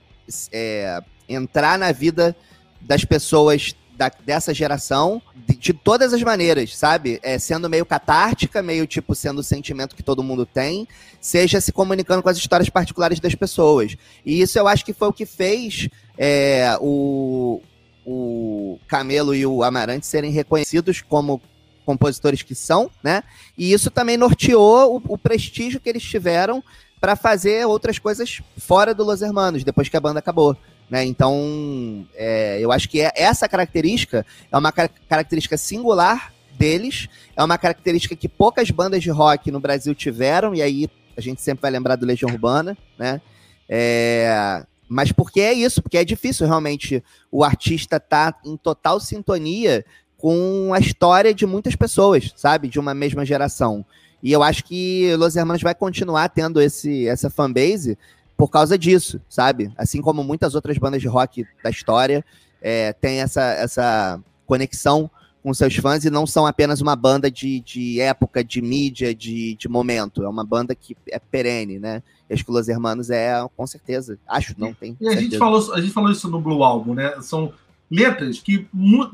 é, 0.51 1.01
entrar 1.27 1.77
na 1.77 1.91
vida 1.91 2.35
das 2.79 3.03
pessoas 3.03 3.75
da- 3.97 4.11
dessa 4.25 4.53
geração 4.53 5.21
de, 5.35 5.55
de 5.55 5.73
todas 5.73 6.13
as 6.13 6.21
maneiras, 6.23 6.75
sabe? 6.77 7.19
É, 7.23 7.37
sendo 7.37 7.69
meio 7.69 7.85
catártica, 7.85 8.61
meio 8.61 8.87
tipo 8.87 9.13
sendo 9.13 9.39
o 9.39 9.43
sentimento 9.43 9.95
que 9.95 10.03
todo 10.03 10.23
mundo 10.23 10.45
tem, 10.45 10.87
seja 11.19 11.59
se 11.59 11.71
comunicando 11.71 12.23
com 12.23 12.29
as 12.29 12.37
histórias 12.37 12.69
particulares 12.69 13.19
das 13.19 13.35
pessoas. 13.35 13.95
E 14.25 14.41
isso 14.41 14.57
eu 14.57 14.67
acho 14.67 14.85
que 14.85 14.93
foi 14.93 15.07
o 15.09 15.13
que 15.13 15.25
fez 15.25 15.89
é, 16.17 16.77
o, 16.79 17.61
o 18.05 18.79
Camelo 18.87 19.35
e 19.35 19.45
o 19.45 19.63
Amarante 19.63 20.05
serem 20.05 20.31
reconhecidos 20.31 21.01
como 21.01 21.41
compositores 21.85 22.41
que 22.41 22.55
são, 22.55 22.89
né? 23.03 23.23
E 23.57 23.71
isso 23.71 23.89
também 23.91 24.17
norteou 24.17 24.97
o, 24.97 25.13
o 25.13 25.17
prestígio 25.17 25.79
que 25.79 25.87
eles 25.87 26.03
tiveram 26.03 26.63
para 26.99 27.15
fazer 27.15 27.65
outras 27.65 27.99
coisas 27.99 28.41
fora 28.57 28.93
do 28.93 29.03
Los 29.03 29.21
Hermanos, 29.21 29.63
depois 29.63 29.87
que 29.87 29.95
a 29.95 30.01
banda 30.01 30.19
acabou. 30.19 30.57
Né? 30.89 31.05
Então, 31.05 32.07
é, 32.15 32.59
eu 32.59 32.71
acho 32.71 32.89
que 32.89 33.01
é- 33.01 33.11
essa 33.15 33.47
característica 33.47 34.25
é 34.51 34.57
uma 34.57 34.71
car- 34.71 34.89
característica 35.09 35.57
singular 35.57 36.33
deles, 36.57 37.07
é 37.35 37.43
uma 37.43 37.57
característica 37.57 38.15
que 38.15 38.29
poucas 38.29 38.69
bandas 38.71 39.03
de 39.03 39.09
rock 39.09 39.51
no 39.51 39.59
Brasil 39.59 39.93
tiveram, 39.93 40.55
e 40.55 40.61
aí 40.61 40.89
a 41.17 41.21
gente 41.21 41.41
sempre 41.41 41.63
vai 41.63 41.71
lembrar 41.71 41.95
do 41.95 42.05
Legião 42.05 42.31
Urbana, 42.31 42.77
né? 42.97 43.21
É, 43.67 44.63
mas 44.87 45.11
porque 45.11 45.41
é 45.41 45.53
isso, 45.53 45.81
porque 45.81 45.97
é 45.97 46.05
difícil 46.05 46.45
realmente 46.45 47.03
o 47.31 47.43
artista 47.43 47.97
estar 47.97 48.31
tá 48.31 48.39
em 48.45 48.55
total 48.55 48.99
sintonia 48.99 49.83
com 50.25 50.73
a 50.73 50.79
história 50.79 51.35
de 51.35 51.45
muitas 51.45 51.75
pessoas, 51.75 52.33
sabe? 52.35 52.67
De 52.67 52.79
uma 52.79 52.95
mesma 52.95 53.23
geração. 53.23 53.85
E 54.23 54.31
eu 54.31 54.41
acho 54.41 54.63
que 54.63 55.15
Los 55.17 55.35
Hermanos 55.35 55.61
vai 55.61 55.75
continuar 55.75 56.29
tendo 56.29 56.59
esse, 56.59 57.07
essa 57.07 57.29
fanbase 57.29 57.95
por 58.35 58.49
causa 58.49 58.75
disso, 58.75 59.21
sabe? 59.29 59.71
Assim 59.77 60.01
como 60.01 60.23
muitas 60.23 60.55
outras 60.55 60.79
bandas 60.79 60.99
de 60.99 61.07
rock 61.07 61.45
da 61.63 61.69
história 61.69 62.25
é, 62.59 62.91
tem 62.91 63.21
essa, 63.21 63.43
essa 63.51 64.19
conexão 64.47 65.11
com 65.43 65.53
seus 65.53 65.75
fãs 65.75 66.05
e 66.05 66.09
não 66.09 66.25
são 66.25 66.47
apenas 66.47 66.81
uma 66.81 66.95
banda 66.95 67.29
de, 67.29 67.59
de 67.59 68.01
época, 68.01 68.43
de 68.43 68.63
mídia, 68.63 69.13
de, 69.13 69.53
de 69.53 69.69
momento. 69.69 70.23
É 70.23 70.27
uma 70.27 70.43
banda 70.43 70.73
que 70.73 70.97
é 71.07 71.19
perene, 71.19 71.77
né? 71.77 72.01
E 72.27 72.33
acho 72.33 72.43
que 72.43 72.51
Los 72.51 72.67
Hermanos 72.67 73.11
é, 73.11 73.47
com 73.55 73.67
certeza. 73.67 74.17
Acho, 74.27 74.55
não 74.57 74.73
tem. 74.73 74.97
E 74.99 75.07
a 75.07 75.15
gente, 75.15 75.37
falou, 75.37 75.71
a 75.71 75.79
gente 75.79 75.93
falou 75.93 76.09
isso 76.09 76.27
no 76.31 76.41
Blue 76.41 76.63
Album, 76.63 76.95
né? 76.95 77.13
São 77.21 77.53
letras 77.89 78.39
que, 78.39 78.67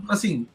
assim, 0.07 0.47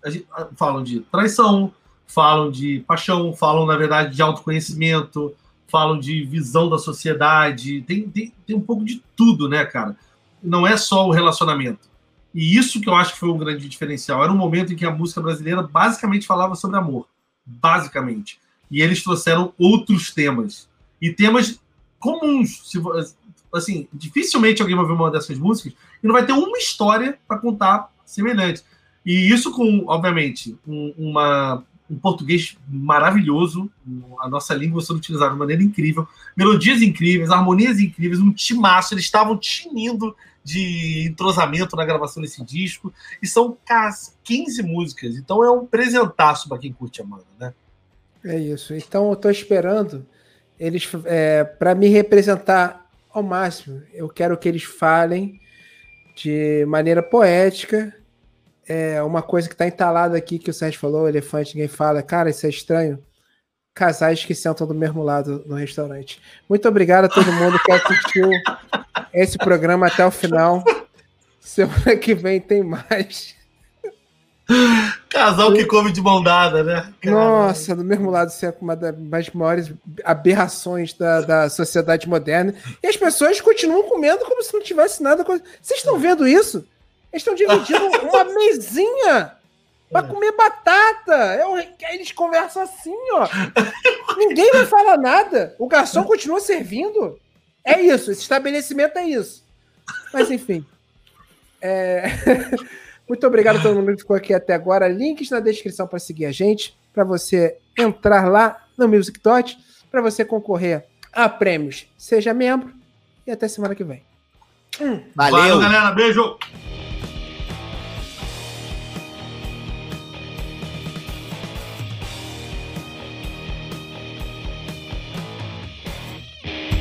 falam 0.56 0.82
de 0.82 1.00
traição, 1.00 1.72
falam 2.06 2.50
de 2.50 2.80
paixão, 2.86 3.32
falam, 3.32 3.66
na 3.66 3.76
verdade, 3.76 4.14
de 4.14 4.22
autoconhecimento, 4.22 5.34
falam 5.68 5.98
de 5.98 6.24
visão 6.24 6.68
da 6.68 6.78
sociedade, 6.78 7.82
tem, 7.82 8.08
tem, 8.08 8.32
tem 8.46 8.56
um 8.56 8.60
pouco 8.60 8.84
de 8.84 9.02
tudo, 9.16 9.48
né, 9.48 9.64
cara? 9.64 9.96
Não 10.42 10.66
é 10.66 10.76
só 10.76 11.06
o 11.06 11.12
relacionamento. 11.12 11.88
E 12.34 12.56
isso 12.56 12.80
que 12.80 12.88
eu 12.88 12.94
acho 12.94 13.14
que 13.14 13.18
foi 13.18 13.30
um 13.30 13.38
grande 13.38 13.66
diferencial. 13.68 14.22
Era 14.22 14.30
um 14.30 14.36
momento 14.36 14.72
em 14.72 14.76
que 14.76 14.84
a 14.84 14.90
música 14.90 15.22
brasileira 15.22 15.62
basicamente 15.62 16.26
falava 16.26 16.54
sobre 16.54 16.76
amor. 16.76 17.06
Basicamente. 17.44 18.38
E 18.70 18.82
eles 18.82 19.02
trouxeram 19.02 19.54
outros 19.58 20.12
temas. 20.12 20.68
E 21.00 21.10
temas 21.10 21.58
comuns. 21.98 22.70
Se, 22.70 22.78
assim, 23.54 23.88
dificilmente 23.90 24.60
alguém 24.60 24.76
vai 24.76 24.84
ver 24.84 24.92
uma 24.92 25.10
dessas 25.10 25.38
músicas 25.38 25.72
e 26.02 26.06
não 26.06 26.12
vai 26.12 26.26
ter 26.26 26.32
uma 26.32 26.58
história 26.58 27.18
para 27.26 27.38
contar 27.38 27.90
semelhante. 28.06 28.62
E 29.04 29.30
isso 29.30 29.52
com, 29.52 29.84
obviamente, 29.86 30.56
um, 30.66 30.94
uma, 30.96 31.62
um 31.90 31.96
português 31.96 32.56
maravilhoso, 32.68 33.70
a 34.20 34.28
nossa 34.28 34.54
língua 34.54 34.80
sendo 34.80 34.96
utilizada 34.96 35.32
de 35.32 35.38
maneira 35.38 35.62
incrível, 35.62 36.08
melodias 36.36 36.80
incríveis, 36.80 37.30
harmonias 37.30 37.78
incríveis, 37.78 38.20
um 38.20 38.32
timaço, 38.32 38.94
eles 38.94 39.04
estavam 39.04 39.36
tinindo 39.36 40.16
de 40.42 41.08
entrosamento 41.08 41.74
na 41.76 41.84
gravação 41.84 42.22
desse 42.22 42.42
disco, 42.44 42.92
e 43.20 43.26
são 43.26 43.58
15 44.22 44.62
músicas, 44.62 45.16
então 45.16 45.44
é 45.44 45.50
um 45.50 45.66
presentaço 45.66 46.48
para 46.48 46.58
quem 46.58 46.72
curte 46.72 47.02
a 47.02 47.04
banda, 47.04 47.24
né? 47.38 47.52
É 48.24 48.38
isso. 48.38 48.74
Então 48.74 49.10
eu 49.10 49.16
tô 49.16 49.30
esperando 49.30 50.04
eles 50.58 50.88
é, 51.04 51.44
para 51.44 51.74
me 51.74 51.88
representar 51.88 52.88
ao 53.12 53.22
máximo. 53.22 53.82
Eu 53.92 54.08
quero 54.08 54.36
que 54.36 54.48
eles 54.48 54.64
falem 54.64 55.40
de 56.16 56.64
maneira 56.66 57.02
poética. 57.02 57.94
É 58.66 59.00
uma 59.02 59.22
coisa 59.22 59.46
que 59.46 59.54
está 59.54 59.66
entalada 59.66 60.16
aqui 60.16 60.38
que 60.40 60.50
o 60.50 60.54
Sérgio 60.54 60.80
falou, 60.80 61.08
elefante, 61.08 61.54
ninguém 61.54 61.68
fala. 61.68 62.02
Cara, 62.02 62.30
isso 62.30 62.46
é 62.46 62.48
estranho. 62.48 62.98
Casais 63.72 64.24
que 64.24 64.34
sentam 64.34 64.66
do 64.66 64.74
mesmo 64.74 65.02
lado 65.04 65.44
no 65.46 65.54
restaurante. 65.54 66.20
Muito 66.48 66.66
obrigado 66.66 67.04
a 67.04 67.08
todo 67.08 67.30
mundo 67.30 67.60
que 67.62 67.70
assistiu 67.70 68.30
esse 69.12 69.38
programa 69.38 69.86
até 69.86 70.04
o 70.04 70.10
final. 70.10 70.64
Semana 71.38 71.94
que 71.96 72.14
vem 72.14 72.40
tem 72.40 72.64
mais. 72.64 73.36
Casal 75.08 75.52
que 75.52 75.64
come 75.64 75.90
de 75.92 76.00
mão 76.00 76.22
dada, 76.22 76.62
né? 76.62 76.92
Nossa, 77.04 77.74
do 77.74 77.82
mesmo 77.82 78.10
lado, 78.10 78.28
isso 78.28 78.46
é 78.46 78.54
uma 78.60 78.76
das 78.76 79.30
maiores 79.30 79.72
aberrações 80.04 80.92
da, 80.92 81.20
da 81.20 81.50
sociedade 81.50 82.08
moderna. 82.08 82.54
E 82.82 82.86
as 82.86 82.96
pessoas 82.96 83.40
continuam 83.40 83.88
comendo 83.88 84.24
como 84.24 84.42
se 84.42 84.52
não 84.54 84.62
tivesse 84.62 85.02
nada. 85.02 85.24
Vocês 85.24 85.80
estão 85.80 85.98
vendo 85.98 86.28
isso? 86.28 86.64
Eles 87.12 87.26
estão 87.26 87.34
dividindo 87.34 87.86
uma 88.08 88.24
mesinha 88.24 89.32
para 89.90 90.06
comer 90.06 90.32
batata. 90.32 91.34
Eu, 91.36 91.56
eles 91.90 92.12
conversam 92.12 92.62
assim, 92.62 92.96
ó. 93.12 93.28
Ninguém 94.16 94.52
vai 94.52 94.66
falar 94.66 94.96
nada. 94.96 95.56
O 95.58 95.66
garçom 95.66 96.04
continua 96.04 96.40
servindo. 96.40 97.18
É 97.64 97.80
isso, 97.80 98.12
esse 98.12 98.22
estabelecimento 98.22 98.96
é 98.96 99.04
isso. 99.06 99.44
Mas 100.12 100.30
enfim. 100.30 100.64
É... 101.60 102.04
Muito 103.08 103.26
obrigado 103.26 103.56
a 103.56 103.62
todo 103.62 103.76
mundo 103.76 103.92
que 103.92 104.02
ficou 104.02 104.16
aqui 104.16 104.34
até 104.34 104.54
agora. 104.54 104.88
Links 104.88 105.30
na 105.30 105.40
descrição 105.40 105.86
para 105.86 105.98
seguir 105.98 106.26
a 106.26 106.32
gente, 106.32 106.76
para 106.92 107.04
você 107.04 107.56
entrar 107.78 108.28
lá 108.28 108.64
no 108.76 108.88
Music 108.88 109.20
Dot, 109.22 109.56
para 109.90 110.02
você 110.02 110.24
concorrer 110.24 110.84
a 111.12 111.28
prêmios. 111.28 111.86
Seja 111.96 112.34
membro 112.34 112.72
e 113.26 113.30
até 113.30 113.48
semana 113.48 113.74
que 113.74 113.84
vem. 113.84 114.02
Hum. 114.80 115.02
Valeu, 115.14 115.38
Valeu 115.38 115.60
galera. 115.60 115.92
Beijo. 115.92 116.38